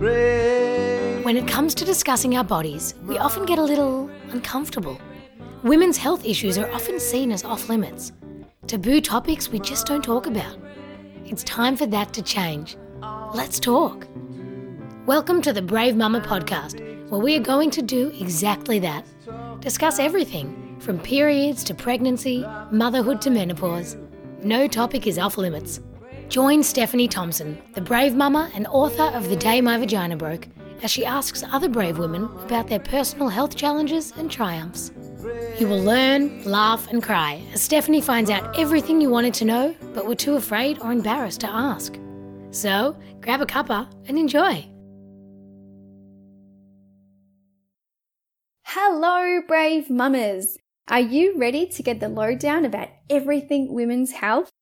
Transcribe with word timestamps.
When 0.00 1.36
it 1.36 1.46
comes 1.46 1.74
to 1.74 1.84
discussing 1.84 2.34
our 2.34 2.42
bodies, 2.42 2.94
we 3.04 3.18
often 3.18 3.44
get 3.44 3.58
a 3.58 3.62
little 3.62 4.08
uncomfortable. 4.30 4.98
Women's 5.62 5.98
health 5.98 6.24
issues 6.24 6.56
are 6.56 6.70
often 6.72 6.98
seen 6.98 7.30
as 7.30 7.44
off 7.44 7.68
limits, 7.68 8.12
taboo 8.66 9.02
topics 9.02 9.50
we 9.50 9.58
just 9.58 9.86
don't 9.86 10.02
talk 10.02 10.26
about. 10.26 10.56
It's 11.26 11.44
time 11.44 11.76
for 11.76 11.84
that 11.88 12.14
to 12.14 12.22
change. 12.22 12.78
Let's 13.34 13.60
talk. 13.60 14.08
Welcome 15.04 15.42
to 15.42 15.52
the 15.52 15.60
Brave 15.60 15.96
Mama 15.96 16.22
podcast, 16.22 16.80
where 17.10 17.20
we 17.20 17.36
are 17.36 17.40
going 17.40 17.70
to 17.72 17.82
do 17.82 18.08
exactly 18.18 18.78
that 18.78 19.04
discuss 19.60 19.98
everything 19.98 20.78
from 20.80 20.98
periods 20.98 21.62
to 21.64 21.74
pregnancy, 21.74 22.42
motherhood 22.70 23.20
to 23.20 23.28
menopause. 23.28 23.98
No 24.42 24.66
topic 24.66 25.06
is 25.06 25.18
off 25.18 25.36
limits. 25.36 25.82
Join 26.30 26.62
Stephanie 26.62 27.08
Thompson, 27.08 27.60
the 27.74 27.80
brave 27.80 28.14
mama 28.14 28.52
and 28.54 28.64
author 28.68 29.02
of 29.16 29.28
The 29.28 29.34
Day 29.34 29.60
My 29.60 29.76
Vagina 29.76 30.16
Broke, 30.16 30.46
as 30.80 30.88
she 30.88 31.04
asks 31.04 31.42
other 31.50 31.68
brave 31.68 31.98
women 31.98 32.26
about 32.44 32.68
their 32.68 32.78
personal 32.78 33.28
health 33.28 33.56
challenges 33.56 34.12
and 34.16 34.30
triumphs. 34.30 34.92
You 35.58 35.66
will 35.66 35.82
learn, 35.82 36.44
laugh, 36.44 36.86
and 36.86 37.02
cry 37.02 37.42
as 37.52 37.62
Stephanie 37.62 38.00
finds 38.00 38.30
out 38.30 38.56
everything 38.56 39.00
you 39.00 39.10
wanted 39.10 39.34
to 39.34 39.44
know 39.44 39.74
but 39.92 40.06
were 40.06 40.14
too 40.14 40.36
afraid 40.36 40.78
or 40.78 40.92
embarrassed 40.92 41.40
to 41.40 41.50
ask. 41.50 41.98
So, 42.52 42.96
grab 43.20 43.40
a 43.40 43.46
cuppa 43.46 43.90
and 44.06 44.16
enjoy. 44.16 44.68
Hello, 48.66 49.40
brave 49.48 49.90
mamas! 49.90 50.56
Are 50.86 51.00
you 51.00 51.36
ready 51.36 51.66
to 51.66 51.82
get 51.82 51.98
the 51.98 52.08
lowdown 52.08 52.64
about 52.64 52.90
everything 53.10 53.74
women's 53.74 54.12
health? 54.12 54.52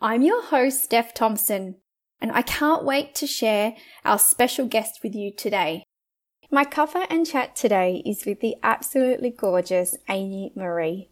I'm 0.00 0.22
your 0.22 0.44
host, 0.44 0.84
Steph 0.84 1.12
Thompson, 1.12 1.74
and 2.20 2.30
I 2.30 2.42
can't 2.42 2.84
wait 2.84 3.16
to 3.16 3.26
share 3.26 3.74
our 4.04 4.16
special 4.16 4.64
guest 4.66 5.00
with 5.02 5.12
you 5.12 5.32
today. 5.32 5.82
My 6.52 6.64
cover 6.64 7.04
and 7.10 7.26
chat 7.26 7.56
today 7.56 8.04
is 8.06 8.24
with 8.24 8.38
the 8.38 8.54
absolutely 8.62 9.30
gorgeous 9.30 9.96
Amy 10.08 10.52
Maree. 10.56 11.08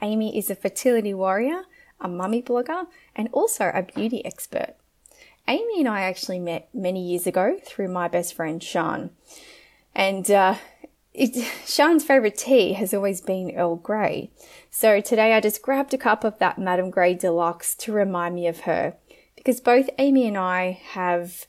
Amy 0.00 0.38
is 0.38 0.48
a 0.48 0.54
fertility 0.54 1.12
warrior, 1.12 1.64
a 2.00 2.08
mummy 2.08 2.40
blogger, 2.40 2.86
and 3.14 3.28
also 3.30 3.70
a 3.74 3.82
beauty 3.82 4.24
expert. 4.24 4.74
Amy 5.46 5.80
and 5.80 5.88
I 5.88 6.00
actually 6.00 6.40
met 6.40 6.70
many 6.72 7.06
years 7.06 7.26
ago 7.26 7.58
through 7.62 7.88
my 7.88 8.08
best 8.08 8.32
friend 8.32 8.62
Sean. 8.62 9.10
And 9.94 10.30
uh, 10.30 10.54
it, 11.12 11.46
Sean's 11.66 12.04
favourite 12.04 12.38
tea 12.38 12.72
has 12.72 12.94
always 12.94 13.20
been 13.20 13.54
Earl 13.54 13.76
Grey. 13.76 14.30
So 14.76 15.00
today 15.00 15.34
I 15.34 15.40
just 15.40 15.62
grabbed 15.62 15.94
a 15.94 15.98
cup 15.98 16.24
of 16.24 16.40
that 16.40 16.58
Madame 16.58 16.90
Grey 16.90 17.14
Deluxe 17.14 17.76
to 17.76 17.92
remind 17.92 18.34
me 18.34 18.48
of 18.48 18.62
her. 18.62 18.96
Because 19.36 19.60
both 19.60 19.88
Amy 19.98 20.26
and 20.26 20.36
I 20.36 20.80
have 20.86 21.46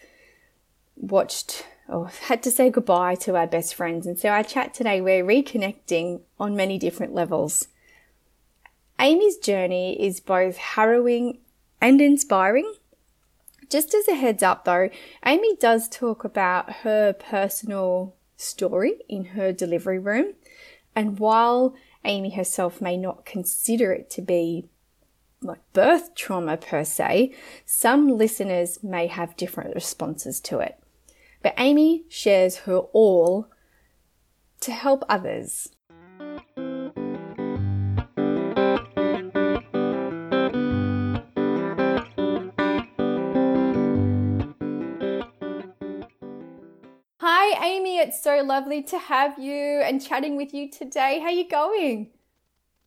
watched 0.96 1.66
or 1.88 2.10
had 2.28 2.44
to 2.44 2.52
say 2.52 2.70
goodbye 2.70 3.16
to 3.22 3.36
our 3.36 3.48
best 3.48 3.74
friends. 3.74 4.06
And 4.06 4.20
so 4.20 4.30
our 4.30 4.44
chat 4.44 4.76
today, 4.76 5.02
we're 5.02 5.26
reconnecting 5.26 6.22
on 6.40 6.56
many 6.56 6.78
different 6.78 7.16
levels. 7.16 7.70
Amy's 9.00 9.38
journey 9.38 10.00
is 10.00 10.20
both 10.20 10.58
harrowing 10.58 11.40
and 11.82 12.00
inspiring. 12.00 12.76
Just 13.72 13.96
as 13.96 14.08
a 14.08 14.14
heads 14.14 14.44
up 14.44 14.66
though, 14.66 14.92
Amy 15.26 15.56
does 15.56 15.90
talk 15.90 16.24
about 16.24 16.72
her 16.84 17.12
personal 17.12 18.14
story 18.38 19.00
in 19.10 19.26
her 19.26 19.52
delivery 19.52 19.98
room. 19.98 20.36
And 20.96 21.18
while 21.18 21.76
Amy 22.06 22.32
herself 22.32 22.82
may 22.82 22.98
not 22.98 23.26
consider 23.26 23.92
it 23.92 24.10
to 24.12 24.22
be 24.22 24.70
like 25.42 25.62
birth 25.74 26.16
trauma 26.16 26.58
per 26.58 26.84
se, 26.84 27.34
some 27.66 28.18
listeners 28.18 28.80
may 28.84 29.08
have 29.08 29.38
different 29.38 29.76
responses 29.76 30.40
to 30.42 30.60
it. 30.60 30.80
But 31.44 31.54
Amy 31.58 32.06
shares 32.10 32.58
her 32.60 32.78
all 32.78 33.48
to 34.62 34.72
help 34.72 35.04
others. 35.08 35.70
Hi, 47.56 47.68
Amy. 47.68 48.00
It's 48.00 48.22
so 48.22 48.42
lovely 48.44 48.84
to 48.84 49.00
have 49.00 49.40
you 49.40 49.82
and 49.82 50.06
chatting 50.06 50.36
with 50.36 50.54
you 50.54 50.70
today. 50.70 51.20
How 51.20 51.28
are 51.28 51.32
you 51.32 51.48
going? 51.48 52.10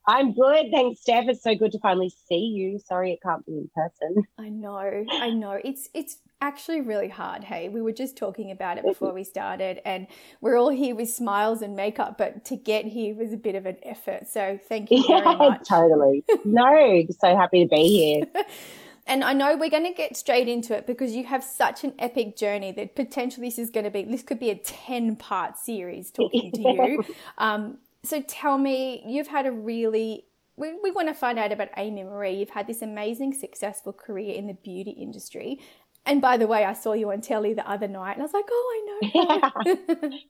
I'm 0.07 0.35
good. 0.35 0.67
Thanks, 0.71 1.01
Steph. 1.01 1.25
It's 1.29 1.43
so 1.43 1.55
good 1.55 1.73
to 1.73 1.79
finally 1.79 2.13
see 2.29 2.53
you. 2.55 2.79
Sorry 2.79 3.13
it 3.13 3.21
can't 3.23 3.45
be 3.47 3.53
in 3.53 3.71
person. 3.75 4.25
I 4.39 4.51
know. 4.51 5.05
I 5.11 5.31
know. 5.31 5.59
It's 5.65 5.89
it's 5.95 6.19
actually 6.43 6.83
really 6.83 7.09
hard. 7.09 7.45
Hey, 7.45 7.71
we 7.71 7.81
were 7.81 7.93
just 7.93 8.17
talking 8.17 8.51
about 8.51 8.77
it 8.77 8.85
before 8.85 9.15
we 9.15 9.25
started, 9.25 9.81
and 9.87 10.07
we're 10.43 10.59
all 10.59 10.71
here 10.71 10.95
with 10.95 11.09
smiles 11.09 11.63
and 11.63 11.75
makeup, 11.75 12.19
but 12.19 12.45
to 12.47 12.57
get 12.57 12.85
here 12.85 13.15
was 13.15 13.33
a 13.33 13.39
bit 13.39 13.55
of 13.55 13.65
an 13.65 13.79
effort. 13.83 14.29
So 14.29 14.59
thank 14.69 14.91
you 14.91 15.03
very 15.09 15.21
yeah, 15.21 15.35
much. 15.37 15.69
Totally. 15.69 16.25
No, 16.45 17.05
so 17.19 17.37
happy 17.37 17.65
to 17.65 17.69
be 17.69 17.89
here. 17.89 18.45
And 19.09 19.25
I 19.25 19.33
know 19.33 19.57
we're 19.57 19.71
going 19.71 19.87
to 19.87 19.95
get 19.95 20.19
straight 20.19 20.49
into 20.49 20.77
it 20.77 20.87
because 20.87 21.17
you 21.17 21.25
have 21.25 21.43
such 21.43 21.83
an 21.83 21.95
epic 21.99 22.37
journey 22.37 22.73
that 22.73 22.95
potentially 22.95 23.49
this 23.49 23.59
is 23.59 23.71
going 23.71 23.85
to 23.85 23.91
be, 23.91 24.03
this 24.05 24.23
could 24.23 24.39
be 24.39 24.51
a 24.51 24.55
10 24.55 25.17
part 25.17 25.57
series 25.59 26.11
talking 26.11 26.53
to 26.53 26.61
you. 26.61 27.05
Um, 27.39 27.79
so 28.05 28.21
tell 28.23 28.59
me, 28.59 29.03
you've 29.07 29.29
had 29.29 29.47
a 29.47 29.53
really, 29.53 30.25
we, 30.57 30.75
we 30.83 30.91
want 30.91 31.09
to 31.09 31.15
find 31.15 31.39
out 31.39 31.53
about 31.53 31.69
Amy 31.77 32.03
Maree. 32.03 32.39
You've 32.39 32.51
had 32.51 32.67
this 32.67 32.83
amazing, 32.83 33.33
successful 33.35 33.93
career 33.93 34.35
in 34.35 34.47
the 34.47 34.55
beauty 34.55 34.91
industry. 34.91 35.61
And 36.05 36.21
by 36.21 36.37
the 36.37 36.47
way, 36.47 36.65
I 36.65 36.75
saw 36.75 36.93
you 36.93 37.11
on 37.13 37.21
telly 37.21 37.55
the 37.55 37.69
other 37.69 37.89
night 37.89 38.13
and 38.13 38.23
I 38.23 38.25
was 38.25 38.33
like, 38.35 38.47
oh, 38.51 38.73
I 38.75 39.09
know. 39.09 39.49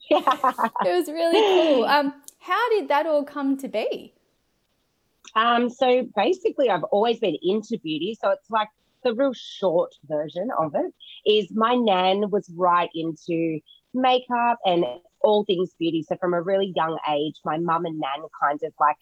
Yeah. 0.11 0.21
yeah. 0.23 0.69
it 0.87 0.99
was 0.99 1.09
really 1.09 1.75
cool. 1.75 1.85
Um, 1.85 2.15
how 2.41 2.69
did 2.71 2.89
that 2.89 3.07
all 3.07 3.25
come 3.25 3.57
to 3.59 3.69
be? 3.69 4.15
Um, 5.39 5.71
so 5.71 6.05
basically, 6.17 6.69
I've 6.69 6.85
always 6.85 7.21
been 7.21 7.37
into 7.43 7.79
beauty. 7.79 8.19
So 8.21 8.31
it's 8.31 8.51
like 8.51 8.69
the 9.05 9.15
real 9.15 9.33
short 9.35 9.95
version 10.09 10.49
of 10.59 10.75
it 10.75 10.93
is 11.31 11.49
my 11.53 11.77
nan 11.77 12.31
was 12.31 12.51
right 12.57 12.91
into 12.95 13.61
makeup 13.95 14.59
and 14.65 14.85
all 15.21 15.45
things 15.45 15.71
beauty. 15.79 16.03
So 16.03 16.17
from 16.17 16.35
a 16.35 16.43
really 16.43 16.73
young 16.75 16.99
age, 17.09 17.37
my 17.45 17.59
mum 17.59 17.85
and 17.85 18.01
nan 18.01 18.27
kind 18.43 18.61
of 18.65 18.73
like, 18.81 18.97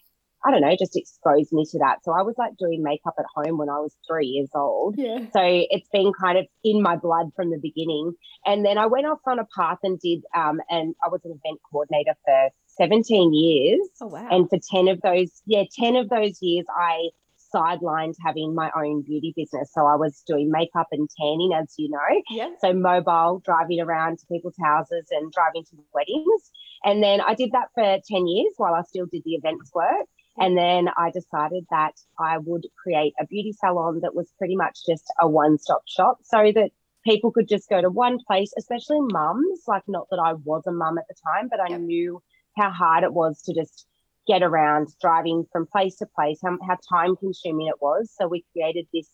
I 0.45 0.51
don't 0.51 0.61
know, 0.61 0.75
just 0.77 0.95
exposed 0.95 1.51
me 1.51 1.65
to 1.71 1.79
that. 1.79 2.03
So 2.03 2.11
I 2.11 2.21
was 2.21 2.35
like 2.37 2.55
doing 2.57 2.83
makeup 2.83 3.15
at 3.17 3.25
home 3.35 3.57
when 3.57 3.69
I 3.69 3.79
was 3.79 3.95
three 4.07 4.27
years 4.27 4.51
old. 4.53 4.95
Yeah. 4.97 5.19
So 5.33 5.41
it's 5.41 5.89
been 5.89 6.11
kind 6.13 6.37
of 6.37 6.45
in 6.63 6.83
my 6.83 6.95
blood 6.95 7.31
from 7.35 7.49
the 7.49 7.57
beginning. 7.57 8.13
And 8.45 8.63
then 8.63 8.77
I 8.77 8.85
went 8.85 9.07
off 9.07 9.19
on 9.25 9.39
a 9.39 9.47
path 9.57 9.79
and 9.81 9.99
did, 9.99 10.23
um, 10.35 10.59
and 10.69 10.93
I 11.03 11.09
was 11.09 11.21
an 11.25 11.31
event 11.31 11.59
coordinator 11.69 12.13
for 12.23 12.49
17 12.77 13.33
years. 13.33 13.87
Oh, 14.01 14.07
wow. 14.07 14.27
And 14.29 14.49
for 14.49 14.59
10 14.71 14.87
of 14.87 15.01
those, 15.01 15.41
yeah, 15.45 15.63
10 15.77 15.95
of 15.95 16.09
those 16.09 16.37
years, 16.41 16.65
I 16.75 17.09
sidelined 17.53 18.15
having 18.23 18.53
my 18.53 18.69
own 18.75 19.01
beauty 19.01 19.33
business. 19.35 19.71
So 19.73 19.85
I 19.85 19.95
was 19.95 20.21
doing 20.27 20.51
makeup 20.51 20.87
and 20.91 21.09
tanning, 21.19 21.51
as 21.53 21.73
you 21.77 21.89
know. 21.89 22.21
Yeah. 22.29 22.49
So 22.59 22.73
mobile, 22.73 23.41
driving 23.45 23.79
around 23.79 24.19
to 24.19 24.25
people's 24.27 24.57
houses 24.61 25.07
and 25.11 25.31
driving 25.31 25.63
to 25.65 25.77
weddings. 25.93 26.51
And 26.83 27.01
then 27.01 27.21
I 27.21 27.33
did 27.33 27.51
that 27.53 27.69
for 27.73 27.99
10 28.07 28.27
years 28.27 28.53
while 28.57 28.73
I 28.73 28.81
still 28.83 29.05
did 29.11 29.23
the 29.25 29.35
events 29.35 29.71
work. 29.73 30.05
And 30.39 30.55
then 30.55 30.87
I 30.95 31.09
decided 31.09 31.65
that 31.71 31.93
I 32.19 32.37
would 32.37 32.67
create 32.81 33.13
a 33.19 33.25
beauty 33.25 33.53
salon 33.53 34.01
that 34.03 34.13
was 34.13 34.31
pretty 34.37 34.55
much 34.55 34.79
just 34.87 35.05
a 35.19 35.27
one 35.27 35.57
stop 35.57 35.81
shop 35.87 36.19
so 36.23 36.51
that 36.53 36.69
people 37.03 37.31
could 37.31 37.47
just 37.47 37.69
go 37.69 37.81
to 37.81 37.89
one 37.89 38.19
place, 38.27 38.53
especially 38.57 38.99
mums. 39.01 39.61
Like, 39.67 39.83
not 39.87 40.07
that 40.11 40.19
I 40.23 40.33
was 40.33 40.63
a 40.67 40.71
mum 40.71 40.97
at 40.99 41.05
the 41.07 41.15
time, 41.25 41.47
but 41.49 41.59
I 41.59 41.69
Yep. 41.69 41.79
knew 41.79 42.21
how 42.57 42.71
hard 42.71 43.03
it 43.03 43.13
was 43.13 43.41
to 43.43 43.53
just 43.53 43.85
get 44.27 44.43
around 44.43 44.89
driving 45.01 45.45
from 45.51 45.65
place 45.65 45.97
to 45.97 46.05
place, 46.05 46.39
how, 46.43 46.57
how 46.67 46.77
time 46.89 47.15
consuming 47.15 47.67
it 47.67 47.81
was. 47.81 48.11
So 48.17 48.27
we 48.27 48.43
created 48.51 48.87
this 48.93 49.09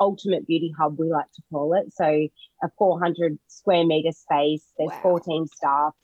ultimate 0.00 0.46
beauty 0.46 0.72
hub, 0.78 0.98
we 0.98 1.08
like 1.08 1.30
to 1.34 1.42
call 1.50 1.74
it. 1.74 1.92
So 1.92 2.28
a 2.62 2.68
400 2.78 3.38
square 3.48 3.84
meter 3.84 4.12
space, 4.12 4.64
there's 4.78 4.90
Wow. 4.90 5.00
14 5.02 5.46
staff. 5.48 5.94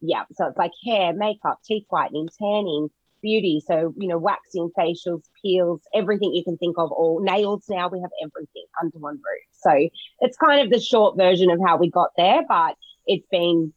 Yeah. 0.00 0.24
So 0.32 0.46
it's 0.46 0.58
like 0.58 0.72
hair, 0.84 1.12
makeup, 1.12 1.60
teeth 1.64 1.86
whitening, 1.88 2.28
tanning, 2.38 2.90
beauty. 3.22 3.62
So, 3.64 3.94
you 3.96 4.08
know, 4.08 4.18
waxing, 4.18 4.70
facials, 4.76 5.22
peels, 5.40 5.80
everything 5.94 6.34
you 6.34 6.44
can 6.44 6.58
think 6.58 6.76
of, 6.78 6.90
all 6.90 7.20
nails 7.20 7.64
now, 7.68 7.88
we 7.88 8.00
have 8.00 8.10
everything 8.22 8.64
under 8.80 8.98
one 8.98 9.14
roof. 9.14 9.46
So 9.52 9.88
it's 10.20 10.36
kind 10.36 10.60
of 10.60 10.70
the 10.70 10.80
short 10.80 11.16
version 11.16 11.50
of 11.50 11.60
how 11.64 11.76
we 11.76 11.88
got 11.88 12.10
there, 12.16 12.42
but 12.48 12.76
it's 13.06 13.26
been 13.30 13.72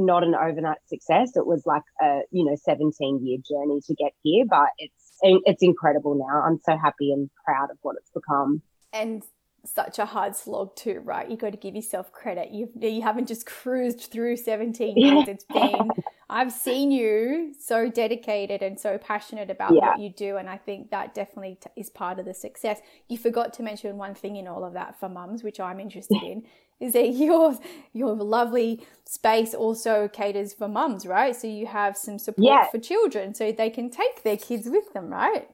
not 0.00 0.24
an 0.24 0.34
overnight 0.34 0.78
success. 0.86 1.36
It 1.36 1.46
was 1.46 1.62
like 1.66 1.82
a, 2.02 2.20
you 2.30 2.44
know, 2.44 2.56
17 2.56 3.24
year 3.26 3.38
journey 3.38 3.80
to 3.86 3.94
get 3.94 4.12
here, 4.22 4.44
but 4.48 4.68
it's 4.78 5.18
it's 5.22 5.62
incredible 5.62 6.14
now. 6.14 6.40
I'm 6.42 6.58
so 6.58 6.76
happy 6.78 7.12
and 7.12 7.28
proud 7.44 7.70
of 7.70 7.76
what 7.82 7.96
it's 7.98 8.10
become. 8.10 8.62
and 8.92 9.22
such 9.66 9.98
a 9.98 10.06
hard 10.06 10.34
slog 10.34 10.74
too, 10.74 11.02
right? 11.04 11.30
You 11.30 11.36
got 11.36 11.50
to 11.52 11.58
give 11.58 11.76
yourself 11.76 12.10
credit. 12.12 12.50
You 12.50 12.70
you 12.80 13.02
haven't 13.02 13.28
just 13.28 13.44
cruised 13.44 14.10
through 14.10 14.36
17 14.38 14.96
years. 14.96 15.28
It's 15.28 15.44
been 15.44 15.90
I've 16.30 16.50
seen 16.50 16.90
you 16.90 17.52
so 17.58 17.90
dedicated 17.90 18.62
and 18.62 18.80
so 18.80 18.96
passionate 18.96 19.50
about 19.50 19.72
Yeah. 19.74 19.88
what 19.90 20.00
you 20.00 20.08
do, 20.08 20.38
and 20.38 20.48
I 20.48 20.56
think 20.56 20.90
that 20.92 21.12
definitely 21.14 21.58
t- 21.60 21.68
is 21.76 21.90
part 21.90 22.18
of 22.18 22.24
the 22.24 22.32
success. 22.32 22.80
You 23.10 23.18
forgot 23.18 23.52
to 23.54 23.62
mention 23.62 23.98
one 23.98 24.14
thing 24.14 24.36
in 24.36 24.48
all 24.48 24.64
of 24.64 24.72
that 24.72 24.98
for 24.98 25.10
mums, 25.10 25.42
which 25.44 25.60
I'm 25.60 25.78
interested 25.78 26.22
in, 26.32 26.44
is 26.80 26.92
that 26.94 27.08
your 27.14 27.58
your 27.92 28.14
lovely 28.14 28.84
space 29.06 29.54
also 29.54 30.08
caters 30.08 30.52
for 30.54 30.68
mums, 30.68 31.06
right? 31.06 31.34
So 31.36 31.46
you 31.46 31.66
have 31.66 31.96
some 31.96 32.18
support 32.18 32.44
Yeah. 32.46 32.68
for 32.70 32.78
children, 32.78 33.34
so 33.34 33.52
they 33.52 33.70
can 33.70 33.90
take 33.90 34.22
their 34.22 34.36
kids 34.36 34.68
with 34.68 34.92
them, 34.92 35.10
right? 35.10 35.48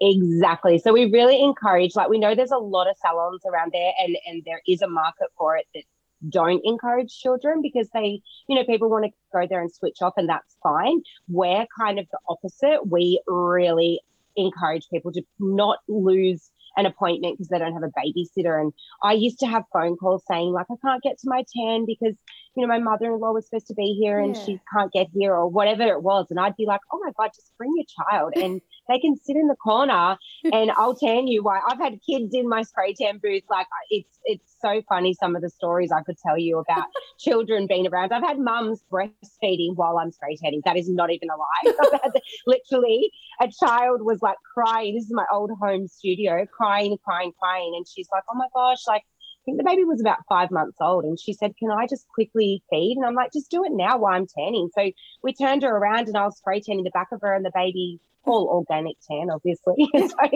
Exactly. 0.00 0.78
So 0.78 0.92
we 0.92 1.10
really 1.10 1.40
encourage, 1.40 1.94
like 1.94 2.08
we 2.08 2.18
know 2.18 2.34
there's 2.34 2.50
a 2.50 2.58
lot 2.58 2.88
of 2.88 2.96
salons 2.98 3.42
around 3.46 3.72
there 3.72 3.92
and 4.00 4.16
and 4.26 4.42
there 4.44 4.60
is 4.66 4.82
a 4.82 4.88
market 4.88 5.28
for 5.38 5.56
it 5.56 5.66
that 5.74 5.84
don't 6.28 6.60
encourage 6.64 7.16
children 7.18 7.60
because 7.62 7.88
they, 7.92 8.20
you 8.48 8.56
know, 8.56 8.64
people 8.64 8.88
want 8.90 9.04
to 9.04 9.10
go 9.32 9.46
there 9.46 9.60
and 9.60 9.72
switch 9.72 9.98
off 10.02 10.14
and 10.16 10.28
that's 10.28 10.56
fine. 10.62 11.00
We're 11.28 11.66
kind 11.78 11.98
of 11.98 12.06
the 12.10 12.18
opposite. 12.28 12.86
We 12.86 13.20
really 13.26 14.00
encourage 14.36 14.88
people 14.90 15.12
to 15.12 15.22
not 15.38 15.78
lose 15.86 16.50
an 16.76 16.86
appointment 16.86 17.38
because 17.38 17.48
they 17.48 17.58
don't 17.58 17.74
have 17.74 17.82
a 17.82 17.92
babysitter. 17.98 18.60
And 18.60 18.72
I 19.02 19.12
used 19.12 19.40
to 19.40 19.46
have 19.46 19.64
phone 19.72 19.96
calls 19.96 20.22
saying, 20.28 20.52
like, 20.52 20.66
I 20.70 20.74
can't 20.84 21.02
get 21.02 21.18
to 21.18 21.28
my 21.28 21.44
tan 21.56 21.84
because, 21.86 22.14
you 22.56 22.62
know, 22.62 22.68
my 22.68 22.78
mother 22.78 23.06
in 23.12 23.20
law 23.20 23.32
was 23.32 23.46
supposed 23.46 23.66
to 23.68 23.74
be 23.74 23.96
here 24.00 24.18
and 24.20 24.34
Yeah. 24.36 24.44
she 24.44 24.60
can't 24.72 24.92
get 24.92 25.08
here 25.12 25.34
or 25.34 25.48
whatever 25.48 25.82
it 25.84 26.02
was. 26.02 26.26
And 26.30 26.38
I'd 26.38 26.56
be 26.56 26.66
like, 26.66 26.80
oh 26.92 27.00
my 27.04 27.10
God, 27.18 27.30
just 27.34 27.52
bring 27.58 27.72
your 27.76 27.86
child 28.08 28.34
and 28.36 28.60
they 28.88 28.98
can 28.98 29.16
sit 29.16 29.36
in 29.36 29.48
the 29.48 29.56
corner 29.56 30.16
and 30.52 30.70
I'll 30.76 30.94
tan 30.94 31.26
you. 31.26 31.42
Why 31.42 31.60
I've 31.68 31.78
had 31.78 31.98
kids 32.08 32.34
in 32.34 32.48
my 32.48 32.62
spray 32.62 32.94
tan 32.94 33.18
booth. 33.18 33.42
Like 33.50 33.66
it's 33.90 34.18
it's 34.24 34.54
so 34.60 34.82
funny 34.88 35.14
some 35.14 35.36
of 35.36 35.42
the 35.42 35.50
stories 35.50 35.90
I 35.92 36.02
could 36.02 36.16
tell 36.18 36.38
you 36.38 36.58
about 36.58 36.86
children 37.18 37.66
being 37.66 37.86
around. 37.86 38.12
I've 38.12 38.22
had 38.22 38.38
mums 38.38 38.82
breastfeeding 38.90 39.74
while 39.76 39.98
I'm 39.98 40.10
spray 40.12 40.36
tanning. 40.36 40.62
That 40.64 40.76
is 40.76 40.88
not 40.88 41.10
even 41.10 41.28
a 41.30 41.36
lie. 41.36 41.74
I've 41.92 42.00
had 42.02 42.12
literally 42.46 43.10
a 43.40 43.48
child 43.48 44.02
was 44.02 44.22
like 44.22 44.36
crying. 44.54 44.94
This 44.94 45.04
is 45.04 45.12
my 45.12 45.26
old 45.32 45.50
home 45.60 45.88
studio, 45.88 46.46
crying, 46.46 46.96
crying, 47.04 47.32
crying, 47.40 47.72
and 47.76 47.86
she's 47.88 48.08
like, 48.12 48.22
"Oh 48.30 48.36
my 48.36 48.46
gosh!" 48.54 48.86
Like 48.86 49.02
think 49.44 49.58
the 49.58 49.64
baby 49.64 49.84
was 49.84 50.00
about 50.00 50.18
five 50.28 50.50
months 50.50 50.78
old, 50.80 51.04
and 51.04 51.18
she 51.18 51.32
said, 51.32 51.56
"Can 51.56 51.70
I 51.70 51.86
just 51.86 52.08
quickly 52.08 52.62
feed?" 52.70 52.96
And 52.96 53.06
I'm 53.06 53.14
like, 53.14 53.32
"Just 53.32 53.50
do 53.50 53.64
it 53.64 53.72
now 53.72 53.98
while 53.98 54.14
I'm 54.14 54.26
tanning." 54.26 54.70
So 54.74 54.90
we 55.22 55.32
turned 55.32 55.62
her 55.62 55.76
around, 55.76 56.08
and 56.08 56.16
I 56.16 56.24
was 56.24 56.36
spray 56.36 56.60
tanning 56.60 56.84
the 56.84 56.90
back 56.90 57.08
of 57.12 57.20
her, 57.22 57.34
and 57.34 57.44
the 57.44 57.52
baby 57.54 58.00
all 58.26 58.48
organic 58.48 58.96
tan, 59.06 59.28
obviously. 59.30 59.88
so 59.94 60.28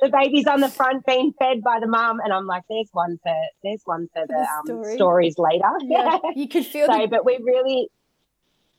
the 0.00 0.10
baby's 0.12 0.46
on 0.46 0.60
the 0.60 0.68
front 0.68 1.04
being 1.06 1.32
fed 1.38 1.62
by 1.62 1.80
the 1.80 1.86
mum, 1.86 2.20
and 2.20 2.32
I'm 2.32 2.46
like, 2.46 2.62
"There's 2.68 2.90
one 2.92 3.18
for 3.22 3.36
there's 3.62 3.82
one 3.84 4.08
for 4.12 4.26
the, 4.26 4.38
um, 4.38 4.66
story. 4.66 4.94
stories 4.94 5.38
later." 5.38 5.70
Yeah, 5.82 6.18
you 6.34 6.48
could 6.48 6.66
feel 6.74 6.86
so 6.86 6.98
the 6.98 7.06
but 7.08 7.24
we 7.24 7.38
really 7.42 7.88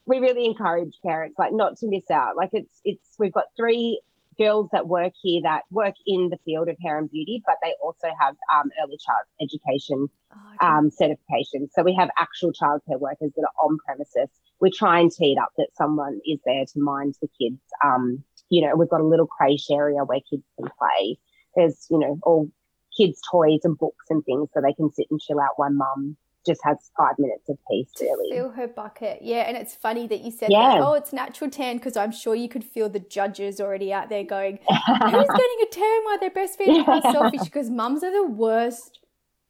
we 0.06 0.20
really 0.20 0.46
encourage 0.46 0.96
parents 1.06 1.38
like 1.40 1.54
not 1.54 1.78
to 1.78 1.88
miss 1.88 2.10
out 2.12 2.36
like 2.36 2.50
it's 2.54 2.82
it's 2.84 3.16
we've 3.18 3.32
got 3.32 3.46
three 3.56 4.02
girls 4.38 4.70
that 4.72 4.88
work 4.88 5.14
here 5.22 5.42
that 5.44 5.64
work 5.72 5.96
in 6.06 6.30
the 6.30 6.38
field 6.46 6.70
of 6.70 6.78
hair 6.82 6.98
and 6.98 7.10
beauty 7.12 7.42
but 7.46 7.56
they 7.62 7.74
also 7.84 8.08
have 8.20 8.36
um, 8.54 8.70
early 8.84 8.98
child 8.98 9.26
education 9.42 10.10
Oh, 10.36 10.40
okay. 10.56 10.66
um, 10.68 10.90
certification 10.90 11.70
so 11.74 11.84
we 11.84 11.94
have 11.94 12.10
actual 12.18 12.52
childcare 12.52 13.00
workers 13.00 13.32
that 13.36 13.44
are 13.44 13.66
on 13.66 13.78
premises. 13.86 14.30
We 14.60 14.72
try 14.72 15.00
and 15.00 15.12
tee 15.12 15.34
it 15.34 15.38
up 15.38 15.50
that 15.58 15.68
someone 15.78 16.20
is 16.26 16.40
there 16.46 16.66
to 16.66 16.80
mind 16.80 17.16
the 17.22 17.30
kids 17.40 17.62
um, 17.84 18.24
you 18.50 18.66
know 18.66 18.76
we've 18.76 18.90
got 18.90 19.02
a 19.02 19.06
little 19.06 19.28
creche 19.28 19.70
area 19.72 20.04
where 20.04 20.20
kids 20.30 20.44
can 20.60 20.70
play. 20.80 21.18
There's 21.56 21.86
you 21.90 22.00
know 22.00 22.18
all 22.24 22.50
kids 22.98 23.20
toys 23.32 23.62
and 23.64 23.78
books 23.78 24.06
and 24.10 24.24
things 24.26 24.50
so 24.54 24.62
they 24.62 24.74
can 24.74 24.92
sit 24.92 25.08
and 25.10 25.20
chill 25.20 25.40
out 25.40 25.54
while 25.58 25.72
mum 25.72 26.16
just 26.45 26.62
has 26.63 26.78
five 26.98 27.18
minutes 27.18 27.48
of 27.50 27.57
peace 27.69 27.90
really 28.01 28.31
Fill 28.36 28.50
her 28.51 28.68
bucket. 28.68 29.19
Yeah, 29.22 29.42
and 29.42 29.56
it's 29.57 29.75
funny 29.75 30.07
that 30.07 30.22
you 30.22 30.31
said 30.31 30.50
Yeah. 30.51 30.75
that. 30.75 30.81
Oh, 30.81 30.94
it's 30.94 31.13
natural 31.13 31.50
tan 31.50 31.78
because 31.78 31.95
I'm 31.98 32.12
sure 32.12 32.36
you 32.36 32.50
could 32.50 32.63
feel 32.63 32.90
the 32.90 33.00
judges 33.00 33.60
already 33.62 33.92
out 33.94 34.10
there 34.10 34.24
going, 34.24 34.60
Who's 34.68 34.78
getting 34.88 35.60
a 35.62 35.66
tan 35.72 36.00
while 36.06 36.19
they're 36.19 36.30
breastfeeding? 36.30 36.86
How 36.86 37.01
selfish. 37.12 37.42
Because 37.44 37.69
mums 37.69 38.04
are 38.04 38.12
the 38.12 38.28
worst 38.28 39.00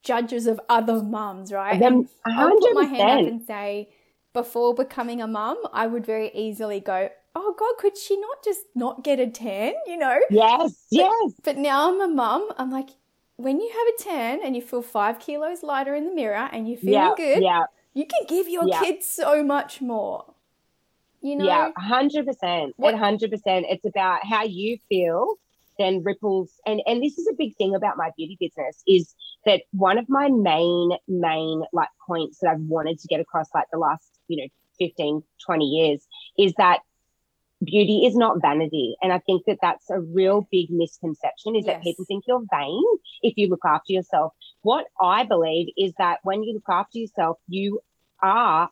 judges 0.03 0.47
of 0.47 0.59
other 0.69 1.01
mums, 1.01 1.51
right? 1.51 1.79
Them- 1.79 2.09
And 2.25 2.39
I'll 2.39 2.57
put 2.57 2.73
my 2.73 2.85
hand 2.85 3.21
up 3.21 3.27
and 3.31 3.41
say, 3.45 3.89
before 4.33 4.73
becoming 4.73 5.21
a 5.21 5.27
mum, 5.27 5.57
I 5.71 5.87
would 5.87 6.05
very 6.05 6.31
easily 6.33 6.79
go, 6.79 7.09
Oh 7.35 7.55
God, 7.57 7.73
could 7.79 7.97
she 7.97 8.15
not 8.19 8.43
just 8.43 8.61
not 8.75 9.03
get 9.03 9.19
a 9.19 9.27
tan? 9.27 9.73
You 9.87 9.97
know? 9.97 10.19
Yes, 10.29 10.85
yes. 10.91 11.33
But 11.43 11.57
now 11.57 11.89
I'm 11.91 11.99
a 12.01 12.07
mum, 12.07 12.47
I'm 12.59 12.69
like, 12.69 12.89
when 13.37 13.59
you 13.59 13.69
have 13.69 13.87
a 13.87 14.03
tan 14.03 14.39
and 14.43 14.55
you 14.55 14.61
feel 14.61 14.81
five 14.81 15.19
kilos 15.19 15.63
lighter 15.63 15.95
in 15.95 16.05
the 16.05 16.13
mirror 16.13 16.49
and 16.51 16.67
you're 16.67 16.77
feeling 16.77 16.93
Yeah, 16.93 17.13
good, 17.15 17.43
yeah, 17.43 17.63
you 17.93 18.05
can 18.05 18.25
give 18.27 18.47
your 18.47 18.67
Yeah. 18.67 18.79
kids 18.79 19.05
so 19.07 19.43
much 19.43 19.81
more. 19.81 20.33
You 21.21 21.37
know? 21.37 21.45
yeah, 21.45 21.71
hundred 21.77 22.25
percent. 22.25 22.73
What- 22.77 22.93
One 22.93 23.01
hundred 23.01 23.31
percent. 23.31 23.65
It's 23.69 23.85
about 23.85 24.25
how 24.25 24.43
you 24.43 24.77
feel, 24.89 25.35
then 25.79 26.03
ripples. 26.03 26.51
And 26.65 26.81
and 26.85 27.01
this 27.01 27.17
is 27.17 27.27
a 27.27 27.33
big 27.33 27.55
thing 27.55 27.73
about 27.75 27.97
my 27.97 28.11
beauty 28.17 28.37
business 28.39 28.83
is 28.87 29.15
that 29.45 29.61
one 29.71 29.97
of 29.97 30.07
my 30.09 30.27
main 30.29 30.91
main 31.07 31.63
like 31.71 31.89
points 32.05 32.39
that 32.39 32.49
I've 32.51 32.61
wanted 32.61 32.99
to 32.99 33.07
get 33.07 33.19
across 33.21 33.47
like 33.55 33.67
the 33.71 33.79
last 33.79 34.03
you 34.27 34.37
know 34.43 34.47
15, 34.79 35.23
20 35.45 35.65
years 35.65 36.05
is 36.37 36.53
that 36.57 36.79
beauty 37.63 38.05
is 38.05 38.15
not 38.15 38.41
vanity. 38.41 38.95
And 39.01 39.11
I 39.11 39.19
think 39.19 39.43
that 39.47 39.59
that's 39.61 39.89
a 39.89 39.99
real 39.99 40.47
big 40.51 40.69
misconception 40.69 41.55
is 41.55 41.65
that 41.65 41.81
people 41.81 42.05
think 42.05 42.25
you're 42.27 42.43
vain 42.51 42.83
if 43.21 43.33
you 43.37 43.47
look 43.47 43.65
after 43.65 43.93
yourself. 43.93 44.33
What 44.61 44.85
I 45.01 45.23
believe 45.23 45.69
is 45.77 45.93
that 45.97 46.19
when 46.23 46.43
you 46.43 46.53
look 46.53 46.69
after 46.69 46.99
yourself, 46.99 47.37
you 47.47 47.79
are 48.21 48.69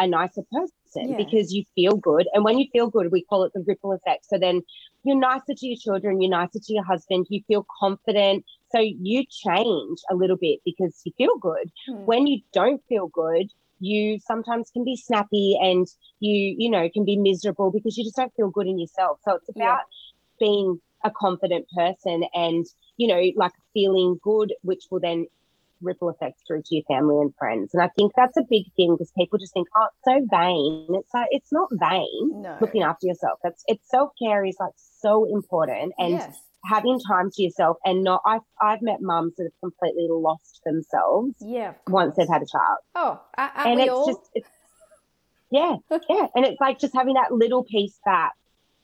a 0.00 0.06
nicer 0.06 0.42
person 0.52 1.10
Yeah. 1.10 1.16
because 1.16 1.52
you 1.52 1.64
feel 1.74 1.96
good. 1.96 2.28
And 2.32 2.44
when 2.44 2.58
you 2.58 2.66
feel 2.72 2.88
good, 2.88 3.10
we 3.10 3.24
call 3.24 3.44
it 3.44 3.52
the 3.52 3.64
ripple 3.66 3.92
effect. 3.92 4.26
So 4.26 4.38
then 4.38 4.62
you're 5.04 5.16
nicer 5.16 5.54
to 5.54 5.66
your 5.66 5.76
children, 5.76 6.20
you're 6.20 6.30
nicer 6.30 6.60
to 6.60 6.72
your 6.72 6.84
husband, 6.84 7.26
you 7.30 7.42
feel 7.48 7.66
confident. 7.80 8.44
So 8.70 8.80
you 8.80 9.24
change 9.28 9.98
a 10.10 10.14
little 10.14 10.36
bit 10.36 10.60
because 10.64 11.00
you 11.04 11.12
feel 11.18 11.36
good. 11.40 11.70
Hmm. 11.88 12.04
When 12.04 12.26
you 12.26 12.42
don't 12.52 12.82
feel 12.88 13.08
good, 13.08 13.50
you 13.80 14.18
sometimes 14.20 14.70
can 14.70 14.84
be 14.84 14.96
snappy 14.96 15.58
and 15.60 15.86
you, 16.20 16.54
you 16.58 16.70
know, 16.70 16.88
can 16.88 17.04
be 17.04 17.16
miserable 17.16 17.70
because 17.70 17.96
you 17.96 18.04
just 18.04 18.16
don't 18.16 18.34
feel 18.34 18.50
good 18.50 18.66
in 18.66 18.78
yourself. 18.78 19.20
So 19.24 19.36
it's 19.36 19.50
Yeah. 19.54 19.74
about 19.74 19.80
being 20.38 20.80
a 21.04 21.10
confident 21.10 21.66
person 21.76 22.24
and, 22.34 22.66
you 22.96 23.06
know, 23.06 23.22
like 23.36 23.52
feeling 23.72 24.18
good, 24.22 24.54
which 24.62 24.84
will 24.90 25.00
then 25.00 25.26
ripple 25.80 26.08
effects 26.10 26.42
through 26.46 26.62
to 26.62 26.74
your 26.74 26.84
family 26.88 27.16
and 27.20 27.34
friends. 27.38 27.70
And 27.74 27.82
I 27.82 27.88
think 27.96 28.12
that's 28.16 28.36
a 28.36 28.42
big 28.48 28.64
thing 28.76 28.94
because 28.94 29.12
people 29.16 29.38
just 29.38 29.52
think, 29.52 29.68
oh, 29.76 29.86
it's 29.86 30.04
so 30.04 30.26
vain. 30.36 30.86
It's 30.90 31.12
like 31.14 31.28
it's 31.30 31.52
not 31.52 31.68
vain. 31.72 32.42
No. 32.42 32.56
Looking 32.60 32.82
after 32.82 33.06
yourself. 33.06 33.38
That's 33.42 33.62
it's 33.66 33.88
self 33.88 34.10
care 34.20 34.44
is 34.44 34.56
like 34.58 34.72
so 34.76 35.24
important 35.24 35.92
and 35.98 36.14
yes. 36.14 36.36
having 36.64 36.98
time 37.08 37.30
to 37.32 37.42
yourself 37.42 37.76
and 37.84 38.02
not 38.02 38.22
I've 38.26 38.42
I've 38.60 38.82
met 38.82 39.00
mums 39.00 39.34
that 39.36 39.44
have 39.44 39.60
completely 39.60 40.06
lost 40.10 40.60
themselves 40.64 41.34
Yeah. 41.40 41.74
once 41.88 42.16
they've 42.16 42.28
had 42.28 42.42
a 42.42 42.46
child. 42.46 42.78
Oh, 42.94 43.20
and 43.36 43.80
it's 43.80 43.90
all? 43.90 44.06
just 44.06 44.20
it's, 44.34 44.48
yeah, 45.50 45.76
yeah. 46.08 46.26
And 46.34 46.44
it's 46.44 46.60
like 46.60 46.78
just 46.78 46.94
having 46.94 47.14
that 47.14 47.32
little 47.32 47.64
piece 47.64 47.98
back 48.04 48.32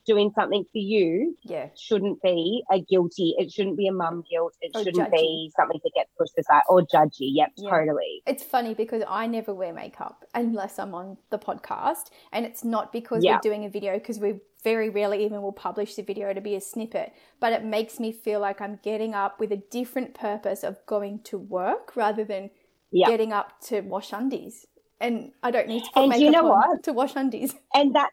doing 0.07 0.31
something 0.35 0.65
for 0.65 0.79
you 0.79 1.37
yeah. 1.43 1.69
shouldn't 1.77 2.21
be 2.23 2.63
a 2.71 2.81
guilty. 2.81 3.35
It 3.39 3.51
shouldn't 3.53 3.77
be 3.77 3.87
a 3.89 3.93
mum 3.93 4.23
guilt. 4.31 4.55
It 4.61 4.73
Or 4.75 4.83
shouldn't 4.85 5.09
judgy. 5.09 5.17
be 5.17 5.53
something 5.57 5.81
that 5.83 5.93
gets 5.95 6.11
pushed 6.19 6.39
aside 6.39 6.63
or 6.69 6.83
judgy. 6.83 7.31
Yep, 7.33 7.53
Yeah. 7.57 7.71
totally. 7.71 8.23
It's 8.27 8.43
funny 8.43 8.75
because 8.75 9.03
I 9.09 9.27
never 9.27 9.55
wear 9.55 9.73
makeup 9.73 10.25
unless 10.35 10.79
I'm 10.79 10.95
on 10.95 11.17
the 11.31 11.39
podcast. 11.39 12.11
And 12.33 12.45
it's 12.47 12.65
not 12.65 12.93
because 12.93 13.25
Yeah. 13.25 13.35
we're 13.37 13.41
doing 13.41 13.65
a 13.65 13.69
video, 13.69 13.95
because 13.95 14.19
we 14.21 14.41
very 14.63 14.89
rarely 14.89 15.25
even 15.25 15.43
will 15.43 15.53
publish 15.53 15.95
the 15.95 16.03
video 16.03 16.33
to 16.33 16.41
be 16.41 16.55
a 16.55 16.61
snippet. 16.61 17.13
But 17.41 17.53
it 17.53 17.65
makes 17.65 18.01
me 18.01 18.13
feel 18.13 18.41
like 18.41 18.61
I'm 18.61 18.81
getting 18.83 19.15
up 19.15 19.39
with 19.39 19.53
a 19.53 19.57
different 19.59 20.15
purpose 20.15 20.65
of 20.65 20.85
going 20.87 21.21
to 21.25 21.39
work 21.39 21.97
rather 21.97 22.25
than 22.25 22.51
Yeah. 22.91 23.09
getting 23.09 23.33
up 23.33 23.61
to 23.63 23.81
wash 23.81 24.13
undies. 24.13 24.67
And 25.01 25.33
I 25.43 25.51
don't 25.51 25.69
need 25.69 25.85
to 25.85 25.91
put 25.93 26.01
And 26.05 26.09
makeup 26.11 26.23
you 26.23 26.31
know 26.31 26.51
on 26.53 26.69
what? 26.71 26.83
to 26.85 26.93
wash 26.93 27.15
undies. 27.17 27.55
and 27.75 27.95
that 27.95 28.11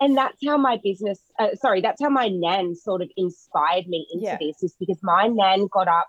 and 0.00 0.16
that's 0.16 0.38
how 0.46 0.56
my 0.56 0.78
business 0.82 1.18
uh, 1.38 1.54
sorry 1.54 1.80
that's 1.80 2.02
how 2.02 2.08
my 2.08 2.28
nan 2.28 2.74
sort 2.74 3.02
of 3.02 3.08
inspired 3.16 3.86
me 3.86 4.06
into 4.12 4.24
Yeah. 4.26 4.38
this 4.40 4.62
is 4.62 4.74
because 4.78 4.98
my 5.02 5.26
nan 5.28 5.68
got 5.72 5.88
up 5.88 6.06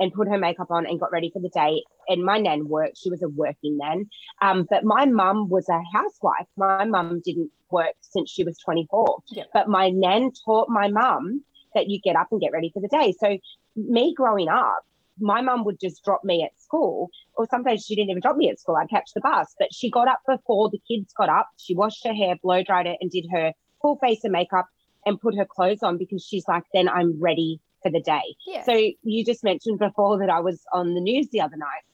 and 0.00 0.12
put 0.12 0.28
her 0.28 0.38
makeup 0.38 0.70
on 0.70 0.86
and 0.86 1.00
got 1.00 1.10
ready 1.10 1.28
for 1.32 1.40
the 1.40 1.48
day. 1.48 1.82
And 2.06 2.22
my 2.24 2.38
nan 2.38 2.68
worked 2.68 2.98
she 2.98 3.10
was 3.10 3.20
a 3.22 3.28
working 3.28 3.76
nan. 3.78 4.08
Um, 4.40 4.64
but 4.70 4.84
my 4.84 5.06
mum 5.06 5.48
was 5.48 5.68
a 5.68 5.80
housewife. 5.92 6.46
My 6.56 6.84
mum 6.84 7.20
didn't 7.24 7.50
work 7.72 7.94
since 8.00 8.30
she 8.30 8.44
was 8.44 8.56
24 8.58 9.18
Yeah. 9.30 9.42
but 9.52 9.68
my 9.68 9.90
nan 9.90 10.30
taught 10.44 10.68
my 10.68 10.86
mum 10.88 11.42
that 11.74 11.88
you 11.88 12.00
get 12.00 12.14
up 12.16 12.28
and 12.30 12.40
get 12.40 12.52
ready 12.52 12.70
for 12.72 12.80
the 12.80 12.86
day. 12.88 13.12
So 13.18 13.38
me 13.76 14.14
growing 14.14 14.48
up 14.48 14.84
my 15.20 15.40
mum 15.40 15.64
would 15.64 15.80
just 15.80 16.04
drop 16.04 16.24
me 16.24 16.42
at 16.42 16.58
school 16.60 17.10
or 17.36 17.46
sometimes 17.50 17.84
she 17.84 17.94
didn't 17.94 18.10
even 18.10 18.20
drop 18.20 18.36
me 18.36 18.48
at 18.50 18.58
school. 18.60 18.76
I'd 18.76 18.90
catch 18.90 19.10
the 19.14 19.20
bus. 19.20 19.54
But 19.58 19.72
she 19.72 19.90
got 19.90 20.08
up 20.08 20.20
before 20.26 20.70
the 20.70 20.80
kids 20.88 21.12
got 21.12 21.28
up. 21.28 21.48
She 21.56 21.74
washed 21.74 22.04
her 22.06 22.14
hair, 22.14 22.36
blow 22.42 22.62
dried 22.62 22.86
it, 22.86 22.98
and 23.00 23.10
did 23.10 23.26
her 23.32 23.52
full 23.82 23.96
face 23.96 24.24
of 24.24 24.32
makeup 24.32 24.66
and 25.06 25.20
put 25.20 25.36
her 25.36 25.44
clothes 25.46 25.82
on 25.82 25.98
because 25.98 26.24
she's 26.24 26.46
like, 26.48 26.64
then 26.74 26.88
I'm 26.88 27.20
ready 27.20 27.60
for 27.82 27.90
the 27.90 28.00
day. 28.00 28.22
Yeah. 28.46 28.64
So 28.64 28.72
you 29.02 29.24
just 29.24 29.44
mentioned 29.44 29.78
before 29.78 30.18
that 30.18 30.30
I 30.30 30.40
was 30.40 30.60
on 30.72 30.94
the 30.94 31.00
news 31.00 31.28
the 31.30 31.40
other 31.40 31.56
night. 31.56 31.84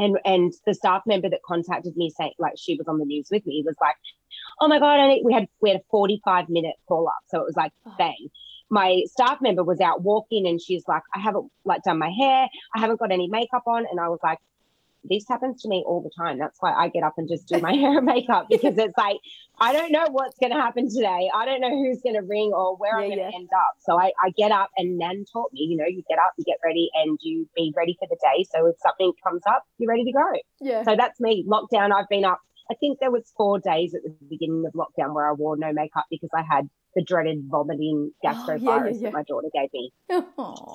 And 0.00 0.16
and 0.24 0.52
the 0.64 0.74
staff 0.74 1.02
member 1.06 1.28
that 1.28 1.40
contacted 1.44 1.96
me 1.96 2.10
saying 2.16 2.32
like 2.38 2.54
she 2.56 2.76
was 2.76 2.86
on 2.86 2.98
the 2.98 3.04
news 3.04 3.28
with 3.32 3.44
me 3.46 3.64
was 3.66 3.74
like, 3.80 3.96
oh 4.60 4.68
my 4.68 4.78
god, 4.78 5.00
I 5.00 5.08
need, 5.08 5.22
we 5.24 5.32
had 5.32 5.48
we 5.60 5.70
had 5.70 5.80
a 5.80 5.84
forty 5.90 6.20
five 6.24 6.48
minute 6.48 6.76
call 6.86 7.08
up, 7.08 7.18
so 7.26 7.40
it 7.40 7.44
was 7.44 7.56
like 7.56 7.72
Oh. 7.84 7.94
bang. 7.98 8.28
My 8.70 9.02
staff 9.06 9.38
member 9.40 9.64
was 9.64 9.80
out 9.80 10.02
walking, 10.02 10.46
and 10.46 10.60
she's 10.60 10.84
like, 10.86 11.02
I 11.14 11.20
haven't 11.20 11.50
like 11.64 11.82
done 11.82 11.98
my 11.98 12.10
hair, 12.10 12.48
I 12.74 12.80
haven't 12.80 12.98
got 13.00 13.12
any 13.12 13.28
makeup 13.28 13.64
on, 13.66 13.86
and 13.90 13.98
I 14.00 14.08
was 14.08 14.20
like, 14.22 14.38
this 15.04 15.24
happens 15.28 15.62
to 15.62 15.68
me 15.68 15.84
all 15.86 16.02
the 16.02 16.10
time. 16.10 16.38
That's 16.38 16.58
why 16.60 16.72
I 16.72 16.88
get 16.88 17.02
up 17.02 17.14
and 17.16 17.28
just 17.28 17.46
do 17.46 17.60
my 17.60 17.72
hair 17.74 17.98
and 17.98 18.06
makeup 18.06 18.46
because 18.50 18.76
it's 18.76 18.96
like 18.96 19.18
I 19.60 19.72
don't 19.72 19.90
know 19.90 20.06
what's 20.10 20.38
going 20.38 20.52
to 20.52 20.60
happen 20.60 20.88
today. 20.88 21.30
I 21.34 21.44
don't 21.44 21.60
know 21.60 21.70
who's 21.70 22.00
going 22.00 22.14
to 22.14 22.22
ring 22.22 22.52
or 22.54 22.76
where 22.76 22.96
I'm 22.96 23.08
going 23.08 23.18
to 23.18 23.24
yeah. 23.24 23.30
end 23.34 23.48
up. 23.54 23.74
So 23.80 23.98
I, 23.98 24.12
I 24.22 24.30
get 24.36 24.52
up, 24.52 24.70
and 24.76 24.98
Nan 24.98 25.24
taught 25.32 25.52
me, 25.52 25.62
you 25.62 25.76
know, 25.76 25.86
you 25.86 26.02
get 26.08 26.18
up, 26.18 26.32
you 26.38 26.44
get 26.44 26.58
ready, 26.64 26.90
and 26.94 27.18
you 27.22 27.48
be 27.56 27.72
ready 27.76 27.96
for 27.98 28.06
the 28.08 28.16
day. 28.22 28.44
So 28.52 28.66
if 28.66 28.76
something 28.80 29.12
comes 29.24 29.42
up, 29.48 29.64
you're 29.78 29.88
ready 29.88 30.04
to 30.04 30.12
go. 30.12 30.24
Yeah. 30.60 30.84
So 30.84 30.94
that's 30.96 31.18
me. 31.18 31.44
Lockdown, 31.48 31.92
I've 31.92 32.08
been 32.08 32.24
up. 32.24 32.40
I 32.70 32.74
think 32.74 32.98
there 33.00 33.10
was 33.10 33.32
four 33.36 33.58
days 33.58 33.94
at 33.94 34.02
the 34.02 34.14
beginning 34.28 34.64
of 34.66 34.74
lockdown 34.74 35.14
where 35.14 35.28
I 35.28 35.32
wore 35.32 35.56
no 35.56 35.72
makeup 35.72 36.04
because 36.10 36.28
I 36.34 36.42
had 36.42 36.68
the 36.94 37.02
dreaded 37.02 37.44
vomiting 37.48 38.10
Oh, 38.24 38.44
yeah, 38.48 38.56
yeah, 38.56 38.84
yeah. 38.86 38.92
that 39.02 39.12
my 39.12 39.22
daughter 39.24 39.48
gave 39.52 39.68
me. 39.72 39.92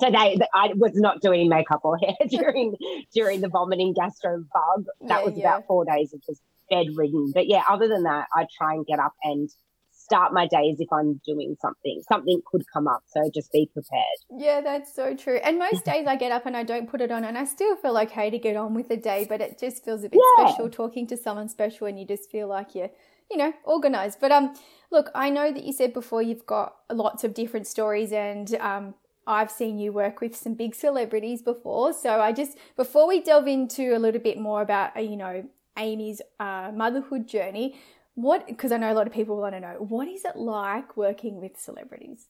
So 0.00 0.10
they, 0.10 0.38
I 0.54 0.72
was 0.76 0.92
not 0.94 1.20
doing 1.20 1.48
makeup 1.48 1.80
or 1.84 1.98
hair 1.98 2.14
during 2.28 2.76
during 3.12 3.40
the 3.40 3.48
vomiting 3.48 3.92
gastro 3.94 4.44
bug. 4.52 4.84
That 5.08 5.24
was 5.24 5.36
about 5.38 5.66
four 5.66 5.84
days 5.84 6.12
of 6.12 6.20
just 6.24 6.40
bedridden. 6.70 7.32
But 7.34 7.46
yeah, 7.48 7.62
other 7.68 7.88
than 7.88 8.04
that, 8.04 8.26
I 8.34 8.46
try 8.56 8.74
and 8.74 8.86
get 8.86 8.98
up 8.98 9.12
and 9.22 9.50
start 9.92 10.32
my 10.32 10.46
day 10.46 10.70
as 10.70 10.80
if 10.80 10.92
I'm 10.92 11.20
doing 11.24 11.56
something. 11.60 12.02
Something 12.08 12.40
could 12.50 12.62
come 12.72 12.86
up, 12.86 13.02
so 13.06 13.30
just 13.34 13.50
be 13.52 13.70
prepared. 13.72 14.02
Yeah, 14.30 14.60
that's 14.60 14.94
so 14.94 15.14
true. 15.14 15.36
And 15.36 15.58
most 15.58 15.84
days 15.86 16.06
I 16.06 16.16
get 16.16 16.30
up 16.32 16.46
and 16.46 16.56
I 16.56 16.62
don't 16.62 16.88
put 16.88 17.00
it 17.00 17.10
on, 17.10 17.24
and 17.24 17.36
I 17.38 17.44
still 17.44 17.76
feel 17.76 17.96
okay 17.98 18.30
to 18.30 18.38
get 18.38 18.56
on 18.56 18.74
with 18.74 18.88
the 18.88 18.96
day, 18.96 19.26
but 19.28 19.40
it 19.40 19.58
just 19.58 19.84
feels 19.84 20.04
a 20.04 20.08
bit 20.08 20.20
Yeah. 20.38 20.46
special 20.46 20.68
talking 20.68 21.06
to 21.08 21.16
someone 21.16 21.48
special, 21.48 21.86
and 21.86 21.98
you 21.98 22.06
just 22.06 22.30
feel 22.30 22.48
like 22.48 22.74
you're, 22.74 22.90
you 23.30 23.36
know, 23.36 23.52
organized. 23.64 24.18
But 24.20 24.32
um, 24.32 24.54
look, 24.94 25.10
I 25.14 25.28
know 25.28 25.52
that 25.52 25.64
you 25.64 25.72
said 25.72 25.92
before 25.92 26.22
you've 26.22 26.46
got 26.46 26.76
lots 26.90 27.24
of 27.24 27.34
different 27.34 27.66
stories, 27.66 28.12
and 28.12 28.54
um, 28.54 28.94
I've 29.26 29.50
seen 29.50 29.78
you 29.78 29.92
work 29.92 30.20
with 30.20 30.34
some 30.34 30.54
big 30.54 30.74
celebrities 30.74 31.42
before. 31.42 31.92
So 31.92 32.20
I 32.20 32.32
just 32.32 32.56
before 32.76 33.06
we 33.06 33.20
delve 33.20 33.48
into 33.48 33.94
a 33.94 33.98
little 33.98 34.20
bit 34.20 34.38
more 34.38 34.62
about 34.62 34.96
uh, 34.96 35.00
you 35.00 35.16
know 35.16 35.44
Amy's 35.76 36.22
uh, 36.40 36.70
motherhood 36.72 37.26
journey. 37.26 37.78
What, 38.16 38.46
because 38.46 38.70
I 38.70 38.76
know 38.76 38.92
a 38.92 38.94
lot 38.94 39.08
of 39.08 39.12
people 39.12 39.36
want 39.36 39.56
to 39.56 39.60
know, 39.60 39.74
what 39.80 40.06
is 40.06 40.24
it 40.24 40.36
like 40.36 40.96
working 40.96 41.40
with 41.40 41.58
celebrities? 41.58 42.28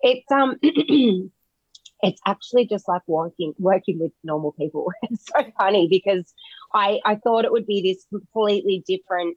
It's 0.00 0.30
um 0.32 0.58
it's 0.62 2.20
actually 2.26 2.66
just 2.66 2.88
like 2.88 3.02
working 3.06 3.54
working 3.58 4.00
with 4.00 4.12
normal 4.24 4.52
people. 4.52 4.92
It's 5.02 5.26
so 5.26 5.44
funny 5.56 5.86
because 5.88 6.34
I 6.74 7.00
I 7.04 7.14
thought 7.16 7.44
it 7.44 7.52
would 7.52 7.66
be 7.66 7.82
this 7.82 8.04
completely 8.10 8.82
different, 8.86 9.36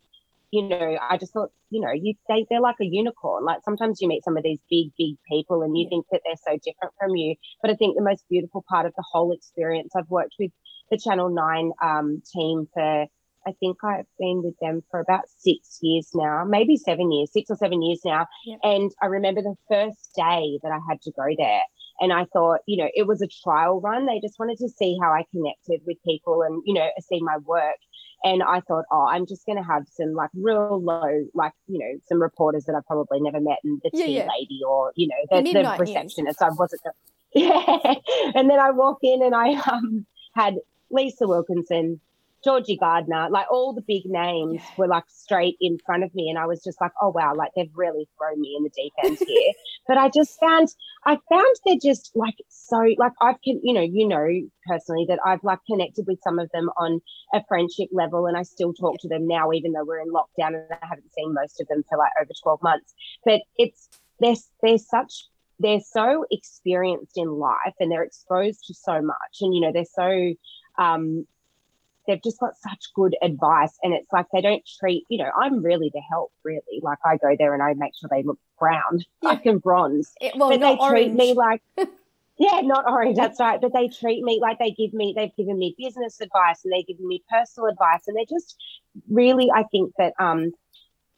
you 0.51 0.67
know, 0.67 0.97
I 1.01 1.17
just 1.17 1.33
thought, 1.33 1.49
you 1.69 1.81
know, 1.81 1.91
you 1.91 2.13
they 2.29 2.45
they're 2.49 2.61
like 2.61 2.77
a 2.81 2.85
unicorn. 2.85 3.43
Like 3.43 3.59
sometimes 3.63 4.01
you 4.01 4.07
meet 4.07 4.23
some 4.23 4.37
of 4.37 4.43
these 4.43 4.59
big, 4.69 4.91
big 4.97 5.15
people 5.29 5.61
and 5.61 5.77
you 5.77 5.87
think 5.89 6.05
that 6.11 6.21
they're 6.25 6.35
so 6.35 6.57
different 6.63 6.93
from 6.99 7.15
you. 7.15 7.35
But 7.61 7.71
I 7.71 7.75
think 7.75 7.95
the 7.95 8.03
most 8.03 8.23
beautiful 8.29 8.63
part 8.69 8.85
of 8.85 8.93
the 8.95 9.03
whole 9.11 9.31
experience, 9.33 9.93
I've 9.95 10.09
worked 10.09 10.35
with 10.39 10.51
the 10.89 10.97
Channel 10.97 11.29
Nine 11.29 11.71
um 11.81 12.21
team 12.33 12.67
for 12.73 13.07
I 13.47 13.53
think 13.61 13.77
I've 13.83 14.05
been 14.19 14.43
with 14.43 14.55
them 14.59 14.83
for 14.91 14.99
about 14.99 15.23
six 15.37 15.79
years 15.81 16.09
now, 16.13 16.43
maybe 16.43 16.75
seven 16.75 17.11
years, 17.11 17.31
six 17.31 17.49
or 17.49 17.55
seven 17.55 17.81
years 17.81 18.01
now. 18.03 18.27
Yep. 18.45 18.59
And 18.63 18.91
I 19.01 19.05
remember 19.05 19.41
the 19.41 19.55
first 19.69 20.11
day 20.15 20.59
that 20.63 20.71
I 20.71 20.79
had 20.89 21.01
to 21.03 21.11
go 21.11 21.27
there. 21.37 21.61
And 21.99 22.13
I 22.13 22.25
thought, 22.25 22.59
you 22.67 22.77
know, 22.77 22.89
it 22.93 23.07
was 23.07 23.21
a 23.21 23.27
trial 23.27 23.79
run. 23.79 24.05
They 24.05 24.19
just 24.19 24.37
wanted 24.37 24.57
to 24.59 24.69
see 24.69 24.97
how 25.01 25.11
I 25.11 25.23
connected 25.31 25.81
with 25.87 25.97
people 26.05 26.43
and, 26.43 26.61
you 26.65 26.73
know, 26.73 26.87
see 26.99 27.21
my 27.21 27.37
work. 27.37 27.77
And 28.23 28.41
I 28.41 28.61
thought, 28.61 28.85
oh, 28.91 29.05
I'm 29.07 29.25
just 29.27 29.45
going 29.45 29.57
to 29.57 29.63
have 29.63 29.83
some 29.91 30.13
like 30.13 30.29
real 30.33 30.81
low, 30.81 31.25
like, 31.33 31.53
you 31.67 31.79
know, 31.79 31.99
some 32.07 32.21
reporters 32.21 32.65
that 32.65 32.75
I've 32.75 32.85
probably 32.85 33.21
never 33.21 33.39
met 33.39 33.59
and 33.63 33.79
the 33.83 33.91
Yeah, 33.93 34.05
tea 34.05 34.17
yeah. 34.17 34.27
lady 34.39 34.59
or, 34.67 34.91
you 34.95 35.07
know, 35.07 35.15
The 35.29 35.37
the, 35.37 35.41
the, 35.43 35.53
midnight 35.53 35.79
news. 35.79 35.89
receptionist. 35.89 36.41
I 36.41 36.49
wasn't, 36.49 36.81
yeah. 37.35 37.93
And 38.35 38.49
then 38.49 38.59
I 38.59 38.71
walk 38.71 38.99
in 39.03 39.21
and 39.21 39.35
I 39.35 39.53
um, 39.69 40.05
had 40.33 40.55
Lisa 40.89 41.27
Wilkinson, 41.27 41.99
Georgie 42.47 42.77
Gardner, 42.77 43.27
like 43.29 43.47
all 43.51 43.73
the 43.73 43.81
big 43.81 44.03
names 44.05 44.61
Yeah. 44.61 44.69
were 44.77 44.87
like 44.87 45.03
straight 45.09 45.57
in 45.59 45.77
front 45.85 46.05
of 46.05 46.15
me. 46.15 46.29
And 46.29 46.39
I 46.39 46.45
was 46.45 46.63
just 46.63 46.79
like, 46.79 46.93
oh, 47.01 47.09
wow, 47.09 47.33
like 47.35 47.51
they've 47.57 47.69
really 47.75 48.07
thrown 48.17 48.39
me 48.39 48.55
in 48.57 48.63
the 48.63 48.69
deep 48.69 48.93
end 49.03 49.17
here. 49.27 49.51
but 49.87 49.97
I 49.97 50.07
just 50.07 50.39
found, 50.39 50.69
I 51.05 51.17
found 51.29 51.55
they're 51.65 51.75
just 51.83 52.11
like 52.15 52.37
so, 52.47 52.77
like 52.97 53.11
I've, 53.19 53.35
con- 53.43 53.59
you 53.63 53.73
know, 53.73 53.81
you 53.81 54.07
know 54.07 54.29
personally 54.65 55.05
that 55.09 55.19
I've 55.25 55.43
like 55.43 55.59
connected 55.69 56.07
with 56.07 56.19
some 56.23 56.39
of 56.39 56.49
them 56.53 56.69
on 56.77 57.01
a 57.33 57.43
friendship 57.49 57.89
level 57.91 58.27
and 58.27 58.37
I 58.37 58.43
still 58.43 58.73
talk 58.73 58.95
to 59.01 59.09
them 59.09 59.27
now, 59.27 59.51
even 59.51 59.73
though 59.73 59.83
we're 59.83 59.99
in 59.99 60.07
lockdown 60.07 60.55
and 60.55 60.63
I 60.71 60.85
haven't 60.87 61.13
seen 61.13 61.33
most 61.33 61.59
of 61.59 61.67
them 61.67 61.83
for 61.89 61.97
like 61.97 62.11
over 62.21 62.31
12 62.43 62.63
months. 62.63 62.95
But 63.25 63.41
it's, 63.57 63.89
they're, 64.21 64.35
they're 64.63 64.77
such, 64.77 65.25
they're 65.59 65.81
so 65.81 66.23
experienced 66.31 67.17
in 67.17 67.27
life 67.27 67.73
and 67.81 67.91
they're 67.91 68.03
exposed 68.03 68.63
to 68.67 68.73
so 68.73 69.01
much. 69.01 69.41
And, 69.41 69.53
you 69.53 69.59
know, 69.59 69.73
they're 69.73 69.83
so, 69.83 70.33
um, 70.81 71.27
they've 72.07 72.23
just 72.23 72.39
got 72.39 72.53
such 72.57 72.85
good 72.95 73.15
advice 73.21 73.77
and 73.83 73.93
it's 73.93 74.11
like 74.11 74.25
they 74.33 74.41
don't 74.41 74.63
treat 74.79 75.03
you 75.09 75.17
know 75.17 75.29
i'm 75.41 75.61
really 75.63 75.91
the 75.93 76.01
help 76.09 76.31
really 76.43 76.79
like 76.81 76.97
i 77.05 77.17
go 77.17 77.35
there 77.37 77.53
and 77.53 77.61
i 77.61 77.73
make 77.75 77.93
sure 77.99 78.09
they 78.11 78.23
look 78.23 78.39
brown 78.59 78.99
Yeah. 79.21 79.29
i 79.29 79.35
can 79.35 79.57
bronze 79.59 80.11
It, 80.21 80.33
well, 80.35 80.49
but 80.49 80.59
they 80.59 80.75
not 80.75 80.89
treat 80.89 81.07
orange. 81.09 81.17
me 81.19 81.33
like 81.33 81.61
yeah 82.39 82.61
not 82.61 82.85
orange 82.87 83.15
that's 83.17 83.39
right 83.39 83.59
but 83.59 83.73
they 83.73 83.87
treat 83.87 84.23
me 84.23 84.39
like 84.41 84.59
they 84.59 84.71
give 84.71 84.93
me 84.93 85.13
they've 85.15 85.35
given 85.35 85.57
me 85.57 85.75
business 85.77 86.19
advice 86.21 86.63
and 86.63 86.73
they've 86.73 86.87
given 86.87 87.07
me 87.07 87.23
personal 87.29 87.67
advice 87.69 88.07
and 88.07 88.15
they're 88.15 88.25
just 88.29 88.55
really 89.09 89.49
i 89.55 89.63
think 89.71 89.91
that 89.97 90.13
um 90.19 90.51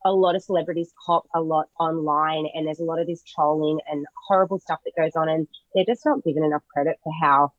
a 0.05 0.11
lot 0.13 0.33
of 0.33 0.41
celebrities 0.41 0.93
cop 1.05 1.25
a 1.35 1.41
lot 1.41 1.67
online 1.77 2.45
and 2.53 2.65
there's 2.65 2.79
a 2.79 2.85
lot 2.85 2.99
of 2.99 3.05
this 3.07 3.21
trolling 3.23 3.79
and 3.91 4.05
horrible 4.27 4.57
stuff 4.57 4.79
that 4.85 4.93
goes 4.97 5.11
on 5.15 5.27
and 5.27 5.45
they're 5.75 5.83
just 5.83 6.05
not 6.05 6.23
given 6.23 6.41
enough 6.43 6.61
credit 6.73 6.95
for 7.03 7.11
how 7.21 7.51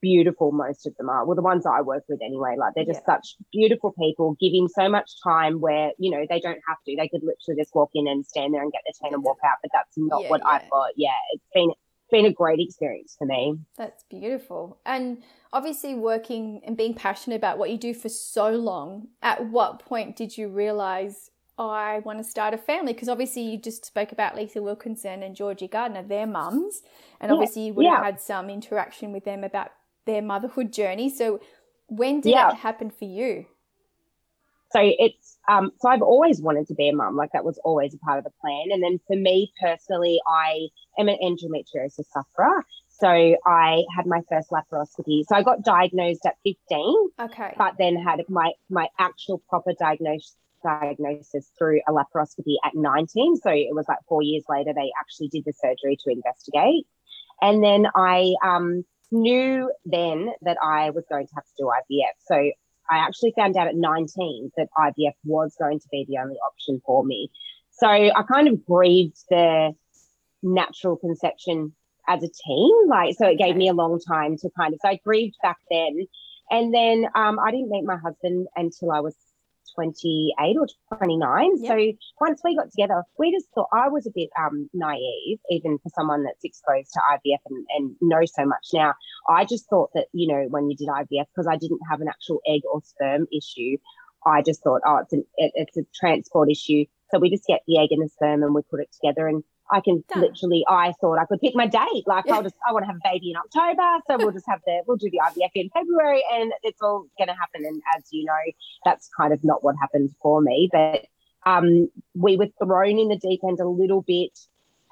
beautiful 0.00 0.52
most 0.52 0.86
of 0.86 0.96
them 0.96 1.08
are. 1.08 1.24
Well, 1.24 1.36
the 1.36 1.42
ones 1.42 1.66
I 1.66 1.80
work 1.82 2.04
with 2.08 2.20
anyway, 2.22 2.56
like 2.58 2.74
they're 2.74 2.84
just 2.84 3.04
such 3.06 3.36
beautiful 3.52 3.92
people 3.98 4.36
giving 4.40 4.68
so 4.68 4.88
much 4.88 5.10
time 5.22 5.60
where, 5.60 5.92
you 5.98 6.10
know, 6.10 6.24
they 6.28 6.40
don't 6.40 6.60
have 6.68 6.78
to. 6.86 6.96
They 6.96 7.08
could 7.08 7.22
literally 7.22 7.60
just 7.60 7.74
walk 7.74 7.90
in 7.94 8.06
and 8.08 8.24
stand 8.26 8.54
there 8.54 8.62
and 8.62 8.72
get 8.72 8.82
their 8.84 8.92
tan 9.02 9.14
and 9.14 9.22
walk 9.22 9.38
out, 9.44 9.58
but 9.62 9.70
that's 9.72 9.96
not 9.96 10.22
Yeah, 10.22 10.30
what 10.30 10.40
yeah. 10.44 10.50
I've 10.50 10.70
got. 10.70 10.90
Yeah, 10.96 11.10
it's 11.32 11.44
been 11.54 11.70
been 12.10 12.26
a 12.26 12.32
great 12.32 12.60
experience 12.60 13.16
for 13.18 13.26
me. 13.26 13.58
That's 13.76 14.04
beautiful. 14.04 14.78
And 14.86 15.22
obviously, 15.52 15.94
working 15.94 16.60
and 16.64 16.76
being 16.76 16.94
passionate 16.94 17.36
about 17.36 17.58
what 17.58 17.70
you 17.70 17.78
do 17.78 17.94
for 17.94 18.08
so 18.08 18.50
long, 18.50 19.08
at 19.22 19.46
what 19.46 19.80
point 19.80 20.16
did 20.16 20.38
you 20.38 20.48
realize 20.48 21.30
I 21.58 22.00
want 22.04 22.18
to 22.18 22.24
start 22.24 22.54
a 22.54 22.58
family? 22.58 22.92
Because 22.92 23.08
obviously, 23.08 23.42
you 23.42 23.58
just 23.58 23.84
spoke 23.84 24.12
about 24.12 24.36
Lisa 24.36 24.62
Wilkinson 24.62 25.22
and 25.22 25.34
Georgie 25.34 25.68
Gardner, 25.68 26.02
their 26.02 26.26
mums. 26.26 26.82
And 27.20 27.30
Yeah, 27.30 27.34
obviously, 27.34 27.66
you 27.66 27.74
would 27.74 27.86
have 27.86 28.04
had 28.04 28.20
some 28.20 28.50
interaction 28.50 29.12
with 29.12 29.24
them 29.24 29.42
about 29.42 29.70
their 30.06 30.22
motherhood 30.22 30.72
journey. 30.72 31.10
So, 31.10 31.40
when 31.88 32.20
did 32.20 32.32
Yeah. 32.32 32.48
it 32.50 32.54
happen 32.54 32.90
for 32.90 33.04
you? 33.04 33.46
So 34.72 34.80
it's 34.82 35.38
um 35.48 35.70
so 35.78 35.88
I've 35.88 36.02
always 36.02 36.40
wanted 36.42 36.66
to 36.68 36.74
be 36.74 36.88
a 36.88 36.92
mum, 36.94 37.16
like 37.16 37.32
that 37.32 37.44
was 37.44 37.58
always 37.64 37.94
a 37.94 37.98
part 37.98 38.18
of 38.18 38.24
the 38.24 38.32
plan. 38.40 38.68
And 38.72 38.82
then 38.82 38.98
for 39.06 39.16
me 39.16 39.52
personally, 39.60 40.20
I 40.26 40.68
am 40.98 41.08
an 41.08 41.18
endometriosis 41.22 42.06
sufferer. 42.12 42.64
So 42.88 43.08
I 43.46 43.84
had 43.94 44.06
my 44.06 44.22
first 44.28 44.50
laparoscopy. 44.50 45.24
So 45.28 45.36
I 45.36 45.42
got 45.42 45.62
diagnosed 45.62 46.26
at 46.26 46.36
15 46.44 47.08
Okay. 47.20 47.54
but 47.56 47.74
then 47.78 47.96
had 47.96 48.22
my 48.28 48.52
my 48.68 48.88
actual 48.98 49.38
proper 49.48 49.72
diagnosis 49.78 50.36
diagnosis 50.62 51.50
through 51.58 51.80
a 51.86 51.92
laparoscopy 51.92 52.56
at 52.64 52.74
19 52.74 53.36
so 53.36 53.50
it 53.50 53.74
was 53.74 53.84
like 53.88 53.98
four 54.08 54.22
years 54.22 54.42
later 54.48 54.72
they 54.74 54.90
actually 54.98 55.28
did 55.28 55.44
the 55.44 55.52
surgery 55.52 55.96
to 56.02 56.10
investigate 56.10 56.86
and 57.40 57.62
then 57.62 57.86
i 57.94 58.34
um, 58.42 58.84
knew 59.10 59.70
then 59.84 60.28
that 60.42 60.56
i 60.62 60.90
was 60.90 61.04
going 61.10 61.26
to 61.26 61.34
have 61.34 61.44
to 61.44 61.52
do 61.58 61.64
ivf 61.64 62.16
so 62.24 62.36
i 62.90 62.98
actually 62.98 63.32
found 63.36 63.56
out 63.56 63.68
at 63.68 63.76
19 63.76 64.52
that 64.56 64.68
ivf 64.78 65.12
was 65.24 65.54
going 65.58 65.78
to 65.78 65.88
be 65.90 66.04
the 66.08 66.18
only 66.18 66.36
option 66.46 66.80
for 66.84 67.04
me. 67.04 67.30
So 67.72 67.88
i 67.88 68.22
kind 68.30 68.48
of 68.48 68.64
grieved 68.64 69.18
the 69.30 69.72
natural 70.42 70.96
conception 70.96 71.74
as 72.08 72.22
a 72.22 72.28
teen 72.28 72.88
like 72.88 73.16
so 73.16 73.26
it 73.26 73.38
gave 73.38 73.56
me 73.56 73.68
a 73.68 73.74
long 73.74 73.98
time 74.00 74.36
to 74.36 74.48
kind 74.58 74.72
of 74.74 74.80
so 74.82 74.88
i 74.88 75.00
grieved 75.04 75.36
back 75.42 75.58
then. 75.70 76.06
And 76.50 76.72
then 76.72 77.06
um, 77.14 77.38
I 77.40 77.50
didn't 77.50 77.70
meet 77.70 77.84
my 77.84 77.96
husband 77.96 78.46
until 78.54 78.92
I 78.92 79.00
was 79.00 79.16
28 79.76 80.56
or 80.58 80.66
29. 80.96 81.62
Yep. 81.62 81.68
So 81.68 81.92
once 82.20 82.40
we 82.42 82.56
got 82.56 82.70
together, 82.70 83.04
we 83.18 83.30
just 83.30 83.46
thought 83.54 83.68
I 83.72 83.88
was 83.88 84.06
a 84.06 84.10
bit 84.14 84.30
um, 84.38 84.68
naive, 84.74 85.38
even 85.50 85.78
for 85.78 85.90
someone 85.94 86.24
that's 86.24 86.42
exposed 86.42 86.92
to 86.94 87.00
IVF 87.12 87.38
and, 87.48 87.66
and 87.76 87.96
knows 88.00 88.34
so 88.34 88.44
much 88.44 88.68
now. 88.74 88.94
I 89.28 89.44
just 89.44 89.68
thought 89.68 89.90
that, 89.94 90.06
you 90.12 90.26
know, 90.26 90.46
when 90.48 90.68
you 90.68 90.76
did 90.76 90.88
IVF, 90.88 91.26
because 91.34 91.46
I 91.46 91.56
didn't 91.56 91.80
have 91.88 92.00
an 92.00 92.08
actual 92.08 92.40
egg 92.48 92.62
or 92.70 92.80
sperm 92.82 93.26
issue, 93.32 93.76
I 94.26 94.42
just 94.42 94.62
thought, 94.62 94.80
oh, 94.84 94.98
it's, 94.98 95.12
an, 95.12 95.24
it, 95.36 95.52
it's 95.54 95.76
a 95.76 95.86
transport 95.94 96.50
issue. 96.50 96.84
So 97.10 97.20
we 97.20 97.30
just 97.30 97.46
get 97.46 97.60
the 97.66 97.78
egg 97.78 97.92
and 97.92 98.02
the 98.02 98.08
sperm 98.08 98.42
and 98.42 98.54
we 98.54 98.62
put 98.62 98.80
it 98.80 98.90
together. 98.92 99.28
And 99.28 99.44
I 99.70 99.80
can 99.80 100.04
Done. 100.08 100.22
literally, 100.22 100.64
I 100.68 100.92
thought 101.00 101.18
I 101.18 101.24
could 101.24 101.40
pick 101.40 101.54
my 101.54 101.66
date. 101.66 102.04
Like, 102.06 102.28
I'll 102.28 102.42
just, 102.48 102.54
I 102.68 102.72
want 102.72 102.84
to 102.84 102.86
have 102.86 102.96
a 102.96 103.12
baby 103.12 103.30
in 103.30 103.36
October. 103.36 104.02
So 104.06 104.16
we'll 104.18 104.32
just 104.32 104.46
have 104.48 104.60
the, 104.66 104.82
we'll 104.86 104.96
do 104.96 105.10
the 105.10 105.20
IVF 105.24 105.50
in 105.54 105.70
February 105.70 106.22
and 106.32 106.52
it's 106.62 106.80
all 106.80 107.06
going 107.18 107.28
to 107.28 107.34
happen. 107.34 107.64
And 107.64 107.82
as 107.96 108.04
you 108.10 108.24
know, 108.24 108.52
that's 108.84 109.08
kind 109.16 109.32
of 109.32 109.42
not 109.42 109.64
what 109.64 109.74
happened 109.80 110.10
for 110.22 110.40
me. 110.40 110.68
But 110.70 111.06
um, 111.44 111.88
we 112.14 112.36
were 112.36 112.48
thrown 112.62 112.98
in 112.98 113.08
the 113.08 113.16
deep 113.16 113.40
end 113.46 113.60
a 113.60 113.68
little 113.68 114.02
bit 114.02 114.38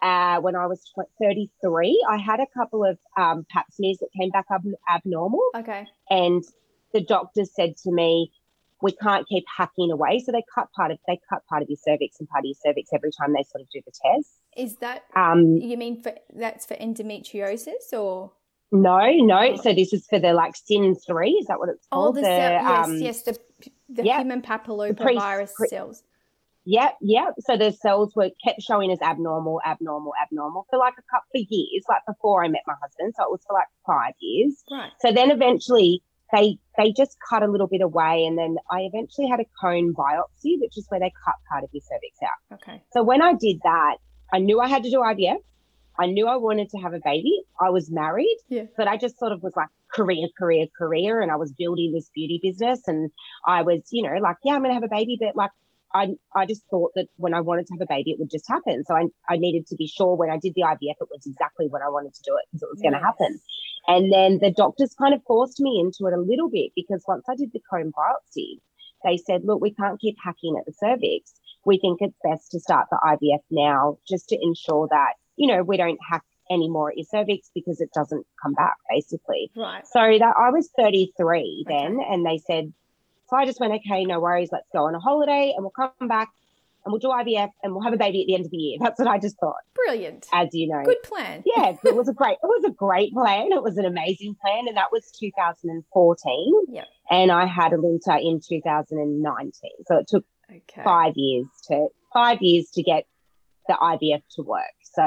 uh, 0.02 0.40
when 0.40 0.54
I 0.57 0.66
was 0.66 0.93
33. 1.21 2.07
I 2.09 2.16
had 2.19 2.40
a 2.40 2.47
couple 2.47 2.85
of 2.85 2.99
um, 3.16 3.47
pap 3.50 3.66
smears 3.73 3.99
that 3.99 4.09
came 4.19 4.31
back 4.31 4.47
ab- 4.50 4.75
abnormal. 4.93 5.43
Okay. 5.57 5.87
And 6.11 6.45
the 6.93 7.02
doctor 7.02 7.45
said 7.45 7.76
to 7.78 7.93
me, 7.93 8.31
we 8.83 8.93
can't 8.93 9.26
keep 9.28 9.45
hacking 9.57 9.90
away. 9.90 10.21
So 10.25 10.33
they 10.33 10.45
cut 10.54 10.69
part 10.73 10.90
of 10.90 10.99
they 11.07 11.19
cut 11.28 11.45
part 11.47 11.62
of 11.62 11.69
your 11.69 11.78
cervix 11.83 12.16
and 12.21 12.28
part 12.28 12.43
of 12.43 12.47
your 12.47 12.57
cervix 12.64 12.90
every 12.93 13.11
time 13.19 13.33
they 13.33 13.45
sort 13.45 13.62
of 13.62 13.69
do 13.71 13.81
the 13.85 13.93
test. 13.93 14.31
Is 14.57 14.76
that 14.76 15.04
Um, 15.16 15.57
you 15.57 15.76
mean 15.76 16.02
for 16.02 16.14
that's 16.35 16.66
for 16.66 16.75
endometriosis 16.75 17.93
or 17.93 18.33
no, 18.73 19.11
no. 19.12 19.57
So 19.57 19.73
this 19.73 19.93
is 19.93 20.07
for 20.09 20.19
the 20.19 20.33
like 20.33 20.57
CIN 20.57 20.97
three. 21.07 21.31
Is 21.33 21.47
that 21.47 21.59
what 21.59 21.69
it's 21.69 21.87
oh 21.93 21.97
called? 21.97 22.16
the, 22.16 22.23
cell, 22.23 22.50
yes 22.50 22.87
um, 22.87 22.97
yes 22.99 23.23
the 23.23 23.38
the 23.88 24.04
yeah, 24.04 24.19
human 24.19 24.43
papillomavirus 24.43 25.54
pre- 25.54 25.69
cells. 25.69 26.02
Yep, 26.66 26.97
yep. 27.02 27.35
So 27.40 27.57
the 27.59 27.73
cells 27.73 28.14
were 28.16 28.31
kept 28.43 28.62
showing 28.62 28.90
as 28.90 28.99
abnormal, 29.02 29.61
abnormal, 29.66 30.12
abnormal 30.21 30.66
for 30.71 30.78
like 30.78 30.95
a 30.99 31.02
couple 31.11 31.43
of 31.43 31.47
years, 31.50 31.85
like 31.88 32.00
before 32.09 32.43
I 32.43 32.49
met 32.49 32.62
my 32.66 32.75
husband. 32.83 33.12
So 33.16 33.25
it 33.25 33.31
was 33.31 33.43
for 33.47 33.52
like 33.52 33.69
five 33.87 34.14
years. 34.19 34.62
Right. 34.71 34.90
So 35.00 35.12
then 35.12 35.31
eventually 35.31 36.02
they 36.35 36.59
they 36.76 36.93
just 36.93 37.17
cut 37.29 37.43
a 37.43 37.47
little 37.47 37.67
bit 37.69 37.81
away, 37.81 38.25
and 38.25 38.37
then 38.37 38.57
I 38.71 38.81
eventually 38.81 39.29
had 39.29 39.41
a 39.41 39.45
cone 39.61 39.95
biopsy, 39.95 40.61
which 40.61 40.76
is 40.76 40.87
where 40.88 41.00
they 41.00 41.12
cut 41.25 41.35
part 41.50 41.62
of 41.64 41.71
your 41.73 41.83
cervix 41.83 42.19
out. 42.23 42.55
Okay. 42.57 42.83
So 42.93 43.03
when 43.03 43.23
I 43.23 43.35
did 43.35 43.61
that, 43.62 43.97
I 44.33 44.38
knew 44.38 44.61
I 44.61 44.69
had 44.69 44.83
to 44.85 44.91
do 44.91 44.99
IVF. 44.99 45.37
I 45.97 46.07
knew 46.07 46.26
I 46.26 46.37
wanted 46.37 46.71
to 46.71 46.79
have 46.79 46.93
a 46.93 46.99
baby. 47.05 47.43
I 47.61 47.71
was 47.71 47.88
married, 47.88 48.37
Yeah. 48.49 48.64
but 48.76 48.88
I 48.88 48.97
just 48.97 49.17
sort 49.17 49.31
of 49.31 49.45
was 49.45 49.55
like 49.55 49.69
career, 49.93 50.26
career, 50.37 50.67
career, 50.76 51.21
and 51.21 51.31
I 51.31 51.37
was 51.37 51.53
building 51.53 51.93
this 51.93 52.11
beauty 52.12 52.41
business, 52.43 52.81
and 52.88 53.11
I 53.47 53.62
was, 53.62 53.83
you 53.93 54.03
know, 54.03 54.17
like, 54.21 54.37
yeah, 54.43 54.55
I'm 54.55 54.62
gonna 54.62 54.75
have 54.75 54.83
a 54.83 54.88
baby, 54.88 55.17
but 55.21 55.37
like. 55.37 55.50
I, 55.97 56.09
I 56.35 56.45
just 56.45 56.62
thought 56.71 56.91
that 56.97 57.07
when 57.19 57.35
I 57.35 57.41
wanted 57.41 57.69
to 57.69 57.75
have 57.75 57.81
a 57.81 57.87
baby, 57.87 58.11
it 58.11 58.19
would 58.19 58.29
just 58.29 58.49
happen. 58.49 58.83
So 58.85 58.97
I, 58.97 59.05
I 59.29 59.37
needed 59.37 59.69
to 59.69 59.76
be 59.76 59.87
sure 59.87 60.17
when 60.17 60.29
I 60.29 60.38
did 60.38 60.53
the 60.57 60.62
IVF, 60.62 60.97
it 61.00 61.09
was 61.09 61.25
exactly 61.25 61.69
when 61.69 61.83
I 61.83 61.88
wanted 61.88 62.12
to 62.14 62.23
do 62.25 62.35
it 62.35 62.43
because 62.50 62.62
it 62.64 62.69
was 62.69 62.83
going 62.83 62.95
to 62.95 62.99
happen. 62.99 63.38
And 63.87 64.12
then 64.12 64.38
the 64.41 64.50
doctors 64.50 64.95
kind 64.95 65.14
of 65.14 65.23
forced 65.26 65.61
me 65.61 65.79
into 65.81 66.07
it 66.07 66.17
a 66.17 66.21
little 66.21 66.49
bit 66.49 66.73
because 66.75 67.03
once 67.07 67.25
I 67.29 67.35
did 67.35 67.53
the 67.53 67.61
cone 67.71 67.93
biopsy, 67.93 68.59
they 69.05 69.17
said, 69.19 69.45
look, 69.45 69.61
we 69.61 69.75
can't 69.75 70.00
keep 70.00 70.17
hacking 70.23 70.57
at 70.59 70.64
the 70.64 70.73
cervix. 70.73 71.35
We 71.67 71.79
think 71.79 72.00
it's 72.00 72.17
best 72.25 72.50
to 72.53 72.61
start 72.61 72.87
the 72.91 72.99
IVF 73.05 73.43
now 73.50 73.99
just 74.09 74.29
to 74.31 74.38
ensure 74.41 74.88
that, 74.91 75.14
you 75.37 75.47
know, 75.47 75.62
we 75.62 75.76
don't 75.76 75.99
hack 76.09 76.23
any 76.50 76.69
more 76.69 76.91
at 76.91 76.97
your 76.97 77.07
cervix 77.11 77.50
because 77.55 77.81
it 77.81 77.91
doesn't 77.95 78.26
come 78.43 78.55
back, 78.55 78.76
basically. 78.91 79.50
Right. 79.57 79.87
So 79.87 80.00
that 80.00 80.35
I 80.38 80.50
was 80.50 80.71
33 80.79 81.64
then, 81.67 81.97
Okay. 81.97 82.07
and 82.11 82.25
they 82.25 82.38
said, 82.38 82.73
so 83.29 83.37
I 83.37 83.47
just 83.47 83.61
went, 83.61 83.73
okay, 83.75 84.05
no 84.05 84.21
worries, 84.21 84.50
let's 84.53 84.69
go 84.73 84.85
on 84.87 84.95
a 84.95 85.00
holiday 85.00 85.53
and 85.57 85.64
we'll 85.64 85.71
come 85.71 86.09
back 86.09 86.29
and 86.85 86.93
we'll 86.93 86.99
do 86.99 87.09
IVF 87.09 87.50
and 87.62 87.73
we'll 87.75 87.83
have 87.83 87.93
a 87.93 87.97
baby 87.97 88.23
at 88.23 88.26
the 88.26 88.35
end 88.35 88.45
of 88.45 88.50
the 88.50 88.57
year. 88.57 88.79
That's 88.81 88.99
what 88.99 89.09
I 89.09 89.19
just 89.19 89.38
thought, 89.38 89.57
Brilliant. 89.75 90.26
as 90.33 90.49
you 90.53 90.69
know. 90.69 90.83
Good 90.85 91.03
plan. 91.03 91.43
Yeah, 91.57 91.75
it 91.85 91.95
was 91.97 92.09
a 92.09 92.12
great, 92.12 92.33
it 92.43 92.47
was 92.47 92.64
a 92.67 92.71
great 92.73 93.12
plan. 93.12 93.53
It 93.53 93.62
was 93.62 93.76
an 93.79 93.85
amazing 93.85 94.37
plan, 94.41 94.69
and 94.69 94.76
that 94.76 94.93
was 94.93 95.11
2014. 95.19 96.53
Yep. 96.69 96.85
And 97.11 97.31
I 97.33 97.47
had 97.47 97.73
a 97.73 97.76
Alinta 97.76 98.21
in 98.21 98.41
2019, 98.47 99.53
so 99.87 99.97
it 99.99 100.07
took 100.09 100.25
Okay. 100.50 100.83
five 100.85 101.14
years 101.17 101.47
to 101.69 101.88
five 102.12 102.43
years 102.43 102.71
to 102.73 102.83
get 102.83 103.05
the 103.67 103.73
IVF 103.75 104.23
to 104.37 104.43
work. 104.43 104.61
So 104.83 105.03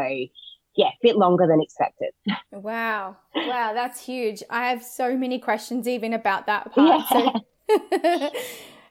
yeah, 0.75 0.87
a 0.87 0.97
bit 1.03 1.15
longer 1.15 1.45
than 1.47 1.61
expected. 1.61 2.09
Wow. 2.51 3.17
Wow, 3.35 3.73
that's 3.73 4.03
huge. 4.03 4.41
I 4.49 4.69
have 4.69 4.83
so 4.83 5.15
many 5.15 5.37
questions 5.37 5.87
even 5.87 6.11
about 6.13 6.47
that 6.47 6.71
part. 6.73 7.07
So 7.09 7.33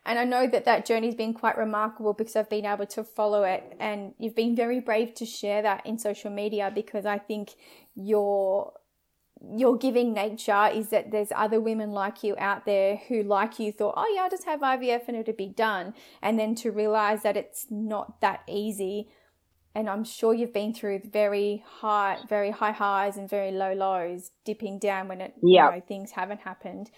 and 0.06 0.20
I 0.20 0.24
know 0.24 0.46
that 0.46 0.64
that 0.64 0.86
journey's 0.86 1.16
been 1.16 1.34
quite 1.34 1.58
remarkable 1.58 2.12
because 2.12 2.36
I've 2.36 2.48
been 2.48 2.64
able 2.64 2.86
to 2.86 3.02
follow 3.02 3.42
it. 3.42 3.74
And 3.80 4.14
you've 4.18 4.36
been 4.36 4.54
very 4.54 4.78
brave 4.78 5.14
to 5.14 5.26
share 5.26 5.62
that 5.62 5.84
in 5.84 5.98
social 5.98 6.30
media 6.30 6.70
because 6.72 7.04
I 7.04 7.18
think 7.18 7.54
your 7.96 8.72
your 9.54 9.76
giving 9.76 10.14
nature 10.14 10.70
is 10.72 10.88
that 10.88 11.10
there's 11.10 11.30
other 11.34 11.60
women 11.60 11.90
like 11.90 12.24
you 12.24 12.34
out 12.38 12.64
there 12.64 12.96
who 13.08 13.22
like 13.22 13.58
you 13.58 13.70
thought 13.70 13.92
oh 13.96 14.10
yeah 14.14 14.22
I'll 14.22 14.30
just 14.30 14.46
have 14.46 14.60
IVF 14.60 15.08
and 15.08 15.16
it'll 15.16 15.34
be 15.34 15.48
done. 15.48 15.92
And 16.22 16.38
then 16.38 16.54
to 16.56 16.70
realize 16.70 17.22
that 17.22 17.36
it's 17.36 17.66
not 17.68 18.20
that 18.20 18.40
easy. 18.48 19.08
And 19.74 19.90
I'm 19.90 20.04
sure 20.04 20.32
you've 20.32 20.54
been 20.54 20.72
through 20.72 21.00
very 21.04 21.64
high 21.66 22.18
very 22.28 22.52
high 22.52 22.72
highs 22.72 23.16
and 23.16 23.28
very 23.28 23.50
low 23.50 23.74
lows 23.74 24.30
dipping 24.44 24.78
down 24.78 25.08
when 25.08 25.20
it 25.20 25.34
Yeah. 25.42 25.66
you 25.70 25.74
know 25.76 25.80
things 25.80 26.12
haven't 26.12 26.40
happened. 26.42 26.90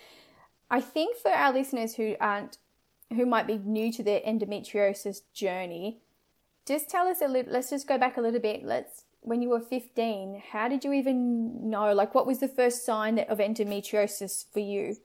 I 0.71 0.83
think 0.83 1.17
for 1.17 1.31
our 1.31 1.53
listeners 1.55 1.95
who 1.95 2.15
aren't 2.21 2.59
who 3.15 3.27
might 3.27 3.47
be 3.47 3.59
new 3.59 3.93
to 3.93 4.03
their 4.03 4.21
endometriosis 4.21 5.23
journey, 5.33 5.99
just 6.67 6.91
tell 6.91 7.07
us 7.07 7.21
a 7.23 7.29
little. 7.29 7.53
Let's 7.53 7.71
just 7.71 7.89
go 7.89 7.99
back 7.99 8.17
a 8.17 8.21
little 8.21 8.41
bit. 8.41 8.65
Let's 8.65 9.05
when 9.21 9.43
you 9.43 9.49
were 9.49 9.61
15, 9.61 10.43
how 10.53 10.69
did 10.69 10.85
you 10.85 10.93
even 10.93 11.71
know? 11.71 11.93
Like, 11.93 12.15
what 12.15 12.27
was 12.27 12.39
the 12.39 12.49
first 12.49 12.85
sign 12.85 13.19
of 13.19 13.39
endometriosis 13.39 14.45
for 14.53 14.61
you? 14.61 14.97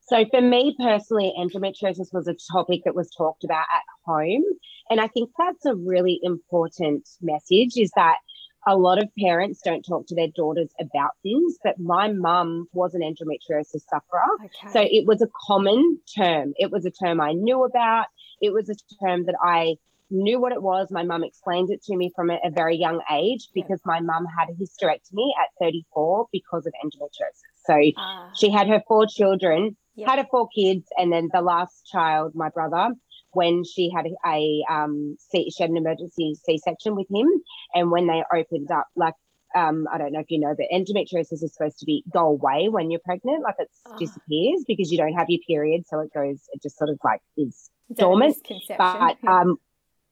So 0.00 0.24
for 0.30 0.40
me 0.40 0.74
personally, 0.78 1.32
endometriosis 1.38 2.12
was 2.12 2.26
a 2.26 2.36
topic 2.52 2.82
that 2.84 2.94
was 2.94 3.10
talked 3.10 3.44
about 3.44 3.66
at 3.72 3.82
home. 4.04 4.44
And 4.90 5.00
I 5.00 5.06
think 5.06 5.30
that's 5.38 5.64
a 5.64 5.74
really 5.74 6.20
important 6.22 7.08
message 7.20 7.76
is 7.76 7.90
that 7.96 8.16
a 8.66 8.76
lot 8.76 8.98
of 9.02 9.08
parents 9.18 9.60
don't 9.64 9.82
talk 9.82 10.06
to 10.06 10.14
their 10.14 10.28
daughters 10.28 10.68
about 10.80 11.10
things, 11.22 11.58
but 11.64 11.78
my 11.80 12.12
mum 12.12 12.68
was 12.72 12.94
an 12.94 13.00
endometriosis 13.02 13.82
sufferer. 13.90 14.22
Okay. 14.44 14.72
So 14.72 14.80
it 14.80 15.06
was 15.06 15.20
a 15.22 15.28
common 15.46 15.98
term. 16.16 16.52
It 16.56 16.70
was 16.70 16.84
a 16.84 16.90
term 16.90 17.20
I 17.20 17.32
knew 17.32 17.64
about. 17.64 18.06
It 18.40 18.52
was 18.52 18.68
a 18.68 18.74
term 19.04 19.24
that 19.26 19.34
I 19.42 19.76
knew 20.10 20.38
what 20.40 20.52
it 20.52 20.62
was. 20.62 20.88
My 20.90 21.02
mum 21.02 21.24
explained 21.24 21.70
it 21.70 21.82
to 21.84 21.96
me 21.96 22.12
from 22.14 22.30
a, 22.30 22.38
a 22.44 22.50
very 22.50 22.76
young 22.76 23.00
age 23.10 23.48
because 23.54 23.80
my 23.84 24.00
mum 24.00 24.26
had 24.38 24.48
a 24.50 24.52
hysterectomy 24.52 25.30
at 25.40 25.48
34 25.60 26.26
because 26.30 26.66
of 26.66 26.72
endometriosis. 26.84 27.64
So 27.66 27.80
Ah, 27.96 28.30
she 28.36 28.50
had 28.50 28.68
her 28.68 28.82
four 28.86 29.06
children, 29.06 29.76
Yep. 29.94 30.08
had 30.08 30.18
her 30.20 30.26
four 30.30 30.48
kids, 30.54 30.86
and 30.96 31.12
then 31.12 31.28
the 31.32 31.42
last 31.42 31.86
child, 31.86 32.34
my 32.34 32.48
brother, 32.48 32.94
when 33.32 33.64
she 33.64 33.90
had 33.94 34.06
a, 34.26 34.62
um, 34.70 35.16
C, 35.18 35.50
she 35.50 35.62
had 35.62 35.70
an 35.70 35.76
emergency 35.76 36.34
C-section 36.44 36.94
with 36.94 37.06
him, 37.10 37.28
and 37.74 37.90
when 37.90 38.06
they 38.06 38.22
opened 38.34 38.70
up, 38.70 38.86
like 38.96 39.14
um, 39.54 39.86
I 39.92 39.98
don't 39.98 40.12
know 40.12 40.20
if 40.20 40.30
you 40.30 40.40
know, 40.40 40.54
but 40.56 40.66
endometriosis 40.72 41.42
is 41.42 41.52
supposed 41.54 41.78
to 41.80 41.86
be 41.86 42.04
go 42.10 42.26
away 42.28 42.68
when 42.68 42.90
you're 42.90 43.00
pregnant, 43.04 43.42
like 43.42 43.56
it 43.58 43.68
Ah. 43.86 43.96
disappears 43.98 44.64
because 44.66 44.90
you 44.90 44.98
don't 44.98 45.12
have 45.12 45.28
your 45.28 45.40
period, 45.46 45.86
so 45.86 46.00
it 46.00 46.10
goes, 46.14 46.40
it 46.52 46.62
just 46.62 46.78
sort 46.78 46.90
of 46.90 46.98
like 47.04 47.20
is 47.36 47.70
is 47.90 47.96
that 47.96 48.04
a 48.04 48.06
dormant, 48.06 48.36
but 48.78 49.18
Yeah. 49.22 49.40
um, 49.40 49.56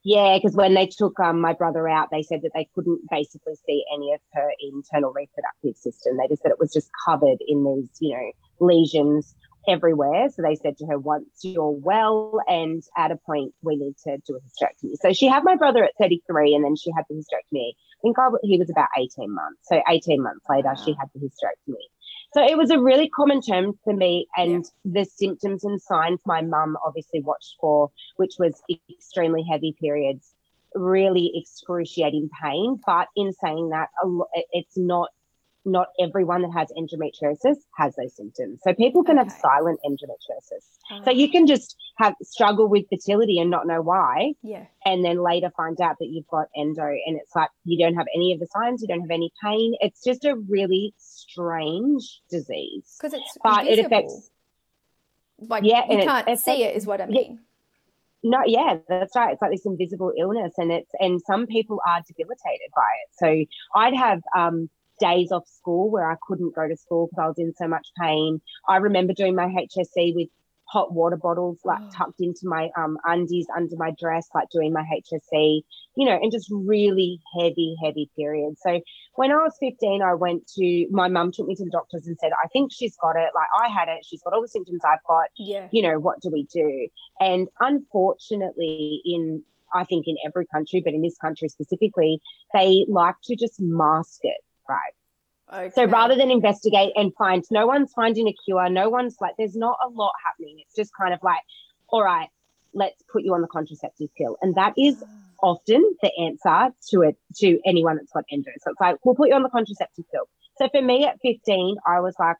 yeah, 0.03 0.39
because 0.39 0.57
when 0.57 0.75
they 0.75 0.87
took 0.87 1.19
um, 1.21 1.41
my 1.41 1.53
brother 1.53 1.87
out, 1.89 2.09
they 2.11 2.23
said 2.23 2.41
that 2.43 2.53
they 2.55 2.69
couldn't 2.75 3.03
basically 3.11 3.55
see 3.67 3.85
any 3.95 4.13
of 4.13 4.21
her 4.33 4.51
internal 4.61 5.13
reproductive 5.13 5.77
system. 5.77 6.17
They 6.17 6.29
just 6.29 6.43
said 6.43 6.53
it 6.53 6.59
was 6.59 6.73
just 6.73 6.91
covered 7.05 7.39
in 7.47 7.65
these, 7.65 7.91
you 8.01 8.17
know, 8.17 8.67
lesions 8.67 9.35
everywhere. 9.69 10.29
So 10.31 10.43
they 10.43 10.55
said 10.57 10.77
to 10.79 10.87
her, 10.87 10.99
once 10.99 11.27
you're 11.43 11.71
well 11.71 12.41
and 12.49 12.83
at 12.97 13.11
a 13.11 13.17
point, 13.17 13.55
we 13.63 13.77
need 13.77 13.97
to 14.05 14.19
do 14.27 14.37
a 14.37 14.41
hysterectomy. 14.41 14.97
So 15.01 15.13
she 15.13 15.27
had 15.27 15.45
my 15.45 15.57
brother 15.57 15.85
at 15.85 15.93
33 15.99 16.55
and 16.55 16.65
then 16.65 16.77
she 16.77 16.91
had 16.95 17.05
the 17.09 17.17
hysterectomy. 17.17 17.71
I 17.73 18.01
think 18.03 18.19
I, 18.19 18.29
he 18.43 18.59
was 18.59 18.71
about 18.71 18.89
18 18.97 19.33
months. 19.35 19.61
So 19.63 19.81
18 19.89 20.23
months 20.23 20.45
later, 20.49 20.75
she 20.85 20.93
had 20.99 21.09
the 21.15 21.21
hysterectomy. 21.21 21.85
So 22.33 22.43
it 22.45 22.57
was 22.57 22.71
a 22.71 22.79
really 22.79 23.09
common 23.09 23.43
term 23.43 23.73
for 23.83 23.93
me, 23.93 24.29
and 24.37 24.65
the 24.85 25.05
symptoms 25.05 25.65
and 25.65 25.83
signs 25.83 26.21
my 26.25 26.43
mum 26.43 26.77
obviously 26.87 27.21
watched 27.21 27.57
for, 27.61 27.91
which 28.17 28.35
was 28.39 28.63
extremely 28.89 29.43
heavy 29.51 29.75
periods, 29.81 30.33
really 30.77 31.33
excruciating 31.35 32.31
pain. 32.41 32.79
But 32.87 33.09
in 33.17 33.33
saying 33.33 33.71
that, 33.71 33.89
a 34.03 34.07
lo- 34.07 34.29
it- 34.33 34.47
it's 34.53 34.79
not 34.79 35.11
not 35.65 35.89
everyone 36.01 36.43
that 36.43 36.53
has 36.53 36.69
endometriosis 36.77 37.57
has 37.77 37.95
those 37.97 38.15
symptoms. 38.17 38.61
So 38.63 38.73
people 38.73 39.05
can 39.05 39.19
have 39.19 39.31
silent 39.31 39.79
endometriosis. 39.85 40.65
Ah, 40.91 41.03
So 41.05 41.11
you 41.11 41.31
can 41.31 41.47
just 41.47 41.77
have 41.99 42.15
struggle 42.23 42.67
with 42.67 42.85
fertility 42.89 43.39
and 43.39 43.51
not 43.51 43.67
know 43.67 43.83
why, 43.83 44.33
yeah. 44.43 44.65
and 44.87 45.05
then 45.05 45.23
later 45.23 45.51
find 45.57 45.79
out 45.81 45.97
that 46.01 46.07
you've 46.07 46.27
got 46.29 46.47
endo, 46.57 46.83
and 47.07 47.17
it's 47.21 47.37
like 47.37 47.51
you 47.65 47.79
don't 47.79 47.95
have 47.95 48.07
any 48.15 48.33
of 48.33 48.41
the 48.41 48.47
signs, 48.47 48.81
you 48.81 48.89
don't 48.89 49.03
have 49.03 49.11
any 49.11 49.31
pain. 49.45 49.75
It's 49.81 50.03
just 50.03 50.25
a 50.25 50.35
really 50.49 50.95
strange 50.97 52.21
disease. 52.31 52.97
Because 52.99 53.13
it's 53.15 53.39
But 53.43 53.67
it 53.67 53.79
affects 53.85 54.31
like 55.39 55.65
Yeah, 55.65 55.85
you 55.87 55.93
and 55.93 56.01
it 56.01 56.05
can't 56.07 56.27
see 56.27 56.33
affects- 56.33 56.61
it 56.63 56.77
is 56.77 56.87
what 56.87 57.01
I 57.01 57.05
yeah. 57.05 57.11
mean. 57.11 57.41
No, 58.23 58.43
yeah, 58.47 58.77
that's 58.87 59.17
right. 59.17 59.33
It's 59.33 59.41
like 59.41 59.51
this 59.51 59.65
invisible 59.65 60.13
illness, 60.19 60.53
and 60.59 60.71
it's 60.71 60.91
and 60.99 61.21
some 61.23 61.47
people 61.47 61.81
are 61.87 62.03
debilitated 62.07 62.71
by 62.77 62.83
it. 62.83 63.09
So 63.13 63.79
I'd 63.81 63.95
have 63.95 64.21
um, 64.37 64.69
days 65.01 65.33
off 65.33 65.47
school 65.49 65.91
where 65.91 66.11
I 66.11 66.17
couldn't 66.27 66.55
go 66.55 66.69
to 66.69 66.77
school 66.77 67.07
because 67.09 67.23
I 67.23 67.29
was 67.29 67.39
in 67.39 67.55
so 67.55 67.67
much 67.69 67.89
pain. 68.01 68.41
I 68.69 68.77
remember 68.77 69.13
doing 69.15 69.35
my 69.35 69.47
HSC 69.47 70.15
with 70.15 70.29
hot 70.67 70.93
water 70.93 71.17
bottles 71.17 71.59
like 71.65 71.81
Oh. 71.83 71.91
tucked 71.93 72.21
into 72.21 72.43
my 72.45 72.71
um 72.77 72.97
undies 73.05 73.47
under 73.57 73.75
my 73.77 73.91
dress, 73.99 74.29
like 74.35 74.49
doing 74.51 74.73
my 74.73 74.83
HSC, 74.85 75.63
you 75.97 76.07
know, 76.07 76.17
and 76.23 76.31
just 76.31 76.49
really 76.53 77.19
heavy, 77.37 77.75
heavy 77.83 78.09
periods. 78.17 78.61
So 78.65 78.81
when 79.17 79.33
I 79.33 79.37
was 79.37 79.57
15, 79.59 80.01
I 80.01 80.15
went 80.15 80.47
to 80.59 80.87
my 80.93 81.09
mum 81.09 81.33
took 81.33 81.49
me 81.49 81.57
to 81.57 81.65
the 81.65 81.71
doctors 81.71 82.07
and 82.07 82.17
said, 82.21 82.31
I 82.33 82.47
think 82.53 82.71
she's 82.73 82.97
got 83.03 83.17
it. 83.17 83.31
Like 83.35 83.49
I 83.61 83.67
had 83.69 83.89
it, 83.89 84.05
she's 84.05 84.23
got 84.23 84.33
all 84.33 84.43
the 84.43 84.49
symptoms 84.49 84.83
I've 84.85 85.03
got. 85.09 85.27
Yeah. 85.37 85.67
You 85.73 85.83
know, 85.83 85.99
what 85.99 86.21
do 86.21 86.31
we 86.31 86.45
do? 86.53 86.87
And 87.19 87.49
unfortunately, 87.59 89.03
in 89.05 89.43
I 89.73 89.85
think 89.85 90.07
in 90.09 90.17
every 90.27 90.47
country, 90.47 90.81
but 90.85 90.95
in 90.95 91.03
this 91.03 91.17
country 91.19 91.49
specifically, 91.49 92.21
they 92.53 92.85
like 92.89 93.15
to 93.25 93.37
just 93.37 93.61
mask 93.61 94.21
it, 94.25 94.41
right? 94.71 94.93
Okay. 95.53 95.71
So 95.75 95.85
rather 95.85 96.15
than 96.15 96.31
investigate 96.31 96.93
and 96.95 97.13
find, 97.15 97.45
no 97.51 97.67
one's 97.67 97.93
finding 97.93 98.29
a 98.29 98.33
cure. 98.33 98.69
No 98.71 98.89
one's 98.89 99.17
like, 99.21 99.35
there's 99.37 99.57
not 99.57 99.79
a 99.85 99.89
lot 99.89 100.13
happening. 100.25 100.61
It's 100.61 100.77
just 100.77 100.93
kind 100.97 101.13
of 101.13 101.21
like, 101.23 101.41
all 101.89 102.05
right, 102.05 102.29
let's 102.73 103.03
put 103.13 103.25
you 103.25 103.35
on 103.35 103.43
the 103.43 103.49
contraceptive 103.49 104.15
pill, 104.17 104.37
and 104.41 104.55
that 104.55 104.75
is 104.79 105.03
often 105.43 105.83
the 106.03 106.11
answer 106.21 106.73
to 106.91 107.03
it 107.03 107.17
to 107.35 107.59
anyone 107.67 107.97
that's 107.97 108.13
got 108.13 108.25
endo. 108.31 108.51
So 108.61 108.71
it's 108.71 108.81
like, 108.81 108.97
we'll 109.05 109.15
put 109.15 109.29
you 109.29 109.35
on 109.35 109.43
the 109.43 109.49
contraceptive 109.49 110.05
pill. 110.13 110.29
So 110.59 110.69
for 110.69 110.83
me 110.83 111.07
at 111.07 111.19
15, 111.23 111.79
I 111.87 112.01
was 112.01 112.15
like, 112.19 112.37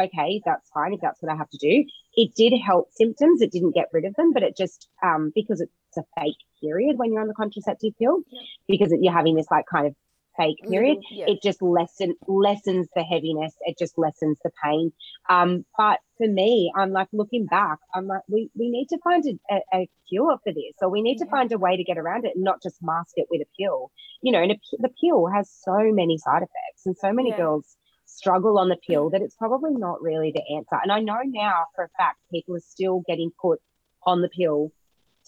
okay, 0.00 0.40
that's 0.44 0.68
fine 0.70 0.94
if 0.94 1.00
that's 1.00 1.20
what 1.22 1.30
I 1.30 1.36
have 1.36 1.50
to 1.50 1.58
do. 1.58 1.84
It 2.14 2.34
did 2.34 2.58
help 2.58 2.88
symptoms. 2.92 3.42
It 3.42 3.52
didn't 3.52 3.74
get 3.74 3.88
rid 3.92 4.06
of 4.06 4.14
them, 4.14 4.32
but 4.32 4.42
it 4.42 4.56
just 4.56 4.88
um, 5.04 5.30
because 5.34 5.60
it's 5.60 5.98
a 5.98 6.02
fake 6.18 6.38
period 6.60 6.98
when 6.98 7.12
you're 7.12 7.20
on 7.20 7.28
the 7.28 7.34
contraceptive 7.34 7.92
pill, 7.98 8.20
because 8.66 8.92
you're 8.98 9.12
having 9.12 9.36
this 9.36 9.50
like 9.50 9.66
kind 9.70 9.86
of 9.86 9.94
fake 10.36 10.58
period. 10.68 10.98
Yeah. 11.10 11.26
it 11.28 11.42
just 11.42 11.62
lessen 11.62 12.14
lessens 12.26 12.88
the 12.94 13.02
heaviness. 13.02 13.54
It 13.62 13.76
just 13.78 13.98
lessens 13.98 14.38
the 14.44 14.50
pain. 14.62 14.92
Um 15.28 15.64
but 15.76 15.98
for 16.18 16.28
me 16.28 16.70
i'm 16.76 16.92
like 16.92 17.08
looking 17.12 17.46
back 17.46 17.78
i'm 17.94 18.06
like 18.06 18.22
we 18.28 18.50
we 18.54 18.70
need 18.70 18.88
to 18.88 18.98
find 19.02 19.24
a, 19.50 19.60
a, 19.74 19.88
cure 20.08 20.38
for 20.44 20.52
this. 20.52 20.74
Or 20.82 20.88
we 20.88 21.02
need 21.02 21.18
to 21.18 21.26
find 21.26 21.50
a 21.52 21.58
way 21.58 21.76
to 21.76 21.84
get 21.84 21.98
around 21.98 22.24
it 22.24 22.32
and 22.34 22.44
not 22.44 22.62
just 22.62 22.76
mask 22.82 23.12
it 23.16 23.26
with 23.30 23.42
a 23.42 23.50
pill. 23.58 23.90
You 24.22 24.32
know 24.32 24.42
and 24.42 24.52
a, 24.52 24.56
the 24.78 24.90
pill 25.02 25.26
has 25.26 25.50
so 25.50 25.76
many 25.92 26.18
side 26.18 26.42
effects 26.42 26.86
and 26.86 26.96
so 26.96 27.12
many 27.12 27.30
Yeah. 27.30 27.38
girls 27.38 27.76
struggle 28.06 28.58
on 28.58 28.68
the 28.68 28.76
pill 28.88 29.08
that 29.10 29.22
it's 29.22 29.36
probably 29.36 29.74
not 29.74 30.02
really 30.02 30.32
the 30.32 30.42
answer. 30.56 30.76
And 30.82 30.92
i 30.92 31.00
know 31.00 31.20
now 31.24 31.66
for 31.74 31.84
a 31.84 31.88
fact 31.96 32.18
people 32.30 32.56
are 32.56 32.60
still 32.60 33.02
getting 33.06 33.30
put 33.40 33.60
on 34.04 34.22
the 34.22 34.28
pill 34.28 34.72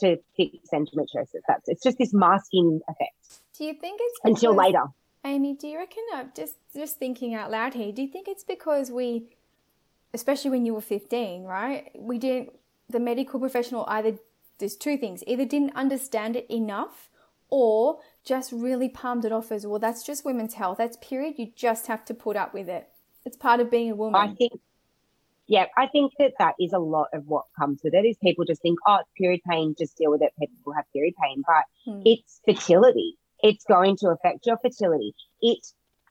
to 0.00 0.16
fix 0.36 0.70
endometriosis. 0.72 1.42
That's 1.46 1.68
it's 1.68 1.82
just 1.82 1.98
this 1.98 2.12
masking 2.12 2.80
effect 2.88 3.41
Do 3.62 3.68
you 3.68 3.74
think 3.74 4.00
it's 4.02 4.18
until 4.24 4.56
later 4.56 4.86
Amy, 5.24 5.54
do 5.54 5.68
you 5.68 5.78
reckon? 5.78 6.02
Uh, 6.12 6.24
just 6.34 6.56
just 6.74 6.98
thinking 6.98 7.32
out 7.32 7.48
loud 7.48 7.74
here. 7.74 7.92
Do 7.92 8.02
you 8.02 8.08
think 8.08 8.26
it's 8.26 8.42
because 8.42 8.90
we, 8.90 9.28
especially 10.12 10.50
when 10.50 10.66
you 10.66 10.74
were 10.74 10.80
fifteen, 10.80 11.44
right? 11.44 11.92
We 11.96 12.18
didn't. 12.18 12.54
The 12.90 12.98
medical 12.98 13.38
professional 13.38 13.84
either 13.86 14.18
there's 14.58 14.74
two 14.74 14.96
things: 14.96 15.22
either 15.28 15.44
didn't 15.44 15.76
understand 15.76 16.34
it 16.34 16.50
enough, 16.50 17.08
or 17.50 18.00
just 18.24 18.50
really 18.50 18.88
palmed 18.88 19.24
it 19.24 19.30
off 19.30 19.52
as 19.52 19.64
well. 19.64 19.78
That's 19.78 20.02
just 20.04 20.24
women's 20.24 20.54
health. 20.54 20.78
That's 20.78 20.96
period. 20.96 21.34
You 21.38 21.52
just 21.54 21.86
have 21.86 22.04
to 22.06 22.14
put 22.14 22.34
up 22.34 22.52
with 22.52 22.68
it. 22.68 22.88
It's 23.24 23.36
part 23.36 23.60
of 23.60 23.70
being 23.70 23.92
a 23.92 23.94
woman. 23.94 24.20
I 24.20 24.34
think, 24.34 24.54
yeah, 25.46 25.66
I 25.76 25.86
think 25.86 26.14
that 26.18 26.32
that 26.40 26.56
is 26.58 26.72
a 26.72 26.80
lot 26.80 27.10
of 27.12 27.28
what 27.28 27.44
comes 27.56 27.80
with 27.84 27.94
it. 27.94 28.04
Is 28.04 28.16
people 28.20 28.44
just 28.44 28.60
think, 28.60 28.80
oh, 28.88 28.96
it's 29.02 29.10
period 29.16 29.42
pain, 29.48 29.76
just 29.78 29.96
deal 29.96 30.10
with 30.10 30.22
it. 30.22 30.32
People 30.36 30.72
have 30.72 30.84
period 30.92 31.14
pain, 31.22 31.44
but 31.46 31.64
Hmm. 31.84 32.02
it's 32.04 32.40
fertility. 32.44 33.18
It's 33.42 33.64
going 33.64 33.96
to 33.98 34.08
affect 34.08 34.46
your 34.46 34.58
fertility. 34.58 35.14
It 35.40 35.58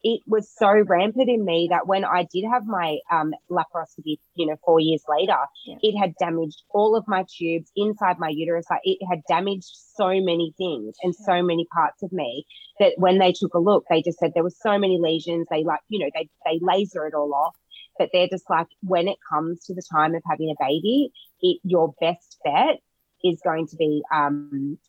it 0.03 0.21
was 0.25 0.49
so 0.49 0.67
rampant 0.87 1.29
in 1.29 1.45
me 1.45 1.67
that 1.69 1.85
when 1.85 2.03
I 2.03 2.27
did 2.33 2.43
have 2.51 2.65
my 2.65 2.97
um, 3.11 3.33
laparoscopy, 3.51 4.17
you 4.33 4.47
know, 4.47 4.55
four 4.65 4.79
years 4.79 5.03
later, 5.07 5.37
Yeah. 5.67 5.75
it 5.83 5.95
had 5.95 6.15
damaged 6.19 6.63
all 6.71 6.95
of 6.95 7.07
my 7.07 7.23
tubes 7.29 7.71
inside 7.75 8.17
my 8.17 8.29
uterus. 8.29 8.65
Like 8.67 8.81
it 8.83 8.97
had 9.07 9.21
damaged 9.27 9.69
so 9.95 10.07
many 10.07 10.55
things 10.57 10.95
and 11.03 11.13
so 11.13 11.43
many 11.43 11.67
parts 11.71 12.01
of 12.01 12.11
me 12.11 12.45
that 12.79 12.93
when 12.97 13.19
they 13.19 13.31
took 13.31 13.53
a 13.53 13.59
look, 13.59 13.85
they 13.91 14.01
just 14.01 14.17
said 14.17 14.31
there 14.33 14.41
were 14.43 14.49
so 14.49 14.79
many 14.79 14.97
lesions. 14.99 15.45
They 15.51 15.63
like, 15.63 15.81
you 15.87 15.99
know, 15.99 16.09
they 16.15 16.29
they 16.45 16.59
laser 16.61 17.05
it 17.05 17.13
all 17.13 17.33
off. 17.35 17.55
But 17.99 18.09
they're 18.11 18.27
just 18.27 18.49
like, 18.49 18.67
when 18.81 19.07
it 19.07 19.17
comes 19.29 19.65
to 19.65 19.75
the 19.75 19.83
time 19.93 20.15
of 20.15 20.23
having 20.27 20.49
a 20.49 20.55
baby, 20.63 21.11
it 21.41 21.59
your 21.63 21.93
best 22.01 22.39
bet 22.43 22.79
is 23.23 23.39
going 23.43 23.67
to 23.67 23.75
be 23.75 24.01
um, 24.11 24.79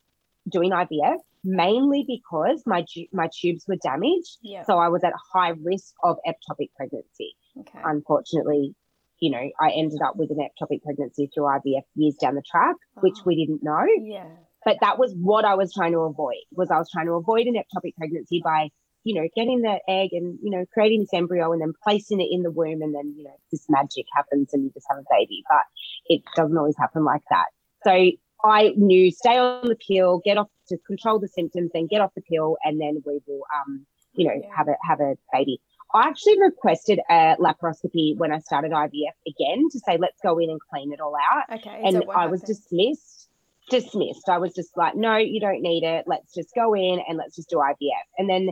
doing 0.49 0.71
IVF, 0.71 1.19
mainly 1.45 2.05
because 2.07 2.63
my 2.67 2.85
my 3.13 3.29
tubes 3.39 3.65
were 3.69 3.77
damaged, 3.83 4.39
yeah. 4.43 4.65
so 4.65 4.79
I 4.79 4.89
was 4.89 5.03
at 5.05 5.13
high 5.33 5.53
risk 5.63 5.95
of 6.03 6.17
ectopic 6.27 6.69
pregnancy. 6.77 7.35
Okay. 7.59 7.81
Unfortunately, 7.85 8.75
you 9.21 9.31
know, 9.31 9.51
I 9.61 9.71
ended 9.71 10.01
up 10.03 10.17
with 10.17 10.31
an 10.31 10.39
ectopic 10.39 10.83
pregnancy 10.83 11.31
through 11.33 11.45
IVF 11.45 11.83
years 11.95 12.17
down 12.17 12.35
the 12.35 12.43
track, 12.43 12.77
which 13.01 13.15
Oh. 13.19 13.23
we 13.27 13.37
didn't 13.37 13.63
know. 13.63 13.85
yeah. 14.01 14.27
But 14.65 14.77
that 14.81 14.97
was 14.97 15.13
what 15.17 15.45
I 15.45 15.57
was 15.57 15.73
trying 15.75 15.91
to 15.93 16.01
avoid. 16.01 16.37
Was 16.53 16.71
I 16.71 16.79
was 16.79 16.89
trying 16.91 17.07
to 17.07 17.15
avoid 17.15 17.47
an 17.49 17.55
ectopic 17.55 17.97
pregnancy 17.97 18.41
by 18.45 18.71
you 19.05 19.21
know, 19.21 19.27
getting 19.35 19.63
the 19.63 19.81
egg 19.89 20.11
and, 20.13 20.39
you 20.45 20.51
know, 20.53 20.65
creating 20.73 21.01
this 21.01 21.13
embryo 21.13 21.51
and 21.53 21.61
then 21.61 21.73
placing 21.83 22.21
it 22.21 22.29
in 22.31 22.45
the 22.45 22.53
womb 22.53 22.83
and 22.83 22.95
then, 22.95 23.13
you 23.19 23.25
know, 23.25 23.35
this 23.51 23.65
magic 23.69 24.07
happens 24.15 24.51
and 24.53 24.63
you 24.63 24.71
just 24.73 24.87
have 24.89 24.97
a 25.01 25.03
baby. 25.11 25.43
But 25.49 25.63
it 26.07 26.23
doesn't 26.37 26.57
always 26.57 26.77
happen 26.79 27.05
like 27.05 27.23
that. 27.29 27.47
So 27.85 28.13
I 28.45 28.73
knew 28.77 29.11
stay 29.11 29.39
on 29.39 29.69
the 29.69 29.77
pill, 29.77 30.21
get 30.25 30.37
off 30.39 30.49
to 30.69 30.79
control 30.87 31.19
the 31.19 31.29
symptoms, 31.29 31.71
then 31.73 31.87
get 31.87 32.01
off 32.01 32.11
the 32.15 32.23
pill, 32.23 32.57
and 32.65 32.81
then 32.81 33.03
we 33.07 33.21
will 33.27 33.43
um, 33.55 33.87
you 34.15 34.27
know, 34.27 34.41
have 34.57 34.69
a 34.69 34.77
have 34.87 35.01
a 35.01 35.15
baby. 35.33 35.61
I 35.95 36.09
actually 36.09 36.41
requested 36.41 37.01
a 37.11 37.37
laparoscopy 37.39 38.17
when 38.17 38.33
I 38.33 38.39
started 38.39 38.73
IVF 38.73 39.13
again 39.27 39.69
to 39.73 39.79
say, 39.81 39.99
let's 39.99 40.19
go 40.23 40.39
in 40.39 40.49
and 40.51 40.59
clean 40.71 40.93
it 40.93 41.01
all 41.01 41.15
out 41.15 41.59
Okay. 41.59 41.83
and 41.85 42.03
so 42.03 42.11
I 42.11 42.27
was 42.27 42.41
happened? 42.41 42.57
dismissed. 42.57 43.29
Dismissed. 43.71 44.29
I 44.29 44.39
was 44.39 44.55
just 44.55 44.77
like, 44.77 44.97
no, 44.97 45.17
you 45.17 45.39
don't 45.39 45.61
need 45.63 45.85
it. 45.85 46.05
Let's 46.07 46.35
just 46.35 46.55
go 46.55 46.75
in 46.75 47.01
and 47.07 47.19
let's 47.19 47.37
just 47.37 47.51
do 47.51 47.57
IVF. 47.57 48.07
And 48.19 48.29
then 48.29 48.51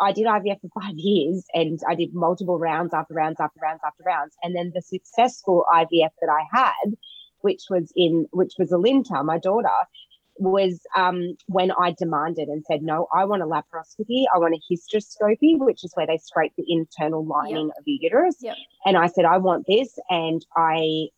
I 0.00 0.12
did 0.12 0.26
IVF 0.26 0.60
for 0.60 0.70
five 0.82 0.96
years 0.96 1.44
and 1.54 1.78
I 1.88 1.94
did 1.94 2.14
multiple 2.14 2.58
rounds 2.58 2.92
after 2.94 3.14
rounds 3.14 3.38
after 3.40 3.60
rounds 3.62 3.80
after 3.84 4.02
rounds. 4.04 4.34
And 4.42 4.54
then 4.54 4.72
the 4.74 4.82
successful 4.82 5.64
IVF 5.72 6.10
that 6.20 6.28
I 6.30 6.44
had, 6.52 6.94
which 7.40 7.64
was 7.70 7.92
in 7.96 8.26
which 8.32 8.54
was 8.58 8.70
Alinta, 8.70 9.24
my 9.24 9.38
daughter, 9.38 9.68
was 10.36 10.80
um, 10.96 11.36
when 11.46 11.70
I 11.72 11.92
demanded 11.92 12.48
and 12.48 12.64
said, 12.64 12.82
no, 12.82 13.08
I 13.14 13.24
want 13.26 13.42
a 13.42 13.46
laparoscopy. 13.46 14.24
I 14.34 14.38
want 14.38 14.54
a 14.54 14.72
hysteroscopy, 14.72 15.58
which 15.58 15.84
is 15.84 15.92
where 15.94 16.06
they 16.06 16.16
scrape 16.16 16.52
the 16.56 16.64
internal 16.66 17.24
lining 17.24 17.70
of 17.78 17.84
your 17.84 17.98
uterus. 18.00 18.36
Yep. 18.40 18.56
And 18.86 18.96
I 18.96 19.06
said, 19.08 19.26
I 19.26 19.38
want 19.38 19.66
this. 19.66 19.98
And 20.08 20.44
I 20.56 21.08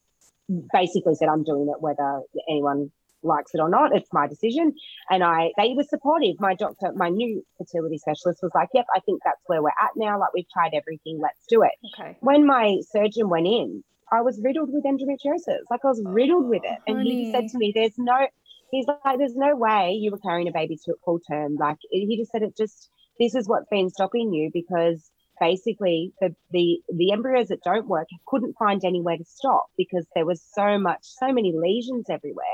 basically 0.72 1.14
said, 1.14 1.28
I'm 1.28 1.44
doing 1.44 1.68
it 1.68 1.80
whether 1.80 2.22
anyone 2.48 2.90
likes 3.22 3.54
it 3.54 3.60
or 3.60 3.68
not. 3.68 3.94
It's 3.94 4.12
my 4.12 4.26
decision. 4.26 4.74
And 5.08 5.22
I, 5.22 5.52
they 5.56 5.74
were 5.74 5.84
supportive. 5.84 6.40
My 6.40 6.54
doctor, 6.54 6.92
my 6.94 7.08
new 7.08 7.44
fertility 7.56 7.98
specialist 7.98 8.40
was 8.42 8.50
like, 8.54 8.70
yep, 8.74 8.86
I 8.94 8.98
think 9.00 9.22
that's 9.24 9.40
where 9.46 9.62
we're 9.62 9.68
at 9.68 9.90
now. 9.94 10.18
Like 10.18 10.34
we've 10.34 10.50
tried 10.52 10.72
everything. 10.74 11.20
Let's 11.22 11.46
do 11.48 11.62
it. 11.62 11.72
Okay. 11.94 12.16
When 12.20 12.44
my 12.44 12.78
surgeon 12.90 13.28
went 13.28 13.46
in, 13.46 13.84
I 14.12 14.20
was 14.20 14.38
riddled 14.42 14.70
with 14.70 14.84
endometriosis. 14.84 15.62
Like 15.70 15.80
I 15.84 15.88
was 15.88 16.02
riddled 16.04 16.48
with 16.48 16.62
it. 16.64 16.78
And 16.86 17.02
he 17.02 17.32
said 17.32 17.48
to 17.48 17.58
me, 17.58 17.72
there's 17.74 17.96
no, 17.96 18.26
he's 18.70 18.86
like, 18.86 19.18
there's 19.18 19.34
no 19.34 19.56
way 19.56 19.92
you 19.92 20.10
were 20.10 20.18
carrying 20.18 20.48
a 20.48 20.52
baby 20.52 20.78
to 20.84 20.94
full 21.04 21.18
term. 21.20 21.56
Like 21.56 21.78
he 21.90 22.16
just 22.18 22.30
said, 22.30 22.42
it 22.42 22.56
just, 22.56 22.90
this 23.18 23.34
is 23.34 23.48
what's 23.48 23.68
been 23.70 23.88
stopping 23.88 24.32
you 24.32 24.50
because 24.52 25.10
basically 25.40 26.12
the, 26.20 26.34
the, 26.50 26.82
the 26.94 27.12
embryos 27.12 27.48
that 27.48 27.64
don't 27.64 27.88
work 27.88 28.08
couldn't 28.26 28.56
find 28.58 28.84
anywhere 28.84 29.16
to 29.16 29.24
stop 29.24 29.66
because 29.78 30.06
there 30.14 30.26
was 30.26 30.42
so 30.54 30.78
much, 30.78 31.00
so 31.02 31.32
many 31.32 31.54
lesions 31.56 32.06
everywhere. 32.10 32.44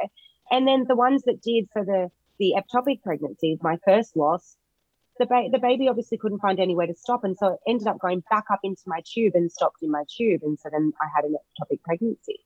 And 0.50 0.66
then 0.66 0.84
the 0.86 0.96
ones 0.96 1.24
that 1.24 1.42
did 1.42 1.66
for 1.72 1.84
the, 1.84 2.08
the 2.38 2.54
ectopic 2.56 3.02
pregnancies, 3.02 3.58
my 3.62 3.78
first 3.84 4.16
loss, 4.16 4.56
the, 5.18 5.26
ba- 5.26 5.48
the 5.50 5.58
baby 5.58 5.88
obviously 5.88 6.18
couldn't 6.18 6.40
find 6.40 6.60
anywhere 6.60 6.86
to 6.86 6.94
stop. 6.94 7.24
And 7.24 7.36
so 7.36 7.54
it 7.54 7.60
ended 7.66 7.86
up 7.86 7.98
going 7.98 8.22
back 8.30 8.44
up 8.52 8.60
into 8.62 8.82
my 8.86 9.02
tube 9.04 9.34
and 9.34 9.50
stopped 9.50 9.82
in 9.82 9.90
my 9.90 10.04
tube. 10.16 10.42
And 10.42 10.58
so 10.58 10.68
then 10.70 10.92
I 11.00 11.06
had 11.14 11.24
an 11.24 11.34
ectopic 11.34 11.82
pregnancy. 11.82 12.40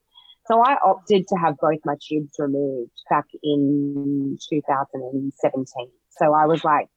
So 0.47 0.61
I 0.61 0.77
opted 0.85 1.29
to 1.29 1.37
have 1.37 1.57
both 1.59 1.79
my 1.85 1.95
tubes 2.01 2.35
removed 2.39 2.91
back 3.09 3.27
in 3.43 4.39
2017. 4.51 5.89
So 6.11 6.35
I 6.35 6.47
was 6.47 6.65
like, 6.65 6.89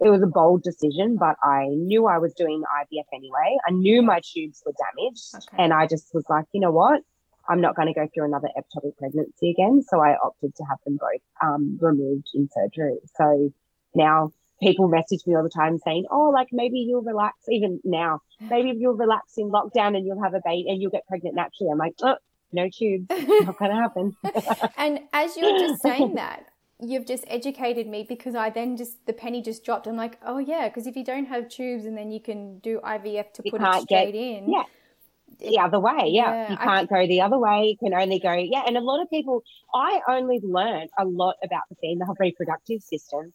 it 0.00 0.08
was 0.08 0.22
a 0.22 0.26
bold 0.26 0.62
decision, 0.62 1.16
but 1.16 1.36
I 1.42 1.66
knew 1.68 2.06
I 2.06 2.18
was 2.18 2.34
doing 2.34 2.62
IVF 2.62 3.04
anyway. 3.12 3.56
I 3.66 3.72
knew 3.72 4.02
my 4.02 4.20
tubes 4.24 4.62
were 4.66 4.72
damaged. 4.72 5.34
Okay. 5.34 5.62
And 5.62 5.72
I 5.72 5.86
just 5.86 6.12
was 6.14 6.24
like, 6.28 6.46
you 6.52 6.60
know 6.60 6.72
what? 6.72 7.02
I'm 7.48 7.60
not 7.60 7.76
going 7.76 7.88
to 7.88 7.94
go 7.94 8.08
through 8.12 8.24
another 8.24 8.48
ectopic 8.58 8.96
pregnancy 8.96 9.50
again. 9.50 9.82
So 9.86 10.00
I 10.00 10.16
opted 10.16 10.56
to 10.56 10.64
have 10.64 10.78
them 10.84 10.96
both 10.96 11.20
um, 11.42 11.78
removed 11.80 12.28
in 12.34 12.48
surgery. 12.52 12.98
So 13.16 13.52
now 13.94 14.32
people 14.64 14.88
message 14.88 15.20
me 15.26 15.34
all 15.36 15.42
the 15.42 15.48
time 15.48 15.78
saying, 15.78 16.06
oh, 16.10 16.30
like 16.30 16.48
maybe 16.52 16.78
you'll 16.78 17.02
relax. 17.02 17.36
Even 17.48 17.80
now, 17.84 18.20
maybe 18.40 18.72
you'll 18.76 18.94
relax 18.96 19.36
in 19.36 19.50
lockdown 19.50 19.96
and 19.96 20.06
you'll 20.06 20.22
have 20.22 20.34
a 20.34 20.40
baby 20.44 20.68
and 20.70 20.80
you'll 20.80 20.90
get 20.90 21.06
pregnant 21.06 21.36
naturally. 21.36 21.70
I'm 21.70 21.78
like, 21.78 21.94
oh, 22.02 22.16
no 22.52 22.68
tubes. 22.68 23.06
Not 23.10 23.58
to 23.58 23.74
happen. 23.74 24.16
and 24.76 25.00
as 25.12 25.36
you 25.36 25.52
were 25.52 25.58
just 25.58 25.82
saying 25.82 26.14
that, 26.22 26.46
you've 26.80 27.06
just 27.06 27.24
educated 27.26 27.86
me 27.86 28.04
because 28.08 28.34
I 28.34 28.50
then 28.50 28.76
just 28.76 29.04
the 29.06 29.12
penny 29.12 29.42
just 29.42 29.64
dropped. 29.64 29.86
I'm 29.86 29.96
like, 29.96 30.18
oh 30.24 30.38
yeah, 30.38 30.68
because 30.68 30.86
if 30.86 30.96
you 30.96 31.04
don't 31.04 31.26
have 31.26 31.48
tubes 31.48 31.84
and 31.84 31.96
then 31.96 32.10
you 32.10 32.20
can 32.20 32.58
do 32.58 32.80
IVF 32.84 33.32
to 33.34 33.42
You 33.44 33.50
put 33.50 33.60
it 33.60 33.64
can't 33.64 33.88
get- 33.88 34.14
in, 34.14 34.50
yeah. 34.50 34.64
the 35.40 35.58
other 35.58 35.80
way. 35.80 36.08
Yeah. 36.08 36.32
Yeah, 36.32 36.50
you 36.52 36.56
can't 36.56 36.88
go 36.88 37.06
the 37.06 37.20
other 37.20 37.38
way. 37.38 37.68
You 37.68 37.76
can 37.76 37.94
only 37.94 38.18
go, 38.18 38.32
yeah. 38.32 38.62
And 38.66 38.76
a 38.76 38.80
lot 38.80 39.02
of 39.02 39.10
people, 39.10 39.42
I 39.74 40.00
only 40.08 40.40
learned 40.42 40.90
a 40.98 41.04
lot 41.04 41.36
about 41.42 41.62
the 41.70 41.76
female 41.76 42.14
reproductive 42.18 42.82
system 42.82 43.32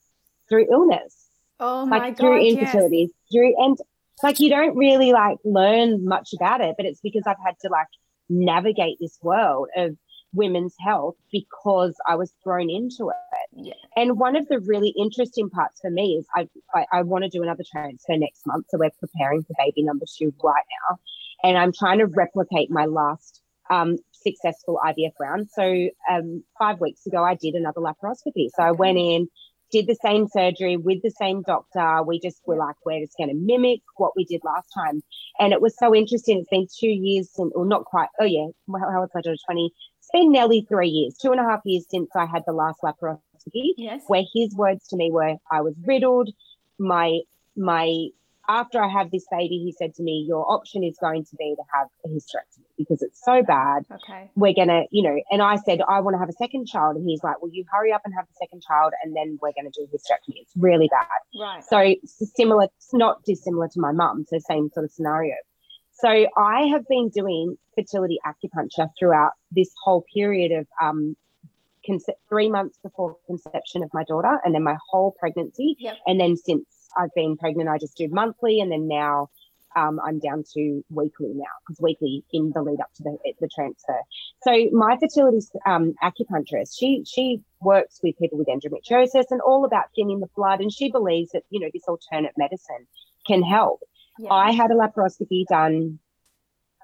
through 0.49 0.67
illness, 0.71 1.29
Oh 1.59 1.85
my 1.85 1.99
like 1.99 2.17
through 2.17 2.37
god, 2.39 2.45
yes. 2.45 2.57
infertility, 2.57 3.11
through, 3.31 3.53
and 3.63 3.77
like 4.23 4.39
you 4.39 4.49
don't 4.49 4.75
really 4.75 5.11
like 5.13 5.37
learn 5.45 6.05
much 6.05 6.33
about 6.33 6.61
it, 6.61 6.75
but 6.77 6.85
it's 6.85 7.01
because 7.01 7.23
I've 7.25 7.37
had 7.43 7.55
to 7.61 7.69
like 7.69 7.87
navigate 8.29 8.97
this 8.99 9.17
world 9.21 9.69
of 9.75 9.95
women's 10.33 10.75
health 10.79 11.15
because 11.31 11.95
I 12.07 12.15
was 12.15 12.33
thrown 12.43 12.69
into 12.69 13.09
it. 13.09 13.49
Yeah. 13.51 13.73
And 13.95 14.19
one 14.19 14.35
of 14.35 14.47
the 14.47 14.59
really 14.59 14.93
interesting 14.97 15.49
parts 15.49 15.79
for 15.81 15.89
me 15.89 16.17
is 16.19 16.27
I, 16.35 16.47
I, 16.73 16.85
I 16.99 17.01
want 17.01 17.23
to 17.23 17.29
do 17.29 17.41
another 17.41 17.63
transfer 17.69 18.15
next 18.15 18.45
month. 18.45 18.65
So 18.69 18.77
we're 18.77 18.91
preparing 18.99 19.43
for 19.43 19.53
baby 19.57 19.83
number 19.83 20.05
two 20.17 20.33
right 20.43 20.63
now. 20.89 20.99
And 21.43 21.57
I'm 21.57 21.73
trying 21.73 21.99
to 21.99 22.05
replicate 22.05 22.69
my 22.69 22.85
last 22.85 23.41
um, 23.69 23.97
successful 24.11 24.79
IVF 24.85 25.13
round. 25.19 25.49
So 25.51 25.89
um, 26.11 26.43
five 26.57 26.79
weeks 26.79 27.05
ago, 27.05 27.23
I 27.23 27.35
did 27.35 27.55
another 27.55 27.81
laparoscopy. 27.81 28.49
So 28.55 28.63
I 28.63 28.71
went 28.71 28.97
in, 28.97 29.29
did 29.71 29.87
the 29.87 29.95
same 30.03 30.27
surgery 30.27 30.77
with 30.77 31.01
the 31.01 31.11
same 31.11 31.41
doctor. 31.43 32.03
We 32.03 32.19
just 32.19 32.41
were 32.45 32.57
like, 32.57 32.75
we're 32.85 33.01
just 33.05 33.17
going 33.17 33.29
to 33.29 33.35
mimic 33.35 33.81
what 33.97 34.13
we 34.15 34.25
did 34.25 34.41
last 34.43 34.67
time. 34.73 35.01
And 35.39 35.53
it 35.53 35.61
was 35.61 35.75
so 35.77 35.93
interesting. 35.95 36.39
It's 36.39 36.49
been 36.49 36.67
two 36.79 36.87
years 36.89 37.29
since, 37.33 37.51
or 37.55 37.65
not 37.65 37.85
quite, 37.85 38.09
oh 38.19 38.25
yeah, 38.25 38.47
how 38.67 38.91
how 38.91 38.99
old's 39.01 39.11
my 39.13 39.21
daughter? 39.21 39.37
20. 39.45 39.71
It's 39.99 40.09
been 40.11 40.31
nearly 40.31 40.65
three 40.67 40.89
years, 40.89 41.15
two 41.21 41.31
and 41.31 41.39
a 41.39 41.43
half 41.43 41.61
years 41.65 41.85
since 41.89 42.09
I 42.15 42.25
had 42.25 42.43
the 42.47 42.53
last 42.53 42.79
laparoscopy 42.83 43.73
Yes. 43.77 44.03
where 44.07 44.23
his 44.33 44.55
words 44.55 44.87
to 44.87 44.97
me 44.97 45.11
were 45.11 45.35
I 45.51 45.61
was 45.61 45.75
riddled. 45.85 46.29
My 46.79 47.19
my 47.55 48.07
after 48.49 48.83
I 48.83 48.89
have 48.89 49.11
this 49.11 49.25
baby, 49.31 49.59
he 49.63 49.71
said 49.77 49.93
to 49.95 50.03
me, 50.03 50.25
Your 50.27 50.51
option 50.51 50.83
is 50.83 50.97
going 50.99 51.23
to 51.25 51.35
be 51.37 51.55
to 51.55 51.63
have 51.73 51.87
a 52.03 52.09
hysterectomy 52.09 52.65
because 52.77 53.01
it's 53.01 53.23
so 53.23 53.43
bad. 53.43 53.83
Okay. 53.91 54.29
We're 54.35 54.53
gonna, 54.55 54.83
you 54.91 55.03
know, 55.03 55.17
and 55.31 55.41
I 55.41 55.55
said, 55.57 55.79
I 55.87 55.99
want 56.01 56.15
to 56.15 56.19
have 56.19 56.29
a 56.29 56.33
second 56.33 56.67
child. 56.67 56.97
And 56.97 57.07
he's 57.07 57.23
like, 57.23 57.41
Well, 57.41 57.51
you 57.53 57.63
hurry 57.71 57.93
up 57.93 58.01
and 58.03 58.13
have 58.15 58.25
the 58.27 58.33
second 58.39 58.63
child 58.67 58.93
and 59.03 59.15
then 59.15 59.37
we're 59.41 59.53
gonna 59.55 59.69
do 59.69 59.83
a 59.83 59.95
hysterectomy. 59.95 60.41
It's 60.41 60.51
really 60.57 60.89
bad. 60.89 61.05
Right. 61.39 61.63
So 61.63 61.95
similar, 62.35 62.63
it's 62.63 62.93
not 62.93 63.23
dissimilar 63.23 63.67
to 63.69 63.79
my 63.79 63.91
mum, 63.91 64.25
so 64.27 64.39
same 64.39 64.69
sort 64.73 64.83
of 64.83 64.91
scenario. 64.91 65.35
So 65.93 66.09
I 66.37 66.61
have 66.67 66.87
been 66.87 67.09
doing 67.09 67.57
fertility 67.75 68.17
acupuncture 68.25 68.89
throughout 68.97 69.31
this 69.51 69.69
whole 69.83 70.05
period 70.13 70.51
of 70.53 70.65
um, 70.81 71.15
conce- 71.87 72.15
three 72.29 72.49
months 72.49 72.79
before 72.81 73.17
conception 73.27 73.83
of 73.83 73.89
my 73.93 74.03
daughter, 74.05 74.39
and 74.43 74.55
then 74.55 74.63
my 74.63 74.77
whole 74.89 75.15
pregnancy, 75.19 75.75
Yep. 75.77 75.97
and 76.07 76.19
then 76.19 76.37
since 76.37 76.63
I've 76.97 77.13
been 77.15 77.37
pregnant, 77.37 77.69
I 77.69 77.77
just 77.77 77.97
do 77.97 78.07
monthly, 78.09 78.59
and 78.59 78.71
then 78.71 78.87
now 78.87 79.29
um, 79.75 79.99
I'm 80.03 80.19
down 80.19 80.43
to 80.53 80.83
weekly 80.89 81.31
now 81.33 81.45
because 81.61 81.79
weekly 81.81 82.23
in 82.33 82.51
the 82.53 82.61
lead 82.61 82.79
up 82.79 82.93
to 82.95 83.03
the, 83.03 83.17
the 83.39 83.47
transfer. 83.47 83.99
So 84.43 84.67
my 84.71 84.97
fertility 84.99 85.45
um, 85.65 85.93
acupuncturist, 86.03 86.77
she 86.77 87.03
she 87.05 87.41
works 87.61 87.99
with 88.03 88.17
people 88.17 88.37
with 88.37 88.47
endometriosis 88.47 89.25
and 89.29 89.41
all 89.41 89.65
about 89.65 89.85
thinning 89.95 90.19
the 90.19 90.29
blood, 90.35 90.61
and 90.61 90.71
she 90.71 90.91
believes 90.91 91.31
that 91.31 91.43
you 91.49 91.59
know 91.59 91.69
this 91.73 91.83
alternate 91.87 92.33
medicine 92.37 92.87
can 93.27 93.43
help. 93.43 93.81
Yeah. 94.17 94.33
I 94.33 94.51
had 94.51 94.71
a 94.71 94.75
laparoscopy 94.75 95.45
done 95.47 95.99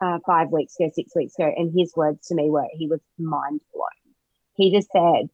uh, 0.02 0.20
five 0.26 0.50
weeks 0.52 0.76
ago, 0.80 0.92
six 0.94 1.16
weeks 1.16 1.36
ago, 1.38 1.52
and 1.56 1.74
his 1.78 1.94
words 1.96 2.28
to 2.28 2.36
me 2.36 2.50
were 2.50 2.68
he 2.74 2.88
was 2.88 3.02
mind 3.18 3.62
blown. 3.74 3.88
He 4.56 4.72
just 4.72 4.90
said, 4.92 5.30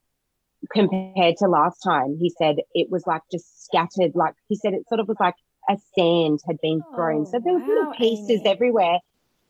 compared 0.73 1.37
to 1.37 1.47
last 1.47 1.79
time, 1.79 2.17
he 2.19 2.29
said 2.29 2.57
it 2.73 2.89
was 2.89 3.05
like 3.07 3.21
just 3.31 3.65
scattered, 3.65 4.11
like 4.15 4.33
he 4.47 4.55
said 4.55 4.73
it 4.73 4.87
sort 4.87 4.99
of 4.99 5.07
was 5.07 5.17
like 5.19 5.35
a 5.69 5.77
sand 5.97 6.39
had 6.47 6.57
been 6.61 6.83
thrown. 6.95 7.21
Oh, 7.21 7.31
so 7.31 7.39
there 7.43 7.53
were 7.53 7.59
little 7.59 7.93
pieces 7.97 8.41
Amy. 8.41 8.49
everywhere, 8.49 8.99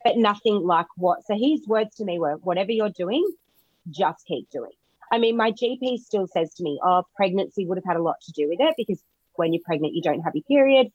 but 0.04 0.18
nothing 0.18 0.56
like 0.66 0.88
what. 0.98 1.26
So 1.26 1.36
his 1.36 1.68
words 1.68 1.96
to 1.98 2.06
me 2.06 2.20
were, 2.20 2.34
whatever 2.44 2.72
you're 2.72 2.90
doing, 2.90 3.26
just 3.90 4.26
keep 4.26 4.50
doing. 4.52 4.72
I 5.12 5.18
mean, 5.18 5.36
my 5.36 5.52
GP 5.52 5.98
still 5.98 6.28
says 6.28 6.54
to 6.56 6.64
me, 6.64 6.80
oh, 6.84 7.04
pregnancy 7.16 7.66
would 7.66 7.78
have 7.78 7.86
had 7.86 7.98
a 7.98 8.02
lot 8.02 8.16
to 8.24 8.32
do 8.32 8.48
with 8.48 8.60
it 8.62 8.76
because 8.78 9.04
when 9.36 9.54
you're 9.54 9.64
pregnant, 9.66 9.94
you 9.94 10.02
don't 10.02 10.22
have 10.22 10.36
your 10.36 10.44
period. 10.44 10.88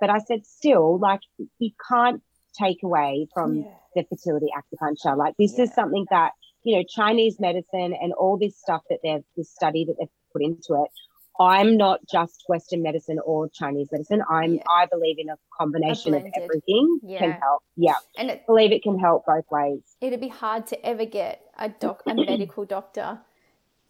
But 0.00 0.10
I 0.10 0.18
said, 0.18 0.46
still, 0.46 0.98
like, 0.98 1.20
you 1.58 1.70
can't 1.88 2.22
take 2.58 2.82
away 2.82 3.28
from 3.34 3.58
Yeah. 3.58 3.74
the 3.96 4.04
fertility 4.04 4.48
acupuncture. 4.56 5.16
Like, 5.16 5.34
this 5.38 5.58
is 5.58 5.72
something 5.72 6.06
that, 6.10 6.32
you 6.64 6.76
know, 6.76 6.82
Chinese 6.88 7.38
medicine 7.38 7.94
and 8.00 8.12
all 8.14 8.38
this 8.38 8.58
stuff 8.58 8.82
that 8.90 8.98
they've, 9.02 9.22
this 9.36 9.50
study 9.50 9.84
that 9.86 9.94
they've 9.98 10.08
put 10.32 10.42
into 10.42 10.82
it. 10.82 10.90
I'm 11.38 11.76
not 11.76 11.98
just 12.10 12.44
Western 12.48 12.82
medicine 12.82 13.18
or 13.24 13.48
Chinese 13.48 13.88
medicine. 13.90 14.22
I'm, 14.30 14.54
Yeah. 14.54 14.62
I 14.70 14.86
believe 14.86 15.16
in 15.18 15.28
a 15.30 15.36
combination 15.58 16.14
of 16.14 16.22
blended. 16.22 16.42
everything 16.42 17.00
can 17.08 17.32
help. 17.32 17.62
Yeah. 17.76 17.94
And 18.16 18.30
it, 18.30 18.42
I 18.42 18.46
believe 18.46 18.70
it 18.72 18.82
can 18.84 18.98
help 18.98 19.24
both 19.26 19.44
ways. 19.50 19.80
it'd 20.00 20.20
be 20.20 20.28
hard 20.28 20.66
to 20.68 20.86
ever 20.86 21.04
get 21.04 21.40
a 21.58 21.68
doc, 21.68 22.02
a 22.06 22.14
medical 22.30 22.64
doctor, 22.64 23.18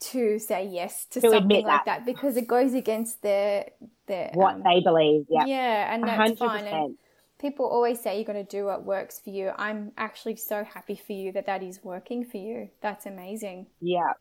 to 0.00 0.38
say 0.38 0.66
yes 0.66 1.04
to, 1.10 1.20
To 1.20 1.30
something 1.30 1.64
like 1.66 1.84
that. 1.84 1.84
that 1.84 2.06
because 2.06 2.36
it 2.36 2.46
goes 2.46 2.74
against 2.74 3.22
their 3.22 3.66
their 4.06 4.30
What 4.34 4.54
um, 4.56 4.62
they 4.62 4.80
believe. 4.80 5.26
Yeah. 5.30 5.44
yeah, 5.46 5.94
and 5.94 6.02
that's 6.02 6.16
hundred 6.16 6.38
fine. 6.38 6.64
And. 6.64 6.96
People 7.44 7.66
always 7.66 8.00
say 8.00 8.16
you're 8.16 8.24
going 8.24 8.42
to 8.42 8.56
do 8.58 8.64
what 8.64 8.84
works 8.86 9.20
for 9.22 9.28
you. 9.28 9.50
I'm 9.58 9.92
actually 9.98 10.36
so 10.36 10.64
happy 10.64 10.98
for 11.06 11.12
you 11.12 11.30
that 11.32 11.44
that 11.44 11.62
is 11.62 11.84
working 11.84 12.24
for 12.24 12.38
you. 12.38 12.70
That's 12.80 13.04
amazing. 13.04 13.66
Yeah. 13.82 14.12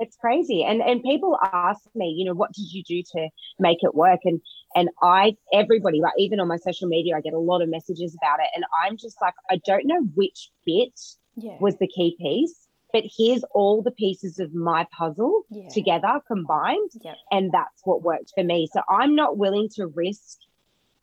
It's 0.00 0.16
crazy. 0.16 0.62
And 0.62 0.80
and 0.82 1.02
people 1.02 1.38
ask 1.42 1.80
me, 1.94 2.14
you 2.16 2.24
know, 2.26 2.34
what 2.34 2.52
did 2.52 2.70
you 2.72 2.82
do 2.84 3.02
to 3.14 3.28
make 3.58 3.78
it 3.80 3.94
work? 3.94 4.20
And 4.24 4.40
and 4.76 4.90
I 5.02 5.34
everybody, 5.52 6.00
like 6.00 6.12
even 6.18 6.40
on 6.40 6.46
my 6.46 6.58
social 6.58 6.88
media, 6.88 7.16
I 7.16 7.20
get 7.22 7.32
a 7.32 7.38
lot 7.38 7.62
of 7.62 7.68
messages 7.70 8.14
about 8.14 8.38
it. 8.40 8.48
And 8.54 8.64
I'm 8.84 8.96
just 8.96 9.16
like, 9.20 9.34
I 9.50 9.56
don't 9.66 9.86
know 9.86 10.02
which 10.14 10.50
bit 10.66 11.00
Yeah. 11.36 11.56
was 11.60 11.74
the 11.78 11.88
key 11.88 12.16
piece, 12.20 12.68
but 12.92 13.04
here's 13.16 13.42
all 13.54 13.82
the 13.82 13.90
pieces 13.90 14.38
of 14.38 14.54
my 14.54 14.86
puzzle 14.96 15.42
yeah. 15.50 15.68
together 15.70 16.20
combined. 16.28 16.90
Yep. 17.02 17.16
And 17.32 17.50
that's 17.50 17.80
what 17.84 18.02
worked 18.02 18.32
for 18.36 18.44
me. 18.44 18.68
So 18.72 18.82
I'm 18.88 19.16
not 19.16 19.36
willing 19.36 19.68
to 19.76 19.86
risk 19.86 20.38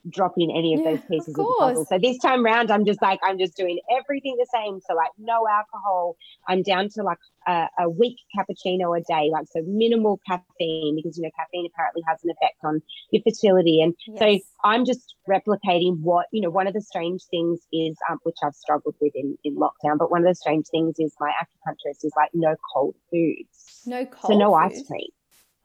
dropping 0.10 0.52
any 0.56 0.74
of 0.76 0.82
Yeah, 0.84 0.92
those 0.92 1.02
pieces 1.10 1.30
of, 1.30 1.46
the 1.48 1.56
puzzle. 1.60 1.86
So 1.86 1.98
this 1.98 2.18
time 2.20 2.44
round, 2.44 2.72
I'm 2.72 2.86
just 2.86 3.02
like, 3.02 3.20
I'm 3.24 3.38
just 3.40 3.56
doing 3.58 3.80
everything 3.98 4.36
the 4.38 4.48
same. 4.54 4.80
So 4.88 4.94
like 4.96 5.12
no 5.18 5.48
alcohol. 5.48 6.16
I'm 6.48 6.62
down 6.62 6.90
to 6.90 7.04
like 7.04 7.18
a, 7.48 7.68
a 7.80 7.90
weak 7.90 8.18
cappuccino 8.38 8.98
a 8.98 9.02
day, 9.02 9.30
like 9.32 9.46
so 9.52 9.62
minimal 9.66 10.20
caffeine 10.28 10.96
because 10.96 11.18
you 11.18 11.24
know 11.24 11.30
caffeine 11.38 11.66
apparently 11.66 12.04
has 12.08 12.24
an 12.24 12.30
effect 12.32 12.58
on 12.64 12.82
your 13.12 13.22
fertility. 13.24 13.82
And 13.82 13.96
so 14.18 14.40
I'm 14.64 14.86
just 14.86 15.16
replicating 15.30 16.00
what 16.02 16.28
you 16.32 16.42
know. 16.42 16.50
One 16.50 16.68
of 16.68 16.74
the 16.74 16.82
strange 16.82 17.24
things 17.32 17.62
is, 17.74 17.98
um, 18.10 18.20
which 18.24 18.38
I've 18.44 18.56
struggled 18.56 18.96
with 19.02 19.14
in, 19.16 19.38
in 19.44 19.56
lockdown, 19.56 19.98
but 19.98 20.12
one 20.12 20.22
of 20.22 20.28
the 20.28 20.36
strange 20.36 20.68
things 20.68 20.96
is 21.00 21.14
my 21.20 21.32
acupuncturist 21.32 22.04
is 22.04 22.14
like 22.16 22.30
no 22.34 22.56
cold 22.74 22.96
foods, 23.12 23.82
no 23.86 24.06
cold. 24.06 24.34
so 24.34 24.38
no 24.38 24.54
ice 24.54 24.84
cream, 24.88 25.08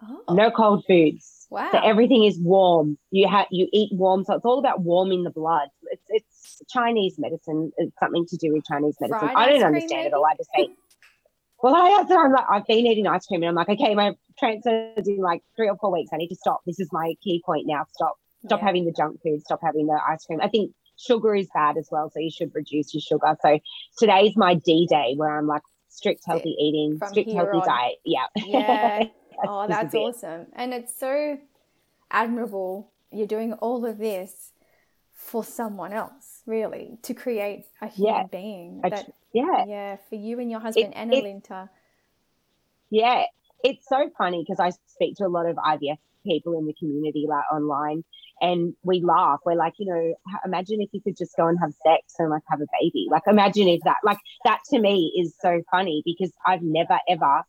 Oh, 0.03 0.35
no 0.35 0.51
cold 0.51 0.85
foods. 0.87 1.40
Wow. 1.51 1.69
So 1.73 1.79
everything 1.79 2.25
is 2.25 2.39
warm. 2.41 2.97
You 3.11 3.29
have 3.29 3.47
you 3.51 3.69
eat 3.73 3.91
warm, 3.93 4.25
so 4.25 4.35
it's 4.35 4.45
all 4.45 4.59
about 4.59 4.81
warming 4.81 5.25
the 5.25 5.31
blood. 5.31 5.69
It's 5.91 6.03
it's 6.09 6.63
Chinese 6.71 7.17
medicine. 7.19 7.73
It's 7.77 7.93
something 7.99 8.25
to 8.27 8.37
do 8.37 8.53
with 8.55 8.65
Chinese 8.65 8.97
medicine. 9.01 9.19
Fried 9.21 9.37
I 9.37 9.51
don't 9.51 9.63
understand 9.63 10.07
it 10.07 10.15
all. 10.15 10.25
I 10.25 10.35
just 10.37 10.51
say, 10.57 10.69
well, 11.63 11.75
I 11.75 12.03
that's 12.03 12.11
I'm 12.11 12.33
like 12.33 12.45
I've 12.51 12.67
been 12.67 12.87
eating 12.87 13.07
ice 13.07 13.27
cream, 13.27 13.43
and 13.43 13.49
I'm 13.51 13.55
like, 13.55 13.69
okay, 13.69 13.95
my 13.95 14.15
transfer's 14.39 15.07
in 15.09 15.19
like 15.19 15.43
three 15.57 15.69
or 15.69 15.77
four 15.77 15.93
weeks. 15.93 16.11
I 16.13 16.17
need 16.17 16.29
to 16.29 16.37
stop. 16.37 16.61
This 16.67 16.81
is 16.81 16.89
my 16.93 17.15
key 17.23 17.43
point 17.45 17.67
now. 17.67 17.85
Stop. 17.93 18.15
Stop 18.47 18.61
Yeah. 18.61 18.67
having 18.67 18.85
the 18.87 18.93
junk 18.93 19.21
food. 19.23 19.43
Stop 19.43 19.61
having 19.63 19.87
the 19.87 20.01
ice 20.09 20.25
cream. 20.25 20.41
I 20.41 20.49
think 20.49 20.73
sugar 20.97 21.35
is 21.35 21.49
bad 21.53 21.77
as 21.77 21.89
well, 21.91 22.11
so 22.11 22.21
you 22.21 22.31
should 22.31 22.51
reduce 22.55 22.95
your 22.95 23.01
sugar. 23.03 23.37
So 23.43 23.59
today's 23.99 24.37
my 24.37 24.55
D 24.55 24.87
day 24.89 25.15
where 25.17 25.37
I'm 25.37 25.47
like 25.47 25.63
strict 25.89 26.23
healthy 26.27 26.57
eating, 26.59 26.99
From 26.99 27.09
strict 27.09 27.31
healthy 27.33 27.59
on. 27.59 27.67
diet. 27.67 27.97
Yeah. 28.05 28.27
Yeah. 28.37 29.05
oh, 29.49 29.67
that's 29.69 29.95
awesome. 29.95 30.47
And 30.55 30.73
it's 30.75 30.95
so 30.99 31.39
admirable. 32.11 32.91
You're 33.11 33.27
doing 33.27 33.53
all 33.55 33.85
of 33.87 33.99
this 33.99 34.53
for 35.15 35.45
someone 35.45 35.93
else, 35.93 36.43
really, 36.47 36.99
to 37.03 37.15
create 37.15 37.67
a 37.81 37.89
human 37.89 38.15
Yeah. 38.15 38.23
being. 38.31 38.81
That, 38.83 39.05
tr- 39.05 39.11
yeah. 39.33 39.65
yeah, 39.67 39.97
for 40.09 40.15
you 40.15 40.41
and 40.41 40.51
your 40.51 40.61
husband, 40.61 40.95
and 40.97 41.13
it- 41.13 41.25
Alinta. 41.25 41.69
Yeah, 42.91 43.25
it's 43.63 43.87
so 43.89 44.11
funny 44.19 44.43
because 44.43 44.59
I 44.59 44.71
speak 44.87 45.17
to 45.17 45.25
a 45.27 45.29
lot 45.29 45.47
of 45.47 45.57
IVF 45.57 45.99
people 46.25 46.59
in 46.59 46.67
the 46.67 46.75
community, 46.75 47.27
like 47.29 47.45
online, 47.53 48.05
and 48.41 48.75
we 48.83 49.01
laugh. 49.01 49.41
We're 49.45 49.55
like, 49.55 49.75
you 49.79 49.87
know, 49.87 50.15
imagine 50.45 50.81
if 50.81 50.89
you 50.93 51.01
could 51.01 51.17
just 51.17 51.37
go 51.37 51.47
and 51.47 51.59
have 51.61 51.73
sex 51.85 52.15
and 52.19 52.31
like 52.31 52.43
have 52.49 52.61
a 52.61 52.67
baby. 52.81 53.07
Like, 53.11 53.23
imagine 53.27 53.69
if 53.69 53.81
that, 53.85 53.99
like, 54.05 54.19
that 54.45 54.61
to 54.71 54.79
me 54.81 55.13
is 55.21 55.35
so 55.41 55.63
funny 55.71 56.03
because 56.05 56.33
I've 56.45 56.63
never 56.63 56.99
ever 57.09 57.43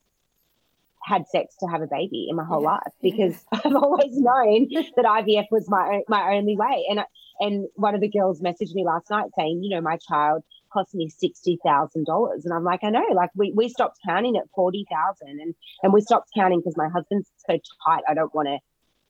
had 1.04 1.28
sex 1.28 1.56
to 1.60 1.68
have 1.68 1.82
a 1.82 1.88
baby 1.88 2.28
in 2.30 2.36
my 2.36 2.44
whole 2.44 2.62
Yeah, 2.62 2.72
life 2.72 2.94
because 3.02 3.44
I've 3.52 3.76
always 3.76 4.18
known 4.18 4.68
that 4.96 5.06
IVF 5.06 5.48
was 5.52 5.70
my 5.70 6.02
my 6.08 6.36
only 6.36 6.56
way. 6.56 6.86
And 6.90 7.02
I- 7.02 7.06
and 7.40 7.68
one 7.74 7.96
of 7.96 8.02
the 8.02 8.08
girls 8.08 8.40
messaged 8.40 8.76
me 8.76 8.86
last 8.86 9.10
night 9.10 9.32
saying, 9.36 9.64
you 9.64 9.72
know, 9.76 9.82
my 9.82 9.98
child 9.98 10.44
cost 10.72 10.94
me 10.94 11.10
sixty 11.10 11.58
thousand 11.66 12.06
dollars, 12.06 12.46
and 12.46 12.54
I'm 12.54 12.64
like, 12.64 12.84
I 12.84 12.92
know, 12.92 13.06
like 13.16 13.32
we 13.36 13.52
we 13.56 13.68
stopped 13.68 13.98
counting 14.06 14.38
at 14.38 14.44
forty 14.54 14.86
thousand, 14.92 15.40
and 15.40 15.56
and 15.82 15.92
we 15.92 16.02
stopped 16.02 16.30
counting 16.36 16.60
because 16.60 16.78
my 16.78 16.90
husband's 16.90 17.32
so 17.50 17.58
tight. 17.88 18.04
I 18.08 18.14
don't 18.14 18.34
want 18.36 18.48
to 18.48 18.60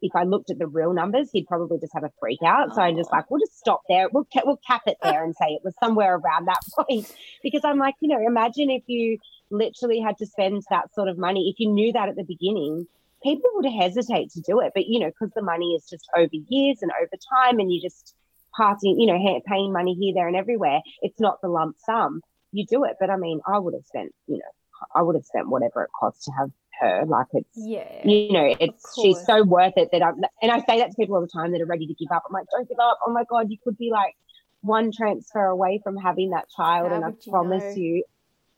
if 0.01 0.15
I 0.15 0.23
looked 0.23 0.49
at 0.49 0.57
the 0.57 0.67
real 0.67 0.93
numbers, 0.93 1.29
he'd 1.31 1.47
probably 1.47 1.77
just 1.79 1.93
have 1.93 2.03
a 2.03 2.11
freak 2.19 2.39
out. 2.45 2.73
So 2.73 2.81
I'm 2.81 2.97
just 2.97 3.09
oh. 3.13 3.17
like, 3.17 3.29
we'll 3.29 3.39
just 3.39 3.57
stop 3.57 3.81
there. 3.87 4.07
We'll 4.11 4.27
ca- 4.33 4.41
we'll 4.45 4.59
cap 4.65 4.81
it 4.87 4.97
there 5.03 5.23
and 5.23 5.35
say 5.35 5.47
it 5.49 5.61
was 5.63 5.75
somewhere 5.79 6.15
around 6.15 6.47
that 6.47 6.61
point. 6.75 7.13
Because 7.43 7.61
I'm 7.63 7.77
like, 7.77 7.95
you 8.01 8.09
know, 8.09 8.19
imagine 8.25 8.69
if 8.69 8.83
you 8.87 9.19
literally 9.51 9.99
had 9.99 10.17
to 10.17 10.25
spend 10.25 10.63
that 10.69 10.93
sort 10.93 11.07
of 11.07 11.17
money. 11.17 11.49
If 11.49 11.59
you 11.59 11.69
knew 11.69 11.91
that 11.93 12.09
at 12.09 12.15
the 12.15 12.23
beginning, 12.23 12.87
people 13.23 13.49
would 13.53 13.71
hesitate 13.71 14.31
to 14.31 14.41
do 14.41 14.59
it. 14.61 14.71
But 14.73 14.87
you 14.87 14.99
know, 14.99 15.07
because 15.07 15.31
the 15.35 15.41
money 15.41 15.73
is 15.73 15.85
just 15.89 16.07
over 16.15 16.29
years 16.31 16.79
and 16.81 16.91
over 16.99 17.15
time, 17.33 17.59
and 17.59 17.71
you 17.71 17.81
just 17.81 18.15
passing, 18.55 18.99
you 18.99 19.07
know, 19.07 19.41
paying 19.47 19.71
money 19.71 19.93
here, 19.93 20.13
there, 20.13 20.27
and 20.27 20.35
everywhere. 20.35 20.81
It's 21.01 21.19
not 21.19 21.41
the 21.41 21.47
lump 21.47 21.77
sum. 21.79 22.21
You 22.51 22.65
do 22.65 22.83
it. 22.83 22.97
But 22.99 23.09
I 23.09 23.17
mean, 23.17 23.39
I 23.47 23.59
would 23.59 23.73
have 23.73 23.85
spent, 23.85 24.13
you 24.27 24.37
know, 24.37 24.51
I 24.95 25.01
would 25.01 25.15
have 25.15 25.25
spent 25.25 25.49
whatever 25.49 25.83
it 25.83 25.89
costs 25.97 26.25
to 26.25 26.31
have 26.31 26.51
her. 26.81 27.05
Like 27.05 27.27
it's, 27.33 27.49
yeah, 27.55 28.05
you 28.05 28.33
know, 28.33 28.55
it's 28.59 28.99
she's 29.01 29.23
so 29.25 29.43
worth 29.43 29.73
it 29.77 29.89
that 29.91 30.03
I'm. 30.03 30.15
And 30.41 30.51
I 30.51 30.59
say 30.59 30.79
that 30.79 30.91
to 30.91 30.95
people 30.97 31.15
all 31.15 31.21
the 31.21 31.27
time 31.27 31.51
that 31.51 31.61
are 31.61 31.65
ready 31.65 31.87
to 31.87 31.93
give 31.93 32.11
up. 32.13 32.23
I'm 32.27 32.33
like, 32.33 32.47
don't 32.51 32.67
give 32.67 32.79
up. 32.79 32.99
Oh 33.05 33.13
my 33.13 33.23
god, 33.29 33.49
you 33.49 33.57
could 33.63 33.77
be 33.77 33.89
like 33.91 34.15
one 34.61 34.91
transfer 34.91 35.45
away 35.45 35.79
from 35.83 35.97
having 35.97 36.31
that 36.31 36.45
child, 36.55 36.89
How 36.89 36.95
and 36.95 37.05
I 37.05 37.29
promise 37.29 37.75
know? 37.75 37.81
you, 37.81 38.03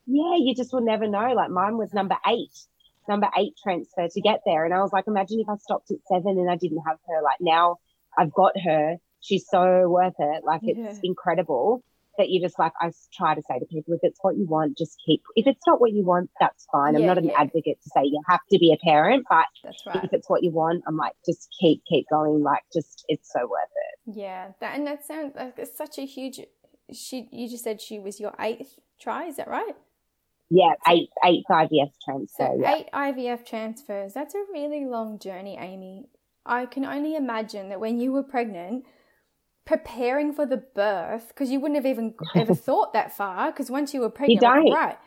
yeah, 0.06 0.36
you 0.38 0.54
just 0.56 0.72
will 0.72 0.84
never 0.84 1.06
know. 1.08 1.32
Like 1.34 1.50
mine 1.50 1.76
was 1.78 1.92
number 1.92 2.16
eight, 2.26 2.52
number 3.08 3.28
eight 3.38 3.54
transfer 3.62 4.08
to 4.08 4.20
get 4.20 4.40
there, 4.46 4.64
and 4.64 4.74
I 4.74 4.80
was 4.80 4.92
like, 4.92 5.04
imagine 5.06 5.40
if 5.40 5.48
I 5.48 5.56
stopped 5.56 5.90
at 5.90 5.98
seven 6.06 6.38
and 6.38 6.50
I 6.50 6.56
didn't 6.56 6.82
have 6.86 6.98
her. 7.08 7.22
Like 7.22 7.38
now, 7.40 7.76
I've 8.18 8.32
got 8.32 8.52
her. 8.64 8.96
She's 9.20 9.46
so 9.48 9.88
worth 9.88 10.14
it. 10.18 10.44
Like 10.44 10.60
it's 10.64 10.78
Yeah. 10.78 11.00
incredible 11.02 11.82
that 12.16 12.28
you 12.28 12.40
just 12.40 12.58
like 12.60 12.72
I 12.80 12.92
try 13.12 13.34
to 13.34 13.42
say 13.42 13.58
to 13.58 13.64
people 13.66 13.94
if 13.94 14.00
it's 14.04 14.18
what 14.22 14.36
you 14.36 14.46
want 14.46 14.78
just 14.78 14.96
keep 15.04 15.20
if 15.34 15.48
it's 15.48 15.66
not 15.66 15.80
what 15.80 15.90
you 15.92 16.04
want 16.04 16.30
that's 16.38 16.64
fine 16.70 16.94
i'm 16.94 17.04
not 17.04 17.18
an 17.18 17.24
yeah. 17.24 17.40
advocate 17.40 17.82
to 17.82 17.90
say 17.90 18.02
you 18.04 18.20
have 18.28 18.38
to 18.52 18.58
be 18.60 18.72
a 18.72 18.76
parent 18.86 19.26
but 19.28 19.46
That's 19.64 19.84
right. 19.84 20.04
if 20.04 20.12
it's 20.12 20.30
what 20.30 20.44
you 20.44 20.52
want 20.52 20.84
i'm 20.86 20.96
like 20.96 21.14
just 21.26 21.48
keep 21.60 21.82
keep 21.88 22.06
going 22.08 22.44
like 22.44 22.62
just 22.72 23.04
it's 23.08 23.32
so 23.32 23.40
worth 23.48 23.74
it 24.06 24.16
Yeah, 24.16 24.52
that 24.60 24.76
and 24.76 24.86
that 24.86 25.04
sounds 25.04 25.34
like 25.34 25.54
it's 25.58 25.76
such 25.76 25.98
a 25.98 26.06
huge. 26.06 26.38
She, 26.92 27.28
you 27.32 27.48
just 27.48 27.64
said 27.64 27.80
she 27.80 27.98
was 27.98 28.20
your 28.20 28.34
eighth 28.38 28.78
try. 29.00 29.24
Is 29.26 29.36
that 29.38 29.48
right? 29.48 29.74
Yeah 30.50 30.74
eight 30.88 31.10
eight 31.24 31.44
ivf 31.50 31.92
So 32.36 32.44
transfer 32.44 32.54
yeah 32.58 32.74
eight 32.74 32.88
IVF 32.92 33.46
transfers. 33.46 34.12
That's 34.14 34.34
a 34.34 34.44
really 34.52 34.84
long 34.84 35.18
journey, 35.18 35.56
Amy. 35.58 36.08
I 36.46 36.66
can 36.66 36.84
only 36.84 37.14
imagine 37.16 37.68
that 37.70 37.80
when 37.80 38.00
you 38.00 38.12
were 38.12 38.22
pregnant, 38.22 38.84
preparing 39.64 40.32
for 40.32 40.46
the 40.46 40.58
birth, 40.58 41.28
because 41.28 41.50
you 41.50 41.60
wouldn't 41.60 41.76
have 41.76 41.86
even 41.86 42.14
ever 42.34 42.54
thought 42.54 42.92
that 42.92 43.16
far. 43.16 43.52
Because 43.52 43.70
once 43.70 43.94
you 43.94 44.00
were 44.00 44.10
pregnant, 44.10 44.50
like, 44.50 44.66
right 44.66 44.98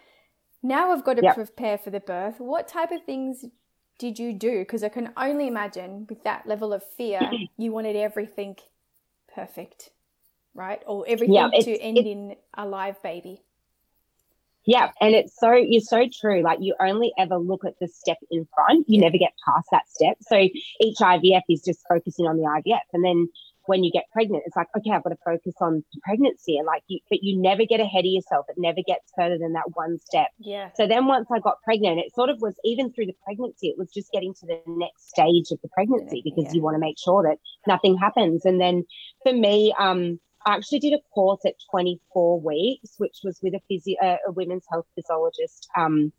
now 0.64 0.92
I've 0.92 1.06
got 1.06 1.16
to 1.16 1.24
Yep. 1.24 1.36
prepare 1.36 1.78
for 1.78 1.90
the 1.92 2.00
birth. 2.00 2.40
What 2.40 2.68
type 2.68 2.92
of 2.92 3.04
things 3.06 3.46
did 4.00 4.20
you 4.20 4.34
do? 4.34 4.60
Because 4.60 4.84
I 4.84 4.90
can 4.90 5.12
only 5.18 5.48
imagine 5.48 6.08
with 6.10 6.24
that 6.24 6.48
level 6.48 6.74
of 6.74 6.84
fear, 6.84 7.38
you 7.58 7.72
wanted 7.72 7.96
everything 7.96 8.58
perfect, 9.34 9.92
right? 10.54 10.82
Or 10.88 11.06
everything 11.08 11.54
to 11.60 11.78
end 11.80 12.06
in 12.08 12.36
a 12.56 12.66
live 12.68 13.02
baby. 13.04 13.42
Yeah, 14.68 14.92
and 15.00 15.16
it's 15.16 15.34
so 15.40 15.54
you're 15.54 15.80
so 15.82 16.08
true. 16.14 16.44
Like 16.44 16.60
you 16.62 16.76
only 16.82 17.14
ever 17.18 17.38
look 17.38 17.64
at 17.66 17.76
the 17.80 17.88
step 17.88 18.18
in 18.30 18.46
front. 18.54 18.86
You 18.90 19.00
never 19.00 19.18
get 19.18 19.32
past 19.48 19.70
that 19.72 19.90
step. 19.90 20.18
So 20.22 20.36
each 20.82 20.98
IVF 20.98 21.44
is 21.50 21.64
just 21.64 21.80
focusing 21.88 22.28
on 22.28 22.36
the 22.36 22.44
IVF, 22.44 22.82
and 22.92 23.04
then 23.04 23.30
when 23.66 23.84
you 23.84 23.92
get 23.92 24.04
pregnant, 24.12 24.44
it's 24.46 24.58
like 24.58 24.68
okay, 24.78 24.92
I've 24.92 25.04
got 25.04 25.12
to 25.12 25.18
focus 25.24 25.54
on 25.62 25.86
pregnancy, 26.04 26.58
and 26.58 26.66
like 26.68 26.84
you, 26.88 27.00
but 27.10 27.20
you 27.24 27.42
never 27.42 27.66
get 27.66 27.80
ahead 27.80 28.02
of 28.02 28.12
yourself. 28.12 28.46
It 28.50 28.56
never 28.58 28.80
gets 28.86 29.10
further 29.16 29.38
than 29.38 29.54
that 29.54 29.72
one 29.74 30.00
step. 30.00 30.28
Yeah. 30.38 30.70
So 30.76 30.86
then 30.86 31.08
once 31.08 31.28
I 31.34 31.40
got 31.40 31.62
pregnant, 31.64 32.00
it 32.00 32.14
sort 32.14 32.30
of 32.30 32.42
was 32.42 32.56
even 32.66 32.92
through 32.92 33.06
the 33.06 33.16
pregnancy, 33.24 33.70
it 33.70 33.78
was 33.78 33.90
just 33.90 34.12
getting 34.12 34.34
to 34.34 34.46
the 34.46 34.60
next 34.68 35.08
stage 35.08 35.50
of 35.52 35.62
the 35.62 35.70
pregnancy 35.70 36.22
because 36.26 36.44
Yeah. 36.46 36.56
you 36.56 36.62
want 36.62 36.76
to 36.76 36.80
make 36.80 37.00
sure 37.00 37.24
that 37.24 37.38
nothing 37.66 37.98
happens. 37.98 38.44
And 38.44 38.60
then 38.60 38.84
for 39.24 39.32
me, 39.32 39.74
um, 39.80 40.20
I 40.48 40.56
actually 40.56 40.80
did 40.80 40.94
a 40.94 41.00
course 41.14 41.42
at 41.46 41.56
24 41.70 42.40
weeks, 42.40 42.94
which 42.98 43.18
was 43.22 43.38
with 43.44 43.54
a 43.54 43.60
physio, 43.68 43.98
uh, 44.02 44.16
a 44.26 44.32
women's 44.32 44.64
health 44.72 44.86
physiologist, 44.96 45.68
um, 45.76 46.14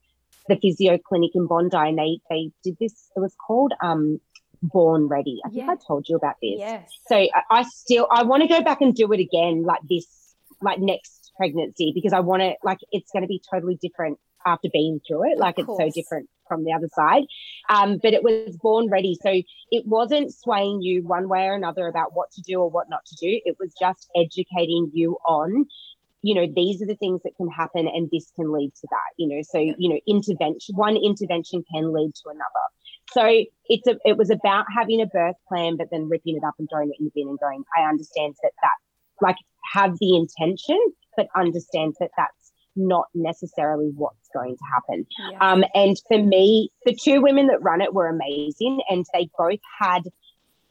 the 0.49 0.57
physio 0.57 0.99
clinic 0.99 1.31
in 1.35 1.47
Bondi, 1.47 1.77
and 1.77 1.99
they 1.99 2.21
they 2.29 2.51
did 2.63 2.77
this. 2.79 3.11
It 3.17 3.21
was 3.21 3.35
called 3.47 3.73
um, 3.83 4.21
Born 4.63 5.09
Ready. 5.09 5.41
I 5.47 5.49
think 5.49 5.65
Yeah. 5.65 5.73
I 5.73 5.77
told 5.77 6.11
you 6.11 6.17
about 6.17 6.35
this. 6.43 6.59
Yes. 6.59 6.91
So 7.07 7.17
I, 7.17 7.43
I 7.51 7.63
still 7.63 8.07
I 8.11 8.23
want 8.25 8.43
to 8.43 8.49
go 8.49 8.63
back 8.63 8.83
and 8.83 8.95
do 8.95 9.11
it 9.13 9.21
again, 9.21 9.63
like 9.63 9.81
this, 9.89 10.07
like 10.61 10.79
next 10.79 11.33
pregnancy, 11.39 11.93
because 11.95 12.13
I 12.13 12.21
want 12.21 12.43
to 12.43 12.55
like 12.63 12.81
it's 12.93 13.11
going 13.11 13.23
to 13.23 13.29
be 13.29 13.41
totally 13.51 13.79
different 13.81 14.19
after 14.47 14.69
being 14.73 15.01
through 15.07 15.33
it. 15.33 15.39
Like 15.39 15.59
it's 15.59 15.67
so 15.67 15.91
different 15.95 16.29
from 16.47 16.65
the 16.65 16.73
other 16.73 16.89
side. 16.95 17.25
Um, 17.69 17.99
but 18.03 18.15
it 18.15 18.23
was 18.23 18.57
born 18.57 18.89
ready, 18.89 19.19
so 19.23 19.31
it 19.71 19.87
wasn't 19.87 20.35
swaying 20.35 20.83
you 20.83 21.03
one 21.07 21.29
way 21.29 21.45
or 21.45 21.55
another 21.55 21.87
about 21.87 22.15
what 22.15 22.31
to 22.33 22.43
do 22.43 22.61
or 22.61 22.71
what 22.71 22.89
not 22.89 23.05
to 23.07 23.17
do. 23.17 23.41
It 23.45 23.57
was 23.61 23.75
just 23.79 24.09
educating 24.17 24.91
you 24.95 25.19
on. 25.27 25.67
You 26.23 26.35
know, 26.35 26.47
these 26.53 26.83
are 26.83 26.87
the 26.87 26.97
things 26.97 27.23
that 27.23 27.37
can 27.37 27.49
happen, 27.49 27.87
and 27.87 28.09
this 28.11 28.33
can 28.35 28.53
lead 28.53 28.73
to 28.81 28.89
that. 28.91 29.11
You 29.19 29.29
know, 29.29 29.43
so 29.43 29.59
you 29.59 29.89
know, 29.89 30.01
intervention. 30.07 30.75
One 30.75 30.97
intervention 30.97 31.65
can 31.73 31.93
lead 31.93 32.13
to 32.15 32.31
another. 32.31 32.67
So 33.13 33.45
it's 33.67 33.87
a, 33.87 33.97
it 34.05 34.17
was 34.17 34.31
about 34.31 34.67
having 34.75 35.01
a 35.01 35.07
birth 35.07 35.37
plan, 35.49 35.77
but 35.77 35.89
then 35.91 36.09
ripping 36.09 36.37
it 36.37 36.45
up 36.45 36.55
and 36.59 36.69
throwing 36.71 36.91
it 36.91 36.97
in 36.99 37.07
the 37.07 37.13
bin 37.15 37.29
and 37.29 37.39
going, 37.39 37.65
I 37.77 37.89
understand 37.89 38.35
that 38.43 38.53
that, 38.61 38.77
like, 39.23 39.37
have 39.73 39.99
the 39.99 40.17
intention, 40.17 40.79
but 41.17 41.29
understand 41.35 41.95
that 42.01 42.11
that's 42.17 42.48
not 42.79 43.07
necessarily 43.15 43.91
what's 43.95 44.29
going 44.33 44.57
to 44.57 44.65
happen. 44.73 45.07
Yeah. 45.31 45.39
Um, 45.41 45.65
and 45.75 45.97
for 46.09 46.23
me, 46.23 46.71
the 46.85 46.95
two 46.95 47.21
women 47.21 47.49
that 47.49 47.63
run 47.63 47.81
it 47.81 47.93
were 47.93 48.09
amazing, 48.09 48.81
and 48.89 49.05
they 49.13 49.29
both 49.37 49.61
had 49.79 50.05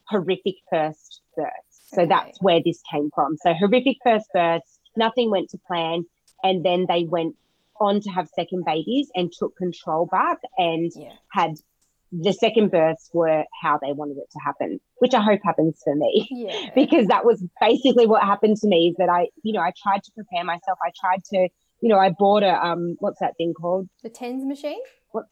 horrific 0.09 0.55
first 0.71 1.21
births. 1.35 1.53
So 1.93 2.01
Okay. 2.01 2.09
that's 2.09 2.41
where 2.41 2.61
this 2.63 2.81
came 2.91 3.09
from. 3.13 3.37
So 3.37 3.53
horrific 3.53 3.97
first 4.03 4.25
births, 4.33 4.79
nothing 4.95 5.29
went 5.29 5.49
to 5.51 5.57
plan, 5.67 6.05
and 6.43 6.63
then 6.65 6.85
they 6.87 7.03
went 7.03 7.35
on 7.79 8.01
to 8.01 8.09
have 8.09 8.27
second 8.29 8.65
babies 8.65 9.09
and 9.15 9.31
took 9.31 9.55
control 9.55 10.07
back 10.07 10.39
and 10.57 10.91
yeah. 10.95 11.11
had 11.31 11.55
the 12.11 12.31
second 12.31 12.71
births 12.71 13.09
were 13.13 13.43
how 13.61 13.77
they 13.77 13.91
wanted 13.91 14.17
it 14.17 14.31
to 14.31 14.39
happen, 14.39 14.79
which 14.99 15.13
I 15.13 15.21
hope 15.21 15.41
happens 15.43 15.81
for 15.83 15.95
me. 15.95 16.27
Yeah. 16.31 16.69
Because 16.75 17.07
that 17.07 17.25
was 17.25 17.43
basically 17.59 18.07
what 18.07 18.23
happened 18.23 18.57
to 18.57 18.67
me 18.67 18.89
is 18.89 18.95
that 18.97 19.09
I, 19.09 19.27
you 19.43 19.53
know, 19.53 19.59
I 19.61 19.71
tried 19.81 20.03
to 20.03 20.11
prepare 20.13 20.43
myself. 20.43 20.77
I 20.83 20.91
tried 20.99 21.23
to, 21.33 21.49
you 21.81 21.89
know, 21.89 21.97
I 21.97 22.09
bought 22.09 22.43
a 22.43 22.65
um 22.65 22.95
what's 22.99 23.19
that 23.19 23.35
thing 23.37 23.53
called? 23.53 23.89
The 24.03 24.09
tens 24.09 24.45
machine? 24.45 24.79
What? 25.11 25.25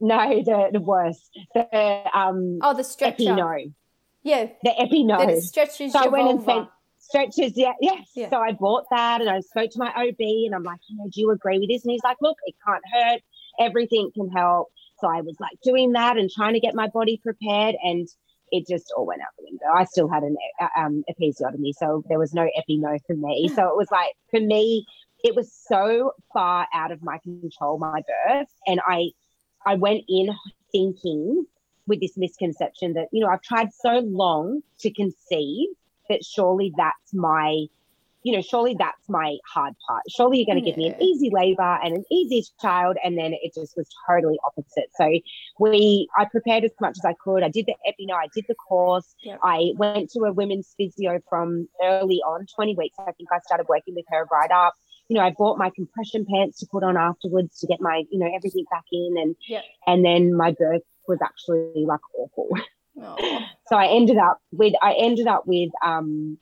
No, 0.00 0.42
the 0.42 0.70
the 0.72 0.80
worst. 0.80 1.30
The 1.54 2.10
um 2.14 2.58
Oh, 2.62 2.74
the 2.74 2.84
stretcher. 2.84 3.14
Epi-No. 3.14 3.58
Yeah. 4.22 4.48
The 4.62 4.80
Epi-No. 4.80 5.26
That 5.26 5.42
stretches 5.42 5.92
So 5.92 5.98
I 6.00 6.08
went 6.08 6.28
and 6.28 6.42
spent 6.42 6.68
stretches. 6.98 7.52
Yeah, 7.56 7.72
yes. 7.80 8.08
Yeah. 8.14 8.30
So 8.30 8.38
I 8.38 8.52
bought 8.52 8.84
that 8.90 9.20
and 9.20 9.30
I 9.30 9.40
spoke 9.40 9.70
to 9.70 9.78
my 9.78 9.90
OB 9.90 10.16
and 10.18 10.54
I'm 10.54 10.62
like, 10.62 10.80
you 10.88 10.96
know, 10.96 11.08
do 11.12 11.20
you 11.20 11.30
agree 11.30 11.58
with 11.58 11.68
this? 11.68 11.84
And 11.84 11.92
he's 11.92 12.04
like, 12.04 12.16
look, 12.20 12.38
it 12.46 12.54
can't 12.66 12.82
hurt. 12.92 13.20
Everything 13.60 14.10
can 14.14 14.30
help. 14.30 14.68
So 15.00 15.08
I 15.08 15.20
was 15.20 15.36
like 15.40 15.58
doing 15.62 15.92
that 15.92 16.16
and 16.16 16.30
trying 16.30 16.54
to 16.54 16.60
get 16.60 16.74
my 16.74 16.88
body 16.88 17.20
prepared 17.22 17.74
and 17.82 18.08
it 18.50 18.66
just 18.68 18.92
all 18.96 19.06
went 19.06 19.20
out 19.20 19.28
the 19.36 19.44
window. 19.44 19.66
I 19.74 19.84
still 19.84 20.08
had 20.08 20.22
an 20.22 20.36
uh, 20.60 20.68
um, 20.78 21.02
episiotomy, 21.10 21.72
so 21.76 22.04
there 22.08 22.18
was 22.18 22.32
no 22.32 22.48
Epi-No 22.56 22.98
for 23.06 23.16
me. 23.16 23.48
So 23.48 23.66
it 23.68 23.76
was 23.76 23.88
like, 23.90 24.12
for 24.30 24.40
me, 24.40 24.86
it 25.24 25.34
was 25.34 25.50
so 25.66 26.12
far 26.32 26.68
out 26.72 26.92
of 26.92 27.02
my 27.02 27.18
control, 27.18 27.78
my 27.78 28.02
birth. 28.28 28.48
And 28.66 28.78
I, 28.86 29.08
I 29.64 29.74
went 29.74 30.04
in 30.06 30.28
thinking 30.70 31.46
with 31.86 32.00
this 32.00 32.16
misconception 32.16 32.92
that, 32.92 33.08
you 33.10 33.22
know, 33.22 33.28
I've 33.28 33.42
tried 33.42 33.70
so 33.72 34.00
long 34.00 34.60
to 34.80 34.92
conceive 34.92 35.68
that 36.10 36.22
surely 36.22 36.74
that's 36.76 37.14
my, 37.14 37.64
you 38.22 38.34
know, 38.34 38.42
surely 38.42 38.76
that's 38.78 39.08
my 39.08 39.38
hard 39.50 39.72
part. 39.88 40.02
Surely 40.10 40.38
you're 40.38 40.46
going 40.46 40.62
to 40.62 40.70
give 40.70 40.76
me 40.76 40.88
an 40.88 41.02
easy 41.02 41.30
labor 41.32 41.78
and 41.82 41.94
an 41.94 42.04
easy 42.10 42.44
child. 42.60 42.98
And 43.02 43.16
then 43.16 43.32
it 43.32 43.54
just 43.54 43.78
was 43.78 43.88
totally 44.06 44.38
opposite. 44.44 44.90
So 44.94 45.10
we, 45.58 46.06
I 46.18 46.26
prepared 46.26 46.64
as 46.64 46.72
much 46.82 46.98
as 46.98 47.04
I 47.06 47.14
could. 47.14 47.42
I 47.42 47.48
did 47.48 47.64
the 47.64 47.74
Epi-No, 47.86 48.14
I 48.14 48.28
did 48.34 48.44
the 48.46 48.54
course. 48.54 49.14
Yep. 49.22 49.40
I 49.42 49.72
went 49.76 50.10
to 50.10 50.20
a 50.20 50.32
women's 50.34 50.74
physio 50.76 51.20
from 51.30 51.66
early 51.82 52.20
on, 52.26 52.46
20 52.54 52.74
weeks. 52.74 52.96
I 52.98 53.12
think 53.12 53.30
I 53.32 53.38
started 53.46 53.68
working 53.70 53.94
with 53.94 54.04
her 54.10 54.26
right 54.30 54.50
up. 54.50 54.74
You 55.08 55.16
know, 55.16 55.22
I 55.22 55.30
bought 55.36 55.58
my 55.58 55.70
compression 55.74 56.24
pants 56.24 56.58
to 56.60 56.66
put 56.66 56.82
on 56.82 56.96
afterwards 56.96 57.58
to 57.60 57.66
get 57.66 57.80
my, 57.80 58.04
you 58.10 58.18
know, 58.18 58.30
everything 58.34 58.64
back 58.70 58.84
in. 58.90 59.14
And, 59.18 59.36
and 59.86 60.04
then 60.04 60.34
my 60.34 60.52
birth 60.52 60.82
was 61.06 61.18
actually 61.22 61.84
like 61.84 62.00
awful. 62.18 62.48
Oh. 62.96 63.16
So 63.68 63.74
I 63.76 63.88
ended 63.88 64.18
up 64.18 64.38
with 64.52 64.74
I 64.80 64.92
ended 64.94 65.26
up 65.26 65.48
with 65.48 65.70
um 65.84 66.38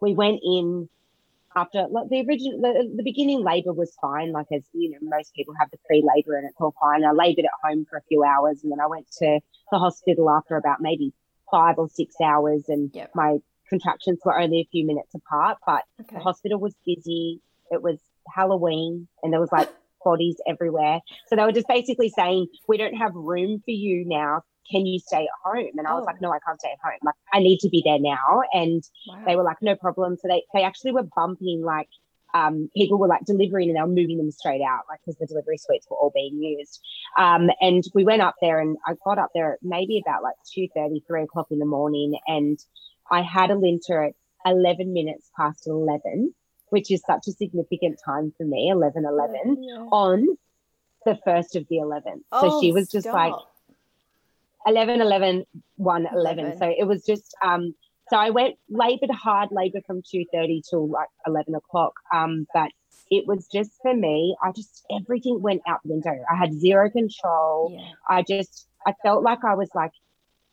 we 0.00 0.14
went 0.14 0.38
in 0.44 0.88
after 1.56 1.88
like 1.90 2.08
the 2.08 2.20
original 2.24 2.60
the, 2.60 2.88
the 2.96 3.02
beginning 3.02 3.42
labor 3.42 3.72
was 3.72 3.92
fine 4.00 4.30
like 4.30 4.46
as 4.52 4.62
you 4.72 4.90
know 4.90 4.98
most 5.02 5.34
people 5.34 5.54
have 5.58 5.70
the 5.72 5.78
pre-labor 5.86 6.36
and 6.36 6.46
it's 6.46 6.54
all 6.60 6.72
fine 6.80 7.04
I 7.04 7.10
labored 7.10 7.46
at 7.46 7.50
home 7.68 7.84
for 7.90 7.96
a 7.96 8.02
few 8.08 8.22
hours 8.22 8.62
and 8.62 8.70
then 8.70 8.78
I 8.80 8.86
went 8.86 9.10
to 9.18 9.40
the 9.72 9.78
hospital 9.80 10.30
after 10.30 10.56
about 10.56 10.80
maybe 10.80 11.12
five 11.50 11.78
or 11.78 11.88
six 11.88 12.14
hours 12.22 12.62
and 12.68 12.90
Yep. 12.94 13.10
my 13.16 13.38
contractions 13.68 14.20
were 14.24 14.38
only 14.38 14.60
a 14.60 14.68
few 14.70 14.86
minutes 14.86 15.12
apart 15.16 15.58
but 15.66 15.82
Okay. 16.00 16.14
the 16.16 16.22
hospital 16.22 16.60
was 16.60 16.76
busy. 16.86 17.40
It 17.72 17.82
was 17.82 17.98
Halloween 18.32 19.08
and 19.22 19.32
there 19.32 19.40
was 19.40 19.50
like 19.50 19.68
bodies 20.04 20.36
everywhere. 20.46 21.00
So 21.26 21.36
they 21.36 21.42
were 21.42 21.52
just 21.52 21.68
basically 21.68 22.08
saying, 22.10 22.46
we 22.68 22.76
don't 22.76 22.94
have 22.94 23.12
room 23.14 23.60
for 23.64 23.70
you 23.72 24.04
now 24.06 24.42
can 24.70 24.86
you 24.86 24.98
stay 25.00 25.24
at 25.24 25.28
home? 25.44 25.72
And 25.76 25.86
I 25.88 25.92
was 25.94 26.02
Oh. 26.02 26.06
like, 26.06 26.20
no, 26.20 26.30
I 26.32 26.38
can't 26.46 26.58
stay 26.58 26.70
at 26.70 26.78
home. 26.82 26.98
Like, 27.02 27.16
I 27.32 27.40
need 27.40 27.58
to 27.58 27.68
be 27.68 27.82
there 27.84 27.98
now. 27.98 28.42
And 28.52 28.82
Wow. 29.08 29.22
they 29.26 29.34
were 29.36 29.42
like, 29.42 29.60
no 29.60 29.74
problem. 29.74 30.16
So 30.16 30.28
they, 30.28 30.44
they 30.54 30.62
actually 30.62 30.92
were 30.92 31.02
bumping 31.16 31.62
like, 31.64 31.88
um, 32.32 32.70
people 32.74 32.96
were 32.96 33.08
like 33.08 33.24
delivering 33.26 33.68
and 33.68 33.76
they 33.76 33.82
were 33.82 33.88
moving 33.88 34.16
them 34.18 34.30
straight 34.30 34.62
out, 34.62 34.82
like 34.88 35.00
because 35.04 35.18
the 35.18 35.26
delivery 35.26 35.58
suites 35.58 35.86
were 35.90 35.96
all 35.96 36.12
being 36.14 36.40
used. 36.40 36.80
Um, 37.18 37.50
and 37.60 37.82
we 37.92 38.04
went 38.04 38.22
up 38.22 38.36
there 38.40 38.60
and 38.60 38.78
I 38.86 38.94
got 39.04 39.18
up 39.18 39.30
there 39.34 39.54
at 39.54 39.58
maybe 39.62 40.00
about 40.06 40.22
like 40.22 40.36
2.30, 40.56 41.04
3 41.06 41.22
o'clock 41.24 41.48
in 41.50 41.58
the 41.58 41.66
morning. 41.66 42.14
And 42.28 42.58
I 43.10 43.20
had 43.22 43.50
Alinta 43.50 44.08
at 44.10 44.14
11 44.46 44.92
minutes 44.92 45.30
past 45.36 45.66
11, 45.66 46.32
which 46.72 46.90
is 46.90 47.02
such 47.06 47.24
a 47.28 47.32
significant 47.32 48.00
time 48.04 48.32
for 48.36 48.44
me, 48.44 48.70
11, 48.70 49.04
11, 49.04 49.62
Yeah. 49.62 49.76
on 49.92 50.26
the 51.04 51.16
first 51.24 51.54
of 51.54 51.66
the 51.68 51.76
11th. 51.76 52.22
So 52.40 52.60
she 52.60 52.70
Oh, 52.70 52.74
was 52.74 52.88
just 52.90 53.06
like, 53.06 53.32
stop. 53.34 53.48
11 54.66 55.00
11 55.00 55.44
1 55.76 56.06
11 56.14 56.44
11. 56.44 56.58
so 56.58 56.66
it 56.82 56.86
was 56.86 57.04
just 57.04 57.34
um 57.44 57.74
so 58.08 58.16
i 58.16 58.30
went 58.30 58.54
labored 58.68 59.10
hard 59.10 59.48
labor 59.50 59.80
from 59.86 60.00
2.30 60.02 60.62
till 60.70 60.86
like 60.88 61.08
11 61.26 61.56
o'clock 61.56 61.94
um 62.14 62.46
but 62.54 62.70
it 63.10 63.26
was 63.26 63.48
just 63.48 63.72
for 63.82 63.92
me 63.94 64.36
i 64.42 64.52
just 64.52 64.84
everything 65.00 65.42
went 65.42 65.62
out 65.66 65.80
the 65.84 65.90
window 65.90 66.16
i 66.32 66.36
had 66.36 66.52
zero 66.54 66.88
control 66.88 67.72
Yeah. 67.76 67.90
i 68.08 68.22
just 68.22 68.68
i 68.86 68.94
felt 69.02 69.24
like 69.24 69.42
i 69.44 69.54
was 69.56 69.70
like 69.74 69.90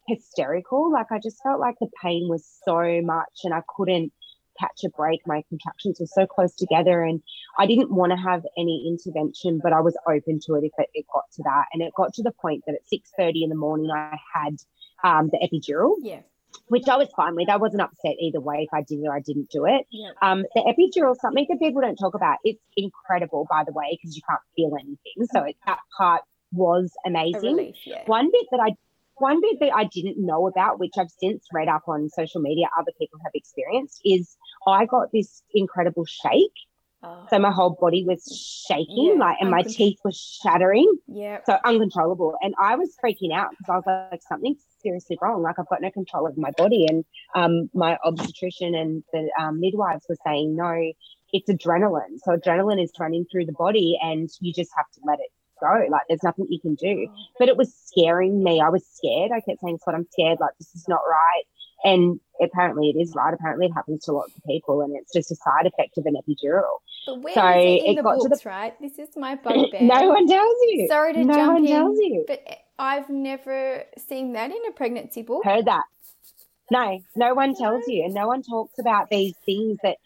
hysterical 0.07 0.91
like 0.91 1.11
i 1.11 1.19
just 1.19 1.37
felt 1.43 1.59
like 1.59 1.75
the 1.79 1.89
pain 2.01 2.27
was 2.27 2.43
so 2.65 3.01
much 3.03 3.35
and 3.43 3.53
i 3.53 3.61
couldn't 3.75 4.11
catch 4.59 4.83
a 4.85 4.89
break 4.89 5.21
my 5.25 5.43
contractions 5.49 5.99
were 5.99 6.05
so 6.05 6.25
close 6.25 6.53
together 6.55 7.01
and 7.03 7.21
i 7.57 7.65
didn't 7.65 7.91
want 7.91 8.11
to 8.11 8.17
have 8.17 8.43
any 8.57 8.87
intervention 8.87 9.59
but 9.63 9.73
i 9.73 9.79
was 9.79 9.95
open 10.07 10.39
to 10.45 10.55
it 10.55 10.63
if 10.63 10.71
it, 10.77 10.89
it 10.93 11.05
got 11.13 11.23
to 11.31 11.43
that 11.43 11.65
and 11.73 11.81
it 11.81 11.93
got 11.95 12.13
to 12.13 12.23
the 12.23 12.31
point 12.31 12.63
that 12.65 12.75
at 12.75 12.81
6.30 13.19 13.43
in 13.43 13.49
the 13.49 13.55
morning 13.55 13.89
i 13.91 14.17
had 14.33 14.55
um, 15.03 15.29
the 15.31 15.39
epidural 15.39 15.93
Yeah. 16.01 16.21
which 16.67 16.87
i 16.89 16.97
was 16.97 17.07
fine 17.15 17.35
with 17.35 17.49
i 17.49 17.57
wasn't 17.57 17.81
upset 17.81 18.15
either 18.19 18.39
way 18.41 18.67
if 18.69 18.73
i 18.73 18.81
did 18.81 18.99
or 19.05 19.15
i 19.15 19.19
didn't 19.21 19.49
do 19.49 19.65
it 19.65 19.85
Yeah. 19.91 20.11
um, 20.21 20.43
the 20.55 20.61
epidural 20.61 21.15
something 21.15 21.45
that 21.49 21.59
people 21.59 21.81
don't 21.81 21.95
talk 21.95 22.15
about 22.15 22.37
it's 22.43 22.61
incredible 22.75 23.47
by 23.49 23.63
the 23.65 23.71
way 23.71 23.97
because 24.01 24.15
you 24.15 24.21
can't 24.29 24.41
feel 24.55 24.71
anything 24.75 25.27
so 25.33 25.43
it, 25.43 25.55
that 25.65 25.79
part 25.97 26.21
was 26.51 26.91
amazing 27.05 27.55
relief. 27.55 27.75
Yeah. 27.85 28.03
one 28.07 28.31
bit 28.31 28.47
that 28.51 28.59
I 28.59 28.75
one 29.21 29.41
bit 29.41 29.59
that 29.59 29.75
I 29.75 29.83
didn't 29.83 30.17
know 30.17 30.47
about, 30.47 30.79
which 30.79 30.93
I've 30.97 31.11
since 31.11 31.45
read 31.53 31.67
up 31.67 31.83
on 31.89 32.09
social 32.09 32.39
media, 32.39 32.67
other 32.79 32.93
people 32.97 33.19
have 33.21 33.33
experienced, 33.35 33.99
is 34.05 34.37
I 34.67 34.85
got 34.85 35.11
this 35.11 35.43
incredible 35.53 36.05
shake. 36.05 36.53
Oh, 37.01 37.25
So 37.29 37.39
my 37.39 37.51
whole 37.51 37.77
body 37.79 38.03
was 38.05 38.21
shaking, 38.67 39.13
Yeah, 39.15 39.19
like, 39.25 39.37
and 39.39 39.49
my 39.49 39.63
uncon- 39.63 39.73
teeth 39.73 39.99
were 40.03 40.11
shattering, 40.11 40.91
yeah. 41.07 41.39
so 41.45 41.57
uncontrollable. 41.63 42.35
And 42.41 42.53
I 42.59 42.75
was 42.75 42.93
freaking 43.03 43.33
out 43.33 43.51
because 43.51 43.69
I 43.69 43.75
was 43.77 44.09
like, 44.11 44.21
something's 44.27 44.61
seriously 44.83 45.17
wrong. 45.21 45.41
Like 45.41 45.57
I've 45.59 45.69
got 45.69 45.81
no 45.81 45.91
control 45.91 46.27
of 46.27 46.37
my 46.37 46.51
body. 46.57 46.87
And 46.89 47.05
um, 47.35 47.69
my 47.73 47.97
obstetrician 48.03 48.75
and 48.75 49.03
the 49.13 49.31
um, 49.39 49.61
midwives 49.61 50.05
were 50.09 50.17
saying, 50.25 50.57
no, 50.57 50.91
it's 51.31 51.49
adrenaline. 51.49 52.17
So 52.17 52.35
adrenaline 52.35 52.83
is 52.83 52.91
running 52.99 53.25
through 53.31 53.45
the 53.45 53.53
body, 53.53 53.97
and 54.01 54.29
you 54.41 54.51
just 54.51 54.71
have 54.75 54.89
to 54.95 54.99
let 55.05 55.19
it 55.19 55.29
go. 55.61 55.85
Like 55.89 56.01
there's 56.09 56.23
nothing 56.23 56.47
you 56.49 56.59
can 56.59 56.75
do 56.75 57.07
but 57.37 57.47
it 57.47 57.55
was 57.57 57.73
scaring 57.85 58.43
me. 58.43 58.59
I 58.61 58.69
was 58.69 58.85
scared. 58.85 59.31
I 59.31 59.39
kept 59.41 59.61
saying, 59.61 59.77
Scott, 59.81 59.95
I'm 59.95 60.05
scared. 60.11 60.39
Like, 60.41 60.51
this 60.59 60.73
is 60.75 60.87
not 60.87 60.99
right. 61.09 61.43
And 61.83 62.19
apparently 62.41 62.89
it 62.89 62.99
is 62.99 63.13
right. 63.15 63.33
Apparently 63.33 63.67
it 63.67 63.73
happens 63.73 64.05
to 64.05 64.11
lots 64.11 64.35
of 64.35 64.43
people 64.43 64.81
and 64.81 64.95
it's 64.95 65.13
just 65.13 65.31
a 65.31 65.35
side 65.35 65.65
effect 65.65 65.97
of 65.97 66.05
an 66.05 66.15
epidural. 66.15 66.79
But 67.05 67.21
where 67.21 67.33
So 67.33 67.47
it 67.47 67.83
in 67.85 67.91
it 67.91 67.95
the 67.97 68.03
got 68.03 68.21
to 68.21 68.29
the- 68.29 68.41
right? 68.45 68.73
This 68.81 68.99
is 68.99 69.15
my 69.15 69.35
bugbear. 69.35 69.69
no 69.81 70.09
one 70.09 70.27
tells 70.27 70.55
you. 70.67 70.87
Sorry 70.89 71.13
to 71.13 71.23
no 71.23 71.33
jump 71.33 71.53
one 71.53 71.65
in, 71.65 71.71
tells 71.71 71.97
you. 71.99 72.25
but 72.27 72.41
I've 72.77 73.09
never 73.09 73.83
seen 73.97 74.33
that 74.33 74.51
in 74.51 74.57
a 74.67 74.71
pregnancy 74.71 75.21
book. 75.21 75.43
Heard 75.45 75.65
that. 75.65 75.83
No, 76.71 76.99
no 77.15 77.33
one 77.33 77.55
tells 77.55 77.83
you. 77.87 78.03
And 78.05 78.13
no 78.13 78.27
one 78.27 78.43
talks 78.43 78.77
about 78.77 79.09
these 79.09 79.33
things 79.45 79.77
that 79.83 79.97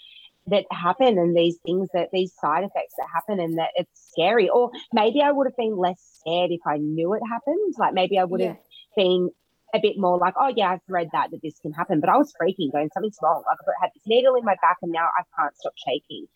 that 0.47 0.65
happen 0.71 1.17
and 1.17 1.36
these 1.36 1.57
things 1.65 1.88
that 1.93 2.09
these 2.11 2.34
side 2.34 2.63
effects 2.65 2.95
that 2.97 3.07
happen 3.13 3.39
and 3.39 3.57
that 3.57 3.69
it's 3.76 4.11
scary. 4.11 4.49
Or 4.49 4.71
maybe 4.91 5.21
I 5.21 5.32
would 5.32 5.47
have 5.47 5.55
been 5.55 5.78
less 5.78 6.01
scared 6.19 6.51
if 6.51 6.59
I 6.67 6.78
knew 6.78 7.13
it 7.13 7.21
happened. 7.30 7.74
Like 7.78 7.93
maybe 7.93 8.17
I 8.19 8.26
would 8.26 8.41
have 8.41 8.57
been 8.95 9.30
a 9.74 9.80
bit 9.80 9.97
more 9.97 10.17
like, 10.17 10.36
oh 10.39 10.53
yeah, 10.55 10.71
I've 10.71 10.80
read 10.88 11.09
that 11.13 11.32
that 11.32 11.41
this 11.41 11.59
can 11.59 11.74
happen. 11.74 11.99
But 11.99 12.09
I 12.09 12.17
was 12.17 12.34
freaking, 12.39 12.71
going 12.71 12.89
something's 12.93 13.17
wrong. 13.21 13.43
Like 13.47 13.57
I 13.67 13.86
had 13.86 13.91
this 13.93 14.03
needle 14.05 14.36
in 14.36 14.45
my 14.45 14.55
back, 14.61 14.78
and 14.82 14.91
now 14.91 15.07
I 15.17 15.24
can't 15.39 15.55
stop 15.57 15.74
shaking. 15.86 16.28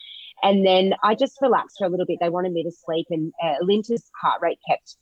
And 0.43 0.65
then 0.65 0.93
I 1.03 1.15
just 1.15 1.37
relaxed 1.41 1.77
for 1.79 1.85
a 1.85 1.89
little 1.89 2.05
bit. 2.05 2.19
They 2.19 2.29
wanted 2.29 2.53
me 2.53 2.63
to 2.63 2.71
sleep, 2.71 3.07
and 3.09 3.33
uh, 3.43 3.55
Linta's 3.61 4.09
heart 4.21 4.41
rate 4.41 4.59
kept. 4.67 4.97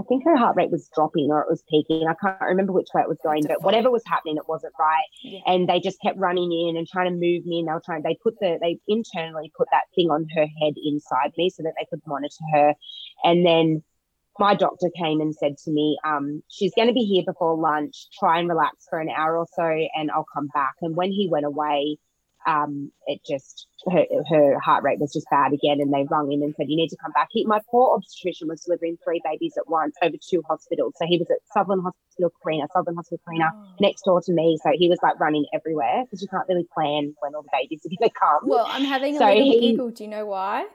I 0.00 0.04
think 0.04 0.22
her 0.24 0.36
heart 0.36 0.54
rate 0.54 0.70
was 0.70 0.88
dropping 0.94 1.28
or 1.32 1.40
it 1.40 1.50
was 1.50 1.64
peaking. 1.68 2.06
I 2.06 2.14
can't 2.14 2.40
remember 2.40 2.72
which 2.72 2.86
way 2.94 3.02
it 3.02 3.08
was 3.08 3.18
going, 3.20 3.42
but 3.48 3.64
whatever 3.64 3.90
was 3.90 4.04
happening, 4.06 4.36
it 4.36 4.48
wasn't 4.48 4.74
right. 4.78 5.02
Yeah. 5.24 5.40
And 5.44 5.68
they 5.68 5.80
just 5.80 6.00
kept 6.00 6.16
running 6.16 6.52
in 6.52 6.76
and 6.76 6.86
trying 6.86 7.06
to 7.06 7.18
move 7.18 7.44
me. 7.44 7.58
And 7.58 7.66
they 7.66 7.72
were 7.72 7.82
trying. 7.84 8.02
They 8.02 8.16
put 8.22 8.38
the 8.38 8.58
they 8.60 8.78
internally 8.86 9.50
put 9.56 9.66
that 9.72 9.90
thing 9.96 10.08
on 10.10 10.28
her 10.36 10.46
head 10.62 10.74
inside 10.76 11.32
me 11.36 11.50
so 11.50 11.64
that 11.64 11.72
they 11.76 11.86
could 11.90 12.00
monitor 12.06 12.44
her. 12.54 12.74
And 13.24 13.44
then 13.44 13.82
my 14.38 14.54
doctor 14.54 14.88
came 14.96 15.20
and 15.20 15.34
said 15.34 15.56
to 15.64 15.70
me, 15.70 15.98
um, 16.04 16.42
she's 16.48 16.72
going 16.74 16.88
to 16.88 16.94
be 16.94 17.04
here 17.04 17.24
before 17.26 17.56
lunch. 17.56 18.06
Try 18.18 18.38
and 18.38 18.48
relax 18.48 18.86
for 18.88 18.98
an 19.00 19.08
hour 19.10 19.36
or 19.38 19.46
so, 19.54 19.64
and 19.94 20.10
I'll 20.10 20.26
come 20.32 20.48
back. 20.54 20.74
And 20.82 20.96
when 20.96 21.10
he 21.12 21.28
went 21.30 21.46
away, 21.46 21.98
um, 22.46 22.90
it 23.06 23.20
just 23.28 23.66
her 23.90 24.04
her 24.30 24.58
heart 24.60 24.82
rate 24.84 25.00
was 25.00 25.12
just 25.12 25.26
bad 25.30 25.52
again, 25.52 25.80
and 25.80 25.92
they 25.92 26.04
rung 26.08 26.30
him 26.30 26.40
and 26.42 26.54
said, 26.56 26.66
"You 26.70 26.76
need 26.76 26.88
to 26.88 26.96
come 26.96 27.10
back." 27.12 27.28
He, 27.32 27.44
my 27.44 27.60
poor 27.70 27.94
obstetrician 27.96 28.48
was 28.48 28.62
delivering 28.62 28.96
three 29.04 29.20
babies 29.24 29.54
at 29.58 29.68
once 29.68 29.96
over 30.02 30.16
two 30.30 30.42
hospitals. 30.48 30.94
So 30.96 31.04
he 31.06 31.18
was 31.18 31.28
at 31.30 31.38
Sutherland 31.52 31.82
Hospital, 31.82 32.32
Kareena, 32.42 32.68
Sutherland 32.72 32.96
Hospital, 32.96 33.20
Kareena, 33.28 33.50
Oh. 33.52 33.66
next 33.80 34.02
door 34.02 34.22
to 34.22 34.32
me. 34.32 34.56
So 34.62 34.70
he 34.72 34.88
was 34.88 34.98
like 35.02 35.18
running 35.20 35.46
everywhere 35.52 36.04
because 36.04 36.22
you 36.22 36.28
can't 36.28 36.48
really 36.48 36.66
plan 36.72 37.14
when 37.20 37.34
all 37.34 37.42
the 37.42 37.48
babies 37.52 37.84
are 37.84 37.88
going 37.88 38.08
to 38.08 38.14
come. 38.18 38.48
Well, 38.48 38.66
I'm 38.68 38.84
having 38.84 39.16
a 39.16 39.18
So 39.18 39.26
little 39.26 39.42
he- 39.42 39.60
giggle. 39.72 39.90
Do 39.90 40.04
you 40.04 40.10
know 40.10 40.24
why? 40.24 40.66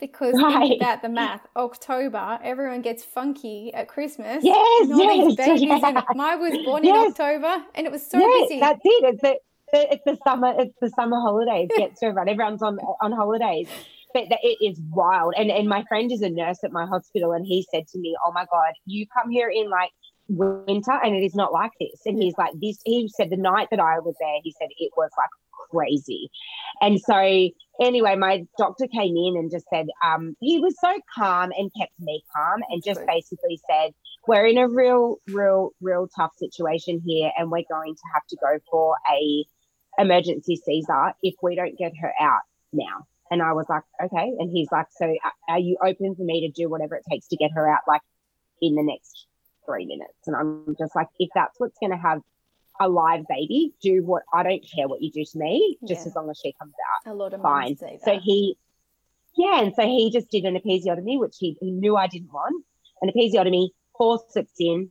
Because 0.00 0.34
Right. 0.40 0.72
about 0.76 1.02
the 1.02 1.08
math. 1.20 1.46
October, 1.56 2.38
everyone 2.42 2.82
gets 2.82 3.04
funky 3.04 3.72
at 3.74 3.88
Christmas. 3.88 4.42
Yes, 4.44 4.82
And 4.82 4.92
all 4.92 5.08
these 5.28 5.36
yes, 5.38 5.46
babies. 5.60 5.82
yeah. 5.82 6.02
I 6.18 6.36
was 6.36 6.58
born 6.64 6.84
Yes. 6.84 6.96
in 7.06 7.10
October, 7.12 7.64
and 7.74 7.86
it 7.86 7.92
was 7.92 8.04
so 8.06 8.18
yeah, 8.18 8.26
busy. 8.42 8.60
that's 8.60 8.80
it. 8.84 9.04
It's 9.04 9.22
the, 9.22 9.38
the 9.72 9.92
it's 9.94 10.04
the 10.04 10.18
summer 10.26 10.54
it's 10.58 10.74
the 10.80 10.90
summer 10.90 11.16
holidays 11.20 11.68
gets 11.76 12.00
to 12.00 12.06
everyone. 12.06 12.28
Everyone's 12.28 12.62
on 12.62 12.78
on 13.00 13.12
holidays. 13.12 13.68
But 14.12 14.24
it 14.30 14.58
is 14.64 14.80
wild. 14.90 15.34
And 15.36 15.50
and 15.50 15.68
my 15.68 15.84
friend 15.88 16.10
is 16.12 16.22
a 16.22 16.30
nurse 16.30 16.62
at 16.62 16.70
my 16.72 16.86
hospital 16.86 17.32
and 17.32 17.44
he 17.44 17.66
said 17.70 17.88
to 17.88 17.98
me, 17.98 18.14
Oh 18.24 18.30
my 18.32 18.46
God, 18.50 18.72
you 18.86 19.06
come 19.08 19.28
here 19.30 19.48
in 19.50 19.68
like 19.70 19.90
winter 20.28 20.92
and 21.02 21.16
it 21.16 21.24
is 21.24 21.34
not 21.34 21.52
like 21.52 21.72
this. 21.80 22.00
And 22.06 22.22
he's 22.22 22.34
like 22.38 22.52
this 22.60 22.78
he 22.84 23.08
said 23.08 23.30
the 23.30 23.36
night 23.36 23.68
that 23.72 23.80
I 23.80 23.98
was 23.98 24.14
there, 24.20 24.36
he 24.44 24.54
said 24.58 24.68
it 24.78 24.92
was 24.96 25.10
like 25.18 25.28
crazy. 25.74 26.30
And 26.80 27.00
so 27.00 27.48
anyway, 27.80 28.16
my 28.16 28.46
doctor 28.58 28.86
came 28.86 29.16
in 29.16 29.36
and 29.36 29.50
just 29.50 29.66
said, 29.68 29.86
um, 30.04 30.36
he 30.40 30.58
was 30.58 30.74
so 30.80 30.92
calm 31.14 31.52
and 31.56 31.70
kept 31.78 31.92
me 31.98 32.22
calm 32.34 32.62
and 32.68 32.82
just 32.84 33.04
basically 33.06 33.60
said, 33.68 33.92
we're 34.26 34.46
in 34.46 34.58
a 34.58 34.68
real, 34.68 35.16
real, 35.28 35.72
real 35.80 36.08
tough 36.16 36.32
situation 36.36 37.02
here, 37.04 37.30
and 37.36 37.50
we're 37.50 37.64
going 37.70 37.94
to 37.94 38.02
have 38.14 38.26
to 38.28 38.36
go 38.36 38.58
for 38.70 38.96
a 39.12 39.44
emergency 39.98 40.56
Caesar 40.56 41.12
if 41.22 41.34
we 41.42 41.54
don't 41.54 41.78
get 41.78 41.92
her 42.00 42.12
out 42.18 42.40
now. 42.72 43.06
And 43.30 43.42
I 43.42 43.52
was 43.52 43.66
like, 43.68 43.82
okay. 44.02 44.32
And 44.38 44.50
he's 44.50 44.68
like, 44.72 44.86
so 44.96 45.14
are 45.48 45.58
you 45.58 45.76
open 45.84 46.14
for 46.14 46.22
me 46.22 46.46
to 46.46 46.52
do 46.52 46.68
whatever 46.68 46.96
it 46.96 47.04
takes 47.10 47.28
to 47.28 47.36
get 47.36 47.52
her 47.52 47.68
out, 47.68 47.80
like 47.86 48.02
in 48.62 48.74
the 48.74 48.82
next 48.82 49.26
three 49.66 49.86
minutes? 49.86 50.14
And 50.26 50.36
I'm 50.36 50.74
just 50.78 50.94
like, 50.96 51.08
if 51.18 51.30
that's 51.34 51.58
what's 51.58 51.78
going 51.78 51.92
to 51.92 51.98
have 51.98 52.20
a 52.80 52.88
live 52.88 53.24
baby, 53.28 53.72
do 53.80 54.02
what 54.02 54.22
I 54.32 54.42
don't 54.42 54.64
care 54.74 54.88
what 54.88 55.00
you 55.00 55.10
do 55.10 55.24
to 55.24 55.38
me, 55.38 55.78
just 55.86 56.02
Yeah. 56.02 56.08
as 56.08 56.14
long 56.16 56.30
as 56.30 56.38
she 56.38 56.52
comes 56.52 56.72
out 56.72 57.12
a 57.12 57.14
lot 57.14 57.32
of 57.32 57.40
fine. 57.40 57.76
So 57.76 58.18
he, 58.18 58.56
yeah, 59.36 59.62
and 59.62 59.74
so 59.74 59.82
he 59.82 60.10
just 60.10 60.30
did 60.30 60.44
an 60.44 60.56
episiotomy, 60.56 61.18
which 61.18 61.36
he, 61.38 61.56
he 61.60 61.70
knew 61.70 61.96
I 61.96 62.06
didn't 62.06 62.32
want. 62.32 62.64
An 63.02 63.10
episiotomy, 63.10 63.70
forceps 63.96 64.54
in, 64.58 64.90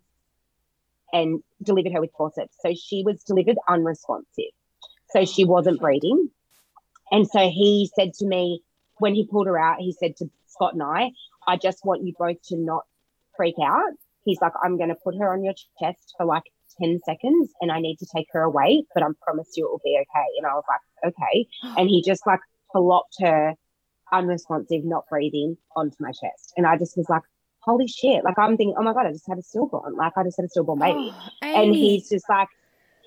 and 1.12 1.44
delivered 1.62 1.94
her 1.94 2.02
with 2.02 2.12
forceps. 2.18 2.56
So 2.60 2.74
she 2.74 3.04
was 3.06 3.24
delivered 3.24 3.58
unresponsive. 3.68 4.52
So 5.12 5.26
she 5.26 5.46
oh, 5.46 5.48
wasn't 5.48 5.80
breathing. 5.80 6.30
And 7.12 7.28
so 7.28 7.50
he 7.50 7.90
said 7.96 8.14
to 8.16 8.26
me, 8.26 8.64
when 8.98 9.14
he 9.14 9.28
pulled 9.28 9.48
her 9.48 9.60
out, 9.60 9.80
he 9.80 9.92
said 9.94 10.16
to 10.18 10.30
Scott 10.48 10.74
and 10.74 10.84
I, 10.84 11.12
I 11.48 11.58
just 11.58 11.86
want 11.86 12.04
you 12.04 12.14
both 12.18 12.42
to 12.50 12.58
not 12.58 12.84
freak 13.36 13.56
out. 13.64 13.92
He's 14.26 14.42
like, 14.42 14.54
I'm 14.64 14.78
going 14.78 14.90
to 14.90 14.96
put 14.96 15.18
her 15.18 15.34
on 15.34 15.44
your 15.44 15.54
chest 15.80 16.16
for 16.18 16.26
like 16.26 16.44
10 16.80 17.02
seconds 17.06 17.52
and 17.62 17.72
I 17.72 17.80
need 17.80 17.98
to 18.00 18.08
take 18.14 18.28
her 18.32 18.42
away, 18.42 18.84
but 18.94 19.04
I 19.04 19.08
promise 19.22 19.50
you 19.56 19.66
it 19.66 19.72
will 19.72 19.82
be 19.84 19.98
okay. 20.02 20.28
And 20.38 20.46
I 20.46 20.54
was 20.54 20.64
like, 20.68 21.14
okay. 21.14 21.48
And 21.78 21.90
he 21.90 22.02
just 22.02 22.26
like 22.26 22.40
plopped 22.72 23.16
her 23.20 23.56
unresponsive, 24.12 24.84
not 24.84 25.08
breathing 25.10 25.58
onto 25.76 25.96
my 26.00 26.12
chest. 26.12 26.54
And 26.58 26.66
I 26.66 26.78
just 26.78 26.98
was 26.98 27.10
like, 27.10 27.24
holy 27.60 27.88
shit. 27.88 28.24
Like 28.24 28.38
I'm 28.38 28.58
thinking, 28.58 28.76
oh 28.78 28.84
my 28.84 28.94
God, 28.94 29.08
I 29.08 29.12
just 29.12 29.28
had 29.28 29.38
a 29.38 29.44
stillborn. 29.44 29.96
Like 29.96 30.14
I 30.18 30.24
just 30.24 30.38
had 30.38 30.46
a 30.46 30.50
stillborn 30.50 30.80
baby. 30.80 31.14
Oh, 31.44 31.64
and 31.64 31.76
he's 31.76 32.10
just 32.10 32.30
like, 32.30 32.48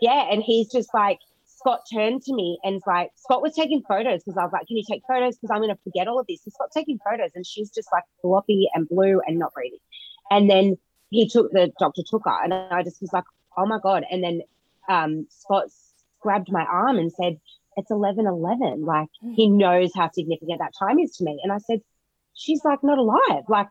yeah. 0.00 0.28
And 0.30 0.42
he's 0.42 0.70
just 0.70 0.92
like, 0.94 1.18
Scott 1.46 1.80
turned 1.92 2.22
to 2.22 2.34
me 2.34 2.58
and 2.62 2.82
like, 2.86 3.10
Scott 3.16 3.42
was 3.42 3.54
taking 3.54 3.82
photos 3.88 4.22
because 4.22 4.36
I 4.36 4.44
was 4.44 4.52
like, 4.52 4.66
can 4.66 4.76
you 4.76 4.84
take 4.88 5.02
photos? 5.08 5.36
Because 5.36 5.50
I'm 5.50 5.60
going 5.60 5.74
to 5.74 5.82
forget 5.82 6.06
all 6.06 6.20
of 6.20 6.26
this. 6.28 6.40
And 6.44 6.52
Scott's 6.52 6.74
taking 6.74 6.98
photos 6.98 7.30
and 7.34 7.46
she's 7.46 7.70
just 7.70 7.88
like 7.92 8.04
floppy 8.20 8.68
and 8.74 8.88
blue 8.88 9.20
and 9.26 9.38
not 9.38 9.54
breathing. 9.54 9.80
And 10.30 10.50
then 10.50 10.76
he 11.10 11.28
took 11.28 11.50
the 11.52 11.72
doctor 11.78 12.02
took 12.08 12.22
her, 12.24 12.44
and 12.44 12.52
I 12.52 12.82
just 12.82 13.00
was 13.00 13.12
like, 13.12 13.24
oh 13.56 13.66
my 13.66 13.78
god. 13.82 14.04
And 14.10 14.22
then 14.22 14.42
um, 14.88 15.26
Scott 15.30 15.66
grabbed 16.20 16.50
my 16.50 16.64
arm 16.64 16.98
and 16.98 17.12
said, 17.12 17.38
it's 17.76 17.90
11 17.90 18.26
11. 18.26 18.84
Like 18.84 19.08
he 19.34 19.48
knows 19.48 19.90
how 19.94 20.10
significant 20.10 20.58
that 20.60 20.72
time 20.78 20.98
is 20.98 21.16
to 21.16 21.24
me. 21.24 21.40
And 21.42 21.52
I 21.52 21.58
said, 21.58 21.80
she's 22.34 22.64
like 22.64 22.82
not 22.82 22.98
alive. 22.98 23.44
Like, 23.48 23.68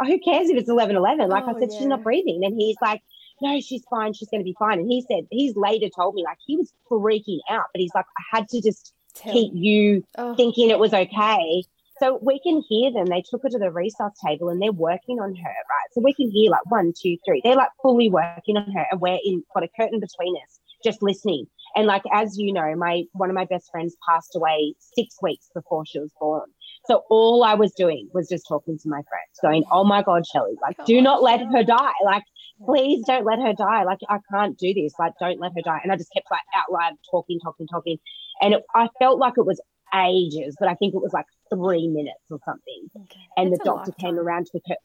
who 0.00 0.18
cares 0.20 0.48
if 0.48 0.56
it's 0.56 0.68
11 0.70 0.96
11? 0.96 1.28
Like 1.28 1.44
Oh, 1.46 1.56
I 1.56 1.60
said, 1.60 1.68
yeah. 1.72 1.78
she's 1.78 1.86
not 1.86 2.02
breathing. 2.02 2.42
And 2.44 2.54
he's 2.58 2.76
like, 2.80 3.02
no, 3.40 3.60
she's 3.60 3.82
fine. 3.90 4.12
She's 4.14 4.28
going 4.30 4.40
to 4.40 4.44
be 4.44 4.56
fine. 4.58 4.78
And 4.78 4.88
he 4.90 5.02
said, 5.02 5.26
he's 5.30 5.54
later 5.56 5.88
told 5.94 6.14
me, 6.14 6.22
like, 6.24 6.38
he 6.46 6.56
was 6.56 6.72
freaking 6.90 7.40
out, 7.50 7.64
but 7.74 7.80
he's 7.80 7.94
like, 7.94 8.06
I 8.18 8.36
had 8.38 8.48
to 8.48 8.62
just 8.62 8.94
Tell 9.14 9.32
keep 9.32 9.52
you 9.54 10.04
Oh, 10.16 10.34
thinking 10.34 10.70
it 10.70 10.78
was 10.78 10.94
okay. 10.94 11.64
So 12.00 12.18
we 12.22 12.40
can 12.40 12.62
hear 12.68 12.92
them. 12.92 13.06
They 13.06 13.22
took 13.22 13.42
her 13.42 13.48
to 13.48 13.58
the 13.58 13.66
resus 13.66 14.12
table 14.24 14.48
and 14.48 14.60
they're 14.60 14.72
working 14.72 15.20
on 15.20 15.34
her, 15.34 15.48
right? 15.48 15.88
So 15.92 16.00
we 16.00 16.14
can 16.14 16.30
hear 16.30 16.50
like 16.50 16.64
one, 16.70 16.92
two, 17.00 17.16
three. 17.24 17.40
They're 17.44 17.56
like 17.56 17.70
fully 17.82 18.10
working 18.10 18.56
on 18.56 18.70
her, 18.72 18.86
and 18.90 19.00
we're 19.00 19.18
in 19.24 19.44
got 19.54 19.64
a 19.64 19.68
curtain 19.68 20.00
between 20.00 20.34
us, 20.42 20.60
just 20.84 21.02
listening. 21.02 21.46
And 21.76 21.86
like 21.86 22.02
as 22.12 22.38
you 22.38 22.52
know, 22.52 22.74
my 22.76 23.04
one 23.12 23.30
of 23.30 23.34
my 23.34 23.44
best 23.44 23.70
friends 23.70 23.96
passed 24.08 24.34
away 24.34 24.74
six 24.78 25.16
weeks 25.22 25.48
before 25.54 25.84
she 25.86 25.98
was 25.98 26.10
born. 26.18 26.48
So 26.86 27.04
all 27.10 27.44
I 27.44 27.54
was 27.54 27.72
doing 27.72 28.08
was 28.12 28.28
just 28.28 28.46
talking 28.48 28.78
to 28.78 28.88
my 28.88 29.02
friends, 29.02 29.38
going, 29.40 29.64
"Oh 29.70 29.84
my 29.84 30.02
God, 30.02 30.26
Shelley, 30.26 30.56
like 30.62 30.84
do 30.84 31.00
not 31.00 31.22
let 31.22 31.40
her 31.40 31.62
die. 31.62 31.92
Like 32.04 32.24
please 32.64 33.04
don't 33.06 33.24
let 33.24 33.38
her 33.38 33.52
die. 33.52 33.84
Like 33.84 34.00
I 34.08 34.18
can't 34.30 34.58
do 34.58 34.74
this. 34.74 34.94
Like 34.98 35.12
don't 35.20 35.40
let 35.40 35.52
her 35.54 35.62
die." 35.62 35.80
And 35.82 35.92
I 35.92 35.96
just 35.96 36.12
kept 36.12 36.30
like 36.30 36.40
out 36.56 36.72
loud 36.72 36.94
talking, 37.10 37.38
talking, 37.40 37.66
talking, 37.66 37.98
and 38.40 38.54
it, 38.54 38.64
I 38.74 38.88
felt 38.98 39.18
like 39.18 39.34
it 39.36 39.46
was 39.46 39.60
ages, 39.94 40.56
but 40.58 40.68
I 40.68 40.74
think 40.74 40.94
it 40.94 41.02
was 41.02 41.12
like 41.12 41.26
three 41.52 41.88
minutes 41.88 42.20
or 42.30 42.38
something. 42.44 42.90
okay. 42.96 43.20
And 43.36 43.52
That's 43.52 43.58
the 43.58 43.64
doctor 43.64 43.92
came 43.92 44.18
around 44.18 44.46
to 44.46 44.60
her. 44.66 44.76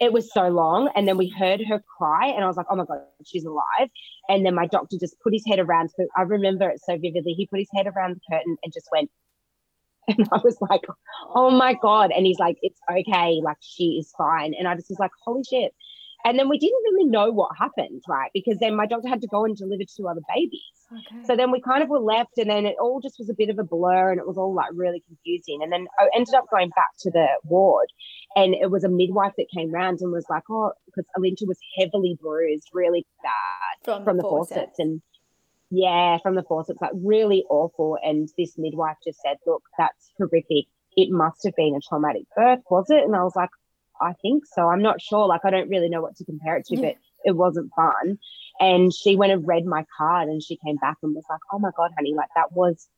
It 0.00 0.12
was 0.12 0.32
so 0.32 0.48
long, 0.48 0.90
and 0.96 1.06
then 1.06 1.16
we 1.16 1.28
heard 1.28 1.62
her 1.68 1.82
cry, 1.96 2.26
and 2.26 2.42
I 2.42 2.48
was 2.48 2.56
like, 2.56 2.66
"Oh 2.68 2.74
my 2.74 2.84
god, 2.84 3.02
she's 3.24 3.44
alive!" 3.44 3.90
And 4.28 4.44
then 4.44 4.54
my 4.54 4.66
doctor 4.66 4.96
just 4.98 5.20
put 5.20 5.32
his 5.32 5.44
head 5.46 5.60
around. 5.60 5.90
So 5.90 6.06
I 6.16 6.22
remember 6.22 6.68
it 6.68 6.80
so 6.80 6.98
vividly. 6.98 7.32
He 7.34 7.46
put 7.46 7.60
his 7.60 7.68
head 7.72 7.86
around 7.86 8.16
the 8.16 8.20
curtain 8.28 8.56
and 8.64 8.72
just 8.72 8.88
went, 8.90 9.10
and 10.08 10.28
I 10.32 10.40
was 10.42 10.58
like, 10.60 10.82
"Oh 11.34 11.50
my 11.50 11.74
god!" 11.74 12.10
And 12.10 12.26
he's 12.26 12.40
like, 12.40 12.58
"It's 12.60 12.80
okay, 12.90 13.40
like 13.42 13.58
she 13.60 13.98
is 14.00 14.12
fine." 14.18 14.52
And 14.58 14.66
I 14.66 14.74
just 14.74 14.90
was 14.90 14.98
like, 14.98 15.12
"Holy 15.24 15.44
shit!" 15.44 15.74
And 16.26 16.38
then 16.38 16.48
we 16.48 16.58
didn't 16.58 16.82
really 16.90 17.04
know 17.04 17.30
what 17.30 17.50
happened, 17.58 18.02
right? 18.08 18.30
Because 18.32 18.56
then 18.58 18.74
my 18.74 18.86
doctor 18.86 19.08
had 19.08 19.20
to 19.20 19.26
go 19.26 19.44
and 19.44 19.54
deliver 19.54 19.82
two 19.84 20.08
other 20.08 20.22
babies. 20.34 20.60
Okay. 20.90 21.22
So 21.24 21.36
then 21.36 21.50
we 21.50 21.60
kind 21.60 21.82
of 21.82 21.90
were 21.90 21.98
left, 21.98 22.38
and 22.38 22.48
then 22.48 22.64
it 22.64 22.76
all 22.80 23.00
just 23.00 23.18
was 23.18 23.28
a 23.28 23.34
bit 23.34 23.50
of 23.50 23.58
a 23.58 23.64
blur, 23.64 24.10
and 24.10 24.18
it 24.18 24.26
was 24.26 24.38
all 24.38 24.54
like 24.54 24.70
really 24.72 25.02
confusing. 25.06 25.60
And 25.62 25.70
then 25.70 25.86
I 25.98 26.08
ended 26.16 26.34
up 26.34 26.46
going 26.50 26.70
back 26.70 26.92
to 27.00 27.10
the 27.10 27.26
ward, 27.44 27.88
and 28.36 28.54
it 28.54 28.70
was 28.70 28.84
a 28.84 28.88
midwife 28.88 29.34
that 29.36 29.50
came 29.54 29.70
round 29.70 30.00
and 30.00 30.12
was 30.12 30.24
like, 30.30 30.44
"Oh, 30.50 30.72
because 30.86 31.04
Alinta 31.18 31.46
was 31.46 31.58
heavily 31.78 32.16
bruised, 32.18 32.70
really 32.72 33.06
bad 33.22 34.04
from 34.04 34.16
the 34.16 34.22
forceps, 34.22 34.78
and 34.78 35.02
yeah, 35.70 36.18
from 36.22 36.36
the 36.36 36.42
forceps, 36.42 36.80
like 36.80 36.92
really 36.94 37.44
awful." 37.50 37.98
And 38.02 38.30
this 38.38 38.56
midwife 38.56 38.96
just 39.04 39.20
said, 39.20 39.36
"Look, 39.46 39.62
that's 39.76 40.10
horrific. 40.16 40.66
It 40.96 41.10
must 41.10 41.44
have 41.44 41.54
been 41.54 41.74
a 41.76 41.80
traumatic 41.86 42.24
birth, 42.34 42.60
was 42.70 42.86
it?" 42.88 43.04
And 43.04 43.14
I 43.14 43.24
was 43.24 43.36
like, 43.36 43.50
"I 44.00 44.12
think 44.22 44.44
so. 44.46 44.68
I'm 44.68 44.82
not 44.82 45.00
sure. 45.00 45.26
Like, 45.26 45.44
I 45.44 45.50
don't 45.50 45.68
really 45.68 45.88
know 45.88 46.02
what 46.02 46.16
to 46.16 46.24
compare 46.24 46.56
it 46.56 46.66
to, 46.66 46.76
Yeah. 46.76 46.82
but 46.82 46.96
it 47.24 47.32
wasn't 47.36 47.70
fun." 47.74 48.18
And 48.60 48.92
she 48.94 49.16
went 49.16 49.32
and 49.32 49.46
read 49.46 49.66
my 49.66 49.84
card 49.96 50.28
and 50.28 50.42
she 50.42 50.58
came 50.64 50.76
back 50.76 50.96
and 51.02 51.14
was 51.14 51.24
like, 51.28 51.40
oh 51.52 51.58
my 51.58 51.70
God, 51.76 51.90
honey, 51.96 52.14
like 52.14 52.28
that 52.36 52.52
was 52.52 52.88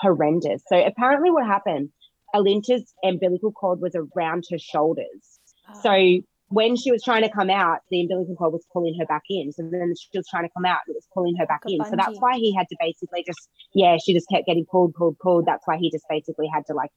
horrendous. 0.00 0.62
So 0.66 0.84
apparently, 0.84 1.30
what 1.30 1.46
happened, 1.46 1.90
Alinta's 2.34 2.92
umbilical 3.02 3.52
cord 3.52 3.80
was 3.80 3.96
around 3.96 4.44
her 4.50 4.58
shoulders. 4.58 5.40
Oh. 5.68 5.80
So 5.82 6.22
when 6.48 6.76
she 6.76 6.92
was 6.92 7.02
trying 7.02 7.22
to 7.22 7.30
come 7.30 7.50
out, 7.50 7.80
the 7.90 8.02
umbilical 8.02 8.36
cord 8.36 8.52
was 8.52 8.64
pulling 8.72 8.96
her 9.00 9.06
back 9.06 9.22
in. 9.30 9.52
So 9.52 9.68
then 9.68 9.94
she 9.98 10.16
was 10.16 10.28
trying 10.28 10.44
to 10.44 10.50
come 10.54 10.64
out, 10.64 10.80
it 10.86 10.94
was 10.94 11.06
pulling 11.12 11.34
her 11.36 11.46
back 11.46 11.62
in. 11.66 11.84
So 11.84 11.96
that's 11.96 12.18
why 12.20 12.36
he 12.36 12.54
had 12.54 12.68
to 12.68 12.76
basically 12.78 13.24
just, 13.26 13.48
yeah, 13.74 13.96
she 13.96 14.14
just 14.14 14.28
kept 14.28 14.46
getting 14.46 14.64
pulled, 14.64 14.94
pulled, 14.94 15.18
pulled. 15.18 15.46
That's 15.46 15.66
why 15.66 15.76
he 15.76 15.90
just 15.90 16.04
basically 16.08 16.46
had 16.52 16.64
to 16.66 16.74
like 16.74 16.90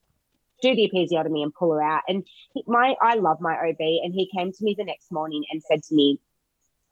do 0.61 0.75
the 0.75 0.89
episiotomy 0.89 1.43
and 1.43 1.53
pull 1.53 1.73
her 1.73 1.83
out. 1.83 2.01
And 2.07 2.25
he, 2.53 2.63
my, 2.67 2.95
I 3.01 3.15
love 3.15 3.37
my 3.41 3.53
OB, 3.53 3.79
and 3.79 4.13
he 4.13 4.29
came 4.35 4.51
to 4.51 4.63
me 4.63 4.75
the 4.77 4.85
next 4.85 5.11
morning 5.11 5.43
and 5.51 5.61
said 5.63 5.83
to 5.83 5.95
me, 5.95 6.19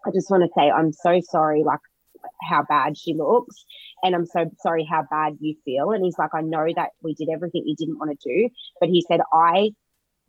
I 0.06 0.12
just 0.12 0.30
want 0.30 0.44
to 0.44 0.50
say 0.56 0.70
I'm 0.70 0.94
so 0.94 1.20
sorry, 1.22 1.64
like 1.64 1.80
how 2.42 2.64
bad 2.68 2.98
she 2.98 3.14
looks, 3.14 3.66
and 4.04 4.16
I'm 4.16 4.26
so 4.26 4.50
sorry 4.60 4.88
how 4.90 5.04
bad 5.10 5.38
you 5.40 5.56
feel. 5.66 5.92
And 5.92 6.04
he's 6.04 6.18
like, 6.18 6.32
I 6.34 6.42
know 6.42 6.68
that 6.76 6.92
we 7.02 7.14
did 7.14 7.30
everything 7.30 7.64
you 7.66 7.76
didn't 7.76 8.00
want 8.00 8.20
to 8.20 8.30
do, 8.30 8.50
but 8.80 8.90
he 8.90 9.04
said 9.08 9.22
I 9.34 9.72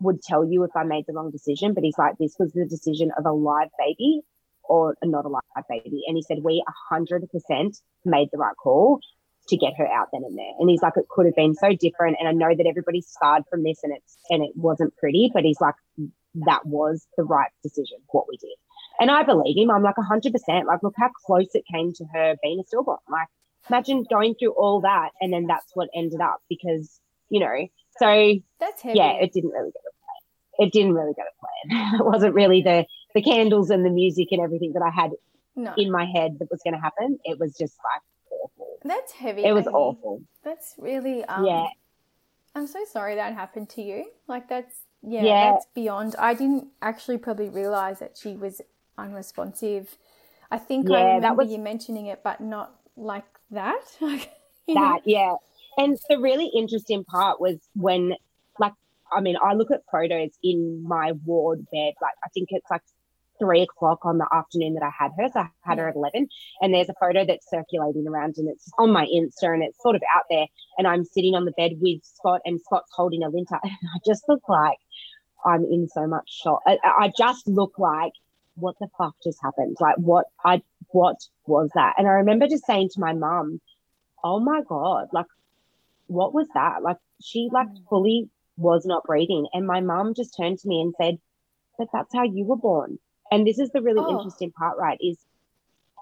would 0.00 0.22
tell 0.22 0.44
you 0.44 0.64
if 0.64 0.70
I 0.76 0.84
made 0.84 1.04
the 1.06 1.12
wrong 1.12 1.30
decision. 1.30 1.74
But 1.74 1.84
he's 1.84 1.98
like, 1.98 2.16
this 2.18 2.36
was 2.38 2.52
the 2.52 2.66
decision 2.66 3.10
of 3.16 3.26
a 3.26 3.32
live 3.32 3.70
baby 3.78 4.22
or 4.64 4.96
not 5.02 5.24
a 5.24 5.28
live 5.28 5.42
baby. 5.68 6.02
And 6.06 6.16
he 6.16 6.22
said 6.22 6.38
we 6.42 6.62
100% 6.92 7.80
made 8.04 8.28
the 8.32 8.38
right 8.38 8.56
call 8.56 9.00
to 9.48 9.56
get 9.56 9.74
her 9.76 9.86
out 9.86 10.08
then 10.12 10.22
and 10.24 10.36
there. 10.36 10.52
And 10.58 10.68
he's 10.68 10.82
like, 10.82 10.94
it 10.96 11.08
could 11.08 11.26
have 11.26 11.34
been 11.34 11.54
so 11.54 11.72
different. 11.72 12.16
And 12.18 12.28
I 12.28 12.32
know 12.32 12.54
that 12.54 12.66
everybody's 12.66 13.06
scarred 13.06 13.44
from 13.50 13.62
this, 13.62 13.80
and 13.82 13.92
it's 13.96 14.16
and 14.30 14.42
it 14.42 14.52
wasn't 14.54 14.96
pretty. 14.96 15.30
But 15.32 15.44
he's 15.44 15.60
like, 15.60 15.74
that 16.46 16.66
was 16.66 17.06
the 17.16 17.24
right 17.24 17.50
decision, 17.62 17.98
what 18.08 18.26
we 18.28 18.36
did. 18.36 18.56
And 19.00 19.10
I 19.10 19.22
believe 19.22 19.56
him. 19.56 19.70
I'm 19.70 19.82
like 19.82 19.96
100%. 19.96 20.32
Like, 20.66 20.82
look 20.82 20.94
how 20.96 21.10
close 21.26 21.48
it 21.54 21.64
came 21.72 21.92
to 21.94 22.04
her 22.12 22.36
being 22.42 22.60
a 22.60 22.66
stillborn. 22.66 22.98
Like, 23.08 23.28
imagine 23.68 24.04
going 24.10 24.34
through 24.34 24.52
all 24.52 24.80
that 24.80 25.10
and 25.20 25.32
then 25.32 25.46
that's 25.46 25.70
what 25.74 25.88
ended 25.94 26.20
up 26.20 26.40
because, 26.48 27.00
you 27.30 27.40
know, 27.40 27.68
so 27.98 28.34
That's 28.60 28.82
heavy. 28.82 28.98
yeah, 28.98 29.12
it 29.14 29.32
didn't 29.32 29.50
really 29.50 29.70
go 29.70 29.80
to 29.80 29.92
plan. 30.02 30.66
It 30.66 30.72
didn't 30.72 30.94
really 30.94 31.14
go 31.14 31.22
to 31.22 31.70
plan. 31.70 31.94
it 32.00 32.04
wasn't 32.04 32.34
really 32.34 32.62
the, 32.62 32.86
the 33.14 33.22
candles 33.22 33.70
and 33.70 33.84
the 33.84 33.90
music 33.90 34.28
and 34.30 34.40
everything 34.40 34.72
that 34.74 34.82
I 34.82 34.90
had 34.90 35.12
no. 35.56 35.74
in 35.76 35.90
my 35.90 36.04
head 36.04 36.38
that 36.38 36.48
was 36.50 36.60
going 36.64 36.74
to 36.74 36.80
happen. 36.80 37.18
It 37.24 37.38
was 37.38 37.56
just 37.56 37.76
like. 37.84 38.02
That's 38.84 39.12
heavy. 39.12 39.44
It 39.44 39.52
was 39.52 39.66
Amy. 39.66 39.74
awful. 39.74 40.22
That's 40.44 40.74
really 40.78 41.24
um 41.24 41.44
Yeah. 41.44 41.66
I'm 42.54 42.66
so 42.66 42.84
sorry 42.84 43.14
that 43.16 43.34
happened 43.34 43.68
to 43.70 43.82
you. 43.82 44.06
Like 44.26 44.48
that's 44.48 44.74
yeah, 45.02 45.22
Yeah. 45.24 45.50
that's 45.52 45.66
beyond. 45.74 46.16
I 46.18 46.34
didn't 46.34 46.68
actually 46.82 47.18
probably 47.18 47.48
realize 47.48 47.98
that 48.00 48.16
she 48.16 48.34
was 48.36 48.60
unresponsive. 48.96 49.96
I 50.50 50.58
think 50.58 50.90
I 50.90 50.92
Yeah, 50.94 51.04
that 51.06 51.14
remember 51.16 51.42
was- 51.44 51.52
you 51.52 51.58
mentioning 51.58 52.06
it, 52.06 52.22
but 52.22 52.40
not 52.40 52.74
like 52.96 53.26
that. 53.50 53.82
That 54.00 54.74
know? 54.74 55.00
yeah 55.06 55.34
and 55.78 55.96
the 56.10 56.18
really 56.18 56.50
interesting 56.54 57.02
part 57.02 57.40
was 57.40 57.56
when 57.74 58.12
like 58.58 58.74
i 59.10 59.18
mean 59.18 59.36
i 59.42 59.54
look 59.54 59.70
at 59.70 59.80
photos 59.90 60.28
in 60.44 60.82
my 60.86 61.12
ward 61.24 61.64
bed 61.72 61.94
like 62.02 62.12
i 62.22 62.28
think 62.34 62.48
it's 62.50 62.70
like 62.70 62.82
three 63.38 63.62
o'clock 63.62 64.04
on 64.04 64.18
the 64.18 64.26
afternoon 64.32 64.74
that 64.74 64.82
i 64.82 64.90
had 64.96 65.10
her 65.18 65.28
so 65.32 65.40
i 65.40 65.48
had 65.62 65.78
her 65.78 65.88
at 65.88 65.96
11 65.96 66.28
and 66.60 66.74
there's 66.74 66.88
a 66.88 66.94
photo 67.00 67.24
that's 67.24 67.48
circulating 67.50 68.06
around 68.08 68.34
and 68.38 68.48
it's 68.48 68.70
on 68.78 68.90
my 68.92 69.06
insta 69.06 69.52
and 69.54 69.62
it's 69.62 69.80
sort 69.82 69.96
of 69.96 70.02
out 70.14 70.24
there 70.30 70.46
and 70.78 70.86
i'm 70.86 71.04
sitting 71.04 71.34
on 71.34 71.44
the 71.44 71.52
bed 71.52 71.72
with 71.80 72.00
scott 72.04 72.40
and 72.44 72.60
scott's 72.60 72.90
holding 72.94 73.22
Alinta 73.22 73.58
and 73.62 73.72
i 73.94 73.98
just 74.06 74.24
look 74.28 74.48
like 74.48 74.78
i'm 75.44 75.64
in 75.64 75.88
so 75.88 76.06
much 76.06 76.28
shock. 76.42 76.60
I, 76.66 76.78
I 76.84 77.12
just 77.16 77.46
look 77.48 77.78
like 77.78 78.12
what 78.56 78.74
the 78.80 78.88
fuck 78.98 79.14
just 79.22 79.38
happened? 79.42 79.76
Like 79.80 79.96
what 79.98 80.26
i 80.44 80.62
what 80.88 81.16
was 81.46 81.70
that? 81.74 81.94
And 81.98 82.06
i 82.08 82.12
remember 82.12 82.48
just 82.48 82.66
saying 82.66 82.90
to 82.94 83.00
my 83.00 83.12
mum 83.12 83.60
oh 84.24 84.40
my 84.40 84.62
god 84.68 85.08
like 85.12 85.26
what 86.08 86.34
was 86.34 86.48
that? 86.54 86.82
Like 86.82 86.96
she 87.22 87.48
like 87.52 87.68
Mm. 87.68 87.88
fully 87.88 88.30
was 88.56 88.84
not 88.86 89.04
breathing. 89.04 89.46
And 89.52 89.66
my 89.66 89.80
mum 89.80 90.14
just 90.14 90.36
turned 90.36 90.58
to 90.60 90.68
me 90.68 90.80
and 90.80 90.94
said 91.00 91.18
but 91.78 91.88
that's 91.92 92.12
how 92.14 92.24
you 92.24 92.44
were 92.44 92.56
born 92.56 92.98
and 93.30 93.46
this 93.46 93.58
is 93.58 93.70
the 93.70 93.82
really 93.82 94.00
Oh. 94.04 94.16
interesting 94.18 94.50
part 94.52 94.78
right 94.78 94.98
is 95.00 95.16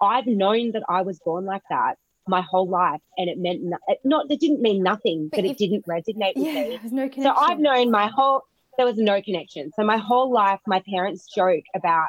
i've 0.02 0.26
known 0.26 0.72
that 0.72 0.82
i 0.88 1.02
was 1.02 1.18
born 1.20 1.44
like 1.44 1.62
that 1.70 1.96
my 2.28 2.40
whole 2.40 2.68
life 2.68 3.00
and 3.16 3.28
it 3.30 3.38
meant 3.38 3.62
no- 3.62 3.78
not 4.04 4.30
it 4.30 4.40
didn't 4.40 4.60
mean 4.60 4.82
nothing 4.82 5.28
But 5.30 5.42
but, 5.42 5.44
it 5.50 5.58
didn't 5.58 5.86
resonate 5.86 6.34
with 6.36 6.46
yeah, 6.46 6.54
me 6.54 6.80
no 6.84 7.08
connection. 7.08 7.22
so 7.22 7.32
I've 7.34 7.58
known 7.58 7.90
my 7.90 8.08
whole 8.08 8.42
there 8.76 8.84
was 8.84 8.98
no 8.98 9.22
connection. 9.22 9.70
So 9.74 9.84
my 9.84 9.96
whole 9.96 10.30
life, 10.30 10.60
my 10.66 10.82
parents 10.86 11.26
joke 11.34 11.64
about 11.74 12.08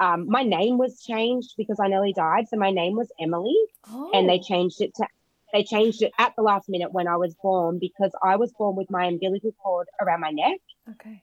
um, 0.00 0.26
my 0.30 0.44
name 0.44 0.78
was 0.78 1.02
changed 1.02 1.52
because 1.58 1.78
I 1.78 1.88
nearly 1.88 2.14
died. 2.14 2.48
So 2.48 2.56
my 2.56 2.70
name 2.70 2.96
was 2.96 3.12
Emily, 3.20 3.54
oh. 3.90 4.10
and 4.14 4.26
they 4.26 4.38
changed 4.38 4.80
it 4.80 4.94
to 4.94 5.06
they 5.52 5.62
changed 5.62 6.00
it 6.00 6.12
at 6.18 6.32
the 6.36 6.42
last 6.42 6.70
minute 6.70 6.90
when 6.92 7.06
I 7.06 7.16
was 7.16 7.34
born 7.42 7.78
because 7.78 8.12
I 8.22 8.36
was 8.36 8.50
born 8.52 8.76
with 8.76 8.90
my 8.90 9.04
umbilical 9.04 9.52
cord 9.62 9.88
around 10.00 10.20
my 10.20 10.30
neck, 10.30 10.58
okay. 10.92 11.22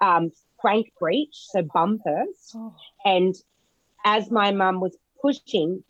um, 0.00 0.30
frank 0.60 0.92
breech, 1.00 1.34
so 1.50 1.62
bum 1.62 2.00
first, 2.04 2.54
Oh. 2.56 2.74
and 3.04 3.34
as 4.04 4.30
my 4.30 4.52
mum 4.52 4.80
was 4.80 4.96
pushing, 5.20 5.82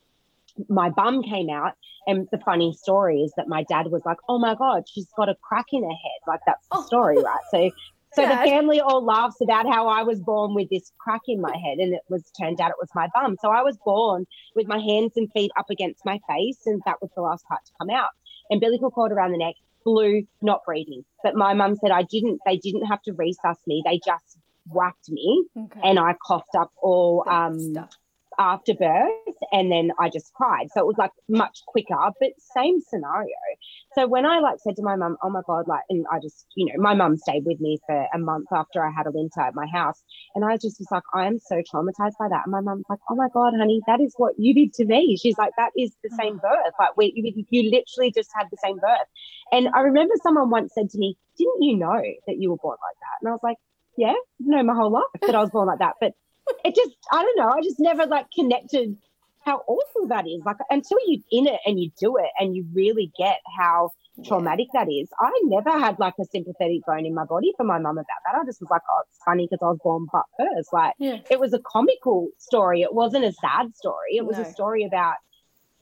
my 0.69 0.91
bum 0.91 1.23
came 1.23 1.51
out. 1.51 1.73
And 2.07 2.27
the 2.33 2.39
funny 2.39 2.73
story 2.73 3.21
is 3.23 3.33
that 3.37 3.49
my 3.49 3.65
dad 3.65 3.89
was 3.91 4.03
like, 4.07 4.17
"Oh 4.31 4.39
my 4.39 4.55
god, 4.55 4.89
she's 4.89 5.11
got 5.17 5.29
a 5.29 5.35
crack 5.43 5.67
in 5.73 5.83
her 5.83 5.89
head." 5.91 6.21
Like 6.27 6.41
that's 6.47 6.67
the 6.69 6.79
Oh. 6.79 6.83
story, 6.83 7.19
right? 7.19 7.39
So, 7.51 7.71
so 8.15 8.23
Dad. 8.23 8.39
the 8.47 8.51
family 8.51 8.81
all 8.81 9.05
laughs 9.05 9.43
about 9.43 9.67
how 9.67 9.89
I 9.89 10.03
was 10.05 10.19
born 10.21 10.55
with 10.55 10.71
this 10.71 10.91
crack 10.99 11.21
in 11.29 11.39
my 11.41 11.55
head, 11.55 11.77
and 11.79 11.93
it 11.93 12.01
was 12.09 12.31
turned 12.41 12.61
out 12.63 12.71
it 12.71 12.77
was 12.81 12.89
my 12.95 13.09
bum. 13.15 13.37
So 13.43 13.51
I 13.51 13.63
was 13.63 13.77
born 13.85 14.27
with 14.57 14.67
my 14.67 14.79
hands 14.79 15.13
and 15.17 15.31
feet 15.33 15.51
up 15.59 15.69
against 15.69 16.03
my 16.07 16.19
face, 16.27 16.63
and 16.67 16.81
that 16.87 17.01
was 17.03 17.11
the 17.15 17.21
last 17.21 17.45
part 17.47 17.61
to 17.67 17.73
come 17.79 17.91
out. 17.91 18.09
Umbilical 18.51 18.91
cord 18.91 19.13
around 19.13 19.33
the 19.33 19.39
neck, 19.39 19.57
blue, 19.85 20.23
not 20.41 20.65
breathing. 20.65 21.05
But 21.23 21.35
my 21.37 21.53
mum 21.53 21.77
said 21.77 21.91
I 21.91 22.05
didn't. 22.05 22.41
They 22.47 22.57
didn't 22.57 22.87
have 22.87 23.03
to 23.03 23.13
resus 23.13 23.59
me. 23.67 23.83
They 23.85 24.01
just 24.03 24.38
whacked 24.71 25.11
me 25.11 25.45
Okay. 25.57 25.81
and 25.83 25.99
I 25.99 26.15
coughed 26.27 26.55
up 26.57 26.71
all 26.83 27.25
um 27.29 27.59
stuff. 27.59 27.91
after 28.39 28.75
birth 28.75 29.37
and 29.53 29.71
then 29.73 29.91
I 29.99 30.09
just 30.09 30.33
cried. 30.33 30.69
So 30.73 30.81
it 30.81 30.87
was 30.87 30.97
like 30.99 31.11
much 31.29 31.61
quicker, 31.67 31.97
but 32.21 32.31
same 32.55 32.81
scenario. 32.81 33.29
So 33.95 34.07
when 34.07 34.25
I 34.27 34.39
like 34.39 34.59
said 34.61 34.77
to 34.77 34.83
my 34.83 34.95
mum, 34.97 35.17
oh 35.23 35.31
my 35.31 35.41
God, 35.47 35.67
like, 35.67 35.83
and 35.89 36.07
I 36.13 36.21
just, 36.21 36.47
you 36.55 36.67
know, 36.67 36.81
my 36.81 36.95
mum 36.95 37.17
stayed 37.17 37.45
with 37.45 37.61
me 37.61 37.79
for 37.87 38.07
a 38.15 38.19
month 38.19 38.47
after 38.53 38.85
I 38.85 38.91
had 38.97 39.07
Alinta 39.07 39.39
at 39.49 39.55
my 39.55 39.67
house. 39.67 40.03
And 40.35 40.45
I 40.45 40.57
just 40.57 40.79
was 40.79 40.89
like, 40.91 41.03
I 41.15 41.27
am 41.27 41.39
so 41.41 41.57
traumatized 41.57 42.17
by 42.19 42.29
that. 42.29 42.43
And 42.45 42.53
my 42.53 42.61
mum's 42.61 42.85
like, 42.89 43.01
oh 43.11 43.17
my 43.17 43.29
God, 43.33 43.55
honey, 43.59 43.81
that 43.87 44.01
is 44.01 44.15
what 44.19 44.35
you 44.39 44.55
did 44.55 44.73
to 44.75 44.85
me. 44.85 45.17
She's 45.17 45.39
like, 45.39 45.53
that 45.57 45.73
is 45.77 45.97
the 46.05 46.11
same 46.11 46.37
birth. 46.39 46.75
Like, 46.79 46.97
we, 46.97 47.13
you, 47.17 47.45
you 47.51 47.71
literally 47.71 48.13
just 48.13 48.31
had 48.35 48.47
the 48.51 48.59
same 48.63 48.77
birth. 48.79 49.09
And 49.51 49.69
I 49.75 49.81
remember 49.81 50.15
someone 50.23 50.51
once 50.51 50.75
said 50.75 50.91
to 50.91 50.99
me, 50.99 51.17
didn't 51.37 51.63
you 51.63 51.77
know 51.77 52.03
that 52.27 52.37
you 52.39 52.51
were 52.51 52.57
born 52.57 52.77
like 52.83 52.97
that? 53.01 53.17
And 53.23 53.29
I 53.29 53.33
was 53.33 53.41
like, 53.43 53.57
yeah, 53.99 54.15
no, 54.39 54.63
my 54.63 54.75
whole 54.75 54.91
life 54.91 55.05
that 55.27 55.35
I 55.35 55.41
was 55.41 55.51
born 55.51 55.67
like 55.67 55.81
that. 55.81 55.95
But 56.01 56.15
it 56.65 56.75
just 56.75 56.93
I 57.13 57.23
don't 57.23 57.37
know. 57.37 57.49
I 57.51 57.61
just 57.63 57.81
never 57.81 58.07
like 58.07 58.27
connected 58.35 58.97
how 59.45 59.63
awful 59.67 60.07
that 60.09 60.27
is. 60.27 60.41
Like 60.47 60.57
until 60.71 60.99
you're 61.07 61.23
in 61.33 61.47
it 61.47 61.61
and 61.67 61.81
you 61.81 61.91
do 62.01 62.17
it 62.17 62.31
and 62.39 62.55
you 62.55 62.65
really 62.73 63.11
get 63.19 63.39
how 63.59 63.91
traumatic 64.27 64.67
that 64.75 64.89
is. 64.91 65.09
I 65.21 65.31
never 65.45 65.71
had 65.79 65.99
like 65.99 66.15
a 66.21 66.25
sympathetic 66.25 66.85
bone 66.87 67.07
in 67.07 67.15
my 67.15 67.25
body 67.25 67.53
for 67.57 67.65
my 67.65 67.79
mum 67.79 67.99
about 67.99 68.07
that. 68.27 68.39
I 68.41 68.45
just 68.45 68.61
was 68.61 68.69
like, 68.71 68.83
oh, 68.91 69.03
it's 69.09 69.19
funny 69.25 69.47
because 69.51 69.63
I 69.63 69.69
was 69.71 69.79
born 69.83 70.07
butt 70.13 70.25
first. 70.39 70.73
Like 70.73 70.95
Yeah. 70.99 71.19
it 71.31 71.39
was 71.41 71.53
a 71.55 71.61
comical 71.61 72.29
story. 72.39 72.83
It 72.83 72.93
wasn't 72.95 73.25
a 73.25 73.33
sad 73.33 73.77
story. 73.77 74.17
It 74.17 74.27
was 74.27 74.37
No. 74.37 74.43
a 74.43 74.47
story 74.47 74.85
about 74.85 75.15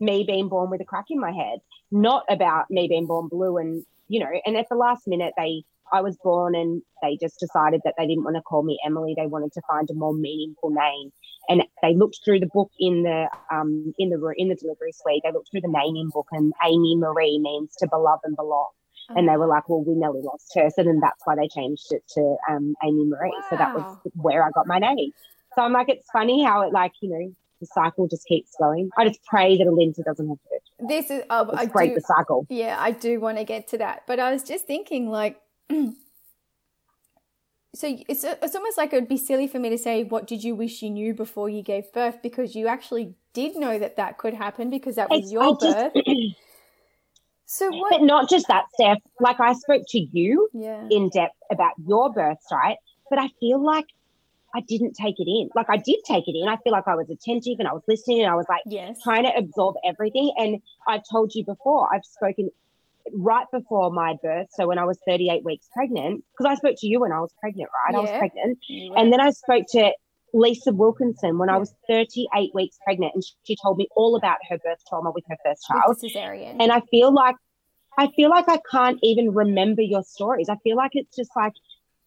me 0.01 0.25
being 0.25 0.49
born 0.49 0.69
with 0.71 0.81
a 0.81 0.85
crack 0.85 1.07
in 1.11 1.19
my 1.19 1.33
head, 1.33 1.61
not 1.91 2.25
about 2.29 2.71
me 2.71 2.89
being 2.89 3.07
born 3.07 3.29
blue 3.29 3.57
and 3.57 3.85
you 4.09 4.21
know. 4.21 4.31
And 4.45 4.57
at 4.57 4.67
the 4.71 4.77
last 4.77 5.03
minute, 5.07 5.35
they 5.37 5.63
I 5.93 6.01
was 6.01 6.17
born 6.23 6.55
and 6.55 6.83
they 7.03 7.17
just 7.21 7.39
decided 7.39 7.81
that 7.85 7.95
they 7.97 8.07
didn't 8.07 8.25
want 8.25 8.37
to 8.37 8.43
call 8.43 8.63
me 8.63 8.79
Emily. 8.85 9.15
They 9.17 9.27
wanted 9.27 9.53
to 9.53 9.63
find 9.69 9.89
a 9.91 9.95
more 9.95 10.15
meaningful 10.15 10.71
name. 10.71 11.11
And 11.49 11.63
they 11.83 11.95
looked 11.95 12.19
through 12.25 12.41
the 12.41 12.51
book 12.53 12.71
in 12.79 13.05
the 13.05 13.29
um 13.53 13.95
in 13.99 14.11
the 14.11 14.35
in 14.37 14.49
the 14.49 14.57
delivery 14.57 14.93
suite. 14.93 15.23
They 15.25 15.33
looked 15.33 15.51
through 15.51 15.63
the 15.63 15.73
naming 15.73 16.11
book, 16.13 16.27
and 16.33 16.53
Amy 16.65 16.97
Maree 16.97 17.41
means 17.41 17.75
to 17.79 17.89
beloved 17.89 18.23
and 18.25 18.37
belong. 18.37 18.71
And 19.15 19.29
they 19.29 19.37
were 19.37 19.47
like, 19.47 19.69
"Well, 19.69 19.85
we 19.87 19.95
nearly 19.95 20.23
lost 20.23 20.51
her," 20.57 20.69
so 20.71 20.83
then 20.83 20.99
that's 21.01 21.25
why 21.25 21.37
they 21.37 21.47
changed 21.47 21.87
it 21.91 22.03
to 22.15 22.37
um, 22.51 22.75
Amy 22.83 23.05
Maree. 23.05 23.31
So 23.51 23.57
that 23.57 23.71
was 23.73 23.85
where 24.15 24.43
I 24.43 24.51
got 24.51 24.67
my 24.67 24.81
name. 24.81 25.13
So 25.55 25.63
I'm 25.63 25.73
like, 25.73 25.89
it's 25.89 26.11
funny 26.11 26.43
how 26.43 26.63
it 26.63 26.73
like 26.73 26.93
you 27.01 27.11
know 27.11 27.33
the 27.61 27.67
cycle 27.67 28.07
just 28.09 28.27
keeps 28.27 28.55
going. 28.59 28.91
I 28.99 29.07
just 29.07 29.23
pray 29.25 29.57
that 29.59 29.67
Alinta 29.67 30.05
doesn't 30.05 30.29
have 30.29 30.39
to. 30.39 30.87
This 30.89 31.11
is 31.11 31.23
It's 31.23 31.29
I 31.31 31.67
break 31.67 31.91
do, 31.91 31.95
the 31.97 32.01
cycle. 32.03 32.47
Yeah, 32.51 32.77
I 32.79 32.91
do 32.91 33.19
want 33.21 33.39
to 33.39 33.45
get 33.45 33.69
to 33.69 33.79
that, 33.79 34.03
but 34.07 34.21
I 34.21 34.33
was 34.33 34.43
just 34.43 34.67
thinking 34.67 35.09
like. 35.11 35.41
So 37.75 37.95
it's 38.09 38.25
it's 38.25 38.55
almost 38.57 38.79
like 38.79 38.95
it 38.95 38.97
would 38.97 39.09
be 39.09 39.19
silly 39.19 39.47
for 39.47 39.59
me 39.59 39.69
to 39.69 39.77
say 39.77 40.03
what 40.03 40.27
did 40.27 40.43
you 40.43 40.55
wish 40.55 40.81
you 40.81 40.89
knew 40.89 41.13
before 41.13 41.51
you 41.51 41.61
gave 41.63 41.93
birth 41.93 42.23
because 42.23 42.55
you 42.55 42.69
actually 42.69 43.15
did 43.35 43.55
know 43.55 43.79
that 43.79 43.97
that 43.97 44.17
could 44.17 44.33
happen 44.33 44.71
because 44.71 44.97
that 44.97 45.11
was 45.11 45.19
It's- 45.19 45.31
your 45.33 45.43
I 45.43 45.53
just- 45.61 45.95
birth. 45.95 46.05
So 47.49 47.71
what? 47.71 47.91
But 47.91 48.03
not 48.03 48.29
just 48.29 48.49
that, 48.49 48.65
Steph. 48.75 48.99
Like 49.21 49.39
I 49.41 49.53
spoke 49.53 49.83
to 49.91 49.99
you 50.01 50.49
yeah. 50.53 50.89
in 50.91 51.11
depth 51.11 51.37
about 51.51 51.75
your 51.87 52.13
birth, 52.13 52.39
right? 52.51 52.77
But 53.09 53.21
I 53.21 53.29
feel 53.39 53.63
like 53.63 53.85
I 54.55 54.61
didn't 54.61 54.95
take 54.95 55.17
it 55.19 55.29
in. 55.29 55.49
Like 55.55 55.67
I 55.69 55.77
did 55.77 55.99
take 56.07 56.25
it 56.29 56.35
in. 56.41 56.49
I 56.49 56.57
feel 56.57 56.73
like 56.73 56.87
I 56.89 56.95
was 56.95 57.11
attentive 57.11 57.57
and 57.59 57.69
I 57.69 57.73
was 57.73 57.83
listening 57.89 58.23
and 58.23 58.31
I 58.31 58.35
was 58.35 58.47
like 58.49 58.63
Yes. 58.67 58.99
trying 59.03 59.25
to 59.25 59.37
absorb 59.37 59.77
everything. 59.85 60.33
And 60.37 60.61
I've 60.89 61.03
told 61.11 61.35
you 61.35 61.45
before, 61.45 61.89
I've 61.93 62.05
spoken 62.05 62.51
right 63.13 63.47
before 63.53 63.91
my 63.91 64.15
birth. 64.23 64.49
So 64.53 64.67
when 64.67 64.79
I 64.79 64.85
was 64.85 64.99
38 65.07 65.45
weeks 65.45 65.69
pregnant, 65.75 66.25
because 66.33 66.51
I 66.51 66.55
spoke 66.57 66.77
to 66.79 66.87
you 66.87 67.01
when 67.01 67.13
I 67.13 67.21
was 67.21 67.33
pregnant, 67.41 67.71
right? 67.87 67.97
I 67.97 68.01
was 68.01 68.11
pregnant. 68.19 68.59
And 68.97 69.13
then 69.13 69.21
I 69.21 69.31
spoke 69.31 69.65
to 69.73 69.93
Lisa 70.35 70.73
Wilkinson 70.73 71.39
when 71.39 71.49
I 71.49 71.57
was 71.57 71.73
38 71.89 72.55
weeks 72.55 72.79
pregnant, 72.85 73.13
and 73.15 73.23
she 73.45 73.57
told 73.63 73.79
me 73.79 73.89
all 73.97 74.17
about 74.17 74.39
her 74.51 74.59
birth 74.59 74.79
trauma 74.89 75.11
with 75.13 75.25
her 75.29 75.37
first 75.45 75.67
child. 75.67 75.97
cesarean. 76.03 76.57
And 76.61 76.73
I 76.73 76.81
feel 76.91 77.13
like 77.13 77.37
I 77.99 78.09
feel 78.15 78.29
like 78.29 78.47
I 78.49 78.59
can't 78.71 78.99
even 79.03 79.33
remember 79.33 79.81
your 79.81 80.03
stories. 80.03 80.49
I 80.51 80.57
feel 80.57 80.77
like 80.77 80.91
it's 80.95 81.17
just 81.17 81.31
like 81.35 81.55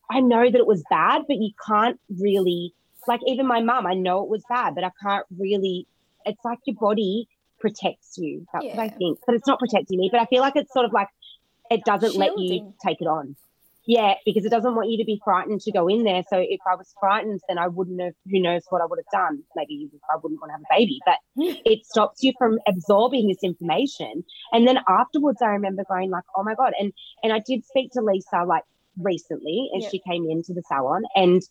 I 0.10 0.22
know 0.22 0.50
that 0.50 0.58
it 0.58 0.68
was 0.68 0.84
bad, 0.90 1.24
but 1.28 1.38
you 1.38 1.52
can't 1.66 2.00
really 2.20 2.74
like 3.08 3.22
even 3.26 3.48
my 3.48 3.62
mum, 3.62 3.88
I 3.88 3.94
know 3.94 4.24
it 4.24 4.30
was 4.30 4.44
bad, 4.50 4.76
but 4.76 4.84
I 4.84 4.92
can't 5.02 5.26
really 5.38 5.88
it's 6.26 6.44
like 6.44 6.60
your 6.66 6.76
body 6.80 7.28
protects 7.60 8.18
you. 8.18 8.46
That's 8.54 8.66
what 8.66 8.80
I 8.80 8.90
think. 8.90 9.20
But 9.26 9.36
it's 9.36 9.48
not 9.48 9.60
protecting 9.60 10.00
me. 10.00 10.10
But 10.12 10.22
I 10.22 10.26
feel 10.26 10.42
like 10.42 10.56
it's 10.56 10.74
sort 10.74 10.86
of 10.86 10.94
like 10.94 11.08
it 11.70 11.84
doesn't 11.86 12.16
let 12.16 12.38
you 12.38 12.74
take 12.86 13.02
it 13.02 13.08
on. 13.08 13.36
Yeah, 13.86 14.16
because 14.24 14.46
it 14.46 14.50
doesn't 14.50 14.76
want 14.76 14.90
you 14.92 15.00
to 15.00 15.04
be 15.04 15.20
frightened 15.24 15.62
to 15.62 15.72
go 15.72 15.88
in 15.88 16.04
there. 16.04 16.22
So 16.30 16.38
if 16.38 16.60
I 16.72 16.76
was 16.76 16.94
frightened, 17.00 17.42
then 17.48 17.58
I 17.58 17.68
wouldn't 17.68 18.00
have. 18.02 18.14
Who 18.30 18.40
knows 18.40 18.62
what 18.70 18.82
I 18.82 18.86
would 18.86 19.00
have 19.00 19.12
done? 19.12 19.44
Maybe 19.56 19.90
I 20.12 20.18
wouldn't 20.22 20.40
want 20.40 20.50
to 20.50 20.54
have 20.54 20.62
a 20.62 20.78
baby. 20.78 21.00
But 21.06 21.16
it 21.66 21.86
stops 21.86 22.22
you 22.22 22.34
from 22.38 22.60
absorbing 22.68 23.28
this 23.28 23.44
information. 23.44 24.24
And 24.52 24.68
then 24.68 24.80
afterwards, 24.88 25.42
I 25.42 25.48
remember 25.48 25.84
going 25.90 26.12
like, 26.12 26.26
"Oh 26.36 26.44
my 26.44 26.54
god!" 26.56 26.74
And 26.80 26.94
and 27.24 27.34
I 27.34 27.42
did 27.46 27.66
speak 27.66 27.92
to 27.94 28.02
Lisa 28.02 28.44
like 28.46 28.64
recently, 29.00 29.70
and 29.74 29.82
Yep. 29.84 29.92
she 29.92 30.00
came 30.00 30.30
into 30.30 30.54
the 30.54 30.64
salon 30.64 31.04
and 31.16 31.42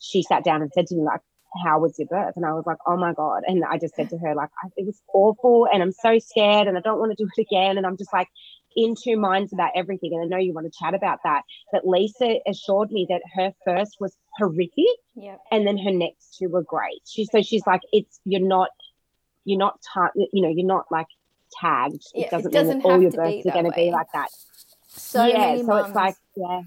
she 0.00 0.22
sat 0.22 0.44
down 0.44 0.62
and 0.62 0.70
said 0.72 0.86
to 0.88 0.94
me 0.94 1.02
like, 1.02 1.20
"How 1.64 1.78
was 1.78 1.98
your 1.98 2.08
birth?" 2.08 2.36
And 2.36 2.44
I 2.44 2.52
was 2.52 2.66
like, 2.66 2.78
"Oh 2.86 2.96
my 2.96 3.12
god!" 3.12 3.42
And 3.46 3.64
I 3.64 3.78
just 3.78 3.94
said 3.96 4.10
to 4.10 4.18
her 4.18 4.34
like, 4.34 4.50
I, 4.62 4.68
"It 4.76 4.86
was 4.86 5.00
awful, 5.12 5.66
and 5.72 5.82
I'm 5.82 5.92
so 5.92 6.18
scared, 6.18 6.68
and 6.68 6.76
I 6.76 6.80
don't 6.80 6.98
want 6.98 7.16
to 7.16 7.22
do 7.22 7.28
it 7.36 7.40
again." 7.40 7.78
And 7.78 7.86
I'm 7.86 7.96
just 7.96 8.12
like 8.12 8.28
in 8.76 8.94
two 9.00 9.16
minds 9.16 9.52
about 9.52 9.70
everything. 9.74 10.12
And 10.14 10.22
I 10.22 10.26
know 10.26 10.42
you 10.42 10.52
want 10.52 10.70
to 10.70 10.78
chat 10.78 10.94
about 10.94 11.20
that, 11.24 11.42
but 11.72 11.86
Lisa 11.86 12.36
assured 12.46 12.90
me 12.90 13.06
that 13.08 13.22
her 13.34 13.52
first 13.64 13.96
was 14.00 14.16
horrific 14.38 14.98
Yep. 15.14 15.40
and 15.52 15.66
then 15.66 15.78
her 15.78 15.92
next 15.92 16.36
two 16.38 16.48
were 16.48 16.62
great. 16.62 17.00
She 17.04 17.24
so 17.26 17.40
she's 17.42 17.66
like, 17.66 17.82
it's 17.92 18.20
you're 18.24 18.46
not 18.46 18.70
you're 19.44 19.58
not 19.58 19.78
ta- 19.92 20.10
you 20.14 20.42
know 20.42 20.48
you're 20.48 20.66
not 20.66 20.86
like 20.90 21.06
tagged. 21.60 22.02
Yeah, 22.14 22.22
it 22.22 22.26
it 22.26 22.30
doesn't, 22.30 22.52
doesn't 22.52 22.78
mean 22.78 22.82
that 22.82 22.88
all 22.88 23.02
your 23.02 23.10
births 23.12 23.46
are 23.46 23.52
going 23.52 23.66
to 23.66 23.72
be 23.72 23.90
like 23.90 24.08
that. 24.12 24.28
So 24.88 25.24
yeah, 25.24 25.56
so 25.56 25.62
mums. 25.66 25.86
it's 25.86 25.94
like 25.94 26.16
yeah, 26.36 26.62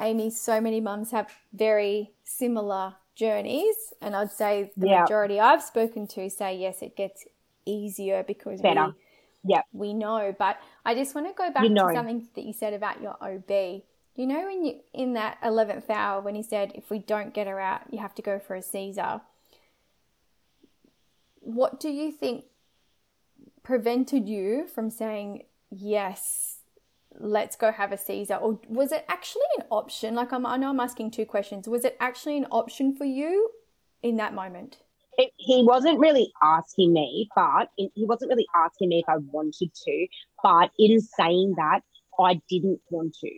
Amy, 0.00 0.30
so 0.30 0.60
many 0.60 0.80
mums 0.80 1.10
have 1.10 1.30
very 1.52 2.12
similar 2.24 2.94
journeys, 3.14 3.76
and 4.00 4.16
I'd 4.16 4.30
say 4.32 4.72
the 4.76 4.86
Yeah. 4.88 5.02
majority 5.02 5.38
I've 5.38 5.62
spoken 5.62 6.06
to 6.08 6.30
say 6.30 6.56
yes, 6.56 6.80
it 6.82 6.96
gets 6.96 7.26
easier 7.66 8.22
because 8.22 8.60
Better. 8.62 8.86
we, 9.44 9.50
Yep. 9.52 9.64
we 9.72 9.94
know. 9.94 10.34
But 10.38 10.58
I 10.84 10.94
just 10.94 11.14
want 11.14 11.26
to 11.28 11.34
go 11.34 11.50
back 11.50 11.64
You 11.64 11.70
know. 11.70 11.88
to 11.88 11.94
something 11.94 12.26
that 12.34 12.44
you 12.44 12.52
said 12.52 12.72
about 12.72 13.00
your 13.02 13.16
OB. 13.20 13.84
You 14.16 14.26
know, 14.26 14.40
when 14.46 14.64
you 14.64 14.80
in 14.92 15.12
that 15.14 15.38
eleventh 15.42 15.88
hour 15.88 16.20
when 16.20 16.34
he 16.34 16.42
said, 16.42 16.72
"If 16.74 16.90
we 16.90 16.98
don't 16.98 17.32
get 17.32 17.46
her 17.46 17.60
out, 17.60 17.82
you 17.92 17.98
have 18.00 18.14
to 18.16 18.22
go 18.22 18.38
for 18.38 18.54
a 18.56 18.62
Caesar." 18.62 19.20
What 21.40 21.78
do 21.80 21.88
you 21.90 22.10
think 22.12 22.44
prevented 23.62 24.28
you 24.28 24.66
from 24.66 24.90
saying 24.90 25.44
yes? 25.70 26.59
Let's 27.18 27.56
go 27.56 27.72
have 27.72 27.92
a 27.92 27.98
Caesar? 27.98 28.36
Or 28.36 28.58
was 28.68 28.92
it 28.92 29.04
actually 29.08 29.42
an 29.58 29.64
option? 29.70 30.14
Like, 30.14 30.32
I'm, 30.32 30.46
I 30.46 30.56
know 30.56 30.70
I'm 30.70 30.80
asking 30.80 31.10
two 31.10 31.26
questions. 31.26 31.68
Was 31.68 31.84
it 31.84 31.96
actually 32.00 32.36
an 32.36 32.46
option 32.50 32.94
for 32.94 33.04
you 33.04 33.50
in 34.02 34.16
that 34.16 34.34
moment? 34.34 34.78
it, 35.20 35.32
he 35.36 35.62
wasn't 35.62 35.98
really 35.98 36.32
asking 36.42 36.92
me, 36.92 37.28
but 37.34 37.68
in, 37.76 37.90
he 37.94 38.04
wasn't 38.04 38.30
really 38.30 38.46
asking 38.54 38.88
me 38.88 39.00
if 39.00 39.08
I 39.08 39.18
wanted 39.18 39.70
to. 39.84 40.06
But 40.42 40.70
in 40.78 41.00
saying 41.00 41.54
that, 41.56 41.80
I 42.18 42.40
didn't 42.48 42.80
want 42.90 43.14
to. 43.20 43.30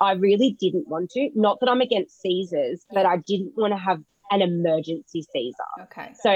I 0.00 0.12
really 0.12 0.56
didn't 0.58 0.88
want 0.88 1.10
to. 1.10 1.30
Not 1.34 1.60
that 1.60 1.68
I'm 1.68 1.80
against 1.80 2.20
Caesars, 2.20 2.84
but 2.92 3.06
I 3.06 3.18
didn't 3.18 3.52
want 3.56 3.72
to 3.72 3.78
have 3.78 4.00
an 4.30 4.42
emergency 4.42 5.26
Caesar. 5.32 5.82
Okay. 5.82 6.12
So, 6.20 6.30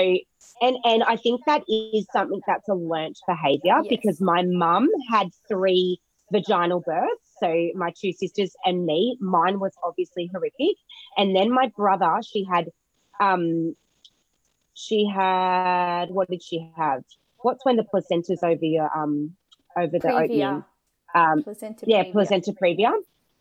and 0.61 0.77
and 0.85 1.03
I 1.03 1.17
think 1.17 1.43
that 1.47 1.63
is 1.69 2.07
something 2.13 2.41
that's 2.47 2.69
a 2.69 2.75
learnt 2.75 3.19
behavior 3.27 3.81
Yes. 3.83 3.87
because 3.89 4.21
my 4.21 4.43
mum 4.47 4.89
had 5.11 5.29
three 5.49 5.99
vaginal 6.33 6.81
births. 6.81 7.37
So 7.43 7.71
my 7.75 7.93
two 7.99 8.13
sisters 8.13 8.55
and 8.65 8.85
me, 8.85 9.17
mine 9.21 9.61
was 9.61 9.73
obviously 9.85 10.31
horrific, 10.33 10.77
and 11.17 11.35
then 11.35 11.51
my 11.53 11.71
brother, 11.77 12.19
she 12.23 12.45
had, 12.45 12.67
um, 13.21 13.75
she 14.75 15.07
had 15.07 16.07
what 16.11 16.29
did 16.29 16.43
she 16.43 16.71
have? 16.77 17.03
What's 17.43 17.65
when 17.65 17.77
the 17.77 17.85
placenta's 17.85 18.43
over 18.43 18.65
your 18.65 18.91
um 18.97 19.35
over 19.77 19.99
the 19.99 20.13
opening? 20.13 20.41
Previa. 20.41 20.65
Um, 21.15 21.43
Placenta 21.43 21.85
yeah, 21.89 22.05
previa. 22.05 22.13
placenta 22.13 22.53
previa. 22.63 22.93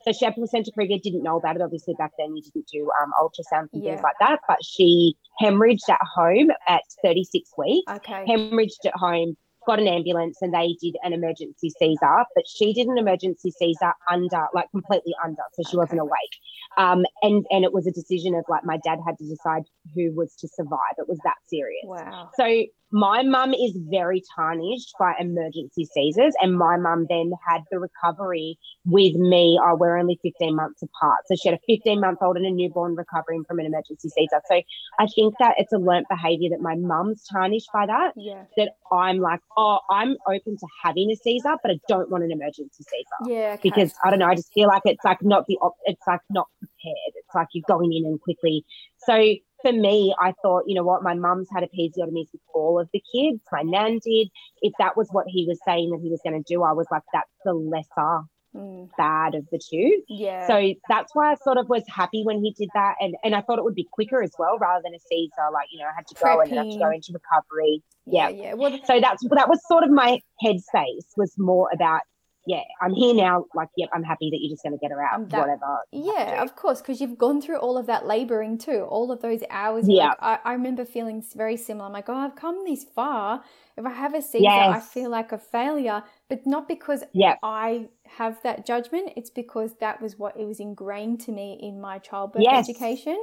So 0.04 0.14
she 0.14 0.24
had 0.26 0.34
placenta 0.36 0.72
previa, 0.78 1.02
didn't 1.02 1.24
know 1.24 1.38
about 1.38 1.58
it. 1.58 1.62
Obviously, 1.62 1.94
back 1.96 2.12
then 2.18 2.36
you 2.36 2.42
didn't 2.42 2.68
do 2.72 2.90
um, 3.02 3.12
ultrasounds 3.22 3.68
and 3.74 3.84
Yeah. 3.84 3.92
things 3.92 4.02
like 4.04 4.16
that. 4.22 4.40
But 4.48 4.64
she 4.64 5.16
hemorrhaged 5.42 5.90
at 5.90 6.00
home 6.16 6.50
at 6.68 6.82
36 7.04 7.52
weeks, 7.58 7.92
Okay. 7.92 8.26
hemorrhaged 8.28 8.86
at 8.86 8.96
home, 8.96 9.36
got 9.70 9.80
an 9.80 9.88
ambulance, 9.88 10.38
and 10.42 10.54
they 10.54 10.76
did 10.82 10.96
an 11.04 11.14
emergency 11.14 11.70
Caesar. 11.80 12.26
But 12.36 12.46
she 12.48 12.74
did 12.74 12.88
an 12.88 12.98
emergency 12.98 13.52
Caesar 13.52 13.94
under, 14.12 14.46
like 14.54 14.70
completely 14.72 15.14
under, 15.24 15.44
so 15.54 15.64
she 15.70 15.78
wasn't 15.78 16.02
awake. 16.02 16.36
Um, 16.78 17.06
and 17.22 17.46
and 17.52 17.64
it 17.64 17.74
was 17.74 17.86
a 17.88 17.92
decision 17.92 18.36
of 18.36 18.46
like 18.50 18.66
my 18.66 18.78
dad 18.78 19.00
had 19.06 19.18
to 19.20 19.26
decide 19.28 19.64
who 19.94 20.12
was 20.16 20.36
to 20.38 20.48
survive. 20.48 20.96
It 20.98 21.08
was 21.08 21.20
that 21.24 21.36
serious. 21.48 21.84
Wow. 21.86 22.32
So 22.36 22.64
my 22.92 23.22
mum 23.22 23.54
is 23.54 23.78
very 23.90 24.24
tarnished 24.36 24.94
by 25.00 25.14
emergency 25.20 25.86
Caesars, 25.86 26.34
and 26.42 26.58
my 26.58 26.78
mum 26.78 27.06
then 27.10 27.32
had 27.48 27.62
the 27.72 27.80
recovery 27.80 28.58
with 28.86 29.14
me. 29.16 29.60
Oh, 29.64 29.76
we're 29.76 29.98
only 29.98 30.20
15 30.24 30.56
months 30.56 30.82
apart. 30.82 31.20
So 31.28 31.36
she 31.36 31.50
had 31.50 31.58
a 31.58 31.62
15 31.68 32.00
month 32.00 32.20
old 32.22 32.38
and 32.38 32.46
a 32.46 32.52
newborn 32.52 32.96
recovering 32.96 33.44
from 33.48 33.60
an 33.60 33.68
emergency 33.68 34.10
Caesar. 34.10 34.42
So 34.50 34.62
I 35.00 35.06
think 35.08 35.36
that 35.40 35.56
it's 35.58 35.72
a 35.72 35.78
learnt 35.78 36.08
behavior 36.10 36.50
that 36.50 36.62
my 36.62 36.76
mum's 36.76 37.24
tarnished 37.32 37.70
by 37.72 37.86
that. 37.86 38.14
Yeah. 38.16 38.46
That 38.58 38.72
I'm 38.92 39.20
like, 39.20 39.42
oh, 39.56 39.80
I'm 39.92 40.16
open 40.28 40.58
to 40.58 40.68
having 40.84 41.12
a 41.12 41.16
Caesar, 41.16 41.58
but 41.62 41.72
I 41.72 41.80
don't 41.88 42.10
want 42.10 42.24
an 42.24 42.32
emergency 42.32 42.84
Caesar. 42.84 43.32
Yeah. 43.32 43.54
Okay. 43.54 43.70
Because 43.70 43.94
I 44.04 44.10
don't 44.10 44.20
know, 44.20 44.28
I 44.28 44.36
just 44.36 44.52
feel 44.54 44.68
like 44.68 44.82
it's 44.86 45.06
like 45.06 45.22
not 45.22 45.46
the, 45.48 45.58
op- 45.58 45.78
it's 45.86 46.08
like 46.08 46.22
not 46.30 46.48
prepared. 46.58 47.14
It's 47.16 47.36
like 47.36 47.50
you're 47.54 47.64
going 47.68 47.94
in 47.94 48.06
and 48.06 48.20
quickly. 48.20 48.66
So 48.98 49.36
for 49.62 49.72
me, 49.72 50.14
I 50.20 50.34
thought, 50.42 50.64
you 50.68 50.76
know 50.76 50.84
what, 50.84 51.04
my 51.04 51.14
mum's 51.14 51.48
had 51.54 51.64
episiotomies 51.64 52.28
with 52.32 52.42
all 52.54 52.80
of 52.80 52.90
the 52.94 53.02
kids. 53.14 53.42
My 53.52 53.62
nan 53.62 54.00
did. 54.04 54.30
If 54.62 54.74
that 54.80 54.96
was 54.98 55.08
what 55.12 55.26
he 55.28 55.46
was 55.48 55.60
saying 55.66 55.90
that 55.92 56.00
he 56.02 56.10
was 56.10 56.22
going 56.24 56.42
to 56.42 56.54
do, 56.54 56.64
I 56.64 56.74
was 56.74 56.88
like, 56.92 57.04
that's 57.14 57.30
the 57.46 57.54
lesser 57.54 58.22
Mm, 58.56 58.90
bad 58.98 59.36
of 59.36 59.46
the 59.52 59.60
two. 59.60 60.02
yeah. 60.08 60.48
So 60.48 60.74
that's 60.90 61.14
why 61.14 61.32
I 61.32 61.36
sort 61.36 61.58
of 61.60 61.70
was 61.70 61.84
happy 61.88 62.24
when 62.24 62.44
he 62.44 62.52
did 62.58 62.70
that. 62.74 62.96
And, 63.00 63.14
and 63.24 63.36
I 63.36 63.42
thought 63.42 63.60
it 63.60 63.64
would 63.64 63.76
be 63.76 63.88
quicker 63.92 64.24
as 64.24 64.32
well 64.40 64.58
rather 64.58 64.82
than 64.84 64.96
a 64.96 65.00
Caesar. 65.08 65.52
Like, 65.54 65.68
you 65.72 65.78
know, 65.80 65.86
I 65.86 65.92
had 65.96 66.08
to 66.08 66.16
go 66.16 66.42
and 66.42 66.50
then 66.50 66.58
I 66.58 66.62
had 66.64 66.72
to 66.72 66.80
go 66.80 66.90
into 66.90 67.14
recovery. 67.14 67.84
yeah. 68.08 68.30
yeah. 68.30 68.44
Yeah. 68.46 68.54
Well, 68.56 68.72
So 68.86 69.00
that's 69.00 69.24
that 69.36 69.50
was 69.50 69.60
sort 69.68 69.84
of 69.84 69.92
my 69.92 70.20
headspace 70.44 71.06
was 71.16 71.32
more 71.38 71.70
about, 71.72 72.02
yeah, 72.46 72.62
I'm 72.82 72.94
here 72.94 73.14
now. 73.14 73.46
Like, 73.54 73.70
yep, 73.78 73.90
I'm 73.94 74.04
happy 74.04 74.30
that 74.32 74.38
you're 74.42 74.50
just 74.52 74.64
going 74.64 74.74
to 74.74 74.80
get 74.80 74.92
her 74.92 75.04
out, 75.04 75.30
that- 75.30 75.40
whatever. 75.40 75.80
Yeah, 75.92 76.42
of 76.42 76.56
course, 76.56 76.82
because 76.82 77.00
you've 77.02 77.18
gone 77.18 77.42
through 77.42 77.58
all 77.58 77.78
of 77.78 77.86
that 77.88 78.06
laboring 78.08 78.58
too, 78.58 78.82
all 78.90 79.12
of 79.12 79.22
those 79.22 79.42
hours. 79.50 79.86
Yeah. 79.88 80.08
like- 80.10 80.18
I, 80.22 80.40
I 80.46 80.54
remember 80.54 80.86
feeling 80.86 81.24
very 81.36 81.58
similar. 81.58 81.86
I'm 81.88 81.94
like, 81.94 82.10
oh, 82.10 82.16
I've 82.16 82.36
come 82.36 82.64
this 82.66 82.84
far. 82.84 83.44
If 83.78 83.86
I 83.86 83.92
have 83.92 84.14
a 84.14 84.22
Caesar, 84.22 84.48
I 84.50 84.80
feel 84.80 85.10
like 85.10 85.32
a 85.32 85.38
failure, 85.38 86.04
but 86.28 86.46
not 86.46 86.68
because 86.68 87.04
Yeah. 87.14 87.36
I 87.44 87.90
have 88.08 88.42
that 88.44 88.66
judgment. 88.66 89.14
It's 89.16 89.30
because 89.30 89.76
that 89.80 90.02
was 90.02 90.18
what 90.20 90.36
it 90.38 90.46
was 90.46 90.60
ingrained 90.60 91.22
to 91.22 91.32
me 91.32 91.58
in 91.62 91.80
my 91.80 92.00
childbirth 92.00 92.42
Yes. 92.44 92.68
education. 92.70 93.22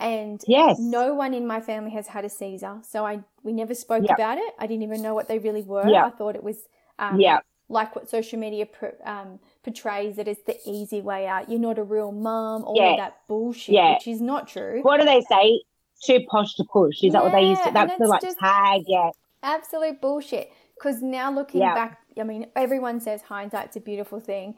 And 0.00 0.40
Yes. 0.46 0.76
no 0.78 1.14
one 1.14 1.34
in 1.34 1.46
my 1.46 1.60
family 1.60 1.90
has 1.92 2.06
had 2.06 2.24
a 2.24 2.28
Caesar, 2.28 2.78
so 2.82 3.04
I 3.04 3.24
we 3.42 3.52
never 3.52 3.74
spoke 3.74 4.04
Yeah. 4.06 4.14
about 4.14 4.38
it. 4.38 4.54
I 4.58 4.66
didn't 4.68 4.82
even 4.84 5.02
know 5.02 5.12
what 5.14 5.26
they 5.26 5.38
really 5.40 5.62
were. 5.62 5.88
Yeah. 5.88 6.04
I 6.06 6.10
thought 6.10 6.36
it 6.36 6.44
was 6.44 6.68
um, 7.00 7.18
Yeah. 7.18 7.40
Like 7.68 7.94
what 7.94 8.08
social 8.08 8.38
media 8.38 8.66
um, 9.04 9.38
portrays 9.62 10.18
it 10.18 10.26
as 10.26 10.38
the 10.46 10.56
easy 10.64 11.00
way 11.02 11.26
out. 11.26 11.50
You're 11.50 11.60
not 11.60 11.78
a 11.78 11.82
real 11.82 12.12
mum, 12.12 12.64
all 12.64 12.76
Yeah. 12.76 12.90
of 12.92 12.96
that 12.98 13.20
bullshit, 13.28 13.74
Yeah. 13.74 13.94
which 13.94 14.06
is 14.08 14.20
not 14.20 14.48
true. 14.48 14.80
What 14.82 14.98
do 15.00 15.06
they 15.06 15.20
say? 15.22 15.62
Too 16.02 16.20
posh 16.30 16.54
to 16.54 16.64
push. 16.64 17.02
Is 17.02 17.12
that 17.12 17.22
what 17.22 17.32
they 17.32 17.42
used 17.42 17.62
to? 17.64 17.70
That's 17.72 17.98
the 17.98 18.06
like 18.06 18.20
tag. 18.20 18.82
Yeah. 18.86 19.10
Absolute 19.42 20.00
bullshit. 20.00 20.52
Because 20.74 21.02
now 21.02 21.30
looking 21.32 21.60
Yeah. 21.60 21.74
back, 21.74 21.98
I 22.18 22.22
mean, 22.22 22.46
everyone 22.56 23.00
says 23.00 23.22
hindsight's 23.22 23.76
a 23.76 23.80
beautiful 23.80 24.20
thing. 24.20 24.54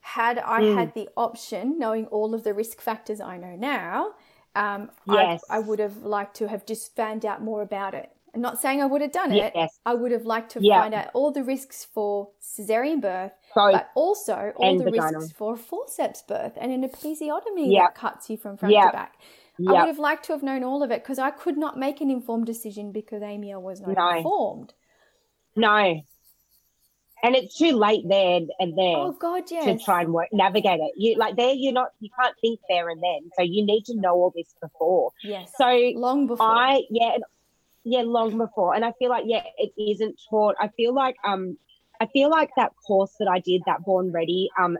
Had 0.00 0.38
I 0.38 0.60
Mm. 0.60 0.74
had 0.74 0.94
the 0.94 1.08
option, 1.16 1.78
knowing 1.78 2.06
all 2.08 2.34
of 2.34 2.44
the 2.44 2.52
risk 2.52 2.80
factors 2.80 3.20
I 3.20 3.38
know 3.38 3.56
now, 3.56 4.14
um, 4.54 4.90
Yes. 5.06 5.42
I, 5.48 5.56
I 5.56 5.58
would 5.60 5.78
have 5.78 6.02
liked 6.04 6.36
to 6.36 6.48
have 6.48 6.66
just 6.66 6.94
found 6.94 7.24
out 7.24 7.42
more 7.42 7.62
about 7.62 7.94
it. 7.94 8.10
I'm 8.34 8.40
not 8.40 8.58
saying 8.58 8.80
I 8.80 8.86
would 8.86 9.02
have 9.02 9.12
done 9.12 9.30
it. 9.32 9.52
Yes. 9.54 9.78
I 9.84 9.94
would 9.94 10.10
have 10.10 10.24
liked 10.24 10.52
to 10.52 10.60
Yeah. 10.62 10.80
find 10.80 10.94
out 10.94 11.08
all 11.12 11.30
the 11.32 11.44
risks 11.44 11.84
for 11.84 12.30
cesarean 12.40 13.00
birth, 13.02 13.32
but 13.54 13.90
also 13.94 14.52
all 14.56 14.70
And 14.70 14.80
the 14.80 14.84
vaginal. 14.90 15.20
risks 15.20 15.32
for 15.32 15.54
forceps 15.56 16.22
birth 16.22 16.54
and 16.56 16.72
an 16.72 16.82
episiotomy 16.88 17.70
Yeah. 17.70 17.82
that 17.82 17.94
cuts 17.94 18.30
you 18.30 18.38
from 18.38 18.56
front 18.56 18.72
Yeah. 18.74 18.86
to 18.86 18.92
back. 18.92 19.18
I 19.58 19.72
would 19.72 19.86
have 19.86 19.98
liked 19.98 20.24
to 20.26 20.32
have 20.32 20.42
known 20.42 20.64
all 20.64 20.82
of 20.82 20.90
it 20.90 21.02
because 21.02 21.18
I 21.18 21.30
could 21.30 21.58
not 21.58 21.78
make 21.78 22.00
an 22.00 22.10
informed 22.10 22.46
decision 22.46 22.90
because 22.90 23.22
Amia 23.22 23.60
was 23.60 23.82
not 23.82 23.96
No. 23.96 24.08
informed. 24.16 24.72
No. 25.54 26.00
And 27.24 27.36
it's 27.36 27.56
too 27.56 27.76
late 27.76 28.08
there 28.08 28.40
and 28.58 28.76
there 28.76 28.96
Oh 28.96 29.12
God, 29.12 29.48
yes. 29.48 29.64
to 29.66 29.78
try 29.84 30.00
and 30.00 30.12
work 30.12 30.28
navigate 30.32 30.80
it. 30.80 30.92
You 30.96 31.16
like 31.16 31.36
there 31.36 31.52
you're 31.52 31.72
not 31.72 31.90
you 32.00 32.08
can't 32.18 32.34
think 32.40 32.58
there 32.68 32.88
and 32.88 33.00
then. 33.00 33.30
So 33.36 33.42
you 33.42 33.64
need 33.64 33.84
to 33.84 33.94
know 33.94 34.14
all 34.14 34.32
this 34.34 34.52
before. 34.60 35.12
Yes. 35.22 35.52
So 35.56 35.68
long 35.94 36.26
before. 36.26 36.44
I 36.46 36.82
yeah 36.90 37.12
and- 37.14 37.24
yeah 37.84 38.02
long 38.04 38.38
before 38.38 38.74
and 38.74 38.84
I 38.84 38.92
feel 38.98 39.10
like 39.10 39.24
yeah 39.26 39.42
it 39.58 39.72
isn't 39.76 40.20
taught. 40.30 40.56
I 40.60 40.68
feel 40.68 40.94
like 40.94 41.16
um 41.24 41.56
I 42.00 42.06
feel 42.06 42.30
like 42.30 42.50
that 42.56 42.72
course 42.86 43.14
that 43.18 43.28
I 43.28 43.40
did 43.40 43.62
that 43.66 43.84
Born 43.84 44.12
Ready 44.12 44.50
um 44.58 44.78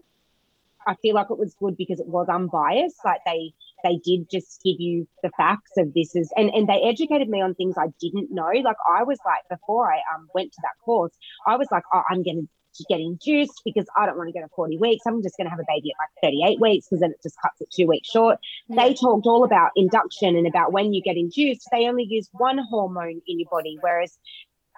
I 0.86 0.96
feel 0.96 1.14
like 1.14 1.30
it 1.30 1.38
was 1.38 1.55
good 1.55 1.76
because 1.76 2.00
it 2.00 2.09
was 2.09 2.28
unbiased. 2.28 2.98
Like 3.05 3.20
they 3.24 3.53
they 3.84 3.96
did 4.05 4.30
just 4.30 4.62
give 4.62 4.76
you 4.78 5.07
the 5.22 5.30
facts 5.36 5.72
of 5.76 5.92
this 5.94 6.14
is 6.14 6.32
and 6.36 6.50
and 6.50 6.68
they 6.68 6.82
educated 6.82 7.28
me 7.28 7.40
on 7.40 7.55
things 7.55 7.76
I 7.78 7.88
didn't 8.00 8.30
know. 8.30 8.50
Like 8.64 8.76
I 8.88 9.03
was 9.05 9.18
like 9.24 9.48
before 9.48 9.92
I 9.92 9.98
um 10.14 10.28
went 10.34 10.53
to 10.53 10.59
that 10.62 10.84
course, 10.84 11.12
I 11.46 11.57
was 11.57 11.68
like, 11.70 11.84
oh, 11.92 12.03
I'm 12.09 12.22
gonna 12.22 12.46
get 12.89 13.01
induced 13.01 13.62
because 13.64 13.87
I 13.99 14.07
don't 14.07 14.16
want 14.16 14.29
to 14.29 14.33
go 14.33 14.41
to 14.41 14.51
40 14.55 14.79
weeks. 14.79 15.03
I'm 15.07 15.23
just 15.23 15.37
going 15.37 15.47
to 15.47 15.51
have 15.51 15.61
a 15.61 15.64
baby 15.68 15.93
at 15.93 16.03
like 16.03 16.33
38 16.33 16.61
weeks 16.61 16.87
because 16.87 17.01
then 17.01 17.11
it 17.11 17.23
just 17.23 17.37
cuts 17.43 17.61
it 17.61 17.68
two 17.70 17.87
weeks 17.87 18.09
short. 18.09 18.39
They 18.68 18.95
talked 18.95 19.27
all 19.27 19.45
about 19.45 19.70
induction 19.77 20.37
and 20.37 20.47
about 20.47 20.73
when 20.73 20.93
you 20.93 21.03
get 21.03 21.16
induced. 21.16 21.68
They 21.70 21.87
only 21.87 22.05
use 22.05 22.29
one 22.33 22.59
hormone 22.59 23.20
in 23.27 23.39
your 23.41 23.49
body, 23.51 23.79
whereas 23.81 24.18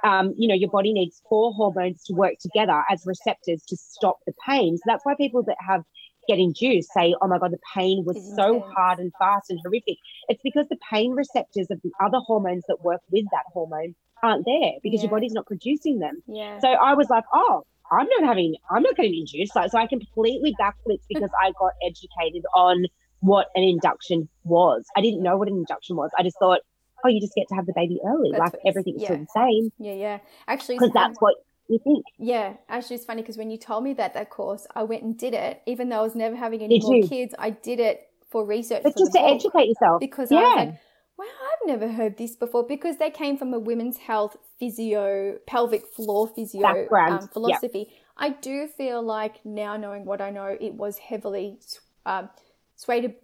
um, 0.02 0.34
you 0.36 0.48
know, 0.48 0.54
your 0.54 0.70
body 0.70 0.92
needs 0.92 1.22
four 1.28 1.52
hormones 1.54 2.02
to 2.04 2.14
work 2.14 2.34
together 2.38 2.82
as 2.90 3.06
receptors 3.06 3.62
to 3.68 3.76
stop 3.76 4.18
the 4.26 4.34
pain. 4.46 4.76
So 4.76 4.82
that's 4.86 5.04
why 5.04 5.14
people 5.14 5.42
that 5.44 5.56
have 5.66 5.82
get 6.28 6.38
induced 6.38 6.92
say, 6.92 7.14
"Oh 7.22 7.28
my 7.28 7.38
god, 7.38 7.52
the 7.52 7.58
pain 7.74 8.04
was 8.04 8.16
It's 8.16 8.34
so 8.36 8.60
hard 8.60 8.98
and 8.98 9.12
fast 9.18 9.50
and 9.50 9.60
horrific." 9.64 9.96
It's 10.28 10.42
because 10.42 10.66
the 10.68 10.78
pain 10.90 11.12
receptors 11.12 11.70
of 11.70 11.80
the 11.82 11.90
other 12.02 12.18
hormones 12.18 12.64
that 12.68 12.82
work 12.84 13.00
with 13.10 13.24
that 13.30 13.44
hormone 13.52 13.94
aren't 14.22 14.44
there 14.46 14.72
because 14.82 15.02
your 15.02 15.10
body's 15.10 15.32
not 15.32 15.46
producing 15.46 15.98
them. 15.98 16.22
yeah. 16.26 16.58
So 16.58 16.68
I 16.68 16.94
was 16.94 17.08
like, 17.08 17.24
"Oh, 17.32 17.64
I'm 17.90 18.06
not 18.18 18.28
having, 18.28 18.54
I'm 18.70 18.82
not 18.82 18.96
getting 18.96 19.14
induced." 19.14 19.54
Like, 19.56 19.70
so 19.70 19.78
I 19.78 19.86
completely 19.86 20.54
backflipped 20.60 21.04
because 21.08 21.30
I 21.42 21.52
got 21.58 21.72
educated 21.86 22.44
on 22.54 22.86
what 23.20 23.48
an 23.54 23.62
induction 23.62 24.28
was. 24.44 24.84
I 24.96 25.00
didn't 25.00 25.22
know 25.22 25.36
what 25.36 25.48
an 25.48 25.56
induction 25.56 25.96
was. 25.96 26.10
I 26.18 26.22
just 26.22 26.36
thought, 26.38 26.60
"Oh, 27.04 27.08
you 27.08 27.20
just 27.20 27.34
get 27.34 27.48
to 27.48 27.54
have 27.54 27.66
the 27.66 27.74
baby 27.74 27.98
early. 28.06 28.30
That's 28.32 28.54
like 28.54 28.62
everything's 28.66 29.02
yeah. 29.02 29.16
the 29.16 29.26
same." 29.34 29.70
yeah, 29.78 29.94
yeah. 29.94 30.18
Actually, 30.46 30.76
because 30.76 30.92
that's 30.92 31.18
what 31.20 31.34
you 31.68 31.78
think. 31.82 32.04
Yeah, 32.18 32.54
actually, 32.68 32.96
it's 32.96 33.04
funny 33.04 33.22
because 33.22 33.38
when 33.38 33.50
you 33.50 33.56
told 33.56 33.84
me 33.84 33.92
about 33.92 34.14
that 34.14 34.30
course, 34.30 34.66
I 34.74 34.82
went 34.82 35.02
and 35.02 35.16
did 35.16 35.34
it, 35.34 35.62
even 35.66 35.88
though 35.88 35.98
I 35.98 36.02
was 36.02 36.14
never 36.14 36.36
having 36.36 36.62
any 36.62 36.78
Did 36.78 36.86
more 36.86 36.96
you? 36.96 37.08
kids. 37.08 37.34
I 37.38 37.50
did 37.50 37.80
it 37.80 38.00
for 38.30 38.44
research. 38.44 38.82
But 38.82 38.92
for 38.94 38.98
just 38.98 39.12
to 39.12 39.20
book 39.20 39.30
educate 39.32 39.68
yourself. 39.68 40.00
because 40.00 40.30
I 40.30 40.34
was 40.34 40.42
yeah, 40.42 40.64
like, 40.64 40.74
wow, 41.16 41.24
I've 41.26 41.66
never 41.66 41.88
heard 41.92 42.16
this 42.16 42.36
before 42.36 42.66
because 42.66 42.98
they 42.98 43.10
came 43.10 43.36
from 43.36 43.54
a 43.54 43.58
women's 43.58 43.98
health 43.98 44.36
physio, 44.58 45.38
pelvic 45.46 45.86
floor 45.86 46.26
physio 46.26 46.88
um, 47.06 47.28
philosophy. 47.28 47.88
I 48.16 48.30
do 48.30 48.66
feel 48.68 49.02
like 49.02 49.44
now 49.44 49.76
knowing 49.76 50.04
what 50.04 50.20
I 50.20 50.30
know, 50.30 50.56
it 50.60 50.74
was 50.74 50.98
heavily 50.98 51.58
um, 52.06 52.30
swayed. 52.76 53.14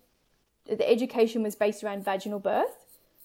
The 0.67 0.89
education 0.89 1.43
was 1.43 1.57
based 1.57 1.83
around 1.83 2.05
vaginal 2.05 2.39
birth. 2.41 2.77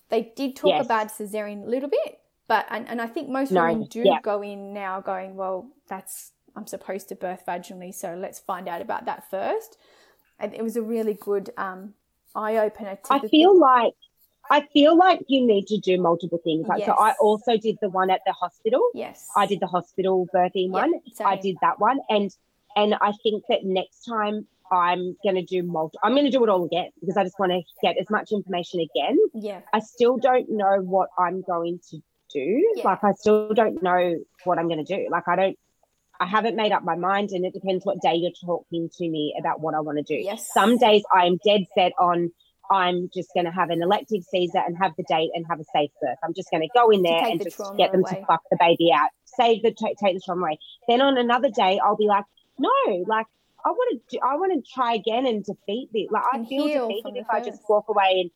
They 0.09 0.33
did 0.35 0.55
talk 0.55 0.79
Yes. 0.79 0.87
about 0.87 1.07
cesarean 1.09 1.63
a 1.65 1.69
little 1.69 1.89
bit, 1.89 2.19
but 2.47 2.65
and, 2.69 2.87
and 2.87 3.01
I 3.01 3.07
think 3.07 3.29
most 3.29 3.55
No, 3.55 3.65
women 3.65 3.85
do 3.85 4.09
yeah. 4.09 4.19
go 4.21 4.41
in 4.43 4.73
now 4.73 5.01
going, 5.01 5.35
well, 5.35 5.69
that's 5.87 6.31
I'm 6.55 6.67
supposed 6.67 7.09
to 7.09 7.15
birth 7.15 7.43
vaginally, 7.47 7.93
so 7.93 8.15
let's 8.15 8.39
find 8.39 8.67
out 8.67 8.81
about 8.81 9.05
that 9.05 9.29
first. 9.29 9.77
And 10.39 10.53
it 10.53 10.63
was 10.63 10.75
a 10.75 10.81
really 10.81 11.13
good 11.13 11.51
um, 11.57 11.93
eye 12.35 12.57
opener. 12.57 12.97
To 13.05 13.15
I 13.15 13.19
feel 13.31 13.57
like 13.59 13.93
I 14.49 14.61
feel 14.73 14.95
like 14.97 15.21
you 15.27 15.45
need 15.45 15.67
to 15.67 15.77
do 15.79 15.99
multiple 15.99 16.39
things. 16.43 16.67
Like 16.67 16.85
so, 16.85 16.93
I 16.93 17.13
also 17.19 17.57
did 17.57 17.77
the 17.81 17.89
one 17.89 18.09
at 18.09 18.21
the 18.25 18.33
hospital. 18.33 18.81
yes, 18.93 19.27
I 19.35 19.45
did 19.45 19.59
the 19.59 19.67
hospital 19.67 20.27
birthing 20.33 20.67
Yeah, 20.67 20.81
one. 20.81 20.93
I 21.25 21.35
did 21.37 21.57
that 21.61 21.79
one, 21.79 21.99
and 22.09 22.29
and 22.75 22.95
I 22.95 23.11
think 23.23 23.43
that 23.49 23.63
next 23.63 24.05
time 24.05 24.47
I'm 24.71 25.15
gonna 25.23 25.43
do 25.43 25.63
multi. 25.63 25.97
I'm 26.03 26.15
gonna 26.15 26.31
do 26.31 26.43
it 26.43 26.49
all 26.49 26.65
again 26.65 26.89
because 26.99 27.17
I 27.17 27.23
just 27.23 27.39
want 27.39 27.51
to 27.51 27.61
get 27.81 27.97
as 27.97 28.09
much 28.09 28.31
information 28.31 28.79
again. 28.81 29.17
Yeah, 29.33 29.61
I 29.73 29.79
still 29.79 30.17
don't 30.17 30.49
know 30.49 30.79
what 30.81 31.09
I'm 31.17 31.41
going 31.41 31.79
to 31.91 31.97
do. 32.31 32.73
Yeah. 32.75 32.83
Like 32.83 33.03
I 33.03 33.13
still 33.13 33.53
don't 33.53 33.81
know 33.81 34.19
what 34.43 34.59
I'm 34.59 34.67
going 34.67 34.83
to 34.85 34.95
do. 34.97 35.07
Like 35.09 35.27
I 35.27 35.35
don't. 35.35 35.59
I 36.17 36.25
haven't 36.27 36.55
made 36.55 36.71
up 36.71 36.83
my 36.83 36.95
mind, 36.95 37.31
and 37.31 37.45
it 37.45 37.53
depends 37.53 37.85
what 37.85 38.01
day 38.01 38.15
you're 38.15 38.31
talking 38.45 38.89
to 38.97 39.09
me 39.09 39.35
about 39.37 39.59
what 39.59 39.73
I 39.75 39.81
want 39.81 39.97
to 39.97 40.03
do. 40.03 40.15
yes. 40.15 40.49
Some 40.53 40.77
days 40.77 41.03
I 41.13 41.25
am 41.25 41.37
dead 41.43 41.65
set 41.75 41.91
on. 41.99 42.31
I'm 42.71 43.09
just 43.13 43.29
going 43.33 43.45
to 43.45 43.51
have 43.51 43.69
an 43.69 43.81
elective 43.81 44.23
Caesar 44.23 44.59
and 44.65 44.77
have 44.77 44.91
the 44.97 45.03
date 45.07 45.31
and 45.33 45.45
have 45.49 45.59
a 45.59 45.63
safe 45.73 45.91
birth. 46.01 46.17
I'm 46.23 46.33
just 46.33 46.49
going 46.51 46.61
to 46.61 46.69
go 46.73 46.89
in 46.89 47.01
there 47.01 47.23
and 47.25 47.39
the 47.39 47.45
just 47.45 47.57
get 47.77 47.91
them 47.91 48.01
away. 48.01 48.19
to 48.19 48.25
fuck 48.25 48.41
the 48.49 48.57
baby 48.59 48.91
out, 48.93 49.09
save 49.25 49.63
the 49.63 49.71
take 49.71 49.97
the 49.99 50.21
trauma 50.23 50.41
away. 50.41 50.59
Then 50.87 51.01
on 51.01 51.17
another 51.17 51.49
day, 51.49 51.79
I'll 51.83 51.97
be 51.97 52.07
like, 52.07 52.25
no, 52.57 52.69
like 53.07 53.27
I 53.65 53.69
want 53.69 53.99
to, 54.09 54.17
do, 54.17 54.19
I 54.23 54.35
want 54.35 54.53
to 54.53 54.71
try 54.71 54.93
again 54.93 55.25
and 55.25 55.43
defeat 55.43 55.89
this. 55.93 56.09
Like 56.11 56.23
I 56.31 56.45
feel 56.45 56.87
defeated 56.87 57.17
if 57.17 57.27
the 57.27 57.33
I 57.33 57.41
just 57.41 57.61
walk 57.67 57.85
away 57.89 58.21
and 58.21 58.31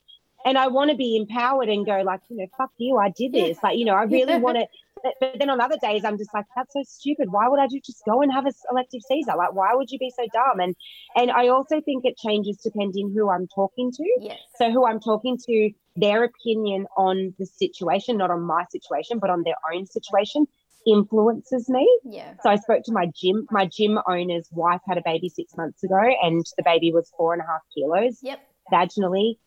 and 0.45 0.57
I 0.57 0.67
want 0.67 0.91
to 0.91 0.97
be 0.97 1.17
empowered 1.17 1.69
and 1.69 1.85
go 1.85 2.01
like, 2.01 2.21
you 2.29 2.37
know, 2.37 2.47
fuck 2.57 2.71
you, 2.77 2.97
I 2.97 3.09
did 3.09 3.33
this. 3.33 3.57
Like, 3.61 3.77
you 3.77 3.85
know, 3.85 3.95
I 3.95 4.03
really 4.03 4.37
want 4.39 4.57
to 4.57 4.65
but 5.03 5.13
then 5.37 5.49
on 5.49 5.61
other 5.61 5.77
days, 5.81 6.03
I'm 6.03 6.17
just 6.17 6.33
like, 6.33 6.45
that's 6.55 6.73
so 6.73 6.83
stupid. 6.85 7.31
Why 7.31 7.47
would 7.47 7.59
I 7.59 7.67
do 7.67 7.79
just 7.79 8.03
go 8.05 8.21
and 8.21 8.31
have 8.31 8.45
a 8.45 8.51
elective 8.71 9.01
Caesar? 9.07 9.33
Like, 9.37 9.53
why 9.53 9.73
would 9.73 9.89
you 9.89 9.99
be 9.99 10.11
so 10.15 10.25
dumb? 10.33 10.59
And 10.59 10.75
and 11.15 11.31
I 11.31 11.47
also 11.47 11.81
think 11.81 12.05
it 12.05 12.17
changes 12.17 12.57
depending 12.57 13.11
who 13.15 13.29
I'm 13.29 13.47
talking 13.53 13.91
to. 13.91 14.03
Yes. 14.19 14.39
So 14.55 14.71
who 14.71 14.85
I'm 14.85 14.99
talking 14.99 15.37
to, 15.45 15.71
their 15.95 16.23
opinion 16.23 16.87
on 16.97 17.33
the 17.39 17.45
situation, 17.45 18.17
not 18.17 18.31
on 18.31 18.41
my 18.41 18.65
situation, 18.71 19.19
but 19.19 19.29
on 19.29 19.43
their 19.43 19.55
own 19.73 19.85
situation, 19.85 20.45
influences 20.87 21.69
me. 21.69 21.87
Yeah. 22.03 22.33
So 22.41 22.49
I 22.49 22.55
spoke 22.57 22.83
to 22.85 22.91
my 22.91 23.07
gym. 23.15 23.47
My 23.51 23.65
gym 23.65 23.99
owner's 24.07 24.47
wife 24.51 24.81
had 24.87 24.97
a 24.97 25.03
baby 25.03 25.29
six 25.29 25.55
months 25.55 25.83
ago, 25.83 25.99
and 26.21 26.45
the 26.57 26.63
baby 26.63 26.91
was 26.91 27.11
four 27.17 27.33
and 27.33 27.41
a 27.41 27.45
half 27.45 27.61
kilos 27.73 28.19
Yep. 28.21 28.39
vaginally, 28.71 29.37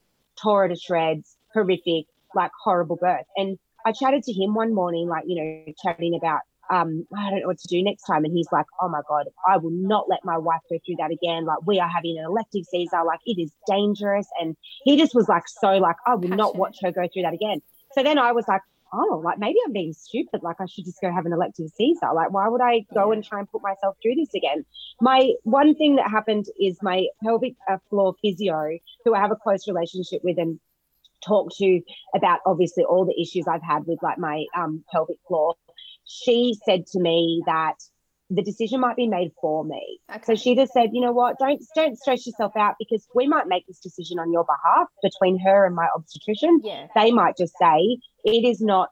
tore 0.41 0.63
her 0.63 0.69
to 0.69 0.77
shreds, 0.77 1.37
horrific, 1.55 2.07
like 2.35 2.51
horrible 2.63 2.97
birth. 2.97 3.27
And 3.37 3.59
I 3.85 3.93
chatted 3.93 4.23
to 4.25 4.33
him 4.33 4.55
one 4.55 4.75
morning, 4.75 5.09
like, 5.09 5.25
you 5.27 5.37
know, 5.43 5.73
chatting 5.83 6.15
about, 6.15 6.41
um, 6.71 7.07
I 7.17 7.31
don't 7.31 7.41
know 7.41 7.49
what 7.49 7.59
to 7.59 7.69
do 7.69 7.83
next 7.83 8.05
time. 8.05 8.25
And 8.25 8.33
he's 8.33 8.49
like, 8.53 8.67
oh 8.81 8.89
my 8.89 9.01
God, 9.09 9.27
I 9.47 9.57
will 9.57 9.73
not 9.73 10.09
let 10.09 10.25
my 10.25 10.39
wife 10.39 10.61
go 10.71 10.79
through 10.87 10.97
that 10.99 11.11
again. 11.11 11.45
Like, 11.45 11.67
we 11.67 11.81
are 11.81 11.89
having 11.89 12.17
an 12.19 12.25
elective 12.25 12.65
Caesar. 12.71 13.03
Like, 13.05 13.19
it 13.27 13.41
is 13.41 13.53
dangerous. 13.67 14.27
And 14.41 14.57
he 14.85 14.97
just 14.97 15.15
was 15.15 15.29
like, 15.29 15.45
so, 15.47 15.73
like, 15.79 15.97
I 16.07 16.15
will 16.15 16.29
not 16.29 16.57
watch 16.57 16.79
her 16.83 16.93
go 16.93 17.09
through 17.13 17.23
that 17.23 17.35
again. 17.35 17.61
So 17.93 18.03
then 18.03 18.19
I 18.19 18.33
was 18.33 18.47
like, 18.49 18.63
oh, 18.93 19.23
like 19.25 19.39
maybe 19.39 19.59
I'm 19.67 19.73
being 19.73 19.93
stupid. 19.93 20.43
Like, 20.43 20.57
I 20.61 20.67
should 20.67 20.85
just 20.85 21.01
go 21.01 21.13
have 21.13 21.27
an 21.27 21.33
elective 21.33 21.69
Caesar. 21.77 22.09
Like, 22.15 22.33
why 22.33 22.49
would 22.49 22.61
I 22.61 22.85
go 22.95 23.09
Yeah. 23.09 23.15
and 23.15 23.25
try 23.25 23.39
and 23.39 23.51
put 23.51 23.63
myself 23.63 23.97
through 24.03 24.15
this 24.17 24.35
again? 24.35 24.65
My 25.01 25.33
one 25.45 25.75
thing 25.75 25.97
that 25.97 26.11
happened 26.11 26.47
is 26.61 26.79
my 26.83 27.07
pelvic 27.23 27.55
uh, 27.71 27.79
floor 27.89 28.15
physio, 28.23 28.79
who 29.05 29.15
I 29.15 29.21
have 29.21 29.31
a 29.31 29.37
close 29.37 29.67
relationship 29.67 30.21
with 30.23 30.39
and 30.39 30.61
talk 31.25 31.51
to 31.57 31.81
about 32.15 32.41
obviously 32.47 32.85
all 32.85 33.07
the 33.07 33.21
issues 33.21 33.47
I've 33.49 33.63
had 33.63 33.87
with 33.87 34.03
like 34.03 34.19
my 34.19 34.45
um, 34.57 34.85
pelvic 34.91 35.19
floor. 35.27 35.55
She 36.05 36.57
said 36.67 36.87
to 36.89 37.01
me 37.01 37.43
that 37.47 37.77
the 38.35 38.43
decision 38.43 38.81
might 38.81 38.97
be 38.97 39.07
made 39.07 39.33
for 39.41 39.65
me. 39.65 40.01
Okay. 40.11 40.23
So 40.25 40.35
she 40.35 40.55
just 40.55 40.73
said, 40.73 40.91
you 40.93 41.01
know 41.01 41.13
what, 41.13 41.39
don't 41.39 41.63
don't 41.75 41.99
stress 41.99 42.27
yourself 42.27 42.57
out 42.57 42.77
because 42.79 43.07
we 43.15 43.27
might 43.27 43.47
make 43.47 43.67
this 43.67 43.79
decision 43.79 44.19
on 44.19 44.33
your 44.33 44.45
behalf 44.45 44.89
between 45.03 45.39
her 45.41 45.67
and 45.67 45.75
my 45.75 45.89
obstetrician. 45.95 46.61
yeah. 46.63 46.87
They 46.95 47.11
might 47.11 47.37
just 47.37 47.55
say 47.59 47.99
it 48.25 48.45
is 48.45 48.61
not 48.61 48.89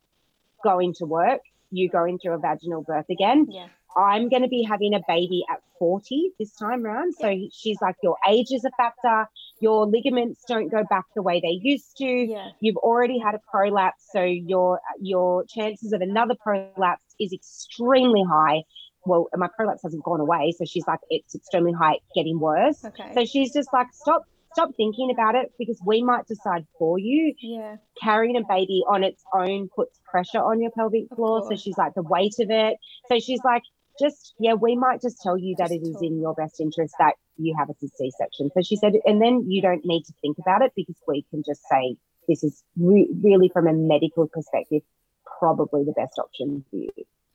going 0.62 0.94
to 0.98 1.06
work. 1.06 1.40
You 1.70 1.88
going 1.88 2.18
through 2.18 2.34
a 2.34 2.38
vaginal 2.38 2.82
birth 2.82 3.06
again. 3.10 3.46
Yeah. 3.48 3.68
I'm 3.96 4.28
going 4.28 4.42
to 4.42 4.48
be 4.48 4.62
having 4.62 4.94
a 4.94 5.00
baby 5.08 5.44
at 5.50 5.58
40 5.78 6.32
this 6.38 6.52
time 6.52 6.82
round. 6.82 7.14
So 7.20 7.34
she's 7.52 7.78
like, 7.80 7.96
your 8.02 8.16
age 8.28 8.48
is 8.52 8.64
a 8.64 8.70
factor. 8.76 9.28
Your 9.60 9.86
ligaments 9.86 10.44
don't 10.46 10.68
go 10.68 10.84
back 10.88 11.06
the 11.16 11.22
way 11.22 11.40
they 11.40 11.58
used 11.60 11.96
to. 11.98 12.06
Yeah. 12.06 12.50
You've 12.60 12.76
already 12.76 13.18
had 13.18 13.34
a 13.34 13.40
prolapse, 13.50 14.06
so 14.12 14.22
your 14.22 14.80
your 15.00 15.44
chances 15.46 15.92
of 15.92 16.00
another 16.00 16.34
prolapse 16.40 17.14
is 17.18 17.32
extremely 17.32 18.22
high. 18.28 18.62
Well, 19.04 19.28
my 19.34 19.48
prolapse 19.56 19.82
hasn't 19.82 20.04
gone 20.04 20.20
away, 20.20 20.52
so 20.56 20.64
she's 20.64 20.86
like, 20.86 21.00
it's 21.08 21.34
extremely 21.34 21.72
high, 21.72 21.98
getting 22.14 22.38
worse. 22.38 22.84
Okay. 22.84 23.12
So 23.14 23.24
she's 23.24 23.52
just 23.52 23.72
like, 23.72 23.88
stop, 23.92 24.24
stop 24.52 24.70
thinking 24.76 25.10
about 25.10 25.34
it 25.34 25.52
because 25.58 25.80
we 25.84 26.02
might 26.02 26.26
decide 26.26 26.66
for 26.78 26.98
you. 26.98 27.34
yeah. 27.40 27.76
Carrying 28.02 28.36
a 28.36 28.42
baby 28.46 28.82
on 28.88 29.02
its 29.04 29.22
own 29.34 29.68
puts 29.74 29.98
pressure 30.10 30.38
on 30.38 30.60
your 30.60 30.70
pelvic 30.70 31.04
floor. 31.14 31.46
So 31.48 31.56
she's 31.56 31.78
like, 31.78 31.94
the 31.94 32.02
weight 32.02 32.34
of 32.40 32.50
it. 32.50 32.76
So 33.08 33.18
she's 33.18 33.40
like, 33.44 33.62
just 33.98 34.34
yeah, 34.38 34.54
we 34.54 34.76
might 34.76 35.02
just 35.02 35.20
tell 35.22 35.36
you 35.36 35.54
that 35.58 35.70
it 35.70 35.82
is 35.82 36.00
in 36.00 36.20
your 36.20 36.34
best 36.34 36.60
interest 36.60 36.94
that 36.98 37.14
you 37.36 37.54
have 37.58 37.68
a 37.68 37.74
C-section. 37.74 38.50
So 38.54 38.62
she 38.62 38.76
said, 38.76 38.94
and 39.04 39.20
then 39.20 39.44
you 39.48 39.60
don't 39.60 39.84
need 39.84 40.04
to 40.04 40.12
think 40.22 40.38
about 40.38 40.62
it 40.62 40.72
because 40.74 40.96
we 41.06 41.24
can 41.30 41.42
just 41.46 41.62
say 41.70 41.96
this 42.28 42.42
is 42.42 42.62
re- 42.78 43.10
really 43.22 43.48
from 43.48 43.66
a 43.66 43.72
medical 43.72 44.26
perspective 44.28 44.82
probably 45.38 45.84
the 45.84 45.92
best 45.92 46.18
option 46.18 46.64
for 46.70 46.76
you. 46.76 46.90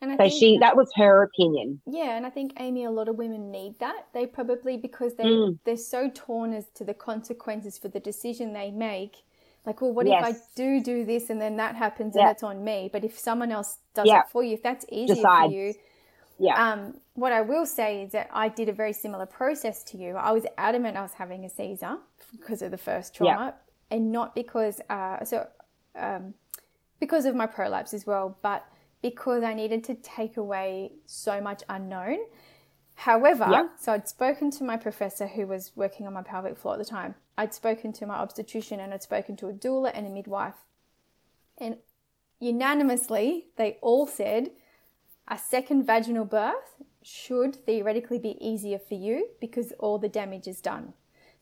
And 0.06 0.14
I 0.14 0.18
So 0.18 0.24
think, 0.26 0.39
she 0.39 0.60
that 0.60 0.78
was 0.78 0.91
her 0.97 1.24
opinion. 1.24 1.82
yeah, 1.88 2.16
and 2.16 2.26
I 2.26 2.30
think 2.30 2.53
Amy, 2.60 2.84
a 2.86 2.91
lot 2.91 3.10
of 3.10 3.16
women 3.18 3.51
need 3.51 3.80
that. 3.80 4.08
They 4.14 4.28
probably 4.28 4.78
because 4.78 5.16
they 5.16 5.26
Mm. 5.28 5.60
they're 5.66 5.78
so 5.78 6.12
torn 6.14 6.53
as 6.53 6.68
to 6.76 6.84
the 6.84 6.93
consequences 6.93 7.78
for 7.80 7.88
the 7.88 7.99
decision 7.99 8.53
they 8.53 8.72
make. 8.72 9.18
Like, 9.66 9.82
well, 9.82 9.93
what 9.93 10.08
if 10.08 10.22
I 10.22 10.34
do 10.56 10.80
do 10.80 11.06
this 11.06 11.30
and 11.32 11.41
then 11.41 11.58
that 11.58 11.76
happens 11.76 12.16
and 12.16 12.28
it's 12.28 12.43
on 12.43 12.64
me? 12.64 12.89
But 12.93 13.03
if 13.03 13.18
someone 13.18 13.51
else 13.51 13.80
does 13.95 14.08
Yeah. 14.08 14.22
it 14.22 14.28
for 14.30 14.43
you, 14.43 14.53
if 14.53 14.62
that's 14.64 14.86
easier 14.91 15.16
Decides. 15.16 15.28
for 15.28 15.51
you, 15.51 15.74
Yeah. 16.39 16.56
um, 16.56 17.01
what 17.16 17.32
I 17.34 17.41
will 17.41 17.66
say 17.66 18.03
is 18.03 18.12
that 18.12 18.30
I 18.32 18.49
did 18.49 18.70
a 18.70 18.74
very 18.74 18.93
similar 18.93 19.26
process 19.26 19.84
to 19.86 19.97
you. 19.97 20.16
I 20.18 20.32
was 20.32 20.45
adamant 20.58 20.97
I 20.97 21.01
was 21.01 21.14
having 21.14 21.45
a 21.45 21.49
Caesar 21.49 21.97
because 22.32 22.62
of 22.62 22.72
the 22.72 22.78
first 22.78 23.16
Yeah. 23.20 23.36
trauma, 23.38 23.56
and 23.91 24.12
not 24.12 24.36
because 24.36 24.82
uh, 24.89 25.24
so 25.26 25.47
um, 25.95 26.36
because 26.99 27.26
of 27.26 27.36
my 27.36 27.47
prolapse 27.47 27.93
as 27.93 28.06
well, 28.08 28.38
but 28.41 28.66
because 29.10 29.43
I 29.43 29.53
needed 29.53 29.84
to 29.84 29.93
take 29.93 30.36
away 30.36 30.93
so 31.06 31.39
much 31.39 31.62
unknown. 31.70 32.18
However, 32.95 33.47
Yeah. 33.51 33.68
so 33.78 33.93
I'd 33.93 34.08
spoken 34.08 34.49
to 34.58 34.64
my 34.64 34.78
professor 34.78 35.28
who 35.28 35.45
was 35.45 35.72
working 35.76 36.08
on 36.08 36.14
my 36.14 36.24
pelvic 36.24 36.58
floor 36.58 36.74
at 36.74 36.80
the 36.80 36.86
time. 36.86 37.14
I'd 37.38 37.53
spoken 37.53 37.93
to 37.93 38.08
my 38.08 38.16
obstetrician 38.16 38.80
and 38.80 38.91
I'd 38.95 39.03
spoken 39.03 39.36
to 39.38 39.47
a 39.47 39.53
doula 39.53 39.91
and 39.93 40.08
a 40.08 40.10
midwife. 40.10 40.66
And 41.60 41.78
unanimously, 42.39 43.49
they 43.58 43.78
all 43.82 44.08
said 44.08 44.49
a 45.28 45.38
second 45.38 45.86
vaginal 45.86 46.26
birth 46.26 46.82
should 47.03 47.56
theoretically 47.56 48.18
be 48.18 48.43
easier 48.43 48.80
for 48.80 48.95
you 48.95 49.30
because 49.39 49.72
all 49.74 49.99
the 49.99 50.10
damage 50.10 50.47
is 50.47 50.62
done. 50.62 50.93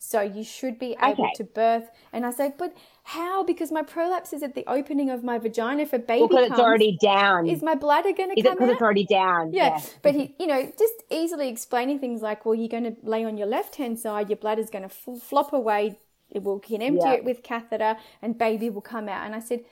So 0.06 0.20
you 0.20 0.44
should 0.44 0.78
be 0.80 0.98
able 1.02 1.24
Okay. 1.24 1.34
to 1.36 1.46
birth. 1.46 1.90
And 2.12 2.26
I 2.26 2.32
said, 2.32 2.56
but 2.58 2.76
how? 3.04 3.42
Because 3.44 3.72
my 3.72 3.84
prolapse 3.84 4.34
is 4.34 4.44
at 4.44 4.54
the 4.54 4.66
opening 4.68 5.10
of 5.10 5.24
my 5.24 5.38
vagina. 5.38 5.86
for 5.86 5.98
baby 5.98 6.20
Well, 6.20 6.28
because 6.28 6.48
comes, 6.50 6.60
it's 6.60 6.60
already 6.60 6.98
down. 7.02 7.48
is 7.48 7.64
my 7.64 7.76
bladder 7.76 8.12
going 8.12 8.32
to 8.32 8.38
it 8.38 8.44
come 8.44 8.54
because 8.56 8.68
out? 8.68 8.74
it's 8.74 8.82
already 8.82 9.06
down? 9.06 9.54
Yeah, 9.54 9.82
but 10.02 10.14
he, 10.14 10.36
you 10.38 10.48
know, 10.48 10.62
just 10.78 10.94
easily 11.10 11.48
explaining 11.48 12.00
things 12.00 12.22
like, 12.22 12.46
well, 12.46 12.54
you're 12.54 12.68
going 12.68 12.84
to 12.84 12.96
lay 13.02 13.24
on 13.24 13.38
your 13.38 13.48
left 13.48 13.78
hand 13.78 13.98
side, 13.98 14.30
your 14.30 14.36
bladder's 14.38 14.70
going 14.70 14.88
to 14.88 14.94
f- 14.94 15.22
flop 15.22 15.54
away, 15.54 15.98
it 16.30 16.44
will 16.44 16.60
can 16.60 16.82
empty 16.82 17.06
Yeah. 17.06 17.14
it 17.14 17.24
with 17.24 17.42
catheter, 17.42 17.96
and 18.22 18.38
baby 18.38 18.70
will 18.70 18.82
come 18.82 19.08
out. 19.08 19.26
And 19.26 19.34
I 19.34 19.40
said, 19.40 19.64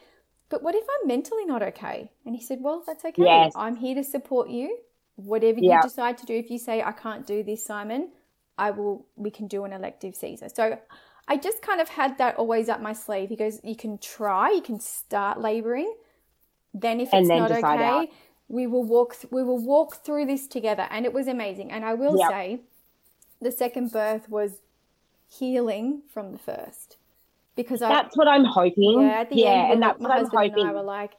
but 0.48 0.64
what 0.64 0.76
if 0.76 0.86
I'm 1.02 1.08
mentally 1.10 1.46
not 1.46 1.62
okay? 1.62 2.10
And 2.26 2.36
he 2.38 2.42
said, 2.42 2.60
well, 2.62 2.84
that's 2.88 3.04
okay. 3.04 3.22
Yes. 3.24 3.52
I'm 3.56 3.76
here 3.76 3.96
to 3.96 4.04
support 4.04 4.50
you. 4.50 4.78
Whatever 5.18 5.60
Yeah. 5.60 5.76
you 5.76 5.82
decide 5.82 6.18
to 6.20 6.26
do, 6.26 6.34
if 6.36 6.50
you 6.50 6.58
say 6.58 6.82
I 6.82 6.94
can't 6.94 7.28
do 7.28 7.44
this, 7.44 7.66
Simon, 7.66 8.12
I 8.68 8.72
will. 8.78 9.06
We 9.26 9.32
can 9.38 9.48
do 9.48 9.60
an 9.66 9.74
elective 9.74 10.14
Caesar. 10.16 10.50
So. 10.50 10.64
I 11.28 11.38
just 11.38 11.62
kind 11.62 11.80
of 11.80 11.88
had 11.88 12.18
that 12.18 12.36
always 12.42 12.68
up 12.68 12.82
my 12.82 12.94
sleeve. 12.94 13.30
He 13.30 13.38
goes, 13.38 13.56
you 13.64 13.76
can 13.76 14.00
try, 14.00 14.52
you 14.58 14.62
can 14.70 14.80
start 14.82 15.40
laboring, 15.40 15.94
then 16.74 17.00
if 17.00 17.10
it's 17.14 17.28
then 17.30 17.38
not 17.44 17.52
okay, 17.52 17.84
out. 17.86 18.08
we 18.48 18.66
will 18.68 18.84
walk 18.84 19.12
th- 19.20 19.32
we 19.32 19.44
will 19.44 19.64
walk 19.74 20.04
through 20.04 20.26
this 20.26 20.48
together 20.48 20.88
and 20.90 21.06
it 21.06 21.14
was 21.14 21.28
amazing 21.28 21.72
and 21.72 21.86
i 21.86 21.94
will 21.94 22.18
Yep. 22.18 22.30
say 22.30 22.60
the 23.40 23.52
second 23.52 23.92
birth 23.92 24.28
was 24.30 24.52
healing 25.30 26.02
from 26.14 26.32
the 26.32 26.38
first 26.38 26.98
because 27.56 27.82
i 27.82 27.90
That's 27.90 28.18
what 28.18 28.28
I'm 28.28 28.46
hoping. 28.46 29.02
yeah 29.02 29.24
yeah, 29.32 29.50
end 29.50 29.74
and 29.74 29.82
that's 29.84 30.00
my 30.02 30.10
what 30.10 30.18
I'm 30.20 30.26
hoping. 30.50 30.60
and 30.62 30.70
i 30.70 30.74
were 30.74 30.84
like 31.00 31.14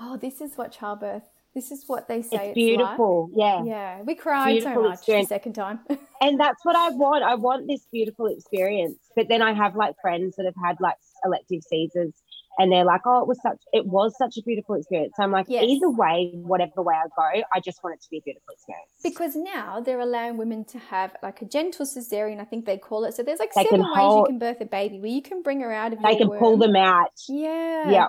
oh 0.00 0.16
this 0.16 0.40
is 0.40 0.56
what 0.58 0.72
childbirth 0.72 1.28
this 1.56 1.70
is 1.72 1.84
what 1.88 2.06
they 2.06 2.20
say 2.22 2.36
it's 2.36 2.44
it's, 2.48 2.54
beautiful. 2.54 3.30
Yeah. 3.34 3.54
like. 3.56 3.66
yeah 3.74 4.02
we 4.02 4.14
cried 4.14 4.52
Beautiful 4.52 4.82
so 4.84 4.88
much 4.90 4.98
experience. 4.98 5.28
the 5.30 5.34
second 5.34 5.54
time 5.54 5.80
and 6.20 6.38
that's 6.38 6.64
what 6.64 6.76
I 6.76 6.90
want. 6.90 7.24
I 7.24 7.34
want 7.34 7.66
this 7.66 7.82
beautiful 7.92 8.26
experience. 8.26 8.98
But 9.16 9.26
then 9.28 9.42
I 9.42 9.52
have 9.62 9.74
like 9.74 9.94
friends 10.02 10.36
that 10.36 10.46
have 10.46 10.60
had 10.66 10.76
like 10.80 10.96
elective 11.24 11.62
Caesars 11.70 12.14
and 12.58 12.72
they're 12.72 12.86
like, 12.86 13.02
oh, 13.06 13.20
it 13.22 13.28
was 13.28 13.40
such 13.42 13.60
it 13.72 13.84
was 13.86 14.14
such 14.22 14.36
a 14.38 14.42
beautiful 14.42 14.74
experience. 14.76 15.14
So 15.16 15.22
I'm 15.24 15.32
like, 15.32 15.46
Yes. 15.48 15.64
either 15.66 15.90
way, 15.90 16.30
whatever 16.52 16.82
way 16.88 16.94
I 16.94 17.08
go, 17.16 17.42
I 17.54 17.60
just 17.60 17.82
want 17.82 17.94
it 17.96 18.02
to 18.04 18.08
be 18.10 18.18
a 18.18 18.24
beautiful 18.28 18.52
experience. 18.56 18.90
because 19.02 19.34
now 19.36 19.80
they're 19.80 20.00
allowing 20.08 20.36
women 20.36 20.64
to 20.74 20.78
have 20.78 21.10
like 21.22 21.42
a 21.42 21.44
gentle 21.56 21.86
cesarean 21.86 22.38
i 22.40 22.44
think 22.44 22.64
they 22.66 22.78
call 22.78 23.04
it 23.06 23.12
so 23.16 23.22
there's 23.22 23.38
like 23.44 23.52
They 23.54 23.64
seven 23.64 23.80
ways 23.94 24.12
you 24.20 24.24
can 24.26 24.38
birth 24.38 24.60
a 24.60 24.66
baby 24.80 24.96
where 25.00 25.10
you 25.18 25.22
can 25.30 25.42
bring 25.42 25.60
her 25.60 25.72
out 25.72 25.92
of 25.94 25.98
they 26.02 26.16
can 26.16 26.30
pull 26.42 26.56
them 26.64 26.76
out. 26.76 27.12
yeah 27.28 27.90
Yeah. 27.96 28.08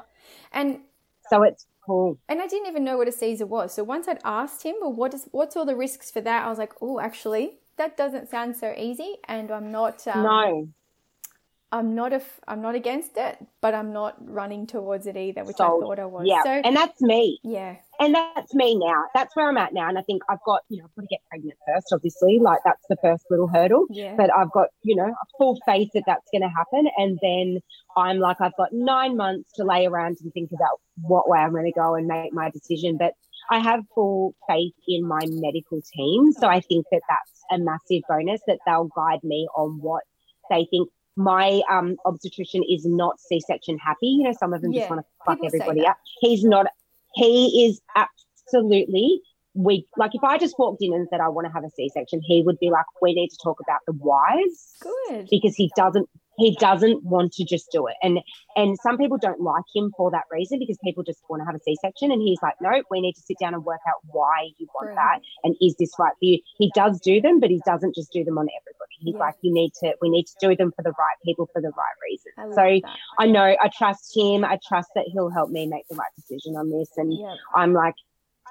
and 0.51 0.79
So 1.31 1.43
it's 1.43 1.65
cool. 1.87 2.19
And 2.29 2.41
I 2.41 2.47
didn't 2.47 2.67
even 2.67 2.83
know 2.83 2.97
what 2.97 3.07
a 3.07 3.13
Caesar 3.13 3.47
was. 3.47 3.73
So 3.73 3.83
once 3.83 4.07
I'd 4.07 4.19
asked 4.25 4.63
him, 4.63 4.75
well, 4.81 4.93
what 4.93 5.13
is 5.13 5.27
what's 5.31 5.57
all 5.57 5.65
the 5.65 5.75
risks 5.75 6.11
for 6.11 6.21
that? 6.21 6.45
I 6.45 6.49
was 6.49 6.59
like, 6.59 6.73
oh, 6.81 6.99
actually, 6.99 7.59
that 7.77 7.97
doesn't 7.97 8.29
sound 8.29 8.57
so 8.57 8.73
easy, 8.77 9.17
and 9.27 9.51
I'm 9.51 9.71
not. 9.71 10.07
Um, 10.07 10.23
no. 10.23 10.69
I'm 11.71 11.95
not 11.95 12.13
a. 12.13 12.17
f- 12.17 12.39
I'm 12.47 12.61
not 12.61 12.75
against 12.75 13.17
it, 13.17 13.45
but 13.61 13.75
I'm 13.75 13.93
not 13.93 14.15
running 14.19 14.67
towards 14.67 15.07
it 15.07 15.17
either, 15.17 15.45
which 15.45 15.57
Sold. 15.57 15.83
I 15.83 15.87
thought 15.87 15.99
I 15.99 16.05
was. 16.05 16.27
Yeah. 16.27 16.43
So 16.43 16.49
and 16.49 16.75
that's 16.75 17.01
me. 17.01 17.39
yeah, 17.43 17.77
And 17.99 18.13
that's 18.13 18.53
me 18.53 18.75
now. 18.77 19.05
That's 19.15 19.35
where 19.35 19.49
I'm 19.49 19.57
at 19.57 19.73
now. 19.73 19.89
And 19.89 19.97
I 19.97 20.01
think 20.03 20.21
I've 20.29 20.43
got, 20.45 20.61
you 20.69 20.77
know, 20.77 20.85
I've 20.85 20.95
got 20.95 21.01
to 21.01 21.07
get 21.07 21.19
pregnant 21.29 21.57
first, 21.67 21.87
obviously. 21.91 22.39
Like 22.39 22.59
that's 22.63 22.85
the 22.89 22.97
first 23.01 23.25
little 23.29 23.47
hurdle. 23.47 23.85
yeah, 23.89 24.15
But 24.15 24.29
I've 24.35 24.51
got, 24.51 24.67
you 24.83 24.95
know, 24.95 25.13
full 25.37 25.59
faith 25.65 25.89
that 25.93 26.03
that's 26.05 26.29
going 26.31 26.43
to 26.43 26.49
happen. 26.49 26.87
And 26.97 27.17
then 27.21 27.59
I'm 27.95 28.19
like, 28.19 28.39
I've 28.39 28.55
got 28.55 28.69
nine 28.71 29.17
months 29.17 29.51
to 29.53 29.63
lay 29.63 29.87
around 29.87 30.17
and 30.21 30.31
think 30.33 30.51
about 30.51 30.79
what 31.01 31.27
way 31.27 31.39
I'm 31.39 31.51
going 31.51 31.65
to 31.65 31.71
go 31.71 31.95
and 31.95 32.07
make 32.07 32.33
my 32.33 32.51
decision. 32.51 32.97
But 32.97 33.13
I 33.49 33.59
have 33.59 33.83
full 33.95 34.35
faith 34.47 34.73
in 34.87 35.07
my 35.07 35.21
medical 35.27 35.81
team. 35.93 36.31
So 36.33 36.47
I 36.47 36.59
think 36.59 36.85
that 36.91 37.01
that's 37.09 37.43
a 37.51 37.57
massive 37.57 38.03
bonus 38.07 38.41
that 38.47 38.59
they'll 38.65 38.89
guide 38.95 39.23
me 39.23 39.47
on 39.55 39.79
what 39.81 40.03
they 40.49 40.67
think. 40.69 40.89
My 41.15 41.61
um, 41.71 41.95
obstetrician 42.05 42.61
is 42.69 42.85
not 42.85 43.19
C-section 43.19 43.79
happy. 43.79 44.07
You 44.07 44.23
know, 44.25 44.33
some 44.33 44.53
of 44.53 44.61
them 44.61 44.71
Yeah, 44.71 44.81
just 44.81 44.91
want 44.91 45.01
to 45.01 45.25
fuck 45.25 45.39
everybody 45.43 45.87
up. 45.87 45.97
He's 46.19 46.43
not. 46.43 46.67
He 47.17 47.65
is 47.65 47.81
absolutely 47.95 49.21
we 49.57 49.87
like 49.97 50.11
if 50.13 50.23
I 50.23 50.37
just 50.37 50.57
walked 50.59 50.81
in 50.81 50.93
and 50.93 51.07
said 51.09 51.19
I 51.19 51.29
want 51.29 51.47
to 51.47 51.53
have 51.53 51.63
a 51.63 51.69
C-section, 51.71 52.21
he 52.23 52.43
would 52.43 52.59
be 52.59 52.69
like, 52.69 52.85
"We 53.01 53.13
need 53.13 53.29
to 53.29 53.37
talk 53.43 53.57
about 53.59 53.79
the 53.87 53.93
whys." 53.93 54.75
Good. 54.79 55.27
Because 55.29 55.55
he 55.55 55.71
doesn't 55.75 56.07
he 56.37 56.55
doesn't 56.59 57.03
want 57.03 57.33
to 57.33 57.43
just 57.43 57.71
do 57.71 57.87
it, 57.87 57.95
and 58.01 58.19
and 58.55 58.77
some 58.81 58.97
people 58.97 59.17
don't 59.17 59.41
like 59.41 59.63
him 59.75 59.91
for 59.97 60.11
that 60.11 60.23
reason 60.31 60.59
because 60.59 60.77
people 60.83 61.03
just 61.03 61.21
want 61.29 61.41
to 61.41 61.45
have 61.45 61.55
a 61.55 61.59
C-section, 61.59 62.11
and 62.11 62.21
he's 62.21 62.39
like, 62.41 62.55
"No, 62.61 62.81
we 62.89 63.01
need 63.01 63.13
to 63.13 63.21
sit 63.21 63.37
down 63.39 63.53
and 63.53 63.63
work 63.65 63.81
out 63.87 63.95
why 64.11 64.49
you 64.57 64.67
want 64.73 64.95
that, 64.95 65.19
and 65.43 65.55
is 65.61 65.75
this 65.79 65.91
right 65.99 66.13
for 66.13 66.25
you?" 66.25 66.39
He 66.57 66.71
does 66.75 66.99
do 67.01 67.19
them, 67.21 67.39
but 67.39 67.49
he 67.49 67.61
doesn't 67.65 67.95
just 67.95 68.11
do 68.11 68.23
them 68.23 68.37
on 68.37 68.47
everybody. 68.61 68.95
He's 68.99 69.13
yeah. 69.13 69.19
like, 69.19 69.35
"You 69.41 69.53
need 69.53 69.71
to 69.83 69.95
we 70.01 70.09
need 70.09 70.25
to 70.25 70.35
do 70.39 70.55
them 70.55 70.71
for 70.75 70.83
the 70.83 70.91
right 70.91 71.17
people 71.23 71.49
for 71.51 71.61
the 71.61 71.71
right 71.71 71.97
reason." 72.09 72.31
I 72.37 72.81
so 72.81 72.87
that. 72.87 72.97
I 73.19 73.25
know 73.27 73.55
I 73.61 73.69
trust 73.75 74.15
him. 74.15 74.45
I 74.45 74.59
trust 74.67 74.89
that 74.95 75.05
he'll 75.07 75.29
help 75.29 75.49
me 75.49 75.67
make 75.67 75.87
the 75.89 75.95
right 75.95 76.11
decision 76.15 76.55
on 76.55 76.69
this, 76.69 76.89
and 76.97 77.13
yep. 77.13 77.37
I'm 77.55 77.73
like 77.73 77.95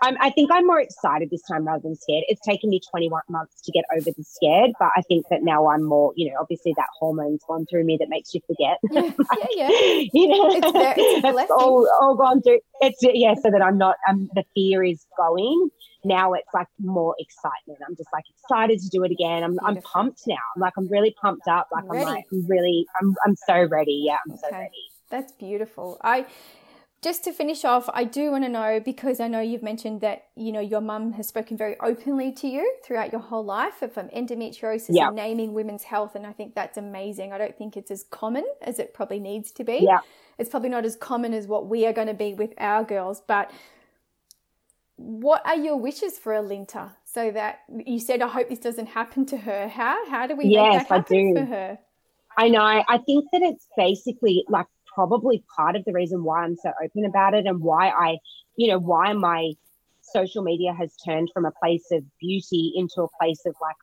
I'm, 0.03 0.17
I 0.21 0.31
think 0.31 0.51
I'm 0.53 0.67
more 0.67 0.81
excited 0.81 1.31
this 1.31 1.43
time 1.43 1.67
rather 1.67 1.83
than 1.83 1.97
scared. 1.97 2.25
It's 2.29 2.41
taken 2.47 2.71
me 2.71 2.81
21 2.91 3.23
months 3.29 3.63
to 3.63 3.73
get 3.73 3.85
over 3.97 4.11
the 4.11 4.25
scared, 4.25 4.73
but 4.79 4.91
I 4.97 5.03
think 5.03 5.27
that 5.31 5.43
now 5.43 5.69
I'm 5.69 5.85
more, 5.85 6.13
you 6.17 6.31
know, 6.31 6.37
obviously 6.41 6.75
that 6.77 6.89
hormone's 6.99 7.43
gone 7.49 7.67
through 7.71 7.85
me 7.85 7.97
that 7.99 8.09
makes 8.09 8.35
you 8.35 8.41
forget. 8.47 8.79
Yeah, 8.91 9.01
like, 9.19 9.49
yeah, 9.55 9.69
yeah. 9.69 10.05
You 10.13 10.29
know, 10.29 10.51
it's, 10.51 10.73
there, 10.73 10.95
it's 10.97 11.51
all, 11.57 11.89
all 12.01 12.17
gone 12.17 12.43
through. 12.43 12.61
It's 12.81 12.99
yeah, 13.03 13.35
so 13.35 13.51
that 13.51 13.63
I'm 13.63 13.79
not. 13.79 13.97
Um, 14.09 14.29
the 14.35 14.45
fear 14.55 14.85
is 14.85 15.05
going. 15.17 15.71
Now 16.05 16.35
it's 16.35 16.49
like 16.55 16.69
more 16.79 17.17
excitement. 17.19 17.81
I'm 17.87 17.97
just 17.97 18.11
like 18.13 18.25
excited 18.31 18.79
to 18.81 18.89
do 18.89 19.03
it 19.03 19.11
again. 19.11 19.43
I'm, 19.43 19.59
I'm 19.65 19.81
pumped 19.83 20.23
now. 20.27 20.37
I'm 20.55 20.61
like 20.61 20.75
I'm 20.77 20.89
really 20.89 21.15
pumped 21.21 21.49
up. 21.49 21.69
Like 21.73 21.85
I'm 21.91 22.01
like 22.01 22.25
I'm 22.31 22.47
really 22.47 22.87
I'm 23.01 23.15
I'm 23.25 23.35
so 23.47 23.65
ready. 23.65 24.05
Yeah, 24.07 24.19
I'm 24.25 24.35
okay. 24.35 24.41
so 24.51 24.57
ready. 24.57 24.71
That's 25.11 25.33
beautiful. 25.33 25.99
I 26.03 26.27
just 27.07 27.23
to 27.23 27.33
finish 27.33 27.65
off, 27.65 27.89
I 27.95 28.03
do 28.03 28.33
want 28.33 28.43
to 28.43 28.49
know 28.49 28.81
because 28.85 29.21
I 29.21 29.29
know 29.29 29.39
you've 29.39 29.63
mentioned 29.63 30.01
that 30.01 30.25
you 30.35 30.51
know 30.51 30.59
your 30.59 30.81
mum 30.81 31.13
has 31.13 31.29
spoken 31.29 31.57
very 31.57 31.79
openly 31.79 32.33
to 32.33 32.49
you 32.49 32.75
throughout 32.85 33.13
your 33.13 33.21
whole 33.21 33.45
life 33.45 33.75
from 33.75 33.91
um, 33.97 34.09
endometriosis 34.09 34.89
yeah. 34.91 35.07
and 35.07 35.15
naming 35.15 35.53
women's 35.53 35.85
health, 35.85 36.17
and 36.17 36.27
I 36.27 36.33
think 36.33 36.57
that's 36.57 36.77
amazing. 36.77 37.33
I 37.33 37.39
don't 37.39 37.57
think 37.57 37.77
it's 37.77 37.93
as 37.93 38.05
common 38.11 38.45
as 38.61 38.81
it 38.81 38.93
probably 38.93 39.21
needs 39.21 39.53
to 39.53 39.63
be. 39.63 39.87
Yeah. 39.89 40.01
It's 40.37 40.51
probably 40.51 40.69
not 40.69 40.85
as 40.85 40.97
common 40.97 41.33
as 41.33 41.47
what 41.47 41.69
we 41.69 41.87
are 41.87 41.93
going 41.93 42.09
to 42.09 42.15
be 42.15 42.35
with 42.35 42.53
our 42.59 42.83
girls, 42.83 43.23
but 43.25 43.53
what 44.97 45.47
are 45.47 45.57
your 45.57 45.77
wishes 45.77 46.19
for 46.19 46.33
Alinta 46.33 46.91
so 47.05 47.31
that 47.31 47.61
you 47.87 48.01
said 48.01 48.21
I 48.21 48.27
hope 48.27 48.49
this 48.49 48.59
doesn't 48.59 48.87
happen 48.87 49.27
to 49.27 49.37
her? 49.37 49.69
How 49.69 50.11
how 50.11 50.27
do 50.27 50.35
we 50.35 50.47
yes, 50.47 50.73
make 50.73 50.89
that 50.89 50.97
happen 50.97 51.37
for 51.37 51.45
her? 51.45 51.79
I 52.37 52.49
know. 52.49 52.61
I 52.61 52.99
think 52.99 53.27
that 53.33 53.43
it's 53.43 53.69
basically 53.77 54.45
like 54.49 54.67
probably 54.97 55.45
part 55.55 55.77
of 55.77 55.85
the 55.85 55.93
reason 55.93 56.25
why 56.25 56.43
I'm 56.43 56.57
so 56.57 56.73
open 56.83 57.05
about 57.05 57.35
it 57.35 57.47
and 57.47 57.61
why 57.61 57.91
I, 57.91 58.17
you 58.57 58.69
know, 58.69 58.79
why 58.79 59.13
my 59.13 59.53
social 60.01 60.43
media 60.43 60.73
has 60.73 60.97
turned 61.05 61.31
from 61.33 61.45
a 61.45 61.53
place 61.63 61.85
of 61.93 62.03
beauty 62.19 62.73
into 62.75 63.03
a 63.03 63.09
place 63.21 63.43
of 63.45 63.55
like 63.61 63.77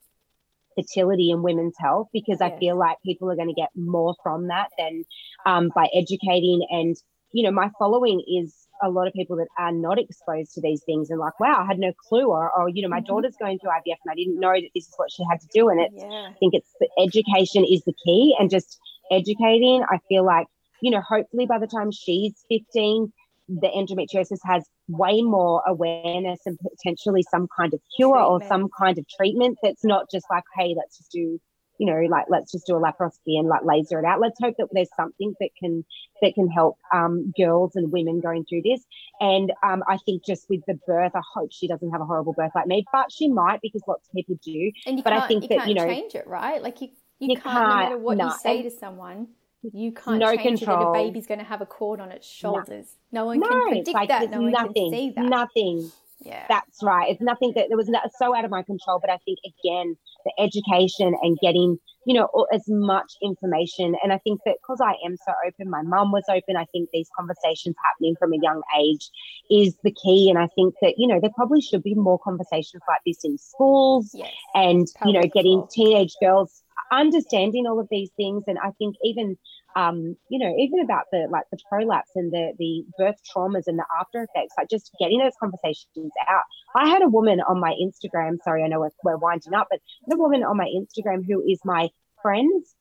fertility 0.75 1.29
and 1.29 1.43
women's 1.43 1.75
health 1.79 2.07
because 2.11 2.41
I 2.41 2.57
feel 2.57 2.77
like 2.77 2.97
people 3.05 3.29
are 3.29 3.35
going 3.35 3.49
to 3.49 3.53
get 3.53 3.69
more 3.75 4.15
from 4.23 4.47
that 4.47 4.69
than 4.77 5.03
um, 5.45 5.71
by 5.75 5.87
educating. 5.93 6.65
And, 6.71 6.95
you 7.31 7.43
know, 7.43 7.51
my 7.51 7.69
following 7.77 8.23
is 8.27 8.55
a 8.81 8.89
lot 8.89 9.07
of 9.07 9.13
people 9.13 9.37
that 9.37 9.47
are 9.59 9.71
not 9.71 9.99
exposed 9.99 10.53
to 10.55 10.61
these 10.61 10.81
things 10.83 11.11
and 11.11 11.19
like, 11.19 11.39
wow, 11.39 11.61
I 11.63 11.67
had 11.67 11.77
no 11.77 11.93
clue. 11.93 12.25
Or, 12.25 12.51
or 12.51 12.69
you 12.69 12.81
know, 12.81 12.89
my 12.89 13.01
mm-hmm. 13.01 13.13
daughter's 13.13 13.35
going 13.39 13.59
through 13.59 13.69
IVF 13.69 13.97
and 14.03 14.11
I 14.11 14.15
didn't 14.15 14.39
know 14.39 14.53
that 14.53 14.69
this 14.73 14.87
is 14.87 14.93
what 14.95 15.11
she 15.11 15.23
had 15.29 15.39
to 15.41 15.47
do. 15.53 15.69
And 15.69 15.79
it's, 15.79 15.95
yeah. 15.95 16.29
I 16.31 16.33
think 16.39 16.55
it's 16.55 16.73
the 16.79 16.89
education 16.99 17.65
is 17.65 17.83
the 17.85 17.93
key 18.03 18.35
and 18.39 18.49
just 18.49 18.79
educating. 19.11 19.83
I 19.89 19.99
feel 20.09 20.25
like 20.25 20.47
you 20.83 20.91
know, 20.91 21.01
hopefully 21.01 21.45
by 21.45 21.57
the 21.57 21.67
time 21.67 21.91
she's 21.91 22.33
15, 22.49 23.11
the 23.47 23.67
endometriosis 23.67 24.39
has 24.43 24.65
way 24.89 25.21
more 25.21 25.63
awareness 25.65 26.41
and 26.45 26.59
potentially 26.59 27.23
some 27.31 27.47
kind 27.57 27.73
of 27.73 27.79
cure 27.95 28.17
treatment. 28.17 28.43
or 28.43 28.47
some 28.47 28.69
kind 28.77 28.97
of 28.97 29.05
treatment 29.07 29.57
that's 29.63 29.85
not 29.85 30.11
just 30.11 30.25
like, 30.29 30.43
hey, 30.57 30.75
let's 30.77 30.97
just 30.97 31.09
do, 31.09 31.39
you 31.77 31.85
know, 31.85 32.01
like 32.09 32.25
let's 32.27 32.51
just 32.51 32.67
do 32.67 32.75
a 32.75 32.81
laparoscopy 32.81 33.39
and 33.39 33.47
like 33.47 33.63
laser 33.63 33.97
it 33.97 34.03
out. 34.03 34.19
Let's 34.19 34.37
hope 34.41 34.55
that 34.57 34.67
there's 34.73 34.89
something 34.97 35.33
that 35.39 35.51
can 35.57 35.85
that 36.21 36.33
can 36.35 36.49
help 36.49 36.77
um, 36.93 37.31
girls 37.37 37.77
and 37.77 37.89
women 37.89 38.19
going 38.19 38.43
through 38.43 38.63
this. 38.63 38.83
And 39.21 39.53
um, 39.65 39.83
I 39.87 39.97
think 40.05 40.25
just 40.25 40.49
with 40.49 40.65
the 40.67 40.77
birth, 40.85 41.13
I 41.15 41.21
hope 41.33 41.51
she 41.53 41.69
doesn't 41.69 41.91
have 41.91 42.01
a 42.01 42.05
horrible 42.05 42.33
birth 42.33 42.51
like 42.55 42.67
me, 42.67 42.83
but 42.91 43.09
she 43.09 43.29
might 43.29 43.61
because 43.61 43.83
lots 43.87 44.09
of 44.09 44.13
people 44.13 44.37
do. 44.43 44.69
And 44.85 44.97
you 44.97 45.03
but 45.03 45.13
I 45.13 45.27
think 45.29 45.43
you 45.43 45.57
that 45.57 45.69
you 45.69 45.75
know 45.75 45.87
change 45.87 46.13
it, 46.13 46.27
right? 46.27 46.61
Like 46.61 46.81
you 46.81 46.89
you, 47.19 47.29
you 47.29 47.35
can't, 47.37 47.43
can't, 47.55 47.69
no 47.69 47.75
matter 47.75 47.97
what 47.97 48.17
you 48.17 48.31
say 48.41 48.63
to 48.63 48.69
someone 48.69 49.29
you 49.71 49.91
can't 49.91 50.19
no 50.19 50.35
change 50.35 50.59
control. 50.59 50.93
it 50.93 50.99
a 50.99 51.03
baby's 51.05 51.27
going 51.27 51.39
to 51.39 51.45
have 51.45 51.61
a 51.61 51.65
cord 51.65 51.99
on 51.99 52.11
its 52.11 52.27
shoulders. 52.27 52.87
No, 53.11 53.21
no 53.21 53.25
one 53.25 53.39
no, 53.39 53.47
can 53.47 53.67
predict 53.67 53.93
like, 53.93 54.09
that. 54.09 54.29
No 54.29 54.41
one 54.41 54.51
nothing, 54.51 54.91
can 54.91 54.91
see 54.91 55.13
that. 55.15 55.25
Nothing. 55.25 55.91
Yeah. 56.19 56.45
That's 56.47 56.81
right. 56.81 57.09
It's 57.09 57.21
nothing 57.21 57.53
that 57.55 57.67
there 57.67 57.77
was 57.77 57.89
so 58.17 58.35
out 58.35 58.45
of 58.45 58.51
my 58.51 58.63
control. 58.63 58.99
But 58.99 59.09
I 59.09 59.17
think 59.25 59.39
again, 59.45 59.97
the 60.25 60.31
education 60.39 61.13
and 61.21 61.37
getting, 61.41 61.77
you 62.05 62.13
know, 62.13 62.29
as 62.53 62.63
much 62.67 63.13
information. 63.21 63.95
And 64.01 64.13
I 64.13 64.17
think 64.19 64.39
that 64.45 64.55
because 64.61 64.79
I 64.81 64.93
am 65.05 65.17
so 65.17 65.33
open, 65.45 65.69
my 65.69 65.81
mum 65.81 66.11
was 66.11 66.23
open. 66.29 66.55
I 66.55 66.65
think 66.71 66.89
these 66.93 67.09
conversations 67.17 67.75
happening 67.83 68.15
from 68.17 68.33
a 68.33 68.37
young 68.41 68.61
age 68.79 69.09
is 69.51 69.75
the 69.83 69.91
key. 69.91 70.29
And 70.29 70.39
I 70.39 70.47
think 70.55 70.75
that, 70.81 70.95
you 70.97 71.07
know, 71.07 71.19
there 71.19 71.31
probably 71.35 71.61
should 71.61 71.83
be 71.83 71.95
more 71.95 72.19
conversations 72.19 72.83
like 72.87 73.01
this 73.05 73.19
in 73.23 73.37
schools 73.37 74.11
yes. 74.13 74.31
and, 74.55 74.87
you 75.05 75.13
know, 75.13 75.27
getting 75.33 75.67
teenage 75.71 76.13
girls 76.21 76.62
understanding 76.99 77.65
all 77.67 77.79
of 77.79 77.87
these 77.89 78.09
things. 78.17 78.43
And 78.47 78.57
I 78.59 78.71
think 78.77 78.95
even 79.03 79.37
um, 79.75 80.15
you 80.29 80.39
know, 80.39 80.53
even 80.57 80.79
about 80.81 81.05
the 81.11 81.27
like 81.31 81.45
the 81.51 81.57
prolapse 81.69 82.11
and 82.15 82.31
the 82.31 82.53
the 82.59 82.85
birth 82.97 83.15
traumas 83.35 83.63
and 83.67 83.79
the 83.79 83.85
after 83.99 84.23
effects, 84.23 84.53
like 84.57 84.69
just 84.69 84.91
getting 84.99 85.19
those 85.19 85.33
conversations 85.39 86.11
out. 86.29 86.43
I 86.75 86.89
had 86.89 87.01
a 87.01 87.07
woman 87.07 87.41
on 87.41 87.59
my 87.59 87.73
Instagram. 87.81 88.37
Sorry, 88.43 88.63
I 88.63 88.67
know 88.67 88.79
we're, 88.79 88.89
we're 89.03 89.17
winding 89.17 89.53
up, 89.53 89.67
but 89.69 89.79
the 90.07 90.17
woman 90.17 90.43
on 90.43 90.57
my 90.57 90.67
Instagram 90.67 91.25
who 91.25 91.43
is 91.47 91.59
my 91.65 91.89
friend's 92.21 92.75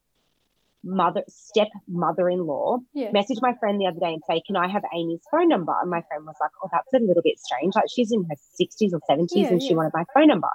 mother 0.84 1.22
step 1.28 1.68
mother-in-law 1.86 2.76
yeah. 2.92 3.10
message 3.12 3.38
my 3.40 3.54
friend 3.60 3.80
the 3.80 3.86
other 3.86 4.00
day 4.00 4.12
and 4.12 4.22
say 4.28 4.42
can 4.44 4.56
i 4.56 4.66
have 4.66 4.82
amy's 4.92 5.20
phone 5.30 5.48
number 5.48 5.72
and 5.80 5.88
my 5.88 6.02
friend 6.08 6.24
was 6.26 6.34
like 6.40 6.50
oh 6.62 6.68
that's 6.72 6.92
a 6.94 6.98
little 6.98 7.22
bit 7.22 7.38
strange 7.38 7.72
like 7.76 7.84
she's 7.88 8.10
in 8.10 8.24
her 8.24 8.34
60s 8.60 8.92
or 8.92 9.00
70s 9.08 9.28
yeah, 9.32 9.46
and 9.46 9.62
yeah. 9.62 9.68
she 9.68 9.74
wanted 9.74 9.92
my 9.94 10.04
phone 10.12 10.26
number 10.26 10.48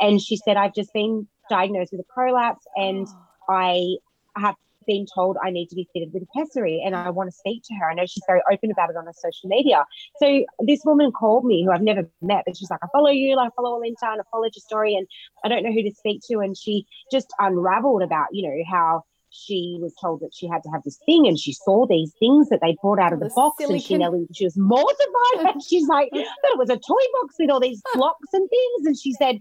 and 0.00 0.20
she 0.20 0.36
said 0.36 0.58
i've 0.58 0.74
just 0.74 0.92
been 0.92 1.26
diagnosed 1.50 1.92
with 1.92 2.00
a 2.00 2.12
prolapse 2.14 2.66
and 2.76 3.06
i 3.48 3.96
have 4.36 4.54
been 4.86 5.06
told 5.14 5.36
I 5.42 5.50
need 5.50 5.68
to 5.68 5.76
be 5.76 5.88
fitted 5.92 6.12
with 6.12 6.22
a 6.24 6.26
pessary 6.36 6.82
and 6.84 6.96
I 6.96 7.10
want 7.10 7.30
to 7.30 7.36
speak 7.36 7.62
to 7.64 7.74
her. 7.74 7.90
I 7.90 7.94
know 7.94 8.06
she's 8.06 8.24
very 8.26 8.40
open 8.50 8.70
about 8.70 8.90
it 8.90 8.96
on 8.96 9.06
her 9.06 9.12
social 9.12 9.48
media. 9.48 9.84
So 10.20 10.44
this 10.60 10.80
woman 10.84 11.12
called 11.12 11.44
me 11.44 11.64
who 11.64 11.70
I've 11.70 11.82
never 11.82 12.08
met, 12.20 12.44
but 12.46 12.56
she's 12.56 12.70
like, 12.70 12.80
I 12.82 12.88
follow 12.92 13.10
you, 13.10 13.38
I 13.38 13.48
follow 13.54 13.78
Alinta 13.78 14.02
and 14.02 14.20
I 14.20 14.24
followed 14.30 14.52
your 14.54 14.62
story 14.62 14.94
and 14.94 15.06
I 15.44 15.48
don't 15.48 15.62
know 15.62 15.72
who 15.72 15.82
to 15.82 15.94
speak 15.94 16.22
to. 16.28 16.40
And 16.40 16.56
she 16.56 16.86
just 17.12 17.32
unraveled 17.38 18.02
about, 18.02 18.28
you 18.32 18.48
know, 18.48 18.64
how 18.68 19.04
she 19.30 19.78
was 19.80 19.94
told 20.00 20.20
that 20.20 20.34
she 20.34 20.48
had 20.48 20.62
to 20.64 20.68
have 20.70 20.82
this 20.82 20.98
thing 21.06 21.26
and 21.26 21.38
she 21.38 21.52
saw 21.52 21.86
these 21.86 22.12
things 22.18 22.48
that 22.48 22.60
they 22.60 22.76
brought 22.82 22.98
out 22.98 23.12
of 23.12 23.20
the, 23.20 23.28
the 23.28 23.34
box 23.34 23.62
and 23.62 23.80
she 23.80 23.96
nearly 23.96 24.26
she 24.34 24.44
was 24.44 24.58
mortified 24.58 25.54
and 25.54 25.62
she's 25.68 25.86
like 25.86 26.10
that 26.12 26.26
it 26.42 26.58
was 26.58 26.68
a 26.68 26.76
toy 26.76 27.04
box 27.20 27.36
with 27.38 27.48
all 27.48 27.60
these 27.60 27.80
blocks 27.94 28.28
and 28.32 28.50
things 28.50 28.86
and 28.86 28.98
she 28.98 29.12
said 29.12 29.38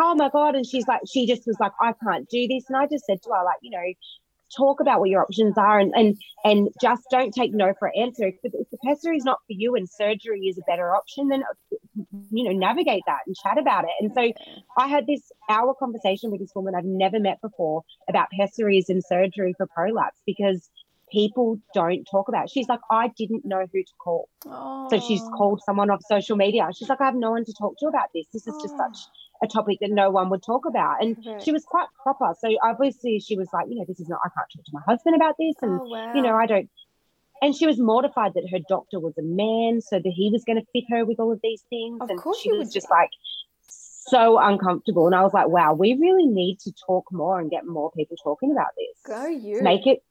oh 0.00 0.14
my 0.14 0.28
god 0.30 0.54
and 0.54 0.66
she's 0.66 0.86
like 0.86 1.00
she 1.10 1.26
just 1.26 1.46
was 1.46 1.56
like 1.60 1.72
i 1.80 1.92
can't 2.04 2.28
do 2.28 2.46
this 2.48 2.64
and 2.68 2.76
i 2.76 2.86
just 2.86 3.04
said 3.06 3.20
to 3.22 3.30
her 3.30 3.44
like 3.44 3.58
you 3.62 3.70
know 3.70 3.92
talk 4.56 4.80
about 4.80 5.00
what 5.00 5.10
your 5.10 5.22
options 5.22 5.56
are 5.58 5.78
and 5.78 5.92
and 5.94 6.16
and 6.44 6.68
just 6.80 7.02
don't 7.10 7.32
take 7.32 7.52
no 7.52 7.74
for 7.78 7.88
an 7.88 8.02
answer. 8.02 8.26
If 8.28 8.36
the, 8.42 8.50
if 8.58 8.70
the 8.70 8.78
pessary 8.84 9.16
is 9.16 9.24
not 9.24 9.38
for 9.46 9.52
you 9.52 9.74
and 9.74 9.88
surgery 9.88 10.40
is 10.40 10.58
a 10.58 10.62
better 10.66 10.94
option, 10.94 11.28
then 11.28 11.42
you 12.30 12.44
know 12.44 12.52
navigate 12.52 13.02
that 13.06 13.20
and 13.26 13.36
chat 13.36 13.58
about 13.58 13.84
it. 13.84 13.90
And 14.00 14.12
so 14.14 14.32
I 14.76 14.88
had 14.88 15.06
this 15.06 15.30
hour 15.48 15.74
conversation 15.78 16.30
with 16.30 16.40
this 16.40 16.52
woman 16.54 16.74
I've 16.74 16.84
never 16.84 17.20
met 17.20 17.40
before 17.40 17.82
about 18.08 18.28
pessaries 18.30 18.88
and 18.88 19.02
surgery 19.04 19.54
for 19.56 19.66
prolapse 19.66 20.20
because 20.26 20.70
people 21.10 21.58
don't 21.74 22.04
talk 22.04 22.28
about. 22.28 22.44
It. 22.44 22.50
She's 22.50 22.68
like, 22.68 22.80
I 22.90 23.08
didn't 23.16 23.44
know 23.44 23.66
who 23.72 23.82
to 23.82 23.92
call. 23.98 24.28
Oh. 24.46 24.88
So 24.90 25.00
she's 25.00 25.22
called 25.36 25.62
someone 25.64 25.90
off 25.90 26.02
social 26.06 26.36
media. 26.36 26.68
She's 26.74 26.88
like, 26.88 27.00
I 27.00 27.06
have 27.06 27.14
no 27.14 27.30
one 27.30 27.46
to 27.46 27.52
talk 27.54 27.78
to 27.78 27.86
about 27.86 28.08
this. 28.14 28.26
This 28.32 28.46
is 28.46 28.54
just 28.62 28.76
such 28.76 28.98
a 29.42 29.46
topic 29.46 29.78
that 29.80 29.90
no 29.90 30.10
one 30.10 30.30
would 30.30 30.42
talk 30.42 30.66
about. 30.66 31.02
And 31.02 31.16
she 31.42 31.52
was 31.52 31.64
quite 31.64 31.86
proper. 32.02 32.34
So 32.40 32.48
obviously 32.62 33.20
she 33.20 33.36
was 33.36 33.48
like, 33.52 33.66
you 33.68 33.76
know, 33.76 33.84
this 33.86 34.00
is 34.00 34.08
not, 34.08 34.20
I 34.24 34.28
can't 34.28 34.48
talk 34.54 34.64
to 34.64 34.70
my 34.72 34.82
husband 34.86 35.14
about 35.16 35.36
this. 35.38 35.54
And, 35.62 35.80
oh, 35.80 35.84
wow. 35.84 36.14
you 36.14 36.22
know, 36.22 36.34
I 36.34 36.46
don't. 36.46 36.68
And 37.40 37.54
she 37.54 37.66
was 37.66 37.78
mortified 37.78 38.34
that 38.34 38.48
her 38.50 38.58
doctor 38.68 38.98
was 38.98 39.16
a 39.16 39.22
man, 39.22 39.80
so 39.80 40.00
that 40.00 40.12
he 40.12 40.28
was 40.32 40.42
going 40.44 40.58
to 40.60 40.66
fit 40.72 40.84
her 40.90 41.04
with 41.04 41.20
all 41.20 41.30
of 41.30 41.40
these 41.40 41.62
things. 41.70 41.98
Of 42.00 42.10
and 42.10 42.18
course 42.20 42.40
she 42.40 42.50
was 42.52 42.72
just 42.72 42.90
like 42.90 43.10
so 43.68 44.38
uncomfortable. 44.38 45.06
And 45.06 45.14
I 45.14 45.22
was 45.22 45.32
like, 45.32 45.46
wow, 45.46 45.72
we 45.74 45.94
really 45.94 46.26
need 46.26 46.58
to 46.60 46.72
talk 46.72 47.12
more 47.12 47.38
and 47.38 47.48
get 47.48 47.64
more 47.64 47.92
people 47.92 48.16
talking 48.16 48.50
about 48.50 48.68
this. 48.76 49.02
Go 49.06 49.26
you. 49.26 49.62
Make 49.62 49.86
it 49.86 50.02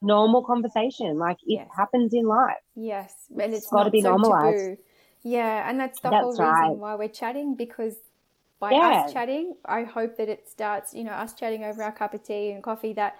normal 0.00 0.42
conversation. 0.42 1.18
Like 1.18 1.36
it 1.42 1.60
yes. 1.60 1.68
happens 1.76 2.14
in 2.14 2.24
life. 2.24 2.56
Yes. 2.74 3.12
And 3.30 3.52
it's, 3.52 3.64
it's 3.64 3.70
got 3.70 3.84
to 3.84 3.90
be 3.90 4.00
so 4.00 4.16
normalized. 4.16 4.56
Taboo. 4.56 4.76
Yeah. 5.24 5.68
And 5.68 5.78
that's 5.78 6.00
the 6.00 6.08
that's 6.08 6.22
whole 6.22 6.30
reason 6.30 6.46
right. 6.46 6.76
why 6.76 6.94
we're 6.94 7.08
chatting 7.08 7.56
because 7.56 7.96
by 8.60 8.74
yeah. 8.74 9.04
us 9.04 9.12
chatting, 9.12 9.54
I 9.64 9.84
hope 9.84 10.16
that 10.16 10.28
it 10.28 10.48
starts, 10.48 10.94
you 10.94 11.04
know, 11.04 11.12
us 11.12 11.34
chatting 11.34 11.64
over 11.64 11.82
our 11.82 11.92
cup 11.92 12.14
of 12.14 12.22
tea 12.24 12.50
and 12.50 12.62
coffee 12.62 12.92
that 12.94 13.16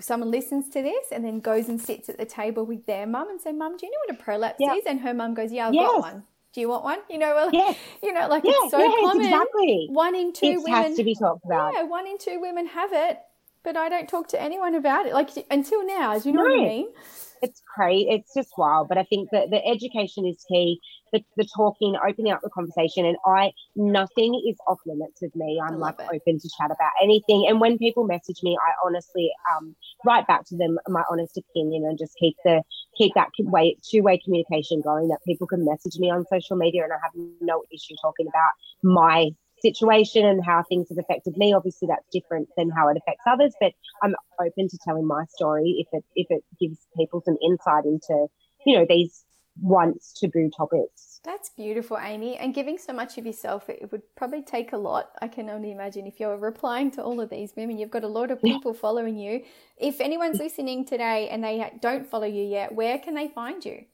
someone 0.00 0.30
listens 0.30 0.68
to 0.70 0.82
this 0.82 1.06
and 1.12 1.24
then 1.24 1.40
goes 1.40 1.68
and 1.68 1.80
sits 1.80 2.08
at 2.08 2.18
the 2.18 2.24
table 2.26 2.64
with 2.64 2.86
their 2.86 3.06
mum 3.06 3.28
and 3.30 3.40
say, 3.40 3.52
Mum, 3.52 3.76
do 3.76 3.86
you 3.86 3.92
know 3.92 3.98
what 4.06 4.20
a 4.20 4.22
prolapse 4.22 4.60
Yeah. 4.60 4.74
is? 4.74 4.84
And 4.86 5.00
her 5.00 5.14
mum 5.14 5.34
goes, 5.34 5.52
Yeah, 5.52 5.68
I've 5.68 5.74
Yes. 5.74 5.88
got 5.88 6.00
one. 6.00 6.24
Do 6.52 6.60
you 6.60 6.68
want 6.68 6.84
one? 6.84 6.98
You 7.10 7.18
know, 7.18 7.34
well, 7.34 7.52
Yes. 7.52 7.76
you 8.02 8.12
know, 8.12 8.28
like 8.28 8.44
Yeah, 8.44 8.52
it's 8.52 8.70
so 8.70 8.78
yes, 8.78 8.92
common. 9.00 9.26
exactly. 9.26 9.88
One 9.88 10.14
in 10.14 10.32
two 10.32 10.46
It 10.48 10.62
women 10.62 10.72
has 10.72 10.96
to 10.96 11.04
be 11.04 11.14
talked 11.14 11.44
about. 11.44 11.72
Yeah, 11.74 11.82
one 11.84 12.06
in 12.06 12.18
two 12.18 12.40
women 12.40 12.66
have 12.66 12.90
it, 12.92 13.18
but 13.62 13.76
I 13.76 13.88
don't 13.88 14.08
talk 14.08 14.28
to 14.28 14.40
anyone 14.40 14.74
about 14.74 15.06
it. 15.06 15.12
Like 15.14 15.30
until 15.50 15.86
now, 15.86 16.18
do 16.18 16.28
you 16.28 16.34
know 16.34 16.42
what 16.42 16.64
I 16.64 16.68
mean? 16.68 16.88
It's 17.42 17.62
crazy. 17.74 18.08
It's 18.10 18.32
just 18.34 18.50
wild. 18.56 18.88
But 18.88 18.98
I 18.98 19.04
think 19.04 19.30
that 19.32 19.50
the 19.50 19.64
education 19.66 20.26
is 20.26 20.44
key. 20.48 20.80
The, 21.12 21.22
the 21.36 21.46
talking, 21.54 21.96
opening 21.96 22.32
up 22.32 22.40
the 22.42 22.50
conversation, 22.50 23.06
and 23.06 23.16
I 23.24 23.52
nothing 23.76 24.42
is 24.48 24.56
off 24.66 24.78
limits 24.86 25.20
with 25.22 25.34
me. 25.36 25.60
I'm 25.64 25.78
like 25.78 25.98
it. 26.00 26.06
open 26.06 26.40
to 26.40 26.50
chat 26.58 26.70
about 26.70 26.90
anything. 27.02 27.46
And 27.48 27.60
when 27.60 27.78
people 27.78 28.04
message 28.04 28.42
me, 28.42 28.56
I 28.60 28.72
honestly 28.84 29.30
um 29.56 29.76
write 30.04 30.26
back 30.26 30.44
to 30.46 30.56
them 30.56 30.78
my 30.88 31.02
honest 31.10 31.38
opinion 31.38 31.84
and 31.84 31.98
just 31.98 32.14
keep 32.18 32.36
the 32.44 32.62
keep 32.96 33.12
that 33.14 33.28
way 33.38 33.76
two 33.88 34.02
way 34.02 34.20
communication 34.24 34.80
going. 34.80 35.08
That 35.08 35.20
people 35.26 35.46
can 35.46 35.64
message 35.64 35.98
me 35.98 36.10
on 36.10 36.24
social 36.32 36.56
media, 36.56 36.84
and 36.84 36.92
I 36.92 36.96
have 37.02 37.12
no 37.40 37.62
issue 37.72 37.94
talking 38.02 38.26
about 38.26 38.50
my 38.82 39.30
situation 39.62 40.24
and 40.26 40.44
how 40.44 40.64
things 40.68 40.88
have 40.90 40.98
affected 40.98 41.36
me. 41.36 41.52
Obviously, 41.52 41.88
that's 41.88 42.06
different 42.12 42.48
than 42.56 42.70
how 42.70 42.88
it 42.88 42.96
affects 42.96 43.24
others, 43.26 43.54
but 43.60 43.72
I'm 44.02 44.14
open 44.40 44.68
to 44.68 44.78
telling 44.84 45.06
my 45.06 45.24
story 45.30 45.76
if 45.78 45.88
it 45.92 46.04
if 46.14 46.26
it 46.30 46.44
gives 46.60 46.78
people 46.96 47.22
some 47.24 47.36
insight 47.42 47.84
into 47.84 48.26
you 48.64 48.78
know 48.78 48.86
these 48.88 49.24
once 49.60 50.12
taboo 50.12 50.50
topics. 50.50 51.20
That's 51.24 51.50
beautiful, 51.50 51.98
Amy. 51.98 52.36
And 52.36 52.54
giving 52.54 52.78
so 52.78 52.92
much 52.92 53.18
of 53.18 53.26
yourself, 53.26 53.68
it 53.68 53.90
would 53.90 54.02
probably 54.14 54.42
take 54.42 54.72
a 54.72 54.76
lot. 54.76 55.10
I 55.20 55.28
can 55.28 55.50
only 55.50 55.72
imagine 55.72 56.06
if 56.06 56.20
you're 56.20 56.36
replying 56.36 56.90
to 56.92 57.02
all 57.02 57.20
of 57.20 57.30
these 57.30 57.52
women, 57.56 57.78
you've 57.78 57.90
got 57.90 58.04
a 58.04 58.08
lot 58.08 58.30
of 58.30 58.40
people 58.40 58.72
following 58.74 59.16
you. 59.16 59.42
If 59.76 60.00
anyone's 60.00 60.38
listening 60.38 60.84
today 60.84 61.28
and 61.28 61.42
they 61.42 61.72
don't 61.80 62.06
follow 62.06 62.26
you 62.26 62.44
yet, 62.44 62.74
where 62.74 62.98
can 62.98 63.14
they 63.14 63.28
find 63.28 63.64
you? 63.64 63.86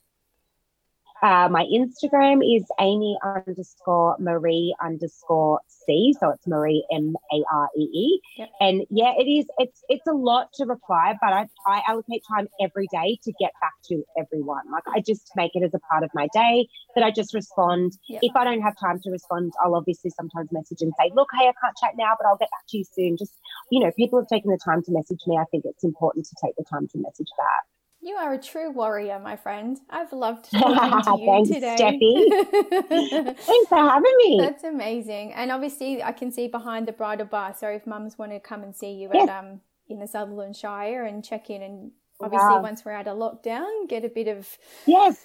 Uh, 1.23 1.49
my 1.49 1.65
Instagram 1.73 2.43
is 2.43 2.65
Amy 2.81 3.17
underscore 3.23 4.17
Maree 4.19 4.73
underscore 4.83 5.61
C. 5.69 6.15
So 6.19 6.31
it's 6.31 6.47
Maree 6.47 6.83
M 6.93 7.15
A 7.33 7.45
R 7.53 7.69
E 7.79 7.83
E. 7.83 8.21
Yep. 8.39 8.49
And 8.61 8.83
yeah, 8.91 9.13
it 9.17 9.31
is. 9.31 9.47
It's 9.59 9.85
it's 9.89 10.07
a 10.09 10.13
lot 10.13 10.49
to 10.55 10.65
reply, 10.65 11.15
but 11.21 11.33
I, 11.33 11.47
I 11.65 11.83
allocate 11.87 12.23
time 12.29 12.49
every 12.61 12.89
day 12.93 13.21
to 13.23 13.33
get 13.39 13.53
back 13.61 13.75
to 13.89 14.03
everyone. 14.19 14.65
Like 14.73 14.83
I 14.93 15.01
just 15.01 15.31
make 15.37 15.53
it 15.55 15.63
as 15.63 15.75
a 15.75 15.79
part 15.91 16.03
of 16.03 16.11
my 16.13 16.27
day 16.35 16.67
that 16.97 17.05
I 17.05 17.13
just 17.13 17.35
respond. 17.35 17.93
Yep. 18.09 18.21
If 18.25 18.35
I 18.35 18.43
don't 18.43 18.63
have 18.63 18.77
time 18.77 18.99
to 19.05 19.11
respond, 19.11 19.53
I'll 19.63 19.77
obviously 19.77 20.11
sometimes 20.11 20.51
message 20.51 20.79
and 20.81 20.93
say, 20.99 21.13
look, 21.15 21.29
hey, 21.39 21.47
I 21.47 21.53
can't 21.63 21.77
chat 21.81 21.93
now, 21.97 22.15
but 22.19 22.27
I'll 22.27 22.37
get 22.37 22.51
back 22.51 22.67
to 22.71 22.79
you 22.79 22.85
soon. 22.93 23.17
Just 23.17 23.35
you 23.71 23.79
know, 23.79 23.93
people 23.93 24.19
have 24.19 24.29
taken 24.29 24.51
the 24.51 24.59
time 24.65 24.83
to 24.83 24.91
message 24.91 25.21
me. 25.29 25.39
I 25.39 25.45
think 25.53 25.65
it's 25.67 25.85
important 25.85 26.27
to 26.27 26.37
take 26.45 26.57
the 26.57 26.65
time 26.65 26.89
to 26.89 26.99
message 26.99 27.31
back. 27.39 27.65
You 28.05 28.17
are 28.17 28.33
a 28.33 28.39
true 28.39 28.73
warrior, 28.73 29.21
my 29.21 29.37
friend. 29.37 29.79
I've 29.89 30.13
loved 30.13 30.51
talking 30.51 31.03
to 31.03 31.21
you 31.23 31.27
Thanks, 31.27 31.51
today. 31.51 31.77
Steffi. 31.79 33.37
Thanks 33.37 33.69
for 33.69 33.77
having 33.79 34.17
me. 34.19 34.39
That's 34.41 34.65
amazing. 34.65 35.33
And 35.35 35.53
obviously, 35.53 36.03
I 36.03 36.11
can 36.11 36.33
see 36.33 36.49
behind 36.49 36.89
the 36.89 36.93
bridal 36.93 37.27
bar. 37.27 37.55
So 37.57 37.69
if 37.69 37.87
mums 37.87 38.19
want 38.19 38.33
to 38.33 38.41
come 38.41 38.65
and 38.65 38.75
see 38.75 38.91
you 38.93 39.09
Yes. 39.15 39.29
at 39.29 39.39
um 39.45 39.61
in 39.89 40.01
the 40.01 40.09
Sutherland 40.09 40.57
Shire 40.57 41.05
and 41.05 41.25
check 41.25 41.49
in, 41.49 41.63
and 41.63 41.93
obviously 42.21 42.49
Wow. 42.57 42.63
once 42.63 42.85
we're 42.85 42.93
out 42.93 43.07
of 43.07 43.17
lockdown, 43.19 43.89
get 43.89 44.05
a 44.05 44.09
bit 44.09 44.27
of 44.27 44.49
Yes. 44.87 45.25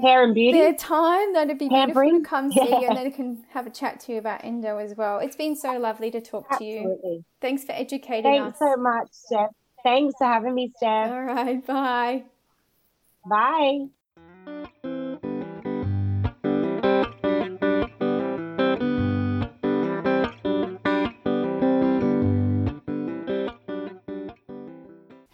Hair 0.00 0.24
and 0.24 0.34
beauty. 0.34 0.58
their 0.58 0.74
time, 0.74 1.32
that'd 1.32 1.56
be 1.58 1.68
beautiful 1.68 1.86
to 1.86 1.94
Pampering. 1.94 2.24
come 2.24 2.50
see 2.52 2.60
you, 2.68 2.86
and 2.88 2.96
then 2.96 3.10
can 3.12 3.44
have 3.50 3.66
a 3.66 3.70
chat 3.70 3.98
to 4.00 4.12
you 4.12 4.18
about 4.18 4.44
endo 4.44 4.78
as 4.78 4.96
well. 4.96 5.18
It's 5.18 5.36
been 5.36 5.56
so 5.56 5.78
lovely 5.78 6.10
to 6.12 6.20
talk 6.20 6.58
to 6.58 6.64
you. 6.64 7.22
Thanks 7.40 7.64
for 7.64 7.72
educating 7.72 8.22
Thanks 8.42 8.54
us. 8.54 8.58
so 8.60 8.76
much, 8.80 9.08
Steph. 9.12 9.50
Thanks 9.84 10.14
for 10.16 10.24
having 10.24 10.54
me, 10.54 10.72
Steph. 10.74 11.10
All 11.10 11.22
right, 11.22 11.66
bye. 11.66 12.24
Bye. 13.28 13.88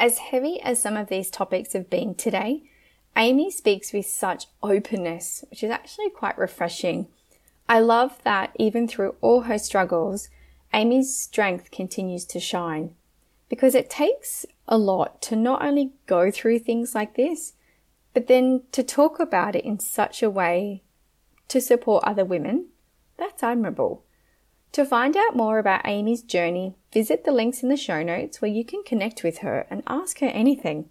As 0.00 0.18
heavy 0.18 0.60
as 0.60 0.82
some 0.82 0.96
of 0.96 1.08
these 1.08 1.30
topics 1.30 1.74
have 1.74 1.88
been 1.88 2.16
today, 2.16 2.64
Amy 3.16 3.52
speaks 3.52 3.92
with 3.92 4.06
such 4.06 4.46
openness, 4.64 5.44
which 5.50 5.62
is 5.62 5.70
actually 5.70 6.10
quite 6.10 6.36
refreshing. 6.36 7.06
I 7.68 7.78
love 7.78 8.18
that 8.24 8.56
even 8.58 8.88
through 8.88 9.14
all 9.20 9.42
her 9.42 9.58
struggles, 9.58 10.28
Amy's 10.74 11.16
strength 11.16 11.70
continues 11.70 12.24
to 12.24 12.40
shine 12.40 12.96
because 13.50 13.74
it 13.74 13.90
takes 13.90 14.46
a 14.66 14.78
lot 14.78 15.20
to 15.20 15.36
not 15.36 15.62
only 15.62 15.92
go 16.06 16.30
through 16.30 16.60
things 16.60 16.94
like 16.94 17.16
this, 17.16 17.52
but 18.14 18.28
then 18.28 18.62
to 18.72 18.82
talk 18.82 19.20
about 19.20 19.54
it 19.54 19.64
in 19.64 19.78
such 19.78 20.22
a 20.22 20.30
way 20.30 20.82
to 21.48 21.60
support 21.60 22.04
other 22.04 22.24
women. 22.24 22.68
That's 23.18 23.42
admirable. 23.42 24.04
To 24.72 24.86
find 24.86 25.16
out 25.16 25.36
more 25.36 25.58
about 25.58 25.82
Amy's 25.84 26.22
journey, 26.22 26.76
visit 26.92 27.24
the 27.24 27.32
links 27.32 27.62
in 27.62 27.68
the 27.68 27.76
show 27.76 28.04
notes 28.04 28.40
where 28.40 28.50
you 28.50 28.64
can 28.64 28.84
connect 28.84 29.24
with 29.24 29.38
her 29.38 29.66
and 29.68 29.82
ask 29.88 30.20
her 30.20 30.28
anything. 30.28 30.88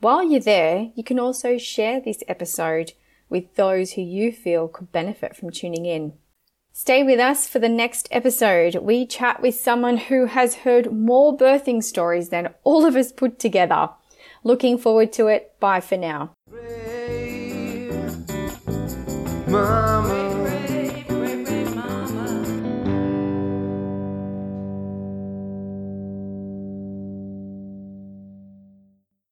While 0.00 0.22
you're 0.22 0.38
there, 0.38 0.90
you 0.94 1.02
can 1.02 1.18
also 1.18 1.56
share 1.56 1.98
this 1.98 2.22
episode 2.28 2.92
with 3.30 3.54
those 3.54 3.92
who 3.92 4.02
you 4.02 4.32
feel 4.32 4.68
could 4.68 4.92
benefit 4.92 5.34
from 5.34 5.50
tuning 5.50 5.86
in. 5.86 6.12
Stay 6.78 7.02
with 7.02 7.18
us 7.18 7.48
for 7.48 7.58
the 7.58 7.70
next 7.70 8.06
episode. 8.10 8.74
We 8.74 9.06
chat 9.06 9.40
with 9.40 9.54
someone 9.54 9.96
who 9.96 10.26
has 10.26 10.56
heard 10.56 10.92
more 10.92 11.34
birthing 11.34 11.82
stories 11.82 12.28
than 12.28 12.52
all 12.64 12.84
of 12.84 12.96
us 12.96 13.12
put 13.12 13.38
together. 13.38 13.88
Looking 14.44 14.76
forward 14.76 15.10
to 15.14 15.28
it. 15.28 15.58
Bye 15.58 15.80
for 15.80 15.96
now. 15.96 16.34